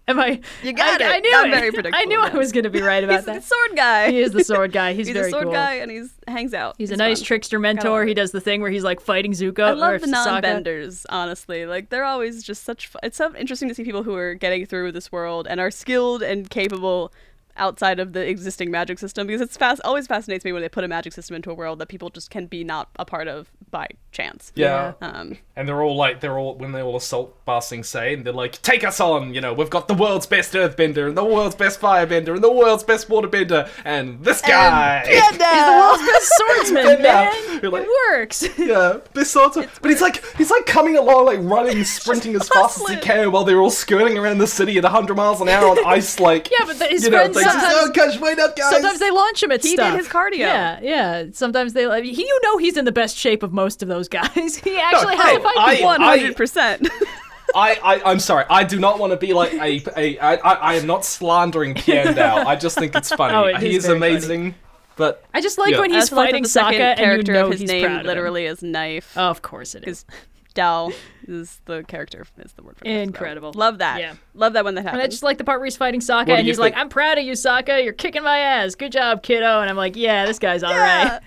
Am 0.07 0.19
I? 0.19 0.41
You 0.63 0.73
got 0.73 1.01
I, 1.01 1.05
it. 1.05 1.11
I 1.15 1.19
knew 1.19 1.31
Not 1.31 1.47
it. 1.47 1.51
very 1.51 1.67
I 1.67 1.71
predictable, 1.71 2.05
knew 2.07 2.21
I 2.21 2.29
was 2.35 2.51
gonna 2.51 2.69
be 2.69 2.81
right 2.81 3.03
about 3.03 3.25
that. 3.25 3.35
He's 3.35 3.43
the 3.43 3.55
sword 3.55 3.77
guy. 3.77 4.11
He 4.11 4.19
is 4.19 4.31
the 4.31 4.43
sword 4.43 4.71
guy. 4.71 4.93
He's, 4.93 5.07
He's 5.11 5.15
very 5.15 5.31
sword 5.31 5.43
cool. 5.45 5.53
guy, 5.53 5.75
and 5.75 5.91
he's 5.91 6.11
hangs 6.27 6.53
out. 6.53 6.75
He's, 6.77 6.91
a 6.91 6.97
nice 6.97 7.19
fun. 7.19 7.25
trickster 7.25 7.59
mentor. 7.59 8.05
He 8.05 8.13
does 8.13 8.31
the 8.31 8.41
thing 8.41 8.61
where 8.61 8.71
he's 8.71 8.83
like 8.83 8.99
fighting 8.99 9.31
Zuko. 9.31 9.63
I 9.63 9.71
or 9.71 9.75
love 9.75 10.01
the 10.01 10.07
non-benders, 10.07 11.05
honestly. 11.09 11.65
Like 11.65 11.89
they're 11.89 12.03
always 12.03 12.43
just 12.43 12.63
such. 12.63 12.87
Fu- 12.87 12.99
it's 13.03 13.17
so 13.17 13.35
interesting 13.35 13.69
to 13.69 13.75
see 13.75 13.83
people 13.83 14.03
who 14.03 14.15
are 14.15 14.33
getting 14.33 14.65
through 14.65 14.91
this 14.91 15.11
world 15.11 15.47
and 15.47 15.59
are 15.59 15.71
skilled 15.71 16.23
and 16.23 16.49
capable 16.49 17.13
outside 17.57 17.99
of 17.99 18.13
the 18.13 18.27
existing 18.27 18.71
magic 18.71 18.99
system 18.99 19.27
because 19.27 19.41
it's 19.41 19.57
fast. 19.57 19.81
Always 19.83 20.07
fascinates 20.07 20.45
me 20.45 20.51
when 20.51 20.61
they 20.61 20.69
put 20.69 20.83
a 20.83 20.87
magic 20.87 21.13
system 21.13 21.35
into 21.35 21.51
a 21.51 21.53
world 21.53 21.79
that 21.79 21.87
people 21.89 22.09
just 22.09 22.29
can 22.29 22.45
be 22.47 22.63
not 22.63 22.89
a 22.97 23.05
part 23.05 23.27
of 23.27 23.49
by 23.69 23.87
chance. 24.11 24.51
Yeah. 24.55 24.93
Um, 25.01 25.37
And 25.55 25.67
they're 25.67 25.81
all 25.81 25.95
like, 25.95 26.19
they're 26.19 26.37
all, 26.37 26.55
when 26.55 26.73
they 26.73 26.81
all 26.81 26.97
assault 26.97 27.37
Ba 27.45 27.61
Sing 27.61 27.83
Se, 27.83 28.13
and 28.15 28.25
they're 28.25 28.33
like, 28.33 28.61
take 28.61 28.83
us 28.83 28.99
on, 28.99 29.33
you 29.33 29.39
know, 29.39 29.53
we've 29.53 29.69
got 29.69 29.87
the 29.87 29.93
world's 29.93 30.25
best 30.27 30.53
earthbender, 30.53 31.07
and 31.07 31.15
the 31.17 31.23
world's 31.23 31.55
best 31.55 31.79
firebender, 31.79 32.33
and 32.33 32.43
the 32.43 32.51
world's 32.51 32.83
best 32.83 33.07
waterbender, 33.07 33.69
and 33.85 34.23
this 34.25 34.41
guy! 34.41 35.03
He's 35.07 35.37
the 35.37 35.77
world's 35.79 36.03
best 36.05 36.31
swordsman, 36.37 37.01
man. 37.01 37.59
You're 37.61 37.71
like- 37.71 37.83
it 37.87 38.11
works. 38.11 38.43
yeah, 38.57 38.97
best 39.13 39.31
sort 39.31 39.55
of. 39.55 39.79
But 39.81 39.91
he's 39.91 40.01
like, 40.01 40.21
he's 40.35 40.51
like 40.51 40.65
coming 40.65 40.97
along, 40.97 41.25
like 41.27 41.39
running, 41.41 41.83
sprinting 41.85 42.35
as 42.35 42.49
fast 42.49 42.81
as 42.81 42.87
he 42.89 42.97
can, 42.97 43.31
while 43.31 43.45
they're 43.45 43.59
all 43.61 43.69
skirting 43.71 44.17
around 44.17 44.39
the 44.39 44.47
city 44.47 44.77
at 44.77 44.83
100 44.83 45.15
miles 45.15 45.39
an 45.39 45.47
hour 45.47 45.69
on 45.69 45.85
ice, 45.85 46.19
like. 46.19 46.49
Yeah, 46.51 46.65
but 46.65 46.77
the- 46.79 46.87
his 46.87 47.05
you 47.05 47.09
know, 47.11 47.27
friends 47.43 47.55
they 47.55 47.69
just, 47.69 47.71
sometimes- 47.71 47.97
oh 47.97 48.11
gosh, 48.11 48.19
wait 48.19 48.39
up, 48.39 48.55
guys! 48.55 48.69
Sometimes 48.71 48.99
they 48.99 49.11
launch 49.11 49.43
him 49.43 49.51
at 49.51 49.63
He 49.63 49.75
did 49.75 49.93
his 49.95 50.07
cardio. 50.07 50.37
Yeah, 50.39 50.79
yeah. 50.81 51.25
Sometimes 51.33 51.73
they. 51.73 51.83
He, 52.03 52.21
you 52.21 52.39
know, 52.43 52.57
he's 52.57 52.77
in 52.77 52.85
the 52.85 52.91
best 52.91 53.17
shape 53.17 53.43
of 53.43 53.51
most 53.53 53.81
of 53.81 53.87
those 53.89 54.07
guys. 54.07 54.55
He 54.63 54.77
actually 54.79 55.15
No, 55.15 55.21
has 55.21 55.29
hey, 55.31 55.37
to 55.37 55.43
fight 55.43 55.57
I- 55.57 55.83
One 55.83 56.01
hundred 56.01 56.35
percent. 56.35 56.87
I, 57.55 57.75
I, 57.83 58.11
I'm 58.11 58.19
sorry. 58.19 58.45
I 58.49 58.63
do 58.63 58.79
not 58.79 58.97
want 58.97 59.11
to 59.11 59.17
be 59.17 59.33
like 59.33 59.51
a, 59.53 59.81
a 59.97 60.17
I, 60.19 60.35
I, 60.35 60.53
I 60.53 60.73
am 60.75 60.87
not 60.87 61.03
slandering 61.03 61.73
Piandao. 61.75 62.45
I 62.45 62.55
just 62.55 62.77
think 62.77 62.95
it's 62.95 63.11
oh, 63.11 63.17
funny. 63.17 63.33
Oh, 63.35 63.43
it 63.43 63.57
he 63.61 63.71
is 63.71 63.77
is 63.83 63.85
very 63.87 63.99
funny. 63.99 64.11
amazing, 64.13 64.55
but 64.95 65.25
I 65.33 65.41
just 65.41 65.57
like 65.57 65.73
Yeah. 65.73 65.79
when 65.81 65.91
he's 65.91 66.03
also 66.03 66.15
like 66.15 66.27
fighting 66.27 66.43
the 66.43 66.49
second 66.49 66.79
Sokka 66.79 66.81
and 66.81 66.99
you 66.99 67.05
character 67.05 67.33
know 67.33 67.45
of 67.47 67.51
his 67.51 67.59
he's 67.61 67.69
name 67.69 67.83
proud 67.83 67.95
of 67.95 68.01
him. 68.01 68.07
literally 68.07 68.45
is 68.45 68.63
knife. 68.63 69.13
Oh, 69.17 69.29
of 69.29 69.41
course 69.41 69.75
it 69.75 69.85
is. 69.85 70.05
Because 70.53 70.91
Dao 70.91 70.93
is 71.27 71.59
the 71.65 71.83
character 71.83 72.25
is 72.39 72.53
the 72.53 72.63
word 72.63 72.77
for 72.77 72.85
knife, 72.85 72.93
so 72.95 73.01
Incredible. 73.01 73.51
Love 73.53 73.79
that. 73.79 73.99
Yeah. 73.99 74.15
Love 74.33 74.53
that 74.53 74.65
when 74.65 74.75
that 74.75 74.83
happens. 74.83 74.99
And 75.01 75.03
I 75.03 75.07
just 75.07 75.23
like 75.23 75.37
the 75.37 75.43
part 75.43 75.59
where 75.59 75.65
he's 75.65 75.77
fighting 75.77 76.01
Sokka 76.01 76.29
and 76.29 76.39
you 76.45 76.51
he's 76.51 76.59
like, 76.59 76.75
"I'm 76.75 76.89
proud 76.89 77.17
of 77.17 77.23
you, 77.23 77.33
Sokka. 77.33 77.83
You're 77.83 77.93
kicking 77.93 78.23
my 78.23 78.37
ass. 78.37 78.75
Good 78.75 78.91
job, 78.91 79.23
kiddo." 79.23 79.61
And 79.61 79.69
I'm 79.69 79.77
like, 79.77 79.95
"Yeah, 79.95 80.25
this 80.25 80.39
guy's 80.39 80.63
all 80.63 80.71
Yeah. 80.71 81.09
right. 81.13 81.21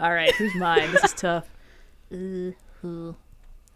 All 0.00 0.12
right, 0.12 0.34
who's 0.36 0.54
mine? 0.54 0.90
This 0.92 1.04
is 1.04 1.14
tough." 1.14 1.48
Uh, 2.12 2.50
uh. 2.88 3.12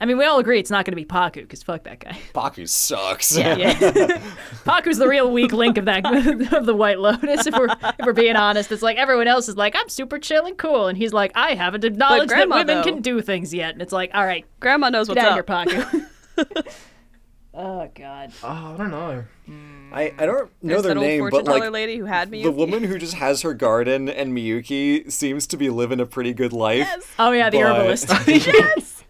I 0.01 0.07
mean, 0.07 0.19
we 0.19 0.25
all 0.25 0.39
agree 0.39 0.59
it's 0.59 0.71
not 0.73 0.85
going 0.85 0.93
to 0.93 0.97
be 0.97 1.05
Pakku 1.05 1.35
because 1.43 1.63
fuck 1.63 1.85
that 1.85 2.01
guy. 2.01 2.19
Pakku 2.35 2.69
sucks. 2.69 3.37
Yeah, 3.37 3.55
Pakku's 4.65 4.99
the 4.99 5.09
real 5.09 5.31
weak 5.33 5.53
link 5.53 5.79
of 5.79 5.85
that 5.87 6.05
of 6.53 6.67
the 6.67 6.75
White 6.75 6.99
Lotus. 6.99 7.47
If 7.47 7.55
we're 7.57 7.69
if 7.71 8.05
we're 8.05 8.13
being 8.13 8.37
honest, 8.37 8.71
it's 8.73 8.83
like 8.83 8.97
everyone 8.99 9.29
else 9.29 9.49
is 9.49 9.57
like, 9.57 9.75
"I'm 9.77 9.89
super 9.89 10.19
chill 10.19 10.47
and 10.47 10.59
cool," 10.59 10.89
and 10.89 10.99
he's 10.99 11.13
like, 11.13 11.33
"I 11.37 11.55
haven't 11.55 11.85
acknowledged 11.85 12.31
that 12.31 12.35
Grandma, 12.35 12.57
women 12.57 12.77
though- 12.79 12.83
can 12.85 13.03
do 13.03 13.21
things 13.23 13.55
yet." 13.55 13.73
And 13.73 13.81
it's 13.81 13.93
like, 13.93 14.11
"All 14.15 14.27
right, 14.27 14.45
Grandma 14.61 14.91
knows 14.91 15.09
get 15.09 15.17
what's 15.17 15.27
out 15.27 15.39
up. 15.39 15.67
of 15.67 15.71
here, 15.73 15.83
Pakku." 16.37 16.67
oh 17.55 17.89
God. 17.95 18.33
oh, 18.43 18.49
I 18.75 18.77
don't 18.77 18.91
know. 18.91 19.25
I, 19.93 20.13
I 20.19 20.27
don't 20.27 20.51
know 20.61 20.71
There's 20.71 20.83
their 20.83 20.95
that 20.95 20.99
old 21.01 21.07
name, 21.07 21.21
fortune 21.21 21.45
but 21.45 21.47
like 21.53 21.61
teller 21.61 21.71
lady 21.71 21.99
who 21.99 22.07
had 22.07 22.31
me. 22.31 22.43
the 22.43 22.51
woman 22.51 22.83
who 22.83 22.99
just 22.99 23.15
has 23.15 23.43
her 23.43 23.55
garden 23.55 24.09
and 24.09 24.37
Miyuki 24.37 25.11
seems 25.13 25.47
to 25.47 25.57
be 25.57 25.71
living 25.71 26.01
a 26.01 26.07
pretty 26.07 26.33
good 26.35 26.53
life. 26.53 27.15
Oh 27.19 27.31
yeah, 27.31 27.49
the 27.51 27.59
But- 27.59 27.77
herbalist. 27.77 28.09
yes. 28.27 29.04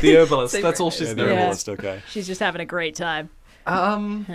The 0.00 0.14
herbalist. 0.16 0.60
That's 0.60 0.80
all 0.80 0.90
she's 0.90 1.08
Yeah, 1.08 1.14
doing. 1.14 1.28
the 1.28 1.34
Yeah. 1.34 1.40
herbalist, 1.40 1.68
okay. 1.70 2.02
She's 2.10 2.26
just 2.26 2.40
having 2.40 2.60
a 2.60 2.66
great 2.66 2.94
time. 2.94 3.30
Um, 3.66 4.26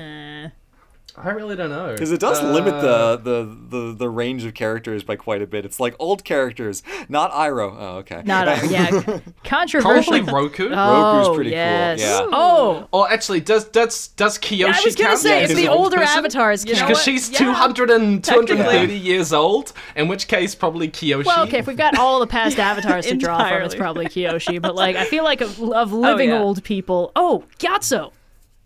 I 1.16 1.30
really 1.30 1.56
don't 1.56 1.70
know 1.70 1.92
Because 1.92 2.12
it 2.12 2.20
does 2.20 2.40
Uh, 2.42 2.52
limit 2.52 2.74
the, 2.82 3.18
the, 3.18 3.58
the, 3.70 3.94
the 3.94 4.10
range 4.10 4.46
of 4.46 4.54
characters 4.54 5.04
by 5.04 5.16
quite 5.16 5.42
a 5.42 5.48
bit. 5.48 5.64
It's 5.66 5.80
like 5.80 5.96
old 6.00 6.24
characters, 6.24 6.82
not 7.08 7.32
Iroh. 7.32 7.76
Oh, 7.78 7.98
okay. 7.98 8.24
not 8.26 8.48
a, 8.48 8.68
yeah, 8.68 9.20
controversial. 9.44 10.12
Probably 10.12 10.22
Roku. 10.22 10.70
Oh, 10.74 11.18
Roku's 11.20 11.36
pretty 11.36 11.50
cool, 11.52 11.58
yes. 11.60 12.00
yeah. 12.02 12.20
Oh, 12.32 12.88
Or 12.92 13.12
actually, 13.12 13.42
does 13.42 13.66
does 13.66 14.08
does 14.10 14.40
Kyoshi 14.40 14.58
yeah, 14.60 14.68
I 14.68 14.82
was 14.84 14.96
gonna 14.96 15.10
count 15.10 15.20
say 15.20 15.44
as 15.44 15.52
if 15.52 15.58
the 15.58 15.68
old 15.68 15.86
older 15.86 15.98
person? 15.98 16.18
avatars 16.20 16.66
You. 16.66 16.74
Because 16.74 17.02
she's 17.04 17.30
Yeah. 17.30 17.40
200 17.40 17.90
and 17.92 18.24
230 18.24 18.98
years 18.98 19.34
old, 19.34 19.74
in 19.96 20.08
which 20.08 20.28
case 20.28 20.56
probably 20.56 20.90
Kyoshi. 20.90 21.26
Well, 21.26 21.44
okay, 21.48 21.60
if 21.60 21.68
we've 21.68 21.78
got 21.78 21.98
all 21.98 22.20
the 22.20 22.28
past 22.28 22.58
avatars 22.70 23.06
to 23.06 23.16
draw 23.16 23.48
from, 23.48 23.62
it's 23.62 23.76
probably 23.76 24.06
Kyoshi. 24.08 24.62
But 24.62 24.76
like, 24.76 24.96
I 24.96 25.06
feel 25.06 25.24
like 25.24 25.42
of, 25.42 25.62
of 25.62 25.94
living 25.94 26.30
yeah. 26.30 26.40
old 26.40 26.64
people. 26.64 27.12
Oh, 27.16 27.44
Gyatso. 27.60 28.12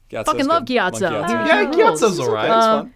Gyatso's 0.10 0.26
Fucking 0.26 0.46
love 0.48 0.66
good. 0.66 0.76
Like 0.76 0.94
Gyatso. 0.94 1.10
Gyatso. 1.10 1.28
He- 1.44 1.50
Yeah, 1.50 1.60
he. 1.72 1.78
Gyatso's 1.78 2.20
alright. 2.20 2.48
That's 2.48 2.66
Um, 2.66 2.82
fun. 2.86 2.94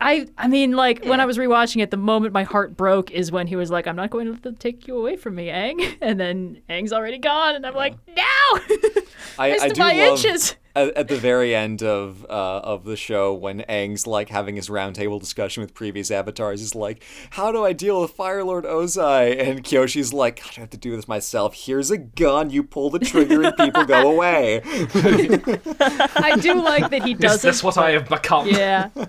I 0.00 0.26
I 0.38 0.46
mean, 0.48 0.72
like 0.72 1.04
when 1.04 1.20
I 1.20 1.24
was 1.26 1.36
rewatching 1.36 1.82
it, 1.82 1.90
the 1.90 1.96
moment 1.96 2.32
my 2.32 2.44
heart 2.44 2.76
broke 2.76 3.10
is 3.10 3.32
when 3.32 3.48
he 3.48 3.56
was 3.56 3.70
like, 3.72 3.88
"I'm 3.88 3.96
not 3.96 4.10
going 4.10 4.26
to 4.26 4.32
let 4.32 4.42
them 4.42 4.54
take 4.54 4.86
you 4.86 4.96
away 4.96 5.16
from 5.16 5.34
me, 5.34 5.48
Aang," 5.48 5.96
and 6.00 6.18
then 6.20 6.60
Aang's 6.70 6.92
already 6.92 7.18
gone, 7.18 7.56
and 7.56 7.66
I'm 7.66 7.74
like, 7.74 7.94
"No!" 8.06 8.22
I, 8.22 9.02
I 9.38 9.50
Missed 9.50 9.74
do 9.74 9.80
my 9.80 9.92
love 9.94 10.24
inches. 10.24 10.56
At, 10.74 10.94
at 10.94 11.08
the 11.08 11.16
very 11.16 11.54
end 11.54 11.82
of 11.82 12.24
uh, 12.28 12.60
of 12.60 12.84
the 12.84 12.96
show 12.96 13.32
when 13.32 13.60
Aang's 13.68 14.06
like 14.06 14.28
having 14.28 14.56
his 14.56 14.68
roundtable 14.68 15.20
discussion 15.20 15.62
with 15.62 15.74
previous 15.74 16.10
avatars. 16.10 16.60
He's 16.60 16.74
like, 16.74 17.02
"How 17.30 17.52
do 17.52 17.64
I 17.64 17.72
deal 17.72 18.00
with 18.00 18.12
Fire 18.12 18.44
Lord 18.44 18.64
Ozai?" 18.64 19.40
And 19.40 19.62
Kyoshi's 19.62 20.12
like, 20.12 20.42
"God, 20.42 20.52
I 20.56 20.60
have 20.60 20.70
to 20.70 20.76
do 20.76 20.96
this 20.96 21.06
myself. 21.08 21.54
Here's 21.54 21.90
a 21.90 21.98
gun. 21.98 22.50
You 22.50 22.62
pull 22.62 22.90
the 22.90 22.98
trigger 22.98 23.42
and 23.44 23.56
people 23.56 23.84
go 23.84 24.10
away." 24.10 24.60
I 24.64 26.36
do 26.40 26.62
like 26.62 26.90
that 26.90 27.02
he 27.04 27.12
is 27.12 27.18
does 27.18 27.42
this 27.42 27.58
it. 27.58 27.64
what 27.64 27.78
I 27.78 27.92
have 27.92 28.08
become? 28.08 28.48
Yeah. 28.48 28.90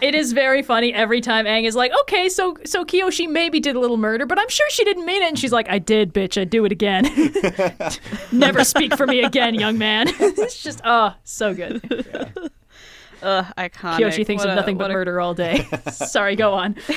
It 0.00 0.14
is 0.14 0.32
very 0.32 0.62
funny 0.62 0.92
every 0.94 1.20
time 1.20 1.44
Aang 1.44 1.64
is 1.64 1.74
like, 1.74 1.92
okay, 2.02 2.28
so 2.28 2.56
so 2.64 2.84
Kyoshi 2.84 3.28
maybe 3.28 3.60
did 3.60 3.76
a 3.76 3.80
little 3.80 3.96
murder, 3.96 4.26
but 4.26 4.38
I'm 4.38 4.48
sure 4.48 4.68
she 4.70 4.84
didn't 4.84 5.06
mean 5.06 5.22
it. 5.22 5.28
And 5.28 5.38
she's 5.38 5.52
like, 5.52 5.68
I 5.68 5.78
did, 5.78 6.12
bitch. 6.14 6.40
I 6.40 6.44
do 6.44 6.64
it 6.64 6.72
again. 6.72 7.04
Never 8.32 8.64
speak 8.64 8.96
for 8.96 9.06
me 9.06 9.22
again, 9.22 9.54
young 9.54 9.78
man. 9.78 10.08
it's 10.20 10.62
just, 10.62 10.80
oh, 10.84 11.14
so 11.24 11.54
good. 11.54 12.50
Ugh, 13.22 13.44
iconic. 13.58 13.98
Kyoshi 13.98 14.26
thinks 14.26 14.42
What 14.42 14.48
of 14.50 14.52
a- 14.52 14.60
nothing 14.60 14.78
but 14.78 14.90
a- 14.90 14.94
murder 14.94 15.20
all 15.20 15.34
day. 15.34 15.66
Sorry, 15.92 16.36
go 16.36 16.52
on. 16.54 16.76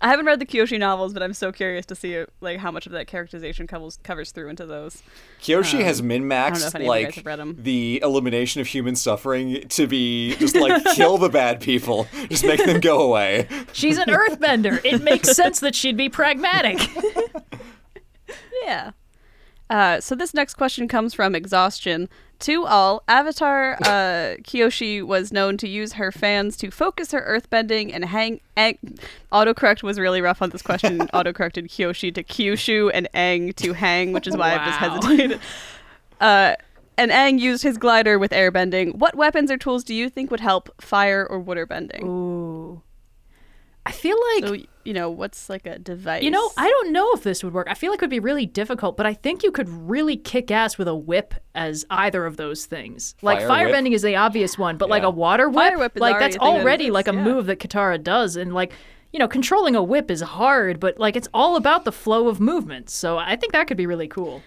I 0.00 0.08
haven't 0.08 0.26
read 0.26 0.38
the 0.40 0.46
Kyoshi 0.46 0.78
novels, 0.78 1.12
but 1.12 1.22
I'm 1.22 1.32
so 1.32 1.52
curious 1.52 1.86
to 1.86 1.94
see 1.94 2.24
like 2.40 2.58
how 2.58 2.70
much 2.70 2.86
of 2.86 2.92
that 2.92 3.06
characterization 3.06 3.66
covers 3.66 3.98
covers 4.02 4.32
through 4.32 4.48
into 4.48 4.66
those. 4.66 5.02
Kyoshi 5.40 5.82
has 5.82 6.00
Um, 6.00 6.06
I 6.06 6.08
min-maxed 6.08 6.66
if 6.68 6.74
any 6.74 6.86
of 6.88 6.94
you 6.96 7.04
guys 7.04 7.06
like 7.06 7.14
have 7.16 7.26
read 7.26 7.40
'em. 7.40 7.56
the 7.60 8.00
elimination 8.02 8.60
of 8.60 8.66
human 8.66 8.94
suffering 8.96 9.66
to 9.68 9.86
be 9.86 10.34
just 10.36 10.54
like 10.56 10.84
kill 10.94 11.18
the 11.18 11.28
bad 11.28 11.60
people, 11.60 12.06
just 12.28 12.44
make 12.44 12.64
them 12.64 12.80
go 12.80 13.00
away. 13.02 13.48
She's 13.72 13.98
an 13.98 14.08
earthbender. 14.08 14.80
It 14.84 15.02
makes 15.02 15.32
sense 15.36 15.60
that 15.60 15.74
she'd 15.74 15.96
be 15.96 16.08
pragmatic. 16.08 16.78
Yeah. 18.64 18.92
Uh, 19.72 19.98
so 20.02 20.14
this 20.14 20.34
next 20.34 20.54
question 20.54 20.86
comes 20.86 21.14
from 21.14 21.34
Exhaustion. 21.34 22.06
To 22.40 22.66
all, 22.66 23.02
Avatar 23.08 23.78
uh, 23.80 24.36
Kyoshi 24.42 25.02
was 25.02 25.32
known 25.32 25.56
to 25.56 25.66
use 25.66 25.94
her 25.94 26.12
fans 26.12 26.58
to 26.58 26.70
focus 26.70 27.12
her 27.12 27.22
earthbending 27.22 27.90
and 27.94 28.04
hang. 28.04 28.42
Ang- 28.54 28.98
autocorrect 29.32 29.82
was 29.82 29.98
really 29.98 30.20
rough 30.20 30.42
on 30.42 30.50
this 30.50 30.60
question. 30.60 30.98
autocorrected 31.14 31.68
Kyoshi 31.68 32.14
to 32.14 32.22
Kyushu 32.22 32.90
and 32.92 33.08
Aang 33.14 33.54
to 33.56 33.72
hang, 33.72 34.12
which 34.12 34.26
is 34.26 34.36
why 34.36 34.54
I've 34.54 34.66
just 34.66 34.78
hesitated. 34.78 35.40
Uh, 36.20 36.54
and 36.96 37.10
Aang 37.10 37.40
used 37.40 37.64
his 37.64 37.76
glider 37.76 38.16
with 38.16 38.30
airbending. 38.30 38.94
What 38.94 39.16
weapons 39.16 39.50
or 39.50 39.56
tools 39.56 39.82
do 39.82 39.92
you 39.92 40.08
think 40.08 40.30
would 40.30 40.38
help 40.38 40.70
fire 40.80 41.26
or 41.28 41.40
water 41.40 41.66
bending? 41.66 42.06
Ooh. 42.06 42.80
I 43.84 43.90
feel 43.90 44.16
like 44.36 44.46
So 44.46 44.56
you 44.84 44.92
know, 44.92 45.10
what's 45.10 45.48
like 45.48 45.66
a 45.66 45.78
device? 45.78 46.22
You 46.22 46.30
know, 46.30 46.50
I 46.56 46.68
don't 46.68 46.92
know 46.92 47.12
if 47.12 47.22
this 47.22 47.42
would 47.44 47.54
work. 47.54 47.68
I 47.70 47.74
feel 47.74 47.90
like 47.90 47.98
it 47.98 48.02
would 48.02 48.10
be 48.10 48.20
really 48.20 48.46
difficult, 48.46 48.96
but 48.96 49.06
I 49.06 49.14
think 49.14 49.42
you 49.42 49.52
could 49.52 49.68
really 49.68 50.16
kick 50.16 50.50
ass 50.50 50.78
with 50.78 50.88
a 50.88 50.94
whip 50.94 51.34
as 51.54 51.84
either 51.90 52.26
of 52.26 52.36
those 52.36 52.66
things. 52.66 53.14
Like 53.22 53.40
Fire 53.40 53.66
whip? 53.66 53.74
firebending 53.74 53.92
is 53.92 54.02
the 54.02 54.16
obvious 54.16 54.58
one, 54.58 54.76
but 54.76 54.88
like 54.88 55.02
a 55.02 55.10
water 55.10 55.48
whip, 55.48 55.54
Fire 55.54 55.78
whip 55.78 55.96
is 55.96 56.00
like 56.00 56.18
that's 56.18 56.36
a 56.36 56.38
that 56.38 56.44
already 56.44 56.90
like 56.90 57.08
a 57.08 57.14
yeah. 57.14 57.22
move 57.22 57.46
that 57.46 57.58
Katara 57.58 58.02
does, 58.02 58.36
and 58.36 58.54
like 58.54 58.72
you 59.12 59.18
know, 59.18 59.28
controlling 59.28 59.76
a 59.76 59.82
whip 59.82 60.10
is 60.10 60.22
hard, 60.22 60.80
but 60.80 60.98
like 60.98 61.16
it's 61.16 61.28
all 61.34 61.56
about 61.56 61.84
the 61.84 61.92
flow 61.92 62.28
of 62.28 62.40
movement. 62.40 62.88
So 62.90 63.18
I 63.18 63.36
think 63.36 63.52
that 63.52 63.66
could 63.66 63.76
be 63.76 63.86
really 63.86 64.08
cool. 64.08 64.42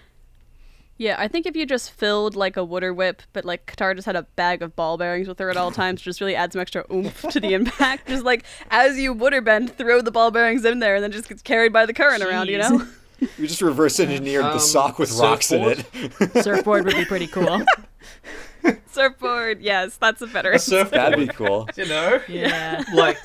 Yeah, 0.98 1.16
I 1.18 1.28
think 1.28 1.44
if 1.44 1.54
you 1.54 1.66
just 1.66 1.90
filled 1.90 2.36
like 2.36 2.56
a 2.56 2.64
water 2.64 2.94
whip, 2.94 3.22
but 3.34 3.44
like 3.44 3.66
Katara 3.66 3.94
just 3.94 4.06
had 4.06 4.16
a 4.16 4.22
bag 4.22 4.62
of 4.62 4.74
ball 4.74 4.96
bearings 4.96 5.28
with 5.28 5.38
her 5.38 5.50
at 5.50 5.56
all 5.56 5.70
times, 5.82 6.00
just 6.00 6.20
really 6.20 6.34
adds 6.34 6.54
some 6.54 6.60
extra 6.60 6.84
oomph 6.92 7.22
to 7.30 7.38
the 7.40 7.52
impact. 7.54 8.08
Just 8.08 8.24
like 8.24 8.44
as 8.70 8.98
you 8.98 9.12
water 9.12 9.40
bend, 9.42 9.76
throw 9.76 10.00
the 10.00 10.10
ball 10.10 10.30
bearings 10.30 10.64
in 10.64 10.78
there, 10.78 10.94
and 10.94 11.04
then 11.04 11.12
just 11.12 11.28
gets 11.28 11.42
carried 11.42 11.72
by 11.72 11.84
the 11.86 11.92
current 11.92 12.22
around. 12.22 12.48
You 12.48 12.58
know? 12.58 12.86
You 13.38 13.46
just 13.46 13.62
reverse 13.62 13.98
engineered 13.98 14.44
the 14.44 14.50
Um, 14.50 14.58
sock 14.58 14.98
with 14.98 15.10
rocks 15.12 15.50
in 15.50 15.62
it. 15.62 16.44
Surfboard 16.44 16.84
would 16.84 16.96
be 16.96 17.06
pretty 17.06 17.26
cool. 17.26 17.62
Surfboard, 18.90 19.60
yes, 19.60 19.96
that's 19.96 20.22
a 20.22 20.26
better. 20.26 20.52
A 20.52 20.58
surf, 20.58 20.90
That'd 20.90 21.18
be 21.18 21.32
cool. 21.32 21.68
you 21.76 21.86
know? 21.86 22.20
Yeah. 22.28 22.82
Like, 22.94 23.18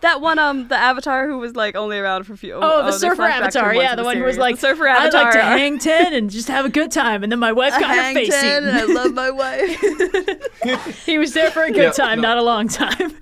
that 0.00 0.20
one, 0.20 0.38
um, 0.38 0.68
the 0.68 0.76
Avatar 0.76 1.26
who 1.26 1.38
was 1.38 1.56
like 1.56 1.74
only 1.74 1.98
around 1.98 2.24
for 2.24 2.34
a 2.34 2.36
few. 2.36 2.54
Oh, 2.54 2.84
the 2.84 2.90
they 2.92 2.96
surfer 2.98 3.22
avatar, 3.22 3.74
yeah, 3.74 3.92
in 3.92 3.96
the 3.96 4.04
one 4.04 4.16
who 4.16 4.22
was 4.24 4.38
like, 4.38 4.54
the 4.56 4.60
surfer 4.60 4.88
I'd 4.88 5.12
like 5.12 5.32
to 5.32 5.42
hang 5.42 5.78
ten 5.78 6.14
and 6.14 6.30
just 6.30 6.46
have 6.48 6.64
a 6.64 6.68
good 6.68 6.92
time, 6.92 7.22
and 7.22 7.32
then 7.32 7.38
my 7.40 7.52
wife 7.52 7.72
got 7.72 7.88
her 7.90 7.94
hang 8.02 8.14
face 8.14 8.28
ten, 8.28 8.62
eaten. 8.64 8.68
and 8.68 8.78
I 8.78 8.84
love 8.84 9.14
my 9.14 9.30
wife. 9.30 11.04
He 11.06 11.18
was 11.18 11.32
there 11.32 11.50
for 11.50 11.62
a 11.64 11.70
good 11.70 11.76
Yeah, 11.82 11.90
time, 11.92 12.20
no. 12.20 12.28
not 12.28 12.38
a 12.38 12.42
long 12.42 12.68
time. 12.68 13.12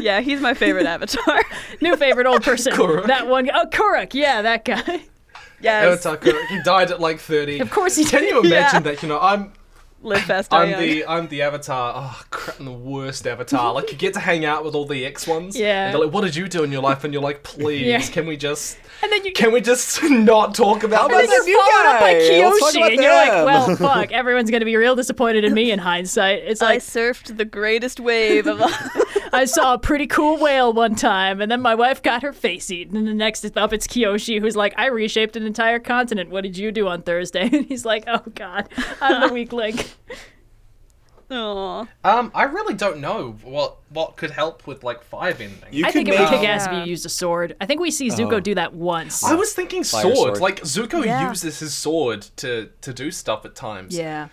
yeah, 0.00 0.20
he's 0.20 0.40
my 0.40 0.54
favorite 0.54 0.86
Avatar. 0.86 1.42
New 1.80 1.96
favorite 1.96 2.26
old 2.26 2.42
person. 2.42 2.72
Kuruk. 2.74 3.06
That 3.06 3.26
one. 3.28 3.48
Oh, 3.52 3.66
Kuruk. 3.66 4.12
Yeah, 4.14 4.42
that 4.42 4.64
guy. 4.64 5.02
yes, 5.60 6.04
Avatar 6.04 6.16
Kuruk, 6.18 6.46
he 6.48 6.62
died 6.62 6.90
at 6.90 7.00
like 7.00 7.20
30. 7.20 7.60
Of 7.60 7.70
course 7.70 7.96
he 7.96 8.04
Can 8.04 8.20
did. 8.22 8.30
you 8.30 8.40
imagine 8.40 8.50
Yeah. 8.52 8.80
that? 8.80 9.02
You 9.02 9.08
know, 9.08 9.20
I'm 9.20 9.52
live 10.02 10.22
fast, 10.22 10.48
I'm 10.52 10.78
the 10.80 11.06
I'm 11.06 11.28
the 11.28 11.42
avatar. 11.42 11.92
Oh 11.96 12.22
crap! 12.30 12.58
I'm 12.58 12.64
the 12.66 12.72
worst 12.72 13.26
avatar. 13.26 13.72
Like 13.72 13.90
you 13.92 13.98
get 13.98 14.14
to 14.14 14.20
hang 14.20 14.44
out 14.44 14.64
with 14.64 14.74
all 14.74 14.86
the 14.86 15.04
X 15.04 15.26
ones. 15.26 15.56
Yeah. 15.56 15.86
And 15.86 15.94
they're 15.94 16.04
like, 16.04 16.12
"What 16.14 16.22
did 16.22 16.36
you 16.36 16.48
do 16.48 16.62
in 16.64 16.72
your 16.72 16.82
life?" 16.82 17.04
And 17.04 17.12
you're 17.12 17.22
like, 17.22 17.42
"Please, 17.44 17.86
Yeah. 17.86 18.00
can 18.00 18.26
we 18.26 18.36
just 18.36 18.78
And 19.02 19.10
then 19.12 19.24
you. 19.24 19.32
can 19.32 19.52
we 19.52 19.60
just 19.60 20.02
not 20.10 20.54
talk 20.54 20.82
about 20.84 21.06
about 21.06 21.18
this?" 21.18 21.28
that 21.30 21.46
you're 21.46 21.56
new 21.56 21.72
followed 21.72 21.94
up 21.94 22.00
by 22.00 22.12
guy? 22.14 22.48
Let's 22.48 22.60
talk 22.60 22.74
about 22.76 22.92
and 22.92 23.00
you're 23.02 23.12
like, 23.12 23.46
well, 23.46 23.76
fuck, 23.76 24.12
everyone's 24.12 24.50
gonna 24.50 24.64
be 24.64 24.76
real 24.76 24.94
disappointed 24.96 25.44
in 25.44 25.54
me 25.54 25.70
in 25.70 25.78
hindsight. 25.78 26.42
It's 26.44 26.60
like 26.60 26.76
I 26.76 26.78
surfed 26.78 27.36
the 27.36 27.44
greatest 27.44 28.00
wave 28.00 28.46
of 28.46 28.60
all. 28.60 28.68
I 29.32 29.44
saw 29.44 29.74
a 29.74 29.78
pretty 29.78 30.06
cool 30.06 30.38
whale 30.38 30.72
one 30.72 30.94
time, 30.94 31.40
and 31.40 31.50
then 31.50 31.60
my 31.60 31.74
wife 31.74 32.02
got 32.02 32.22
her 32.22 32.32
face 32.32 32.70
eaten, 32.70 32.96
and 32.96 33.06
the 33.06 33.14
next 33.14 33.44
is 33.44 33.52
up, 33.56 33.72
it's 33.72 33.86
Kyoshi, 33.86 34.40
who's 34.40 34.56
like, 34.56 34.74
I 34.76 34.86
reshaped 34.86 35.36
an 35.36 35.44
entire 35.44 35.78
continent. 35.78 36.30
What 36.30 36.42
did 36.42 36.56
you 36.56 36.72
do 36.72 36.88
on 36.88 37.02
Thursday? 37.02 37.48
And 37.52 37.66
he's 37.66 37.84
like, 37.84 38.04
oh 38.06 38.22
god, 38.34 38.68
I'm 39.00 39.28
the 39.28 39.34
weak 39.34 39.52
link. 39.52 39.90
Aw. 41.30 41.86
Um, 42.04 42.32
I 42.34 42.44
really 42.44 42.72
don't 42.72 43.00
know 43.00 43.32
what 43.42 43.76
what 43.90 44.16
could 44.16 44.30
help 44.30 44.66
with 44.66 44.82
like 44.82 45.02
five 45.02 45.42
ending. 45.42 45.58
You 45.70 45.84
I 45.84 45.90
think 45.90 46.08
it 46.08 46.18
would 46.18 46.28
kick 46.30 46.48
ass 46.48 46.66
if 46.66 46.72
you 46.72 46.90
used 46.90 47.04
a 47.04 47.10
sword. 47.10 47.54
I 47.60 47.66
think 47.66 47.82
we 47.82 47.90
see 47.90 48.08
Zuko 48.08 48.34
Oh. 48.34 48.40
do 48.40 48.54
that 48.54 48.72
once. 48.72 49.22
I 49.22 49.34
was 49.34 49.52
thinking 49.52 49.84
sword. 49.84 50.16
sword. 50.16 50.40
Like 50.40 50.62
Zuko 50.62 51.04
Yeah. 51.04 51.28
uses 51.28 51.58
his 51.58 51.74
sword 51.74 52.22
to 52.36 52.70
to 52.80 52.94
do 52.94 53.10
stuff 53.10 53.44
at 53.44 53.54
times. 53.54 53.94
yeah. 53.96 54.28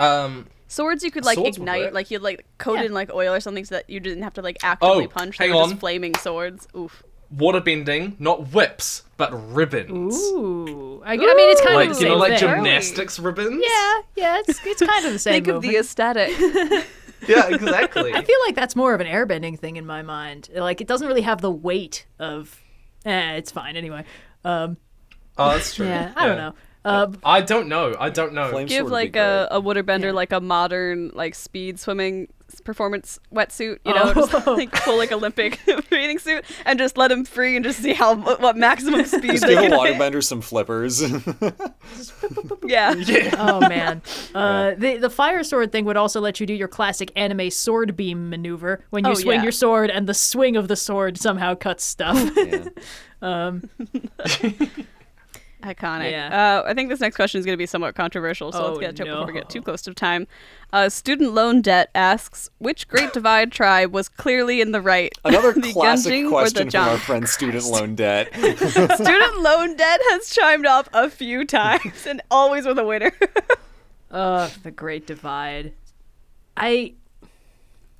Um. 0.00 0.48
Swords 0.72 1.04
you 1.04 1.10
could 1.10 1.24
like 1.24 1.36
Swords 1.36 1.58
ignite, 1.58 1.92
like 1.92 2.10
you'd 2.10 2.22
like 2.22 2.46
coat 2.58 2.74
Yeah. 2.74 2.82
it 2.82 2.86
in 2.86 2.92
like 2.94 3.12
oil 3.12 3.32
or 3.34 3.40
something 3.40 3.64
so 3.64 3.74
that 3.74 3.90
you 3.90 4.00
didn't 4.00 4.22
have 4.22 4.32
to 4.34 4.42
like 4.42 4.56
actively 4.62 5.04
Oh, 5.04 5.08
punch. 5.08 5.36
hang 5.38 5.48
they 5.50 5.54
were 5.54 5.60
on. 5.62 5.68
just 5.70 5.80
flaming 5.80 6.14
swords. 6.16 6.66
Oof. 6.76 7.02
Water 7.30 7.60
bending, 7.60 8.16
not 8.18 8.52
whips, 8.52 9.02
but 9.16 9.30
ribbons. 9.54 10.14
Ooh. 10.16 11.02
I, 11.04 11.12
I 11.14 11.16
mean, 11.16 11.50
it's 11.50 11.60
kind 11.62 11.74
Like 11.76 11.90
of 11.90 11.96
the 11.96 12.00
you 12.02 12.06
same 12.08 12.12
know, 12.12 12.18
like 12.18 12.38
thing. 12.38 12.48
gymnastics 12.48 13.18
ribbons. 13.18 13.62
Yeah, 13.66 14.00
yeah, 14.16 14.42
it's, 14.46 14.60
it's 14.66 14.82
kind 14.82 15.06
of 15.06 15.12
the 15.12 15.18
same 15.18 15.32
Think 15.44 15.48
of 15.48 15.62
the 15.62 15.68
movement. 15.68 15.84
aesthetic. 15.84 16.86
Yeah, 17.28 17.46
exactly. 17.54 18.12
I 18.12 18.24
feel 18.24 18.36
like 18.46 18.56
that's 18.56 18.74
more 18.74 18.94
of 18.94 19.00
an 19.00 19.06
airbending 19.06 19.56
thing 19.56 19.76
in 19.76 19.86
my 19.86 20.02
mind. 20.02 20.48
Like, 20.52 20.80
it 20.80 20.88
doesn't 20.88 21.06
really 21.06 21.20
have 21.20 21.40
the 21.40 21.52
weight 21.52 22.04
of. 22.18 22.60
Eh, 23.04 23.34
it's 23.34 23.52
fine 23.52 23.76
anyway. 23.76 24.04
Um, 24.44 24.76
oh, 25.38 25.50
that's 25.50 25.72
true. 25.72 25.86
yeah, 25.86 26.12
I 26.16 26.26
don't 26.26 26.36
know. 26.36 26.54
Um, 26.84 27.16
I 27.24 27.40
don't 27.42 27.68
know. 27.68 27.94
I 27.98 28.10
don't 28.10 28.32
know. 28.32 28.50
Flame 28.50 28.66
Give 28.66 28.88
like 28.90 29.10
a, 29.16 29.46
great. 29.50 29.58
a 29.58 29.62
waterbender 29.62 30.06
Yeah. 30.06 30.10
like 30.12 30.32
a 30.32 30.40
modern 30.40 31.10
like 31.14 31.34
speed 31.36 31.78
swimming 31.78 32.28
performance 32.64 33.18
wetsuit, 33.32 33.78
you 33.86 33.94
know, 33.94 34.12
Oh. 34.14 34.14
just 34.14 34.46
like 34.46 34.74
full 34.76 34.96
like 34.98 35.10
Olympic 35.12 35.60
bathing 35.90 36.18
suit, 36.18 36.44
and 36.66 36.78
just 36.78 36.98
let 36.98 37.10
him 37.12 37.24
free 37.24 37.54
and 37.56 37.64
just 37.64 37.78
see 37.80 37.92
how 37.94 38.14
what 38.16 38.56
maximum 38.56 39.04
speed 39.06 39.30
Just 39.30 39.46
they 39.46 39.54
give 39.54 39.64
a 39.64 39.68
can 39.68 39.78
waterbender 39.78 40.22
some 40.22 40.40
flippers. 40.40 41.00
Yeah. 42.66 42.94
Yeah. 42.94 43.34
oh 43.38 43.60
man, 43.60 44.02
uh, 44.34 44.72
the 44.76 44.96
the 44.98 45.10
fire 45.10 45.42
sword 45.44 45.72
thing 45.72 45.84
would 45.84 45.96
also 45.96 46.20
let 46.20 46.40
you 46.40 46.46
do 46.46 46.54
your 46.54 46.68
classic 46.68 47.10
anime 47.16 47.50
sword 47.50 47.96
beam 47.96 48.28
maneuver 48.28 48.84
when 48.90 49.04
you 49.04 49.12
Oh, 49.12 49.14
swing 49.14 49.36
yeah. 49.38 49.42
your 49.44 49.52
sword 49.52 49.88
and 49.90 50.06
the 50.08 50.14
swing 50.14 50.56
of 50.56 50.68
the 50.68 50.76
sword 50.76 51.16
somehow 51.18 51.54
cuts 51.54 51.84
stuff. 51.84 52.18
Yeah. 52.36 52.64
um, 53.22 53.68
Iconic. 55.62 56.10
Yeah. 56.10 56.60
Uh, 56.64 56.68
I 56.68 56.74
think 56.74 56.88
this 56.88 57.00
next 57.00 57.16
question 57.16 57.38
is 57.38 57.46
going 57.46 57.54
to 57.54 57.58
be 57.58 57.66
somewhat 57.66 57.94
controversial, 57.94 58.52
so 58.52 58.64
let's 58.64 58.76
Oh, 58.78 58.80
get 58.80 58.96
to 58.96 59.02
it 59.02 59.06
before 59.06 59.26
we 59.26 59.32
get 59.32 59.48
too 59.48 59.62
close 59.62 59.82
to 59.82 59.94
time. 59.94 60.26
Uh, 60.72 60.88
student 60.88 61.32
loan 61.32 61.62
debt 61.62 61.90
asks, 61.94 62.50
which 62.58 62.88
Great 62.88 63.12
Divide 63.14 63.52
tribe 63.52 63.92
was 63.92 64.08
clearly 64.08 64.60
in 64.60 64.72
the 64.72 64.80
right? 64.80 65.12
Another 65.24 65.52
the 65.56 65.72
classic 65.72 66.12
Gunjing 66.12 66.26
or 66.26 66.30
question 66.30 66.66
the 66.66 66.70
from 66.72 66.88
our 66.88 66.98
friend 66.98 67.28
student 67.28 67.64
loan 67.64 67.94
debt. 67.96 68.34
Student 68.34 69.40
loan 69.40 69.76
debt 69.76 70.00
has 70.10 70.30
chimed 70.30 70.66
up 70.66 70.88
a 70.92 71.08
few 71.08 71.44
times 71.44 72.06
and 72.06 72.20
always 72.30 72.66
with 72.66 72.78
a 72.78 72.84
winner. 72.84 73.12
uh, 74.10 74.48
the 74.62 74.70
Great 74.70 75.06
Divide. 75.06 75.72
I 76.56 76.94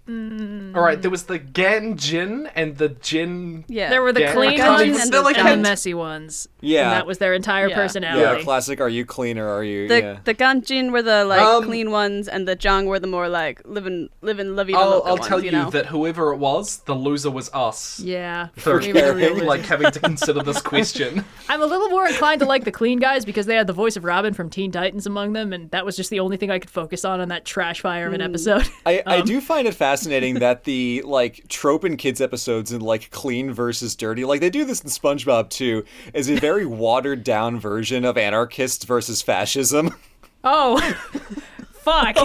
All 0.08 0.82
right, 0.82 1.00
there 1.00 1.10
was 1.12 1.24
the 1.24 1.38
Ganjin 1.38 2.50
and 2.56 2.76
the 2.76 2.88
Jin. 2.88 3.64
yeah. 3.68 3.88
there 3.88 4.02
were 4.02 4.12
the 4.12 4.20
Yeah, 4.22 4.30
I 4.30 4.34
clean 4.34 4.58
ones 4.58 4.82
even- 4.82 5.00
and, 5.00 5.12
the, 5.12 5.22
like 5.22 5.38
and 5.38 5.48
the 5.48 5.56
messy 5.68 5.94
ones. 5.94 6.48
Yeah. 6.60 6.82
and 6.84 6.92
that 6.92 7.06
was 7.06 7.18
their 7.18 7.34
entire 7.34 7.68
Yeah. 7.68 7.74
personality. 7.76 8.38
yeah, 8.38 8.42
classic. 8.44 8.80
Are 8.80 8.88
you 8.88 9.04
clean 9.04 9.38
or 9.38 9.48
are 9.48 9.62
you? 9.64 9.86
The 9.88 10.00
yeah. 10.00 10.16
the 10.24 10.34
Ganjin 10.34 10.90
were 10.92 11.02
the 11.02 11.24
like 11.24 11.40
Um, 11.40 11.64
clean 11.64 11.90
ones, 11.92 12.26
and 12.28 12.48
the 12.48 12.56
Zhang 12.56 12.86
were 12.86 12.98
the 12.98 13.06
more 13.06 13.28
like 13.28 13.62
living 13.64 14.08
living 14.22 14.56
la 14.56 14.64
vida 14.64 14.76
I'll, 14.78 15.02
I'll 15.04 15.14
ones, 15.16 15.26
tell 15.28 15.38
you 15.38 15.46
you 15.46 15.52
know? 15.52 15.70
that 15.70 15.86
whoever 15.86 16.32
it 16.32 16.38
was, 16.38 16.78
the 16.78 16.94
loser 16.94 17.30
was 17.30 17.48
us. 17.54 18.00
Yeah, 18.00 18.48
For 18.56 18.78
we 18.80 18.92
were 18.92 19.00
the 19.00 19.14
real 19.14 19.28
caring, 19.34 19.46
like 19.46 19.62
having 19.66 19.90
to 19.92 20.00
consider 20.00 20.42
this 20.42 20.60
question. 20.72 21.24
I'm 21.48 21.62
a 21.62 21.66
little 21.66 21.88
more 21.90 22.06
inclined 22.08 22.40
to 22.40 22.46
like 22.46 22.64
the 22.64 22.72
clean 22.72 22.98
guys 22.98 23.24
because 23.24 23.46
they 23.46 23.54
had 23.54 23.66
the 23.68 23.72
voice 23.72 23.96
of 23.96 24.04
Robin 24.04 24.34
from 24.34 24.50
Teen 24.50 24.72
Titans 24.72 25.06
among 25.06 25.32
them, 25.32 25.52
and 25.52 25.70
that 25.70 25.84
was 25.84 25.96
just 25.96 26.10
the 26.10 26.18
only 26.20 26.36
thing 26.36 26.50
I 26.50 26.58
could 26.58 26.70
focus 26.70 27.04
on 27.04 27.20
on 27.20 27.28
that 27.28 27.44
trash 27.44 27.80
fire 27.82 28.06
of 28.08 28.12
an 28.14 28.20
episode. 28.20 28.68
I, 28.84 29.02
I 29.06 29.16
Um, 29.22 29.26
do 29.26 29.40
find 29.40 29.68
it 29.68 29.74
fascinating 29.74 29.91
that 30.34 30.64
the 30.64 31.02
like 31.04 31.46
trope 31.48 31.84
in 31.84 31.96
kids 31.96 32.20
episodes 32.20 32.72
in 32.72 32.80
like 32.80 33.10
clean 33.10 33.52
versus 33.52 33.94
dirty, 33.94 34.24
like 34.24 34.40
they 34.40 34.50
do 34.50 34.64
this 34.64 34.80
in 34.80 34.90
SpongeBob 34.90 35.50
too, 35.50 35.84
is 36.14 36.28
a 36.28 36.36
very 36.36 36.66
watered 36.82 37.24
down 37.24 37.58
version 37.58 38.04
of 38.04 38.16
anarchists 38.16 38.84
versus 38.84 39.22
fascism. 39.22 39.94
oh, 40.44 40.80
fuck! 41.72 42.16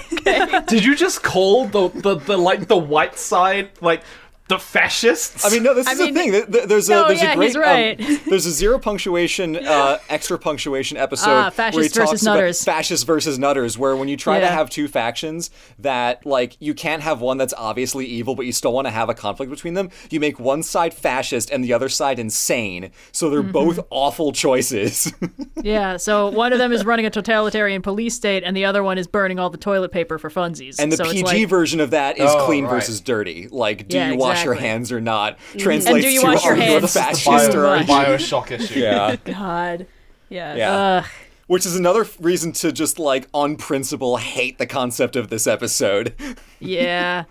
Did 0.68 0.84
you 0.84 0.96
just 0.96 1.24
call 1.24 1.68
the, 1.68 1.90
the, 1.90 2.16
the 2.16 2.38
like 2.38 2.68
the 2.68 2.78
white 2.78 3.18
side 3.18 3.72
like 3.82 4.04
the 4.50 4.58
fascists. 4.60 5.46
I 5.46 5.50
mean, 5.50 5.64
no, 5.64 5.74
this 5.74 5.88
I 5.88 5.92
is 5.94 6.00
mean- 6.00 6.14
the 6.14 6.20
thing. 6.20 6.32
Th- 6.32 6.46
th- 6.52 6.64
There's 6.66 6.90
a 6.90 6.94
No, 6.94 7.08
there's 7.08 7.22
yeah, 7.22 7.34
a 7.34 7.36
great 7.36 7.56
right. 7.56 8.00
um, 8.00 8.20
there's 8.30 8.46
a 8.46 8.52
zero 8.52 8.80
punctuation, 8.80 9.56
uh, 9.58 9.98
extra 10.10 10.38
punctuation 10.40 10.98
episode 10.98 11.30
Ah, 11.30 11.42
where 11.44 11.50
he 11.50 11.56
fascists 11.90 11.94
talks 11.96 12.10
versus 12.12 12.22
about 12.28 12.34
nutters. 12.36 12.64
fascists 12.64 13.04
versus 13.06 13.38
nutters, 13.40 13.78
where 13.78 13.96
when 13.96 14.08
you 14.08 14.16
try 14.18 14.40
to 14.40 14.48
have 14.48 14.70
two 14.70 14.88
factions 14.88 15.50
that 15.80 16.26
like 16.26 16.56
you 16.60 16.74
can't 16.74 17.02
have 17.04 17.20
one 17.22 17.38
that's 17.38 17.54
obviously 17.58 18.06
evil, 18.06 18.36
but 18.36 18.46
you 18.46 18.52
still 18.52 18.74
want 18.74 18.88
to 18.88 18.92
have 18.92 19.10
a 19.10 19.14
conflict 19.14 19.50
between 19.50 19.74
them, 19.74 19.90
you 20.10 20.20
make 20.20 20.40
one 20.40 20.64
side 20.64 20.94
fascist 20.94 21.50
and 21.52 21.64
the 21.64 21.74
other 21.74 21.90
side 21.90 22.20
insane. 22.20 22.92
So 23.12 23.30
they're 23.30 23.38
Mm-hmm. 23.38 23.52
both 23.52 23.80
awful 23.90 24.32
choices. 24.32 25.14
Yeah, 25.64 25.98
so 25.98 26.30
one 26.30 26.54
of 26.54 26.60
them 26.60 26.72
is 26.72 26.86
running 26.86 27.06
a 27.06 27.10
totalitarian 27.10 27.82
police 27.82 28.14
state, 28.16 28.44
and 28.44 28.56
the 28.56 28.64
other 28.66 28.84
one 28.84 28.98
is 28.98 29.08
burning 29.08 29.40
all 29.40 29.50
the 29.50 29.58
toilet 29.58 29.92
paper 29.92 30.18
for 30.18 30.30
funsies. 30.30 30.76
And 30.80 30.92
the 30.92 30.98
so 30.98 31.06
PG 31.06 31.20
it's 31.20 31.26
like, 31.28 31.50
version 31.50 31.80
of 31.80 31.92
that 31.92 32.18
is 32.18 32.30
Oh, 32.32 32.46
clean 32.46 32.64
right. 32.66 32.70
versus 32.72 33.02
dirty. 33.02 33.48
Like, 33.50 33.88
do 33.88 33.98
Yeah, 33.98 34.12
you 34.12 34.18
wash 34.38 34.46
your 34.46 34.54
hands 34.56 34.92
or 34.92 35.02
not? 35.02 35.38
Translates 35.58 35.88
And 35.88 36.02
do 36.02 36.10
you 36.10 36.22
to 36.22 36.28
wash 36.28 36.44
your 36.44 36.54
are 36.54 36.56
you 36.56 36.62
hands? 36.62 36.82
the 36.82 36.88
fascist 37.00 37.26
bio, 37.26 37.60
or 37.60 37.66
are 37.66 37.80
Bioshock 37.84 38.52
issue. 38.52 38.80
Yeah. 38.80 39.16
God. 39.26 39.88
Yeah. 40.30 40.56
Yeah. 40.56 40.72
Ugh. 40.72 41.06
Which 41.48 41.66
is 41.66 41.76
another 41.78 42.06
reason 42.20 42.52
to 42.54 42.72
just 42.72 43.00
like 43.00 43.28
on 43.34 43.56
principle 43.56 44.18
hate 44.18 44.58
the 44.58 44.66
concept 44.66 45.16
of 45.16 45.30
this 45.30 45.48
episode. 45.48 46.14
Yeah. 46.60 47.26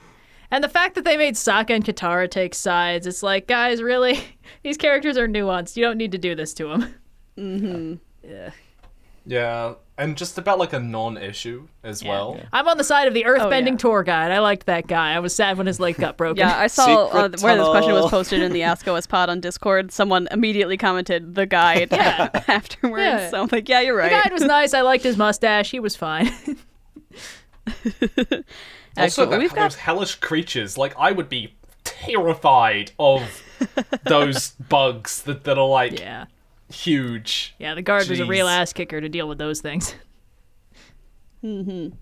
And 0.50 0.62
the 0.62 0.68
fact 0.68 0.94
that 0.94 1.04
they 1.04 1.16
made 1.16 1.34
Sokka 1.34 1.70
and 1.70 1.84
Katara 1.84 2.30
take 2.30 2.54
sides, 2.54 3.08
it's 3.08 3.20
like, 3.24 3.48
guys, 3.48 3.82
really? 3.82 4.20
These 4.62 4.76
characters 4.76 5.16
are 5.18 5.26
nuanced. 5.26 5.76
You 5.76 5.82
don't 5.82 5.98
need 5.98 6.12
to 6.12 6.18
do 6.18 6.36
this 6.36 6.54
to 6.54 6.68
them. 6.68 6.94
Mm-hmm. 7.36 7.94
Yeah. 8.30 8.50
Yeah, 9.26 9.74
and 9.98 10.16
just 10.16 10.36
about 10.36 10.58
like 10.58 10.72
a 10.72 10.80
non-issue 10.80 11.68
as 11.82 12.04
well. 12.04 12.38
I'm 12.52 12.68
on 12.68 12.76
the 12.76 12.84
side 12.84 13.08
of 13.08 13.14
the 13.14 13.24
earthbending 13.24 13.72
yeah. 13.72 13.76
tour 13.76 14.02
guide. 14.02 14.30
I 14.30 14.40
liked 14.40 14.66
that 14.66 14.86
guy. 14.86 15.14
I 15.14 15.20
was 15.20 15.34
sad 15.34 15.56
when 15.56 15.66
his 15.66 15.80
leg 15.80 15.96
got 15.96 16.16
broken. 16.18 16.38
Yeah, 16.38 16.56
I 16.56 16.66
saw 16.66 17.06
uh, 17.06 17.30
where 17.40 17.56
this 17.56 17.70
question 17.70 17.92
was 17.92 18.10
posted 18.10 18.42
in 18.42 18.52
the 18.52 18.62
Ask 18.66 18.86
OS 18.86 19.06
pod 19.06 19.30
on 19.30 19.40
Discord. 19.40 19.92
Someone 19.92 20.28
immediately 20.30 20.76
commented 20.76 21.34
the 21.34 21.46
guide 21.46 21.92
afterwards. 21.92 23.02
Yeah. 23.02 23.30
So 23.30 23.42
I'm 23.42 23.48
like, 23.50 23.68
yeah, 23.68 23.80
you're 23.80 23.96
right. 23.96 24.10
the 24.10 24.22
guide 24.22 24.32
was 24.32 24.42
nice. 24.42 24.74
I 24.74 24.82
liked 24.82 25.04
his 25.04 25.16
mustache. 25.16 25.70
He 25.70 25.80
was 25.80 25.96
fine. 25.96 26.30
Also, 28.98 29.22
Excellent. 29.22 29.30
that, 29.32 29.40
We've 29.40 29.54
got 29.54 29.72
those 29.72 29.74
hellish 29.76 30.14
creatures. 30.16 30.78
Like, 30.78 30.94
I 30.98 31.12
would 31.12 31.28
be 31.28 31.54
terrified 31.84 32.92
of 32.98 33.42
those 34.04 34.50
bugs 34.50 35.22
that, 35.22 35.44
that 35.44 35.58
are 35.58 35.68
like 35.68 35.98
yeah. 36.00 36.26
Huge. 36.70 37.54
Yeah, 37.58 37.74
the 37.74 37.82
guard 37.82 38.08
was 38.08 38.20
a 38.20 38.26
real 38.26 38.48
ass 38.48 38.72
kicker 38.72 39.00
to 39.00 39.08
deal 39.08 39.28
with 39.28 39.38
those 39.38 39.60
things. 39.60 39.94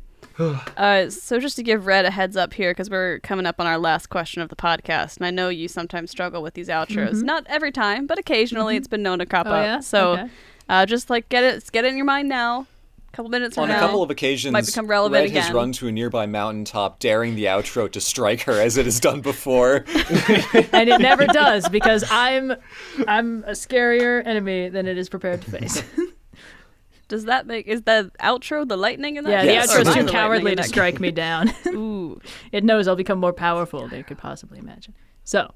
Uh, 0.76 1.08
so 1.10 1.38
just 1.38 1.54
to 1.54 1.62
give 1.62 1.86
Red 1.86 2.04
a 2.06 2.10
heads 2.10 2.36
up 2.36 2.54
here, 2.54 2.70
because 2.72 2.90
we're 2.90 3.20
coming 3.20 3.46
up 3.46 3.60
on 3.60 3.66
our 3.68 3.78
last 3.78 4.08
question 4.08 4.42
of 4.42 4.48
the 4.48 4.56
podcast, 4.56 5.18
and 5.18 5.26
I 5.26 5.30
know 5.30 5.48
you 5.48 5.68
sometimes 5.68 6.10
struggle 6.10 6.42
with 6.42 6.54
these 6.54 6.68
outros. 6.68 7.22
Not 7.22 7.44
every 7.46 7.70
time, 7.70 8.06
but 8.06 8.18
occasionally 8.18 8.74
it's 8.76 8.88
been 8.88 9.02
known 9.02 9.18
to 9.20 9.26
crop 9.26 9.46
Oh, 9.46 9.50
up. 9.52 9.64
yeah? 9.64 9.80
So 9.80 10.12
Okay. 10.12 10.28
uh, 10.68 10.86
just 10.86 11.08
like 11.10 11.28
get 11.28 11.44
it, 11.44 11.70
get 11.70 11.84
it 11.84 11.88
in 11.88 11.96
your 11.96 12.06
mind 12.06 12.28
now. 12.28 12.66
A 13.14 13.16
couple 13.16 13.30
minutes 13.30 13.54
from 13.54 13.62
On 13.62 13.68
now. 13.68 13.76
a 13.76 13.78
couple 13.78 14.02
of 14.02 14.10
occasions, 14.10 14.52
might 14.52 14.66
become 14.66 14.88
relevant 14.88 15.30
Red 15.32 15.40
has 15.40 15.52
run 15.52 15.70
to 15.74 15.86
a 15.86 15.92
nearby 15.92 16.26
mountaintop, 16.26 16.98
daring 16.98 17.36
the 17.36 17.44
outro 17.44 17.88
to 17.92 18.00
strike 18.00 18.40
her 18.42 18.60
as 18.60 18.76
it 18.76 18.86
has 18.86 18.98
done 18.98 19.20
before. 19.20 19.84
and 20.72 20.88
it 20.88 21.00
never 21.00 21.24
does 21.28 21.68
because 21.68 22.02
I'm 22.10 22.54
I'm 23.06 23.44
a 23.44 23.52
scarier 23.52 24.20
enemy 24.26 24.68
than 24.68 24.88
it 24.88 24.98
is 24.98 25.08
prepared 25.08 25.42
to 25.42 25.50
face. 25.52 25.80
Does 27.06 27.26
that 27.26 27.46
make 27.46 27.68
is 27.68 27.82
the 27.82 28.10
outro 28.18 28.66
the 28.66 28.76
lightning 28.76 29.14
in 29.16 29.22
that? 29.24 29.44
yeah, 29.44 29.52
Yes. 29.52 29.72
the 29.72 29.78
Or 29.78 29.84
outro's 29.84 29.88
am 29.96 30.02
I 30.02 30.06
too 30.06 30.12
cowardly 30.12 30.56
to 30.56 30.62
strike 30.64 30.98
me 30.98 31.12
down. 31.12 31.52
Ooh. 31.68 32.20
it 32.50 32.64
knows 32.64 32.88
I'll 32.88 32.96
become 32.96 33.20
more 33.20 33.32
powerful 33.32 33.86
than 33.86 34.00
it 34.00 34.06
could 34.08 34.18
possibly 34.18 34.58
imagine. 34.58 34.94
So, 35.22 35.52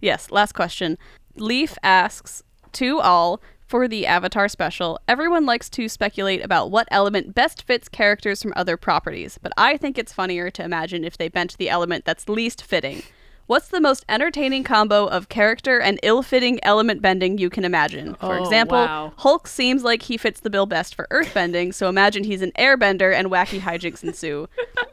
Yes, 0.00 0.30
last 0.30 0.52
question. 0.52 0.98
Leaf 1.36 1.76
asks 1.82 2.42
to 2.72 3.00
all 3.00 3.40
for 3.74 3.88
the 3.88 4.06
Avatar 4.06 4.46
special. 4.46 5.00
Everyone 5.08 5.44
likes 5.46 5.68
to 5.70 5.88
speculate 5.88 6.44
about 6.44 6.70
what 6.70 6.86
element 6.92 7.34
best 7.34 7.64
fits 7.64 7.88
characters 7.88 8.40
from 8.40 8.52
other 8.54 8.76
properties, 8.76 9.36
but 9.42 9.50
I 9.56 9.76
think 9.76 9.98
it's 9.98 10.12
funnier 10.12 10.48
to 10.48 10.62
imagine 10.62 11.02
if 11.02 11.18
they 11.18 11.26
bent 11.28 11.58
the 11.58 11.68
element 11.68 12.04
that's 12.04 12.28
least 12.28 12.62
fitting. 12.62 13.02
What's 13.46 13.66
the 13.66 13.80
most 13.80 14.04
entertaining 14.08 14.62
combo 14.62 15.06
of 15.06 15.28
character 15.28 15.80
and 15.80 15.98
ill-fitting 16.04 16.60
element 16.62 17.02
bending 17.02 17.36
you 17.36 17.50
can 17.50 17.64
imagine? 17.64 18.14
For 18.14 18.38
Oh, 18.38 18.44
example, 18.44 18.78
wow. 18.78 19.12
Hulk 19.16 19.48
seems 19.48 19.82
like 19.82 20.02
he 20.02 20.16
fits 20.18 20.38
the 20.38 20.50
bill 20.50 20.66
best 20.66 20.94
for 20.94 21.08
earthbending, 21.10 21.74
so 21.74 21.88
imagine 21.88 22.22
he's 22.22 22.42
an 22.42 22.52
airbender 22.52 23.12
and 23.12 23.26
wacky 23.28 23.58
hijinks 23.58 24.04
ensue. 24.04 24.48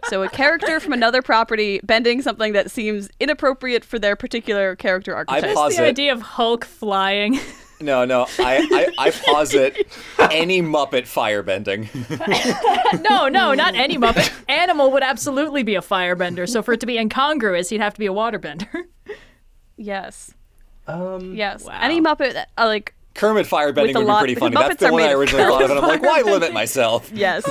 So 0.06 0.24
a 0.24 0.30
character 0.30 0.80
from 0.80 0.94
another 0.94 1.22
property 1.22 1.82
bending 1.84 2.24
something 2.24 2.54
that 2.54 2.72
seems 2.72 3.10
inappropriate 3.20 3.86
for 3.86 4.00
their 4.00 4.16
particular 4.16 4.76
character 4.76 5.16
archetype. 5.16 5.44
I 5.44 5.54
pause 5.54 5.78
the 5.78 5.84
idea 5.84 6.12
of 6.12 6.24
Hulk 6.24 6.66
flying. 6.66 7.40
No, 7.82 8.06
no, 8.06 8.26
I, 8.40 8.68
I, 8.98 9.08
I 9.08 9.12
posit 9.12 9.76
any 10.32 10.62
Muppet 10.62 11.04
firebending. 11.04 11.90
no, 13.10 13.28
no, 13.28 13.54
not 13.54 13.76
any 13.76 13.98
Muppet. 13.98 14.32
Animal 14.48 14.92
would 14.92 15.04
absolutely 15.04 15.64
be 15.64 15.76
a 15.76 15.82
firebender. 15.82 16.48
So 16.48 16.62
for 16.62 16.74
it 16.74 16.80
to 16.82 16.86
be 16.86 16.98
incongruous, 16.98 17.70
he'd 17.70 17.82
have 17.82 17.94
to 17.96 18.00
be 18.00 18.06
a 18.08 18.12
waterbender. 18.14 18.68
yes. 19.78 20.34
Um, 20.88 21.36
Yes. 21.36 21.64
Wow. 21.66 21.78
Any 21.82 22.02
Muppet 22.02 22.34
that, 22.34 22.50
uh, 22.58 22.66
like 22.66 22.94
Kermit 23.14 23.46
firebending 23.46 23.96
would 23.96 24.06
lot- 24.06 24.22
be 24.26 24.36
pretty 24.36 24.40
funny. 24.40 24.56
That's 24.56 24.76
Muppets 24.76 24.78
the 24.80 24.88
are 24.88 24.92
one 24.94 25.02
made 25.02 25.10
I 25.10 25.12
of 25.14 25.20
originally 25.20 25.44
thought 25.46 25.62
of, 25.64 25.70
and 25.70 25.80
I'm 25.80 25.88
like, 25.88 26.02
why 26.02 26.22
limit 26.22 26.54
myself? 26.62 27.12
yes. 27.14 27.44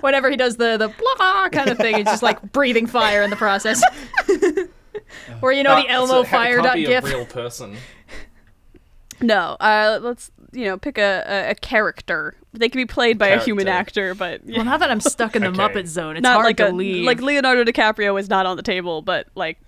Whenever 0.00 0.30
he 0.30 0.36
does 0.36 0.56
the 0.56 0.76
the 0.76 0.88
blah 0.88 1.48
kind 1.48 1.70
of 1.70 1.78
thing, 1.78 1.98
it's 1.98 2.10
just 2.10 2.22
like 2.22 2.40
breathing 2.52 2.86
fire 2.86 3.22
in 3.22 3.30
the 3.30 3.36
process. 3.36 3.82
Or 5.42 5.52
you 5.52 5.62
know 5.62 5.76
the 5.76 5.88
uh, 5.88 5.92
Elmo 5.94 6.12
so 6.12 6.20
it 6.22 6.28
fire 6.28 6.54
can't 6.56 6.64
dot 6.66 6.74
be 6.74 6.86
gif. 6.86 7.04
a 7.04 7.06
real 7.08 7.26
person. 7.26 7.76
no. 9.20 9.56
Uh 9.60 9.98
let's 10.02 10.30
you 10.52 10.66
know, 10.66 10.78
pick 10.78 10.98
a, 10.98 11.24
a, 11.26 11.50
a 11.50 11.54
character. 11.56 12.36
They 12.52 12.68
can 12.68 12.78
be 12.80 12.86
played 12.86 13.18
by 13.18 13.28
a 13.28 13.40
human 13.40 13.66
actor, 13.66 14.14
but 14.14 14.42
Well, 14.46 14.64
now 14.64 14.76
that 14.76 14.88
I'm 14.88 15.00
stuck 15.00 15.34
in 15.34 15.42
the 15.42 15.48
Okay. 15.54 15.58
Muppet 15.58 15.86
zone, 15.88 16.16
it's 16.16 16.22
not 16.22 16.34
hard 16.34 16.46
like 16.46 16.56
to 16.58 16.68
a 16.68 16.72
leave. 16.72 17.04
like 17.04 17.20
Leonardo 17.20 17.64
DiCaprio 17.64 18.18
is 18.20 18.30
not 18.30 18.46
on 18.46 18.56
the 18.56 18.62
table, 18.62 19.02
but 19.02 19.26
like 19.34 19.58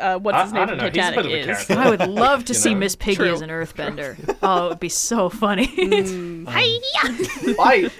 uh, 0.00 0.18
what's 0.18 0.42
his 0.42 0.52
I 0.52 0.56
name 0.56 0.66
don't 0.66 0.78
from 0.78 0.78
know, 0.78 0.84
he's 0.90 0.96
a 0.96 1.12
Titanic 1.12 1.22
bit 1.30 1.48
is. 1.50 1.66
character. 1.66 1.78
I 1.78 1.88
would 1.90 2.10
love 2.10 2.44
to 2.46 2.52
You 2.54 2.58
see 2.58 2.74
know, 2.74 2.80
Miss 2.80 2.96
Piggy 2.96 3.14
true. 3.14 3.32
as 3.32 3.42
an 3.42 3.50
Earthbender. 3.50 4.36
Oh, 4.42 4.66
it 4.66 4.68
would 4.70 4.80
be 4.80 4.88
so 4.88 5.28
funny. 5.28 5.68
I 6.48 7.90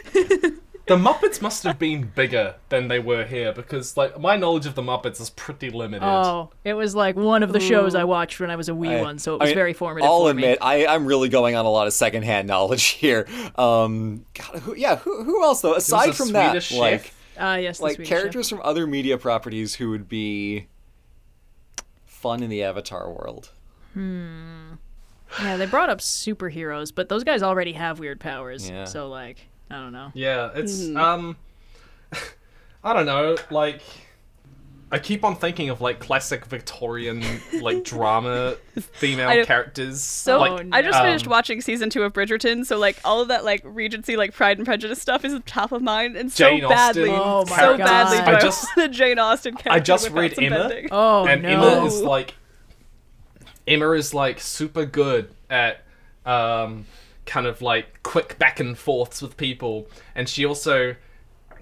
the 0.87 0.97
Muppets 0.97 1.41
must 1.41 1.63
have 1.65 1.79
been 1.79 2.11
bigger 2.15 2.57
than 2.69 2.89
they 2.89 2.99
were 2.99 3.25
here 3.25 3.53
because 3.53 3.97
like 3.97 4.21
my 4.21 4.37
knowledge 4.37 4.67
of 4.67 4.75
the 4.75 4.83
Muppets 4.83 5.21
is 5.21 5.31
pretty 5.31 5.71
limited. 5.71 6.05
oh, 6.07 6.51
it 6.63 6.75
was 6.75 6.95
like 6.95 7.17
one 7.17 7.43
of 7.43 7.53
the 7.53 7.61
shows 7.61 7.95
I 7.95 8.05
watched 8.05 8.39
when 8.41 8.51
I 8.51 8.57
was 8.57 8.69
a 8.69 8.75
wee 8.75 8.89
I- 8.91 9.01
one, 9.03 9.19
so 9.19 9.35
it 9.37 9.39
I 9.41 9.45
was 9.45 9.49
mean, 9.51 9.55
very 9.57 9.73
formative 9.73 10.09
I'll 10.09 10.25
for 10.25 10.31
admit, 10.31 10.61
me. 10.61 10.67
I, 10.67 10.87
I'm 10.95 11.07
really 11.07 11.29
going 11.31 11.55
on 11.57 11.65
a 11.65 11.71
lot 11.71 11.87
of 11.87 11.93
secondhand 11.95 12.47
knowledge 12.55 12.85
here. 12.85 13.27
Um, 13.57 14.27
God, 14.35 14.61
who, 14.61 14.75
yeah, 14.77 14.97
who, 14.97 15.25
who 15.25 15.43
else 15.43 15.63
though? 15.63 15.75
Aside 15.75 16.11
a 16.11 16.13
from 16.13 16.33
that, 16.33 16.49
Swedish 16.51 16.69
chef. 16.69 16.79
like 16.79 17.13
Ah, 17.39 17.57
yes, 17.57 17.79
the 17.79 17.85
like 17.85 17.95
Swedish 17.97 18.09
chef. 18.09 18.19
characters 18.19 18.49
from 18.51 18.61
other 18.63 18.87
media 18.87 19.17
properties 19.19 19.75
who 19.77 19.91
would 19.91 20.09
be 20.09 20.67
fun 22.07 22.43
in 22.43 22.51
the 22.51 22.63
Avatar 22.63 23.11
world. 23.11 23.51
Hmm. 23.95 24.75
Yeah, 25.43 25.57
they 25.57 25.67
brought 25.67 25.91
up 25.91 25.99
superheroes, 25.99 26.95
but 26.95 27.09
those 27.09 27.25
guys 27.25 27.43
already 27.43 27.73
have 27.73 27.99
weird 27.99 28.21
powers. 28.21 28.69
Yeah. 28.71 28.85
So 28.85 29.09
like, 29.09 29.49
I 29.71 29.77
don't 29.77 29.93
know. 29.93 30.11
Yeah, 30.15 30.51
it's 30.55 30.89
um 30.95 31.37
I 32.85 32.93
don't 32.93 33.07
know, 33.07 33.37
like 33.51 33.81
I 34.93 34.99
keep 35.01 35.25
on 35.25 35.35
thinking 35.35 35.71
of 35.71 35.81
like 35.81 35.99
classic 35.99 36.45
Victorian 36.45 37.25
like 37.61 37.83
drama 37.85 38.57
female 38.93 39.45
characters. 39.45 40.01
So 40.01 40.39
like, 40.39 40.67
I 40.71 40.83
just 40.83 40.97
um, 40.99 41.05
finished 41.07 41.27
watching 41.27 41.61
season 41.61 41.91
two 41.91 42.03
of 42.05 42.13
Bridgerton, 42.13 42.65
so 42.65 42.79
like 42.79 42.99
all 43.05 43.21
of 43.21 43.29
that 43.29 43.45
like 43.45 43.63
Regency 43.65 44.17
like 44.17 44.35
Pride 44.35 44.59
and 44.59 44.67
Prejudice 44.67 45.01
stuff 45.01 45.25
is 45.25 45.37
top 45.47 45.73
of 45.73 45.83
mind, 45.83 46.17
and 46.17 46.31
so 46.31 46.49
Jane 46.49 46.69
badly, 46.69 47.11
Oh 47.11 47.45
my 47.51 47.57
so 47.57 47.77
God. 47.77 47.85
badly 47.85 48.19
do 48.19 48.25
I 48.25 48.37
I, 48.37 48.41
just- 48.41 48.69
want 48.77 48.91
a 48.91 48.95
Jane 48.95 49.19
Austen 49.19 49.55
character. 49.55 49.71
I 49.73 49.81
just 49.81 50.11
read 50.11 50.39
Emma. 50.39 50.69
bending. 50.69 50.89
Oh 50.93 51.27
and 51.27 51.43
no. 51.43 51.49
Emma 51.49 51.87
is 51.87 52.01
like 52.01 52.35
Emma 53.67 53.91
is 53.93 54.15
like 54.15 54.39
super 54.41 54.85
good 54.85 55.29
at 55.51 55.83
um 56.25 56.87
kind 57.27 57.47
of 57.47 57.63
like 57.63 58.03
quick 58.03 58.39
back 58.39 58.61
and 58.61 58.77
forths 58.77 59.23
with 59.23 59.37
people 59.37 59.89
and 60.15 60.29
she 60.29 60.45
also 60.45 60.95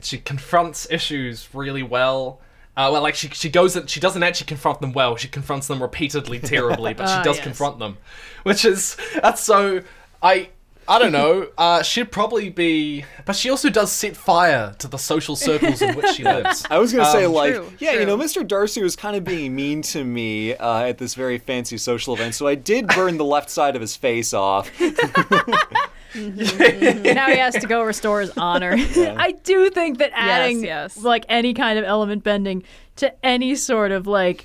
she 0.01 0.19
confronts 0.19 0.87
issues 0.91 1.49
really 1.55 1.83
well 1.83 2.41
uh, 2.75 2.89
well, 2.91 3.03
like 3.03 3.15
she 3.15 3.29
she 3.29 3.51
goes 3.51 3.77
and 3.77 3.89
she 3.91 4.01
doesn't 4.01 4.23
actually 4.23 4.47
confront 4.47 4.81
them 4.81 4.95
well. 4.95 5.15
She 5.17 5.29
confronts 5.29 5.67
them 5.67 5.83
repeatedly 5.83 6.39
terribly, 6.39 6.95
but 6.95 7.07
she 7.07 7.13
Ah, 7.17 7.23
does 7.23 7.37
yes. 7.37 7.45
confront 7.45 7.79
them, 7.79 7.99
which 8.45 8.65
is 8.65 8.97
that's 9.21 9.43
so 9.43 9.83
I 10.23 10.49
I 10.89 10.99
don't 10.99 11.13
know. 11.13 11.49
Uh, 11.57 11.83
she'd 11.83 12.11
probably 12.11 12.51
be, 12.51 13.05
but 13.25 13.37
she 13.37 13.51
also 13.51 13.71
does 13.71 13.93
set 13.93 14.17
fire 14.17 14.75
to 14.79 14.89
the 14.89 14.97
social 14.97 15.37
circles 15.37 15.81
in 15.81 15.95
which 15.95 16.09
she 16.17 16.25
lives. 16.25 16.65
I 16.71 16.79
was 16.79 16.93
gonna 16.93 17.07
say 17.07 17.25
Um, 17.25 17.33
like, 17.33 17.55
True, 17.55 17.73
yeah, 17.79 17.93
you 17.93 18.07
know. 18.07 18.17
Mr. 18.17 18.47
Darcy 18.47 18.83
was 18.83 18.97
kind 18.97 19.17
of 19.17 19.25
being 19.25 19.55
mean 19.55 19.83
to 19.83 20.05
me 20.05 20.55
uh, 20.55 20.83
at 20.83 20.99
this 20.99 21.15
very 21.15 21.39
fancy 21.39 21.79
social 21.79 22.15
event, 22.15 22.35
so 22.35 22.47
I 22.47 22.55
did 22.55 22.89
burn 22.89 23.17
the 23.17 23.25
left 23.25 23.51
side 23.51 23.75
of 23.77 23.81
his 23.81 23.97
face 23.97 24.33
off. 24.33 24.71
now 26.15 27.27
he 27.29 27.39
has 27.39 27.55
to 27.55 27.67
go 27.67 27.83
restore 27.83 28.21
his 28.21 28.33
honor. 28.37 28.75
I 28.77 29.35
do 29.45 29.71
think 29.71 29.99
that 29.99 30.11
adding 30.15 30.63
yes. 30.63 30.97
like 30.99 31.25
any 31.29 31.55
kind 31.55 31.79
of 31.79 31.85
element 31.87 32.23
bending 32.23 32.65
to 32.97 33.25
any 33.25 33.55
sort 33.55 33.93
of 33.93 34.07
like 34.07 34.45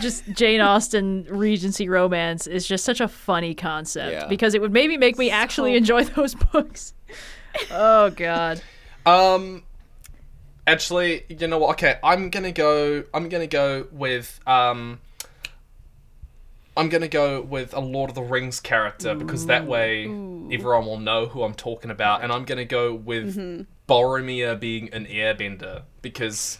just 0.00 0.24
Jane 0.32 0.60
Austen 0.60 1.26
Regency 1.28 1.88
romance 1.88 2.46
is 2.46 2.66
just 2.66 2.84
such 2.84 3.00
a 3.00 3.08
funny 3.08 3.54
concept 3.54 4.12
Yeah. 4.12 4.26
because 4.28 4.54
it 4.54 4.60
would 4.60 4.72
maybe 4.72 4.96
make 4.96 5.18
me 5.18 5.30
actually 5.30 5.76
enjoy 5.76 6.04
those 6.04 6.34
books. 6.34 6.94
Oh 7.70 8.10
god. 8.10 8.62
Um, 9.06 9.64
actually, 10.66 11.24
you 11.28 11.46
know 11.48 11.58
what? 11.58 11.70
Okay, 11.70 11.98
I'm 12.04 12.30
gonna 12.30 12.52
go. 12.52 13.04
I'm 13.12 13.28
gonna 13.28 13.46
go 13.46 13.86
with 13.90 14.38
um. 14.46 15.00
I'm 16.76 16.88
gonna 16.88 17.08
go 17.08 17.42
with 17.42 17.74
a 17.74 17.80
Lord 17.80 18.10
of 18.10 18.14
the 18.14 18.22
Rings 18.22 18.60
character 18.60 19.14
because 19.14 19.46
that 19.46 19.66
way 19.66 20.04
everyone 20.04 20.86
will 20.86 20.98
know 21.00 21.26
who 21.26 21.42
I'm 21.42 21.52
talking 21.54 21.90
about, 21.90 22.22
and 22.22 22.32
I'm 22.32 22.44
gonna 22.44 22.64
go 22.64 22.94
with 22.94 23.36
Boromir 23.88 24.58
being 24.58 24.88
an 24.94 25.06
airbender 25.06 25.82
because 26.00 26.58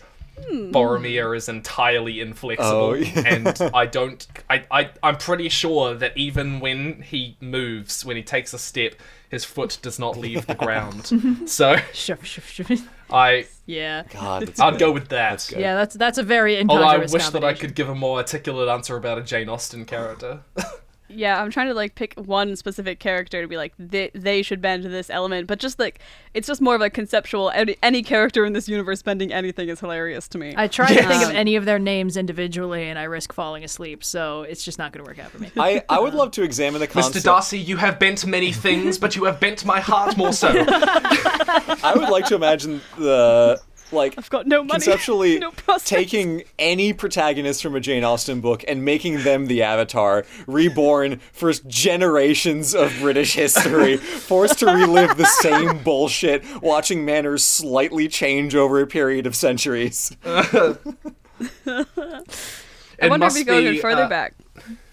Hmm. 0.49 0.71
Boromir 0.73 1.37
is 1.37 1.49
entirely 1.49 2.21
inflexible, 2.21 2.71
Oh, 2.71 2.95
yeah. 2.95 3.23
and 3.27 3.61
I 3.75 3.87
don't. 3.87 4.27
I, 4.49 4.65
I 4.71 4.91
I'm 5.03 5.17
pretty 5.17 5.49
sure 5.49 5.95
that 5.95 6.17
even 6.17 6.61
when 6.61 7.03
he 7.03 7.37
moves, 7.41 8.05
when 8.05 8.17
he 8.17 8.23
takes 8.23 8.53
a 8.55 8.59
step, 8.59 8.95
his 9.29 9.45
foot 9.45 9.79
does 9.83 9.99
not 9.99 10.17
leave 10.19 10.47
the 10.47 10.55
ground. 10.55 11.07
so 11.49 11.77
Shuff, 11.93 12.25
shuff, 12.25 12.49
shuff. 12.49 12.71
I 13.11 13.47
yeah, 13.67 14.05
God, 14.13 14.53
I'd 14.61 14.73
good. 14.73 14.79
go 14.81 14.93
with 14.93 15.09
that. 15.09 15.47
good. 15.51 15.61
Yeah, 15.61 15.75
that's 15.75 15.95
that's 15.97 16.19
a 16.19 16.23
very 16.23 16.59
Although 16.69 16.85
I 16.85 16.99
wish 16.99 17.29
that 17.29 17.45
I 17.45 17.55
could 17.55 17.75
give 17.75 17.89
a 17.89 17.95
more 17.95 18.19
articulate 18.19 18.69
answer 18.69 18.97
about 18.97 19.19
a 19.19 19.23
Jane 19.23 19.49
Austen 19.49 19.85
character. 19.85 20.41
Yeah, 21.13 21.41
I'm 21.41 21.51
trying 21.51 21.69
to 21.69 21.75
like 21.75 21.95
pick 21.95 22.15
one 22.15 22.57
specific 22.57 22.99
character 22.99 23.43
to 23.43 23.49
be 23.49 23.57
like 23.57 23.73
they, 23.79 24.11
they 24.15 24.43
should 24.43 24.61
bend 24.61 24.83
to 24.85 24.89
this 24.89 25.11
element, 25.11 25.47
but 25.47 25.59
just 25.59 25.79
like 25.79 26.01
it's 26.35 26.47
just 26.47 26.61
more 26.61 26.75
of 26.75 26.81
a 26.81 26.91
conceptual. 26.91 27.51
Any, 27.51 27.77
any 27.83 28.03
character 28.03 28.45
in 28.45 28.53
this 28.53 28.69
universe 28.69 29.03
bending 29.03 29.33
anything 29.33 29.69
is 29.69 29.81
hilarious 29.81 30.29
to 30.29 30.39
me. 30.39 30.55
I 30.57 30.69
try 30.69 30.89
to 30.89 31.03
think 31.03 31.23
of 31.25 31.31
any 31.31 31.57
of 31.57 31.65
their 31.65 31.79
names 31.79 32.17
individually, 32.17 32.89
and 32.89 32.99
I 32.99 33.05
risk 33.05 33.33
falling 33.33 33.65
asleep. 33.65 34.05
So 34.05 34.43
it's 34.43 34.65
just 34.65 34.79
not 34.79 34.93
going 34.93 35.05
to 35.05 35.09
work 35.09 35.19
out 35.19 35.31
for 35.31 35.39
me. 35.39 35.51
I, 35.57 35.83
I 35.89 35.99
would 35.99 36.15
love 36.15 36.31
to 36.33 36.43
examine 36.43 36.81
the 36.81 36.87
concept. 36.87 37.17
Mr. 37.17 37.25
Darcy, 37.25 37.59
you 37.59 37.77
have 37.77 37.99
bent 37.99 38.25
many 38.27 38.53
things, 38.53 38.99
but 38.99 39.17
you 39.17 39.25
have 39.25 39.41
bent 39.41 39.65
my 39.65 39.81
heart 39.81 40.17
more 40.17 40.33
so. 40.33 40.49
I 40.67 41.93
would 41.97 42.09
like 42.09 42.27
to 42.27 42.35
imagine 42.35 42.81
the 42.97 43.61
like 43.93 44.15
I've 44.17 44.31
got 44.31 44.47
no 44.47 44.63
money, 44.63 44.85
conceptually 44.85 45.39
no 45.41 45.53
taking 45.85 46.43
any 46.59 46.93
protagonist 46.93 47.63
from 47.63 47.75
a 47.75 47.81
Jane 47.81 48.05
Austen 48.05 48.41
book 48.41 48.65
and 48.69 48.85
making 48.85 49.23
them 49.23 49.47
the 49.47 49.63
Avatar, 49.63 50.25
reborn 50.47 51.21
for 51.33 51.53
generations 51.53 52.75
of 52.75 52.95
British 53.01 53.35
history, 53.35 53.97
forced 53.99 54.59
to 54.61 54.67
relive 54.67 55.17
the 55.17 55.27
same 55.27 55.83
bullshit, 55.83 56.45
watching 56.63 57.05
manners 57.05 57.45
slightly 57.45 58.09
change 58.09 58.55
over 58.55 58.81
a 58.81 58.87
period 58.87 59.27
of 59.27 59.35
centuries. 59.35 60.15
I 60.25 60.77
wonder 63.03 63.27
if 63.27 63.35
we 63.35 63.45
go 63.45 63.59
even 63.59 63.81
further 63.81 64.09
back. 64.09 64.35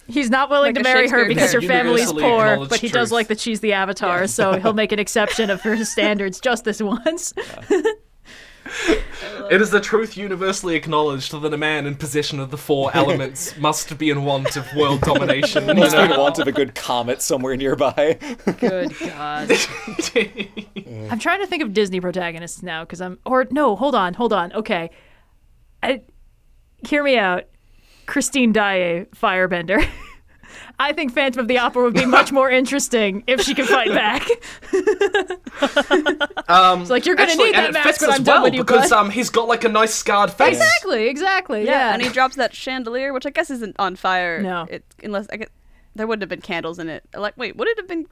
He's 0.09 0.29
not 0.29 0.49
willing 0.49 0.73
Like 0.73 0.75
to 0.75 0.83
marry 0.83 1.09
her 1.09 1.27
because 1.27 1.51
her 1.51 1.61
family's 1.61 2.11
poor, 2.11 2.65
but 2.67 2.79
he 2.79 2.87
does 2.87 3.11
like 3.11 3.27
that 3.27 3.41
she's 3.41 3.59
the 3.59 3.73
Avatar, 3.73 4.25
so 4.27 4.53
he'll 4.53 4.73
make 4.73 4.93
an 4.93 4.99
exception 4.99 5.49
of 5.49 5.61
her 5.61 5.83
standards 5.83 6.39
just 6.39 6.63
this 6.63 6.81
once. 6.81 7.33
It 9.49 9.61
is 9.61 9.71
the 9.71 9.79
truth 9.79 10.17
universally 10.17 10.75
acknowledged 10.75 11.31
that 11.31 11.53
a 11.53 11.57
man 11.57 11.85
in 11.85 11.95
possession 11.95 12.39
of 12.39 12.51
the 12.51 12.57
four 12.57 12.91
elements 12.95 13.57
must 13.57 13.97
be 13.97 14.09
in 14.09 14.25
want 14.25 14.57
of 14.57 14.65
world 14.75 15.01
domination. 15.01 15.67
You 15.69 15.73
Must 15.75 15.95
be 15.95 16.01
in 16.01 16.09
want 16.09 16.39
of 16.39 16.47
a 16.47 16.51
good 16.51 16.75
comet 16.75 17.21
somewhere 17.21 17.55
nearby. 17.55 18.17
Good 18.59 18.93
God. 18.99 19.51
I'm 21.09 21.19
trying 21.19 21.39
to 21.39 21.47
think 21.47 21.63
of 21.63 21.73
Disney 21.73 22.01
protagonists 22.01 22.61
now 22.61 22.83
because 22.83 22.99
I'm. 22.99 23.19
Or 23.25 23.47
no, 23.49 23.75
hold 23.77 23.95
on, 23.95 24.15
hold 24.15 24.33
on. 24.33 24.51
Okay, 24.51 24.89
I, 25.81 26.01
hear 26.85 27.03
me 27.03 27.17
out. 27.17 27.45
Christine 28.05 28.51
Daae, 28.51 29.05
Firebender. 29.15 29.87
I 30.79 30.93
think 30.93 31.13
Phantom 31.13 31.39
of 31.39 31.47
the 31.47 31.57
Opera 31.57 31.83
would 31.83 31.93
be 31.93 32.05
much 32.05 32.31
more 32.31 32.49
interesting 32.49 33.23
if 33.27 33.41
she 33.41 33.53
could 33.55 33.67
fight 33.67 33.89
back. 33.89 34.27
um, 36.47 36.81
It's 36.81 36.89
like 36.89 37.05
you're 37.05 37.15
gonna 37.15 37.29
actually, 37.31 37.45
need 37.47 37.55
that 37.55 37.73
mask 37.73 37.87
fits 37.87 38.01
when 38.01 38.09
as 38.11 38.17
I'm 38.17 38.23
done 38.23 38.35
well 38.35 38.43
with 38.43 38.53
you, 38.53 38.63
because 38.63 38.89
bud. 38.89 38.97
um, 38.97 39.09
he's 39.09 39.29
got 39.29 39.47
like 39.47 39.63
a 39.63 39.69
nice 39.69 39.93
scarred 39.93 40.31
face. 40.31 40.57
exactly, 40.57 41.07
exactly. 41.07 41.65
Yeah, 41.65 41.93
and 41.93 42.01
he 42.01 42.09
drops 42.09 42.35
that 42.35 42.53
chandelier, 42.53 43.13
which 43.13 43.25
I 43.25 43.29
guess 43.29 43.49
isn't 43.49 43.75
on 43.79 43.95
fire. 43.95 44.41
No. 44.41 44.65
it, 44.69 44.83
unless 45.03 45.27
I 45.31 45.37
guess 45.37 45.49
there 45.95 46.05
wouldn't 46.07 46.21
have 46.21 46.29
been 46.29 46.41
candles 46.41 46.79
in 46.79 46.89
it. 46.89 47.03
Like, 47.15 47.35
wait, 47.37 47.55
would 47.57 47.67
it 47.67 47.77
have 47.77 47.87
been? 47.87 48.05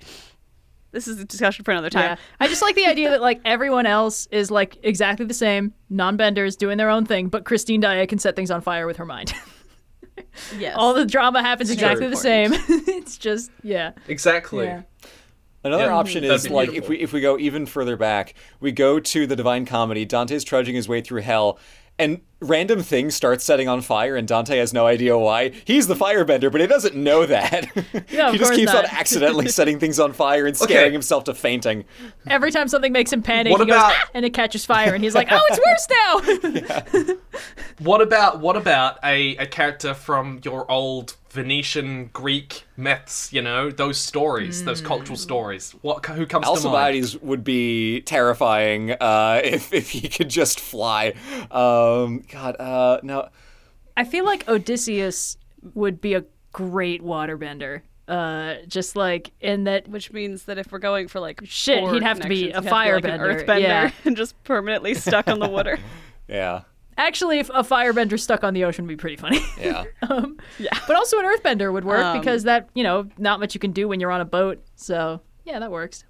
This 0.91 1.07
is 1.09 1.19
a 1.19 1.25
discussion 1.25 1.65
for 1.65 1.71
another 1.71 1.89
Yeah. 1.91 2.07
time. 2.09 2.17
I 2.39 2.47
just 2.47 2.61
like 2.61 2.75
the 2.75 2.85
idea 2.85 3.09
that 3.09 3.21
like 3.21 3.41
everyone 3.43 3.85
else 3.85 4.27
is 4.31 4.49
like 4.49 4.77
exactly 4.81 5.25
the 5.25 5.33
same, 5.33 5.73
non-benders 5.89 6.55
doing 6.55 6.77
their 6.77 6.89
own 6.89 7.05
thing, 7.05 7.27
but 7.27 7.43
Christine 7.43 7.81
Daae 7.81 8.07
can 8.07 8.17
set 8.17 8.35
things 8.35 8.49
on 8.49 8.61
fire 8.61 8.87
with 8.87 8.97
her 8.97 9.05
mind. 9.05 9.33
Yes. 10.57 10.75
All 10.77 10.93
the 10.93 11.05
drama 11.05 11.41
happens 11.41 11.69
It's 11.69 11.81
exactly 11.81 12.07
the 12.07 12.15
same. 12.15 12.51
it's 12.67 13.17
just 13.17 13.51
yeah. 13.63 13.91
Exactly. 14.07 14.65
Yeah. 14.65 14.83
Another 15.63 15.85
Yeah, 15.85 15.95
option 15.95 16.23
is 16.23 16.47
be 16.47 16.53
like 16.53 16.73
if 16.73 16.87
we 16.87 16.99
if 16.99 17.11
we 17.11 17.21
go 17.21 17.39
even 17.39 17.65
further 17.65 17.97
back, 17.97 18.35
we 18.59 18.71
go 18.71 18.99
to 18.99 19.25
the 19.25 19.35
Divine 19.35 19.65
Comedy. 19.65 20.05
Dante's 20.05 20.43
trudging 20.43 20.75
his 20.75 20.87
way 20.87 21.01
through 21.01 21.21
hell, 21.21 21.57
and 21.97 22.21
random 22.41 22.81
things 22.83 23.15
start 23.15 23.41
setting 23.41 23.67
on 23.67 23.81
fire, 23.81 24.15
and 24.15 24.27
Dante 24.27 24.57
has 24.57 24.73
no 24.73 24.85
idea 24.85 25.17
why. 25.17 25.51
He's 25.65 25.87
the 25.87 25.93
firebender, 25.95 26.51
but 26.51 26.59
he 26.61 26.67
doesn't 26.67 26.95
know 26.95 27.25
that. 27.25 27.71
Yeah, 28.09 28.27
of 28.27 28.33
he 28.33 28.37
just 28.39 28.53
keeps 28.53 28.71
not. 28.73 28.83
on 28.85 28.91
accidentally 28.91 29.47
setting 29.59 29.79
things 29.79 29.99
on 29.99 30.11
fire 30.13 30.45
and 30.45 30.55
scaring 30.55 30.85
Okay. 30.87 30.91
himself 30.91 31.23
to 31.25 31.33
fainting. 31.33 31.85
Every 32.27 32.51
time 32.51 32.67
something 32.67 32.91
makes 32.91 33.11
him 33.13 33.21
panic, 33.23 33.51
What 33.51 33.61
he 33.61 33.67
goes 33.67 33.75
about- 33.77 33.93
ah, 33.93 34.09
and 34.13 34.25
it 34.25 34.33
catches 34.33 34.65
fire, 34.65 34.93
and 34.93 35.03
he's 35.03 35.15
like, 35.15 35.29
"Oh, 35.31 35.41
it's 35.49 35.59
worse 35.65 37.07
now." 37.07 37.15
What 37.79 38.01
about 38.01 38.39
what 38.39 38.55
about 38.57 38.99
a, 39.03 39.35
a 39.37 39.45
character 39.45 39.93
from 39.93 40.39
your 40.43 40.69
old 40.71 41.15
Venetian 41.35 42.09
Greek 42.13 42.63
myths? 42.77 43.31
You 43.31 43.41
know 43.41 43.69
those 43.69 43.97
stories, 43.99 44.63
those 44.65 44.79
Hmm. 44.79 44.87
cultural 44.87 45.17
stories. 45.17 45.75
What 45.81 46.05
who 46.05 46.25
comes 46.25 46.45
to 46.45 46.51
mind? 46.53 46.65
Alcibiades 46.65 47.17
would 47.21 47.43
be 47.43 48.01
terrifying 48.01 48.91
uh, 48.99 49.41
if 49.43 49.73
if 49.73 49.89
he 49.91 50.07
could 50.07 50.29
just 50.29 50.59
fly. 50.59 51.13
Um, 51.51 52.23
God, 52.31 52.55
uh, 52.59 52.99
no. 53.03 53.29
I 53.97 54.03
feel 54.03 54.25
like 54.25 54.47
Odysseus 54.49 55.37
would 55.73 56.01
be 56.01 56.13
a 56.15 56.23
great 56.51 57.03
waterbender. 57.03 57.81
Uh, 58.07 58.57
just 58.67 58.95
like 58.95 59.31
in 59.41 59.63
that 59.63 59.87
Which 59.87 60.11
means 60.13 60.43
that 60.43 60.59
if 60.59 60.71
we're 60.71 60.77
going 60.77 61.07
for 61.07 61.19
like 61.19 61.41
Shit, 61.43 61.83
he'd 61.91 62.03
have 62.03 62.19
to 62.19 62.27
be 62.29 62.43
a 62.43 62.45
he'd 62.45 62.53
have 62.53 62.63
to 62.65 62.69
like, 62.69 63.03
firebender, 63.03 63.43
earthbender, 63.45 63.61
yeah. 63.61 63.91
and 64.05 64.15
just 64.15 64.41
permanently 64.43 64.93
stuck 64.93 65.27
on 65.27 65.39
the 65.39 65.49
water. 65.49 65.79
Yeah, 66.27 66.61
actually, 66.97 67.39
if 67.39 67.49
a 67.49 67.63
firebender 67.63 68.19
stuck 68.19 68.43
on 68.43 68.53
the 68.53 68.63
ocean 68.65 68.85
would 68.85 68.89
be 68.91 68.95
pretty 68.99 69.15
funny. 69.17 69.39
yeah. 69.59 69.83
yeah. 70.59 70.69
but 70.87 70.95
also 70.95 71.17
an 71.19 71.25
earthbender 71.25 71.71
would 71.73 71.85
work 71.85 72.03
Um, 72.03 72.19
because 72.19 72.43
that 72.43 72.69
you 72.73 72.83
know 72.83 73.07
not 73.17 73.39
much 73.39 73.53
you 73.53 73.59
can 73.59 73.71
do 73.71 73.87
when 73.87 73.99
you're 73.99 74.11
on 74.11 74.21
a 74.21 74.25
boat. 74.25 74.63
So 74.75 75.21
yeah, 75.43 75.59
that 75.59 75.71
works. 75.71 76.05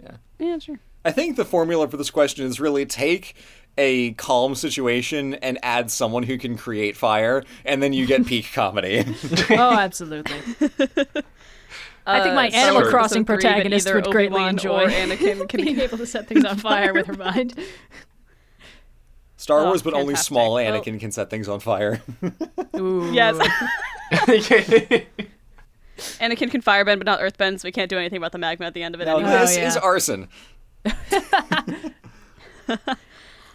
Yeah, 0.00 0.16
Yeah, 0.38 0.58
sure. 0.58 0.78
I 1.04 1.10
think 1.12 1.36
the 1.36 1.44
formula 1.44 1.88
for 1.88 1.96
this 1.96 2.10
question 2.10 2.44
is 2.46 2.60
really 2.60 2.84
take 2.86 3.34
a 3.76 4.12
calm 4.14 4.54
situation 4.56 5.34
and 5.34 5.58
add 5.62 5.90
someone 5.90 6.24
who 6.24 6.36
can 6.38 6.56
create 6.56 6.96
fire, 6.96 7.44
and 7.64 7.80
then 7.82 7.92
you 7.92 8.06
get 8.06 8.26
peak 8.26 8.50
comedy. 8.54 9.04
Oh, 9.50 9.72
absolutely. 9.72 10.36
I 12.06 12.22
think 12.22 12.34
my 12.34 12.48
Uh, 12.48 12.52
Animal 12.52 12.84
so- 12.84 12.90
Crossing 12.90 13.22
episode 13.22 13.26
three, 13.26 13.36
but 13.36 13.42
protagonist 13.42 13.94
would 13.94 14.04
greatly 14.06 14.36
Obi-Wan 14.38 14.48
enjoy 14.50 14.84
or 14.84 14.88
Anakin 14.90 15.48
can 15.48 15.62
being 15.62 15.78
able 15.80 15.98
to 15.98 16.06
set 16.06 16.26
things 16.26 16.44
on 16.44 16.56
fire 16.56 16.92
with 16.94 17.06
her 17.06 17.14
mind. 17.14 17.54
Star 19.48 19.60
Oh, 19.60 19.64
Wars, 19.68 19.80
but 19.82 19.94
only 19.94 20.08
fantastic. 20.12 20.28
small 20.28 20.54
Well- 20.54 20.82
Anakin 20.82 21.00
can 21.00 21.10
set 21.10 21.30
things 21.30 21.48
on 21.48 21.58
fire. 21.60 22.02
Ooh. 22.76 23.10
Yes. 23.14 23.34
Anakin 26.20 26.50
can 26.50 26.60
firebend, 26.60 26.98
but 26.98 27.06
not 27.06 27.20
earthbend, 27.20 27.58
so 27.60 27.66
we 27.66 27.72
can't 27.72 27.88
do 27.88 27.96
anything 27.96 28.18
about 28.18 28.32
the 28.32 28.38
magma 28.38 28.66
at 28.66 28.74
the 28.74 28.82
end 28.82 28.94
of 28.94 29.00
it. 29.00 29.06
now 29.06 29.16
anyway. 29.16 29.30
this 29.38 29.56
Oh, 29.56 29.60
yeah. 29.60 29.68
is 29.68 29.76
arson. 29.78 30.28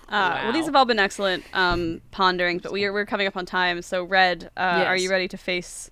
Uh, 0.10 0.42
Well, 0.44 0.54
these 0.54 0.66
have 0.66 0.76
all 0.76 0.86
been 0.86 1.00
excellent 1.00 1.44
um, 1.54 2.02
ponderings, 2.12 2.62
but 2.62 2.72
we 2.72 2.84
are, 2.86 2.94
we're 2.94 3.06
coming 3.06 3.26
up 3.26 3.36
on 3.38 3.46
time. 3.48 3.82
So, 3.82 4.04
Red, 4.04 4.50
uh, 4.58 4.84
are 4.86 4.98
you 4.98 5.10
ready 5.10 5.28
to 5.30 5.38
face 5.38 5.90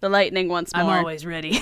the 0.00 0.08
lightning 0.08 0.48
once 0.48 0.72
more? 0.74 0.84
I'm 0.84 0.98
always 1.00 1.24
ready. 1.26 1.60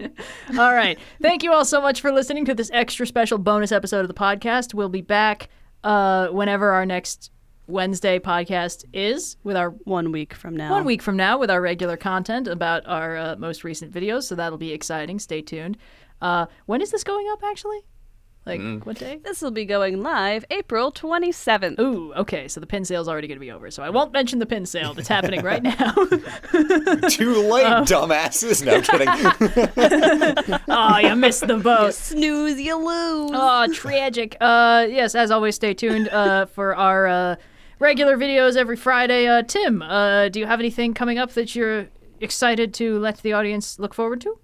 all 0.00 0.74
right. 0.74 0.96
Thank 1.22 1.42
you 1.42 1.52
all 1.52 1.64
so 1.64 1.80
much 1.80 2.00
for 2.00 2.12
listening 2.12 2.44
to 2.44 2.54
this 2.54 2.70
extra 2.72 3.04
special 3.06 3.38
bonus 3.38 3.72
episode 3.72 4.00
of 4.00 4.08
the 4.08 4.14
podcast. 4.14 4.74
We'll 4.74 4.88
be 4.88 5.00
back 5.00 5.48
uh, 5.84 6.28
whenever 6.28 6.72
our 6.72 6.84
next 6.84 7.30
Wednesday 7.66 8.18
podcast 8.18 8.84
is 8.92 9.36
with 9.44 9.56
our 9.56 9.70
One 9.84 10.12
week 10.12 10.34
from 10.34 10.56
now. 10.56 10.70
one 10.70 10.84
week 10.84 11.00
from 11.00 11.16
now 11.16 11.38
with 11.38 11.50
our 11.50 11.60
regular 11.60 11.96
content 11.96 12.46
about 12.48 12.86
our 12.86 13.16
uh, 13.16 13.36
most 13.36 13.64
recent 13.64 13.92
videos. 13.92 14.24
So 14.24 14.34
that'll 14.34 14.58
be 14.58 14.72
exciting. 14.72 15.18
Stay 15.18 15.40
tuned. 15.40 15.78
Uh, 16.20 16.46
when 16.66 16.82
is 16.82 16.90
this 16.90 17.04
going 17.04 17.26
up, 17.32 17.42
actually? 17.44 17.80
Like, 18.46 18.60
what 18.84 18.98
day? 18.98 19.20
This 19.24 19.40
will 19.40 19.50
be 19.50 19.64
going 19.64 20.02
live 20.02 20.44
April 20.50 20.92
27th. 20.92 21.78
Ooh, 21.80 22.12
okay. 22.14 22.46
So 22.46 22.60
the 22.60 22.66
pin 22.66 22.84
sale's 22.84 23.08
already 23.08 23.26
going 23.26 23.36
to 23.38 23.44
be 23.44 23.50
over. 23.50 23.70
So 23.70 23.82
I 23.82 23.88
won't 23.88 24.12
mention 24.12 24.38
the 24.38 24.44
pin 24.44 24.66
sale 24.66 24.92
that's 24.92 25.08
happening 25.08 25.40
right 25.42 25.62
now. 25.62 25.92
Too 27.08 27.50
late, 27.50 27.64
Oh. 27.66 27.84
dumbasses. 27.84 28.62
No 28.64 28.74
I'm 28.74 28.82
kidding. 28.82 30.60
oh, 30.68 30.98
you 30.98 31.16
missed 31.16 31.46
the 31.46 31.56
boat. 31.56 31.94
Snooze, 31.94 32.60
you 32.60 32.76
lose. 32.76 33.30
Oh, 33.32 33.66
tragic. 33.72 34.36
Uh, 34.40 34.86
yes, 34.90 35.14
as 35.14 35.30
always, 35.30 35.54
stay 35.54 35.72
tuned 35.72 36.08
uh, 36.08 36.44
for 36.46 36.76
our 36.76 37.06
uh, 37.06 37.36
regular 37.78 38.18
videos 38.18 38.56
every 38.56 38.76
Friday. 38.76 39.26
Uh, 39.26 39.42
Tim, 39.42 39.80
uh, 39.80 40.28
do 40.28 40.38
you 40.38 40.46
have 40.46 40.60
anything 40.60 40.92
coming 40.92 41.16
up 41.18 41.30
that 41.32 41.54
you're 41.54 41.88
excited 42.20 42.74
to 42.74 42.98
let 42.98 43.18
the 43.22 43.32
audience 43.32 43.78
look 43.78 43.94
forward 43.94 44.20
to? 44.20 44.38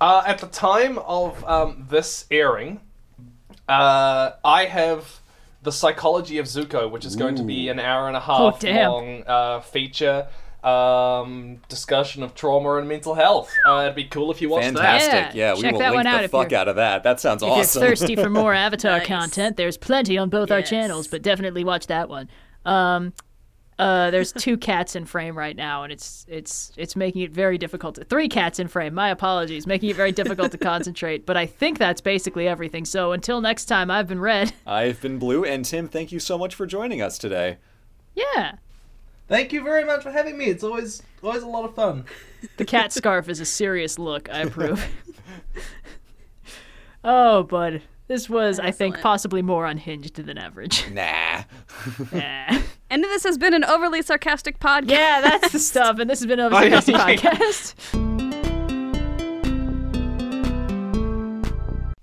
Uh, 0.00 0.22
at 0.26 0.38
the 0.38 0.46
time 0.46 0.98
of 0.98 1.44
um, 1.44 1.86
this 1.90 2.24
airing, 2.30 2.80
uh, 3.68 4.32
I 4.44 4.64
have 4.66 5.20
the 5.62 5.70
Psychology 5.72 6.38
of 6.38 6.46
Zuko, 6.46 6.90
which 6.90 7.04
is 7.04 7.16
going 7.16 7.34
to 7.36 7.42
be 7.42 7.68
an 7.68 7.78
hour 7.78 8.08
and 8.08 8.16
a 8.16 8.20
half 8.20 8.40
Oh, 8.40 8.56
damn. 8.58 8.90
long 8.90 9.22
uh, 9.26 9.60
feature 9.60 10.26
um, 10.64 11.58
discussion 11.68 12.22
of 12.22 12.34
trauma 12.34 12.76
and 12.76 12.88
mental 12.88 13.14
health. 13.14 13.50
Uh, 13.66 13.82
it'd 13.84 13.94
be 13.94 14.04
cool 14.04 14.30
if 14.30 14.40
you 14.42 14.48
watched 14.48 14.72
that. 14.74 14.76
Fantastic. 14.78 15.34
Yeah, 15.34 15.48
Yeah, 15.50 15.54
we 15.54 15.60
check 15.62 15.72
will 15.72 15.78
that 15.80 15.90
link 15.92 15.96
one 15.98 16.06
out 16.06 16.18
the 16.18 16.24
if 16.24 16.30
fuck 16.30 16.50
you're- 16.50 16.60
out 16.60 16.68
of 16.68 16.76
that. 16.76 17.02
That 17.02 17.20
sounds 17.20 17.42
If 17.42 17.48
awesome. 17.50 17.82
you're 17.82 17.90
thirsty 17.90 18.16
for 18.16 18.30
more 18.30 18.54
Avatar 18.66 18.98
Nice. 18.98 19.06
content, 19.06 19.56
there's 19.56 19.76
plenty 19.76 20.16
on 20.18 20.28
both 20.30 20.50
our 20.50 20.58
Yes. 20.60 20.70
channels, 20.70 21.06
but 21.08 21.22
definitely 21.22 21.64
watch 21.64 21.86
that 21.88 22.08
one. 22.08 22.28
Um, 22.66 23.12
uh, 23.80 24.10
there's 24.10 24.32
two 24.32 24.56
cats 24.56 24.94
in 24.94 25.04
frame 25.06 25.36
right 25.36 25.56
now, 25.56 25.82
and 25.82 25.92
it's 25.92 26.26
it's 26.28 26.72
it's 26.76 26.94
making 26.94 27.22
it 27.22 27.32
very 27.32 27.58
difficult. 27.58 27.96
To, 27.96 28.04
three 28.04 28.28
cats 28.28 28.58
in 28.58 28.68
frame. 28.68 28.94
My 28.94 29.08
apologies, 29.08 29.66
making 29.66 29.90
it 29.90 29.96
very 29.96 30.12
difficult 30.12 30.52
to 30.52 30.58
concentrate. 30.72 31.26
But 31.26 31.36
I 31.36 31.46
think 31.46 31.78
that's 31.78 32.00
basically 32.00 32.46
everything. 32.46 32.84
So 32.84 33.12
until 33.12 33.40
next 33.40 33.64
time, 33.64 33.90
I've 33.90 34.06
been 34.06 34.20
Red. 34.20 34.52
I've 34.66 35.00
been 35.00 35.18
Blue, 35.18 35.44
and 35.44 35.64
Tim, 35.64 35.88
thank 35.88 36.12
you 36.12 36.20
so 36.20 36.36
much 36.38 36.54
for 36.54 36.66
joining 36.66 37.00
us 37.00 37.18
today. 37.18 37.58
Yeah, 38.14 38.56
Thank 39.30 39.52
you 39.52 39.62
very 39.62 39.84
much 39.84 40.02
for 40.02 40.10
having 40.10 40.36
me. 40.36 40.46
It's 40.46 40.64
always 40.64 41.04
always 41.22 41.44
a 41.44 41.46
lot 41.46 41.64
of 41.64 41.76
fun. 41.76 42.04
the 42.56 42.64
cat 42.64 42.92
scarf 42.92 43.28
is 43.28 43.38
a 43.38 43.44
serious 43.44 43.96
look. 43.96 44.28
I 44.28 44.40
approve. 44.40 44.84
oh, 47.04 47.44
bud, 47.44 47.80
this 48.10 48.28
was 48.28 48.58
I 48.58 48.72
think 48.72 49.00
possibly 49.00 49.40
more 49.40 49.66
unhinged 49.66 50.16
than 50.16 50.36
average. 50.36 50.84
Nah. 50.90 51.44
Yeah. 52.12 52.60
And 52.90 53.04
this 53.04 53.22
has 53.22 53.38
been 53.38 53.54
an 53.54 53.64
overly 53.64 54.02
sarcastic 54.02 54.58
podcast. 54.58 54.90
Yeah, 54.90 55.20
that's 55.20 55.52
the 55.52 55.60
stuff. 55.60 56.00
And 56.00 56.10
this 56.10 56.18
has 56.18 56.26
been 56.26 56.40
another 56.40 56.56
Sarcastic 56.82 57.20
podcast. 57.20 58.39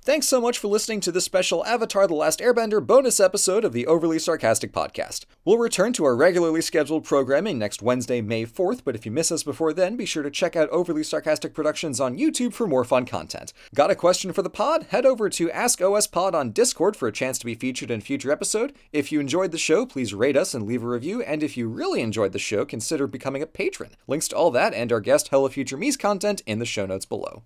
Thanks 0.07 0.25
so 0.25 0.39
much 0.39 0.57
for 0.57 0.69
listening 0.69 1.01
to 1.01 1.11
this 1.11 1.25
special 1.25 1.65
Avatar 1.65 2.07
The 2.07 2.13
Last 2.13 2.39
Airbender 2.39 2.79
bonus 2.79 3.19
episode 3.19 3.65
of 3.65 3.73
the 3.73 3.85
Overly 3.87 4.19
Sarcastic 4.19 4.71
Podcast. 4.71 5.25
We'll 5.43 5.57
return 5.57 5.91
to 5.91 6.05
our 6.05 6.15
regularly 6.15 6.61
scheduled 6.61 7.03
programming 7.03 7.59
next 7.59 7.81
Wednesday, 7.81 8.21
May 8.21 8.45
4th, 8.45 8.85
but 8.85 8.95
if 8.95 9.05
you 9.05 9.11
miss 9.11 9.33
us 9.33 9.43
before 9.43 9.73
then, 9.73 9.97
be 9.97 10.05
sure 10.05 10.23
to 10.23 10.31
check 10.31 10.55
out 10.55 10.69
Overly 10.69 11.03
Sarcastic 11.03 11.53
Productions 11.53 11.99
on 11.99 12.17
YouTube 12.17 12.53
for 12.53 12.65
more 12.67 12.85
fun 12.85 13.05
content. 13.05 13.51
Got 13.75 13.91
a 13.91 13.95
question 13.95 14.31
for 14.31 14.41
the 14.41 14.49
pod? 14.49 14.83
Head 14.91 15.05
over 15.05 15.27
to 15.31 15.51
Ask 15.51 15.81
OS 15.81 16.07
Pod 16.07 16.33
on 16.33 16.53
Discord 16.53 16.95
for 16.95 17.09
a 17.09 17.11
chance 17.11 17.37
to 17.39 17.45
be 17.45 17.53
featured 17.53 17.91
in 17.91 17.99
a 17.99 18.01
future 18.01 18.31
episode. 18.31 18.71
If 18.93 19.11
you 19.11 19.19
enjoyed 19.19 19.51
the 19.51 19.57
show, 19.57 19.85
please 19.85 20.13
rate 20.13 20.37
us 20.37 20.53
and 20.53 20.65
leave 20.65 20.85
a 20.85 20.87
review, 20.87 21.21
and 21.21 21.43
if 21.43 21.57
you 21.57 21.67
really 21.67 21.99
enjoyed 21.99 22.31
the 22.31 22.39
show, 22.39 22.63
consider 22.63 23.07
becoming 23.07 23.41
a 23.41 23.45
patron. 23.45 23.91
Links 24.07 24.29
to 24.29 24.37
all 24.37 24.51
that 24.51 24.73
and 24.73 24.89
our 24.93 25.01
guest 25.01 25.27
Hello 25.27 25.49
Future 25.49 25.75
Me's 25.75 25.97
content 25.97 26.43
in 26.45 26.59
the 26.59 26.65
show 26.65 26.85
notes 26.85 27.05
below. 27.05 27.43